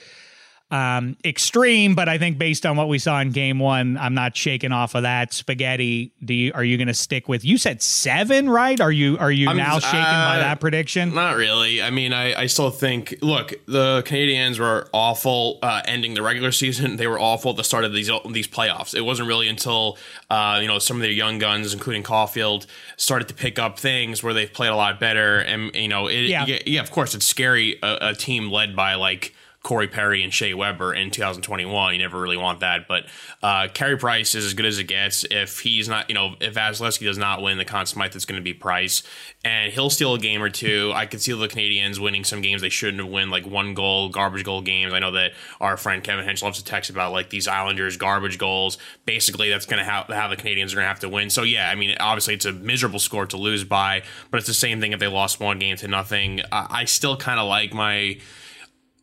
um, 0.71 1.17
extreme, 1.25 1.95
but 1.95 2.09
I 2.09 2.19
think 2.19 2.39
based 2.39 2.65
on 2.65 2.77
what 2.77 2.89
we 2.89 2.99
saw 2.99 3.21
in 3.21 3.31
game 3.31 3.59
one, 3.59 3.99
I'm 3.99 4.15
not 4.15 4.37
shaking 4.37 4.71
off 4.71 4.95
of 4.95 5.03
that. 5.03 5.33
Spaghetti, 5.33 6.13
do 6.25 6.33
you 6.33 6.53
are 6.55 6.63
you 6.63 6.77
going 6.77 6.89
to 6.89 6.95
stick 6.95 7.29
with? 7.29 7.45
You 7.45 7.59
said 7.59 7.83
seven, 7.83 8.49
right? 8.49 8.81
Are 8.81 8.93
you 8.93 9.19
are 9.19 9.33
you 9.33 9.49
I'm, 9.49 9.57
now 9.57 9.81
shaken 9.81 9.99
uh, 9.99 10.29
by 10.33 10.39
that 10.39 10.61
prediction? 10.61 11.13
Not 11.13 11.37
really. 11.37 11.83
I 11.83 11.91
mean, 11.91 12.13
I, 12.13 12.43
I 12.43 12.47
still 12.47 12.71
think. 12.71 13.17
Look, 13.21 13.55
the 13.67 14.03
Canadiens 14.07 14.61
were 14.61 14.89
awful 14.93 15.59
uh, 15.63 15.83
ending 15.87 16.15
the 16.15 16.23
regular 16.23 16.53
season. 16.53 16.97
They 17.01 17.07
were 17.07 17.19
awful 17.19 17.53
at 17.53 17.57
the 17.57 17.65
start 17.65 17.85
of 17.85 17.95
these 17.95 18.11
these 18.31 18.47
playoffs. 18.47 18.95
It 18.95 19.01
wasn't 19.01 19.27
really 19.27 19.49
until 19.49 19.97
uh, 20.29 20.59
you 20.61 20.69
know 20.69 20.79
some 20.79 20.99
of 20.99 21.03
their 21.03 21.11
young 21.11 21.39
guns, 21.39 21.73
including 21.73 22.03
Caufield 22.03 22.67
started 22.99 23.27
to 23.29 23.35
pick 23.35 23.59
up 23.59 23.79
things 23.79 24.23
where 24.23 24.35
they've 24.35 24.53
played 24.53 24.69
a 24.69 24.77
lot 24.77 25.01
better. 25.01 25.39
And 25.39 25.75
you 25.75 25.89
know, 25.89 26.09
it, 26.09 26.25
yeah. 26.25 26.45
yeah, 26.45 26.81
of 26.83 26.91
course, 26.91 27.15
it's 27.15 27.25
scary. 27.25 27.79
A, 27.83 28.11
a 28.11 28.15
team 28.15 28.51
led 28.51 28.77
by 28.77 28.97
like 28.97 29.35
Corey 29.63 29.89
Perry 29.89 30.25
and 30.25 30.33
Shea 30.33 30.55
Weber 30.55 30.95
in 30.95 31.11
2021. 31.11 31.93
You 31.93 31.99
never 31.99 32.19
really 32.19 32.39
want 32.39 32.61
that. 32.61 32.89
But 32.89 33.05
uh, 33.43 33.69
Carey 33.69 33.99
Price 33.99 34.35
is 34.35 34.47
as 34.47 34.55
good 34.55 34.65
as 34.65 34.79
it 34.79 34.85
gets. 34.85 35.25
If 35.31 35.61
he's 35.61 35.87
not, 35.87 36.09
you 36.09 36.15
know, 36.15 36.35
if 36.41 36.55
Vasilevskiy 36.55 37.05
does 37.05 37.19
not 37.19 37.43
win 37.43 37.59
the 37.59 37.67
Conn 37.67 37.85
Smythe, 37.85 38.17
it's 38.17 38.25
going 38.25 38.41
to 38.41 38.43
be 38.45 38.55
Price. 38.55 39.03
And 39.45 39.71
he'll 39.71 39.91
steal 39.91 40.15
a 40.15 40.19
game 40.19 40.43
or 40.43 40.49
two. 40.49 40.93
I 40.95 41.05
could 41.05 41.21
see 41.21 41.33
the 41.33 41.47
Canadiens 41.47 41.99
winning 41.99 42.25
some 42.25 42.41
games 42.41 42.63
they 42.63 42.71
shouldn't 42.71 43.03
have 43.03 43.13
won, 43.13 43.29
like 43.29 43.47
one 43.47 43.75
goal, 43.75 44.09
garbage 44.09 44.45
goal 44.45 44.63
games. 44.63 44.95
I 44.95 44.99
know 44.99 45.13
that 45.13 45.33
our 45.61 45.77
friend 45.77 46.03
Kevin 46.03 46.25
Hench 46.25 46.43
loves 46.43 46.59
to 46.59 46.65
text 46.65 46.89
about 46.89 47.13
like 47.13 47.29
these 47.29 47.47
Islanders 47.47 47.99
garbage 47.99 48.39
goals. 48.39 48.79
Basically, 49.05 49.51
that's 49.51 49.67
going 49.67 49.85
to 49.85 49.91
have 49.91 50.07
how 50.07 50.29
the 50.29 50.37
Canadiens 50.37 50.73
are 50.73 50.77
going 50.77 50.85
to 50.85 50.89
have 50.89 51.01
to 51.01 51.09
win. 51.11 51.29
So, 51.29 51.43
yeah, 51.43 51.69
I 51.69 51.75
mean, 51.75 51.95
obviously 52.01 52.33
it's 52.33 52.47
a 52.47 52.53
miserable 52.53 52.99
score 52.99 53.27
to 53.27 53.37
lose 53.37 53.65
by, 53.65 54.05
but 54.31 54.39
it's 54.39 54.47
the 54.47 54.55
same 54.55 54.81
thing 54.81 54.93
if 54.93 55.01
they 55.01 55.07
lost 55.07 55.39
one 55.39 55.59
game 55.59 55.77
to 55.77 55.89
nothing. 55.89 56.41
Uh, 56.51 56.67
I 56.71 56.87
still 56.87 57.17
kind 57.19 57.39
of 57.39 57.47
like 57.47 57.75
my 57.75 58.19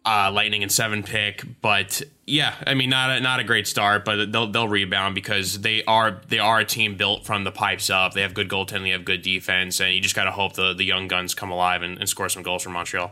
uh, 0.08 0.32
Lightning 0.32 0.64
and 0.64 0.72
seven 0.72 1.04
pick, 1.04 1.44
but 1.62 2.02
yeah, 2.26 2.56
I 2.66 2.76
mean 2.76 2.90
not 2.90 3.18
a, 3.18 3.20
not 3.20 3.42
a 3.42 3.44
great 3.44 3.68
start, 3.68 4.06
but 4.06 4.32
they'll 4.32 4.50
they'll 4.50 4.68
rebound 4.68 5.16
because 5.16 5.60
they 5.60 5.84
are 5.84 6.22
they 6.30 6.40
are 6.40 6.60
a 6.60 6.66
team 6.66 6.96
built 6.96 7.26
from 7.26 7.44
the 7.44 7.52
pipes 7.52 7.90
up. 7.90 8.14
They 8.14 8.22
have 8.22 8.34
good 8.34 8.48
goaltending, 8.48 8.84
they 8.84 8.90
have 8.92 9.04
good 9.04 9.22
defense, 9.22 9.82
and 9.82 9.94
you 9.94 10.00
just 10.00 10.16
got 10.16 10.24
to 10.24 10.32
hope 10.32 10.54
the 10.54 10.74
the 10.74 10.86
young 10.86 11.10
guns 11.10 11.36
come 11.36 11.52
alive 11.52 11.82
and, 11.82 11.98
and 11.98 12.08
score 12.08 12.30
some 12.30 12.42
goals 12.42 12.64
for 12.64 12.70
Montreal. 12.70 13.12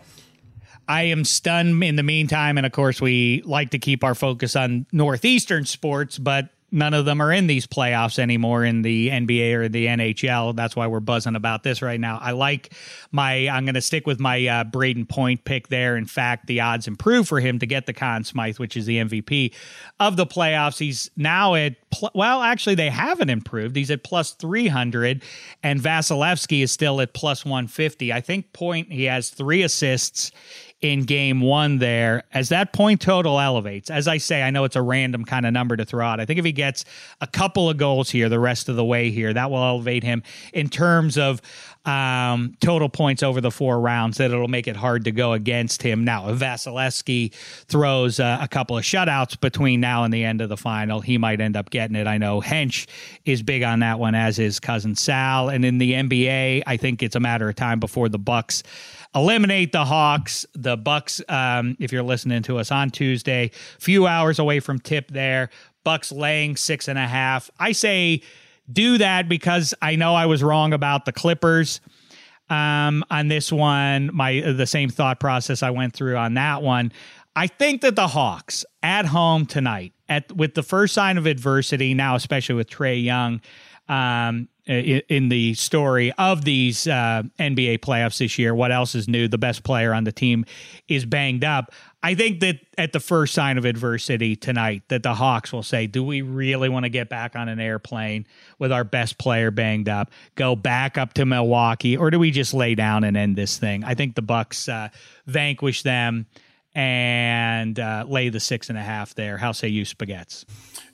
I 0.88 1.04
am 1.04 1.26
stunned 1.26 1.84
in 1.84 1.96
the 1.96 2.04
meantime. 2.04 2.58
And 2.58 2.66
of 2.66 2.72
course, 2.72 3.02
we 3.02 3.42
like 3.44 3.72
to 3.72 3.80
keep 3.80 4.04
our 4.04 4.16
focus 4.16 4.56
on 4.56 4.86
Northeastern 4.92 5.66
sports, 5.66 6.18
but 6.18 6.50
none 6.72 6.94
of 6.94 7.06
them 7.06 7.22
are 7.22 7.32
in 7.32 7.48
these 7.48 7.68
playoffs 7.68 8.20
anymore 8.20 8.66
in 8.66 8.82
the 8.82 9.10
NBA 9.10 9.54
or 9.54 9.70
the 9.70 9.86
NHL. 9.86 10.56
That's 10.56 10.76
why 10.76 10.88
we're 10.88 11.00
buzzing 11.00 11.36
about 11.36 11.64
this 11.64 11.82
right 11.82 12.00
now. 12.00 12.18
I 12.22 12.32
like 12.32 12.74
my, 13.12 13.48
I'm 13.48 13.66
going 13.66 13.76
to 13.76 13.82
stick 13.82 14.08
with 14.08 14.20
my 14.20 14.46
uh, 14.48 14.64
Brayden 14.66 15.08
Point 15.08 15.44
pick 15.46 15.68
there. 15.68 15.96
In 15.96 16.06
fact, 16.06 16.48
the 16.48 16.62
odds 16.62 16.88
improve 16.88 17.28
for 17.28 17.40
him 17.40 17.60
to 17.60 17.66
get 17.66 17.86
the 17.86 17.94
Conn 17.94 18.24
Smythe, 18.24 18.58
which 18.58 18.76
is 18.76 18.86
the 18.86 18.98
MVP 18.98 19.54
of 20.00 20.18
the 20.18 20.26
playoffs. 20.26 20.80
He's 20.80 21.10
now 21.16 21.56
at, 21.56 21.76
pl- 21.92 22.12
well, 22.14 22.42
actually, 22.42 22.76
they 22.76 22.90
haven't 22.90 23.30
improved. 23.30 23.76
He's 23.76 23.92
at 23.92 24.04
plus 24.04 24.32
300, 24.32 25.24
and 25.64 25.80
Vasilevskiy 25.80 26.64
is 26.64 26.72
still 26.72 27.00
at 27.00 27.14
plus 27.14 27.46
150. 27.46 28.12
I 28.12 28.22
think 28.22 28.52
Point, 28.54 28.92
he 28.92 29.06
has 29.06 29.30
three 29.30 29.64
assists 29.64 30.32
in 30.82 31.04
game 31.04 31.42
one 31.42 31.78
there 31.80 32.24
as 32.34 32.50
that 32.50 32.74
point 32.74 33.02
total 33.02 33.40
elevates. 33.40 33.90
As 33.90 34.08
I 34.08 34.18
say, 34.18 34.44
I 34.44 34.50
know 34.52 34.66
it's 34.66 34.76
a 34.76 34.82
random 34.82 35.26
kind 35.26 35.46
of 35.46 35.54
number 35.54 35.78
to 35.78 35.86
throw 35.86 36.06
out. 36.06 36.20
I 36.20 36.26
think 36.26 36.38
if 36.38 36.46
he 36.46 36.52
gets 36.52 36.86
a 37.22 37.28
couple 37.28 37.70
of 37.70 37.78
goals 37.78 38.10
here 38.10 38.30
the 38.30 38.40
rest 38.40 38.70
of 38.70 38.76
the 38.76 38.86
way 38.86 39.10
here, 39.10 39.34
that 39.34 39.50
will 39.50 39.64
elevate 39.64 40.04
him 40.04 40.22
in 40.54 40.70
terms 40.70 41.18
of 41.18 41.42
um, 41.86 42.56
total 42.60 42.90
points 42.90 43.24
over 43.24 43.40
the 43.42 43.52
four 43.52 43.80
rounds, 43.80 44.18
that 44.18 44.32
it'll 44.32 44.48
make 44.48 44.68
it 44.68 44.76
hard 44.76 45.06
to 45.06 45.12
go 45.12 45.34
against 45.34 45.82
him. 45.82 46.04
Now, 46.04 46.30
if 46.30 46.40
Vasilevskiy 46.40 47.34
throws 47.68 48.20
uh, 48.20 48.40
a 48.42 48.48
couple 48.48 48.78
of 48.78 48.84
shutouts 48.84 49.40
between 49.40 49.82
now 49.82 50.04
and 50.04 50.14
the 50.14 50.24
end 50.24 50.42
of 50.42 50.50
the 50.50 50.58
final, 50.58 51.00
he 51.00 51.18
might 51.18 51.40
end 51.40 51.56
up 51.56 51.70
getting 51.70 51.96
it. 51.96 52.08
I 52.08 52.18
know 52.18 52.42
Hench 52.42 52.88
is 53.24 53.44
big 53.44 53.64
on 53.64 53.80
that 53.80 54.00
one, 54.00 54.16
as 54.16 54.40
is 54.40 54.60
cousin 54.60 54.96
Sal. 54.96 55.50
And 55.50 55.64
in 55.64 55.78
the 55.78 55.94
NBA, 55.94 56.64
I 56.66 56.78
think 56.78 57.04
it's 57.04 57.16
a 57.16 57.20
matter 57.20 57.48
of 57.48 57.56
time 57.56 57.80
before 57.80 58.10
the 58.10 58.20
Bucks 58.20 58.64
eliminate 59.16 59.72
the 59.72 59.86
Hawks. 59.86 60.46
The 60.54 60.78
Bucks, 60.78 61.22
um, 61.30 61.78
if 61.80 61.92
you're 61.92 62.04
listening 62.04 62.44
to 62.44 62.58
us 62.60 62.72
on 62.72 62.90
Tuesday, 62.90 63.52
few 63.80 64.06
hours 64.06 64.40
away 64.40 64.60
from 64.60 64.80
tip 64.80 65.10
there. 65.12 65.50
Bucks 65.84 66.12
laying 66.12 66.56
six 66.56 66.88
and 66.88 67.00
a 67.00 67.08
half. 67.08 67.50
I 67.60 67.72
say 67.72 68.22
do 68.72 68.98
that 68.98 69.30
because 69.30 69.74
I 69.82 69.96
know 69.96 70.16
I 70.16 70.26
was 70.26 70.44
wrong 70.44 70.74
about 70.74 71.06
the 71.06 71.12
Clippers 71.12 71.80
um, 72.50 73.04
on 73.10 73.28
this 73.28 73.52
one. 73.52 74.10
My 74.14 74.42
the 74.42 74.66
same 74.66 74.90
thought 74.90 75.20
process 75.20 75.64
I 75.64 75.70
went 75.70 75.94
through 75.94 76.18
on 76.18 76.34
that 76.34 76.62
one. 76.62 76.92
I 77.36 77.48
think 77.48 77.82
that 77.82 77.96
the 77.96 78.08
Hawks 78.08 78.66
at 78.82 79.06
home 79.06 79.46
tonight, 79.46 79.94
at 80.08 80.32
with 80.32 80.54
the 80.54 80.64
first 80.64 80.94
sign 80.94 81.18
of 81.18 81.26
adversity 81.26 81.94
now, 81.94 82.16
especially 82.16 82.56
with 82.56 82.70
Trae 82.70 83.04
Young, 83.04 83.42
um, 83.88 84.48
in 84.68 85.30
the 85.30 85.54
story 85.54 86.12
of 86.14 86.44
these 86.44 86.88
uh, 86.88 87.22
NBA 87.40 87.80
playoffs 87.80 88.18
this 88.18 88.40
year. 88.40 88.56
What 88.56 88.72
else 88.72 88.96
is 88.96 89.08
new? 89.08 89.28
The 89.28 89.38
best 89.38 89.64
player 89.64 89.94
on 89.94 90.06
the 90.06 90.12
team 90.12 90.46
is 90.88 91.06
banged 91.06 91.44
up. 91.44 91.72
I 92.02 92.16
think 92.16 92.40
that 92.40 92.60
at 92.78 92.94
the 92.94 93.00
first 93.00 93.34
sign 93.34 93.58
of 93.58 93.66
adversity 93.66 94.36
tonight, 94.36 94.84
that 94.90 95.04
the 95.04 95.14
Hawks 95.14 95.52
will 95.52 95.64
say, 95.64 95.88
"Do 95.88 96.04
we 96.04 96.22
really 96.22 96.70
want 96.70 96.86
to 96.86 96.90
get 96.90 97.10
back 97.10 97.36
on 97.36 97.48
an 97.50 97.60
airplane 97.60 98.28
with 98.60 98.72
our 98.72 98.84
best 98.84 99.18
player 99.18 99.52
banged 99.52 99.90
up, 99.90 100.12
go 100.36 100.56
back 100.56 100.98
up 100.98 101.14
to 101.14 101.26
Milwaukee, 101.26 101.98
or 101.98 102.10
do 102.10 102.20
we 102.20 102.32
just 102.32 102.54
lay 102.54 102.76
down 102.76 103.04
and 103.04 103.18
end 103.18 103.36
this 103.36 103.58
thing?" 103.58 103.84
I 103.84 103.94
think 103.94 104.16
the 104.16 104.22
Bucks 104.22 104.70
uh, 104.70 104.90
vanquish 105.26 105.84
them 105.84 106.28
and 106.76 107.80
uh, 107.80 108.06
lay 108.08 108.30
the 108.30 108.40
six 108.40 108.70
and 108.70 108.78
a 108.78 108.84
half 108.84 109.16
there. 109.16 109.38
How 109.38 109.52
say 109.52 109.68
you, 109.70 109.84
Spaghettis? 109.84 110.46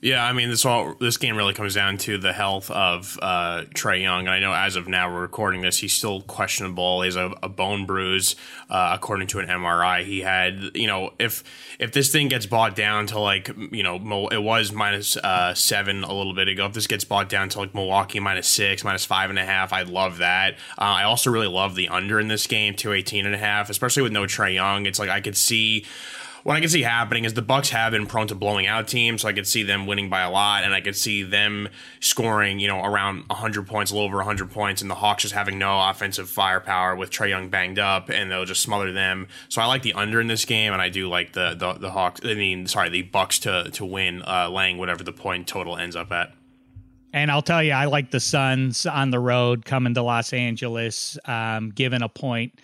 Yeah, 0.04 0.24
I 0.24 0.32
mean 0.32 0.50
this 0.50 0.64
all 0.64 0.96
this 0.98 1.16
game 1.16 1.36
really 1.36 1.54
comes 1.54 1.76
down 1.76 1.96
to 1.98 2.18
the 2.18 2.32
health 2.32 2.72
of 2.72 3.16
uh, 3.22 3.66
Trae 3.72 4.02
Young, 4.02 4.26
and 4.26 4.30
I 4.30 4.40
know 4.40 4.52
as 4.52 4.74
of 4.74 4.88
now 4.88 5.08
we're 5.08 5.20
recording 5.20 5.60
this, 5.60 5.78
he's 5.78 5.92
still 5.92 6.22
questionable. 6.22 7.02
He 7.02 7.06
has 7.06 7.14
a, 7.14 7.32
a 7.40 7.48
bone 7.48 7.86
bruise, 7.86 8.34
uh, 8.68 8.90
according 8.94 9.28
to 9.28 9.38
an 9.38 9.46
MRI. 9.46 10.04
He 10.04 10.22
had, 10.22 10.72
you 10.74 10.88
know, 10.88 11.10
if 11.20 11.44
if 11.78 11.92
this 11.92 12.10
thing 12.10 12.26
gets 12.26 12.46
bought 12.46 12.74
down 12.74 13.06
to 13.06 13.20
like, 13.20 13.48
you 13.70 13.84
know, 13.84 14.26
it 14.26 14.42
was 14.42 14.72
minus, 14.72 15.16
uh, 15.18 15.54
seven 15.54 16.02
a 16.02 16.12
little 16.12 16.34
bit 16.34 16.48
ago. 16.48 16.66
If 16.66 16.72
this 16.72 16.88
gets 16.88 17.04
bought 17.04 17.28
down 17.28 17.48
to 17.50 17.60
like 17.60 17.72
Milwaukee 17.72 18.18
minus 18.18 18.48
six, 18.48 18.82
minus 18.82 19.04
five 19.04 19.30
and 19.30 19.38
a 19.38 19.44
half, 19.44 19.72
I'd 19.72 19.88
love 19.88 20.18
that. 20.18 20.54
Uh, 20.76 20.98
I 20.98 21.04
also 21.04 21.30
really 21.30 21.46
love 21.46 21.76
the 21.76 21.88
under 21.88 22.18
in 22.18 22.26
this 22.26 22.48
game, 22.48 22.74
two 22.74 22.92
eighteen 22.92 23.24
and 23.24 23.36
a 23.36 23.38
half, 23.38 23.70
especially 23.70 24.02
with 24.02 24.10
no 24.10 24.22
Trae 24.24 24.54
Young. 24.54 24.84
It's 24.86 24.98
like 24.98 25.10
I 25.10 25.20
could 25.20 25.36
see 25.36 25.86
what 26.42 26.56
I 26.56 26.60
can 26.60 26.68
see 26.68 26.82
happening 26.82 27.24
is 27.24 27.34
the 27.34 27.42
Bucks 27.42 27.70
have 27.70 27.92
been 27.92 28.06
prone 28.06 28.26
to 28.28 28.34
blowing 28.34 28.66
out 28.66 28.88
teams, 28.88 29.22
so 29.22 29.28
I 29.28 29.32
could 29.32 29.46
see 29.46 29.62
them 29.62 29.86
winning 29.86 30.08
by 30.08 30.22
a 30.22 30.30
lot, 30.30 30.64
and 30.64 30.74
I 30.74 30.80
could 30.80 30.96
see 30.96 31.22
them 31.22 31.68
scoring, 32.00 32.58
you 32.58 32.68
know, 32.68 32.82
around 32.82 33.24
100 33.28 33.66
points, 33.66 33.90
a 33.90 33.94
little 33.94 34.08
over 34.08 34.16
100 34.18 34.50
points, 34.50 34.82
and 34.82 34.90
the 34.90 34.96
Hawks 34.96 35.22
just 35.22 35.34
having 35.34 35.58
no 35.58 35.88
offensive 35.88 36.28
firepower 36.28 36.96
with 36.96 37.10
Trae 37.10 37.28
Young 37.28 37.48
banged 37.48 37.78
up, 37.78 38.10
and 38.10 38.30
they'll 38.30 38.44
just 38.44 38.62
smother 38.62 38.92
them. 38.92 39.28
So 39.48 39.62
I 39.62 39.66
like 39.66 39.82
the 39.82 39.92
under 39.94 40.20
in 40.20 40.26
this 40.26 40.44
game, 40.44 40.72
and 40.72 40.82
I 40.82 40.88
do 40.88 41.08
like 41.08 41.32
the 41.32 41.54
the, 41.54 41.74
the 41.74 41.90
Hawks. 41.90 42.20
I 42.24 42.34
mean, 42.34 42.66
sorry, 42.66 42.88
the 42.88 43.02
Bucks 43.02 43.38
to 43.40 43.70
to 43.72 43.84
win, 43.84 44.22
uh, 44.22 44.48
laying 44.50 44.78
whatever 44.78 45.04
the 45.04 45.12
point 45.12 45.46
total 45.46 45.76
ends 45.76 45.96
up 45.96 46.10
at. 46.12 46.32
And 47.12 47.30
I'll 47.30 47.42
tell 47.42 47.62
you, 47.62 47.72
I 47.72 47.84
like 47.84 48.10
the 48.10 48.20
Suns 48.20 48.86
on 48.86 49.10
the 49.10 49.20
road 49.20 49.66
coming 49.66 49.92
to 49.94 50.02
Los 50.02 50.32
Angeles, 50.32 51.18
um, 51.26 51.68
given 51.68 52.02
a 52.02 52.08
point 52.08 52.58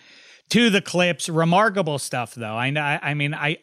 to 0.49 0.71
the 0.71 0.81
clips. 0.81 1.29
Remarkable 1.29 1.99
stuff, 1.99 2.35
though. 2.35 2.55
I. 2.55 2.99
I 3.01 3.13
mean, 3.13 3.33
I 3.33 3.57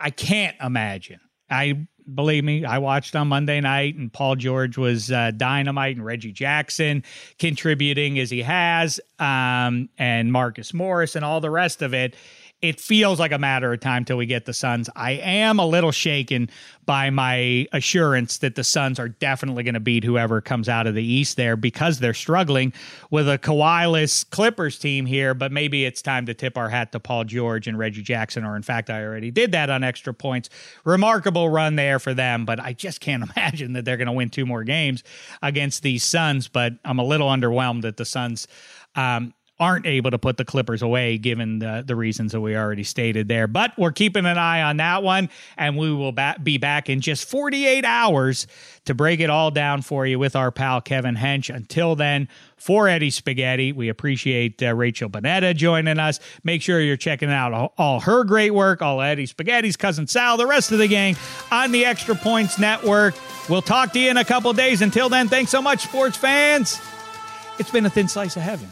I 0.00 0.10
can't 0.10 0.56
imagine. 0.60 1.20
I 1.50 1.86
believe 2.12 2.44
me, 2.44 2.64
I 2.64 2.78
watched 2.78 3.14
on 3.14 3.28
Monday 3.28 3.60
night, 3.60 3.96
and 3.96 4.12
Paul 4.12 4.36
George 4.36 4.78
was 4.78 5.10
uh, 5.10 5.30
dynamite, 5.36 5.96
and 5.96 6.04
Reggie 6.04 6.32
Jackson 6.32 7.04
contributing 7.38 8.18
as 8.18 8.30
he 8.30 8.42
has, 8.42 9.00
um, 9.18 9.88
and 9.98 10.32
Marcus 10.32 10.72
Morris, 10.72 11.16
and 11.16 11.24
all 11.24 11.40
the 11.40 11.50
rest 11.50 11.82
of 11.82 11.94
it 11.94 12.16
it 12.62 12.78
feels 12.78 13.18
like 13.18 13.32
a 13.32 13.38
matter 13.38 13.72
of 13.72 13.80
time 13.80 14.04
till 14.04 14.18
we 14.18 14.26
get 14.26 14.44
the 14.44 14.52
Suns. 14.52 14.90
I 14.94 15.12
am 15.12 15.58
a 15.58 15.66
little 15.66 15.92
shaken 15.92 16.50
by 16.84 17.08
my 17.08 17.66
assurance 17.72 18.38
that 18.38 18.54
the 18.54 18.64
Suns 18.64 18.98
are 18.98 19.08
definitely 19.08 19.62
going 19.62 19.74
to 19.74 19.80
beat 19.80 20.04
whoever 20.04 20.42
comes 20.42 20.68
out 20.68 20.86
of 20.86 20.94
the 20.94 21.04
East 21.04 21.38
there 21.38 21.56
because 21.56 22.00
they're 22.00 22.12
struggling 22.12 22.72
with 23.10 23.28
a 23.28 23.38
Kawhi-less 23.38 24.24
Clippers 24.24 24.78
team 24.78 25.06
here. 25.06 25.32
But 25.32 25.52
maybe 25.52 25.86
it's 25.86 26.02
time 26.02 26.26
to 26.26 26.34
tip 26.34 26.58
our 26.58 26.68
hat 26.68 26.92
to 26.92 27.00
Paul 27.00 27.24
George 27.24 27.66
and 27.66 27.78
Reggie 27.78 28.02
Jackson, 28.02 28.44
or 28.44 28.56
in 28.56 28.62
fact, 28.62 28.90
I 28.90 29.04
already 29.04 29.30
did 29.30 29.52
that 29.52 29.70
on 29.70 29.82
extra 29.82 30.12
points. 30.12 30.50
Remarkable 30.84 31.48
run 31.48 31.76
there 31.76 31.98
for 31.98 32.12
them, 32.12 32.44
but 32.44 32.60
I 32.60 32.74
just 32.74 33.00
can't 33.00 33.24
imagine 33.36 33.72
that 33.72 33.86
they're 33.86 33.96
going 33.96 34.06
to 34.06 34.12
win 34.12 34.28
two 34.28 34.44
more 34.44 34.64
games 34.64 35.02
against 35.40 35.82
these 35.82 36.04
Suns. 36.04 36.48
But 36.48 36.74
I'm 36.84 36.98
a 36.98 37.04
little 37.04 37.28
underwhelmed 37.28 37.82
that 37.82 37.96
the 37.96 38.04
Suns. 38.04 38.46
Um, 38.96 39.32
aren't 39.60 39.84
able 39.84 40.10
to 40.10 40.18
put 40.18 40.38
the 40.38 40.44
Clippers 40.44 40.80
away, 40.80 41.18
given 41.18 41.58
the, 41.58 41.84
the 41.86 41.94
reasons 41.94 42.32
that 42.32 42.40
we 42.40 42.56
already 42.56 42.82
stated 42.82 43.28
there. 43.28 43.46
But 43.46 43.78
we're 43.78 43.92
keeping 43.92 44.24
an 44.24 44.38
eye 44.38 44.62
on 44.62 44.78
that 44.78 45.02
one, 45.02 45.28
and 45.58 45.76
we 45.76 45.92
will 45.92 46.12
ba- 46.12 46.36
be 46.42 46.56
back 46.56 46.88
in 46.88 47.02
just 47.02 47.28
48 47.28 47.84
hours 47.84 48.46
to 48.86 48.94
break 48.94 49.20
it 49.20 49.28
all 49.28 49.50
down 49.50 49.82
for 49.82 50.06
you 50.06 50.18
with 50.18 50.34
our 50.34 50.50
pal 50.50 50.80
Kevin 50.80 51.14
Hench. 51.14 51.54
Until 51.54 51.94
then, 51.94 52.26
for 52.56 52.88
Eddie 52.88 53.10
Spaghetti, 53.10 53.72
we 53.72 53.90
appreciate 53.90 54.62
uh, 54.62 54.74
Rachel 54.74 55.10
Bonnetta 55.10 55.54
joining 55.54 55.98
us. 55.98 56.20
Make 56.42 56.62
sure 56.62 56.80
you're 56.80 56.96
checking 56.96 57.30
out 57.30 57.52
all, 57.52 57.74
all 57.76 58.00
her 58.00 58.24
great 58.24 58.52
work, 58.52 58.80
all 58.80 59.02
Eddie 59.02 59.26
Spaghetti's 59.26 59.76
cousin 59.76 60.06
Sal, 60.06 60.38
the 60.38 60.46
rest 60.46 60.72
of 60.72 60.78
the 60.78 60.88
gang 60.88 61.16
on 61.52 61.70
the 61.70 61.84
Extra 61.84 62.14
Points 62.14 62.58
Network. 62.58 63.14
We'll 63.48 63.62
talk 63.62 63.92
to 63.92 63.98
you 63.98 64.10
in 64.10 64.16
a 64.16 64.24
couple 64.24 64.52
days. 64.54 64.80
Until 64.80 65.10
then, 65.10 65.28
thanks 65.28 65.50
so 65.50 65.60
much, 65.60 65.82
sports 65.82 66.16
fans. 66.16 66.80
It's 67.58 67.70
been 67.70 67.84
a 67.84 67.90
thin 67.90 68.08
slice 68.08 68.36
of 68.36 68.42
heaven. 68.42 68.70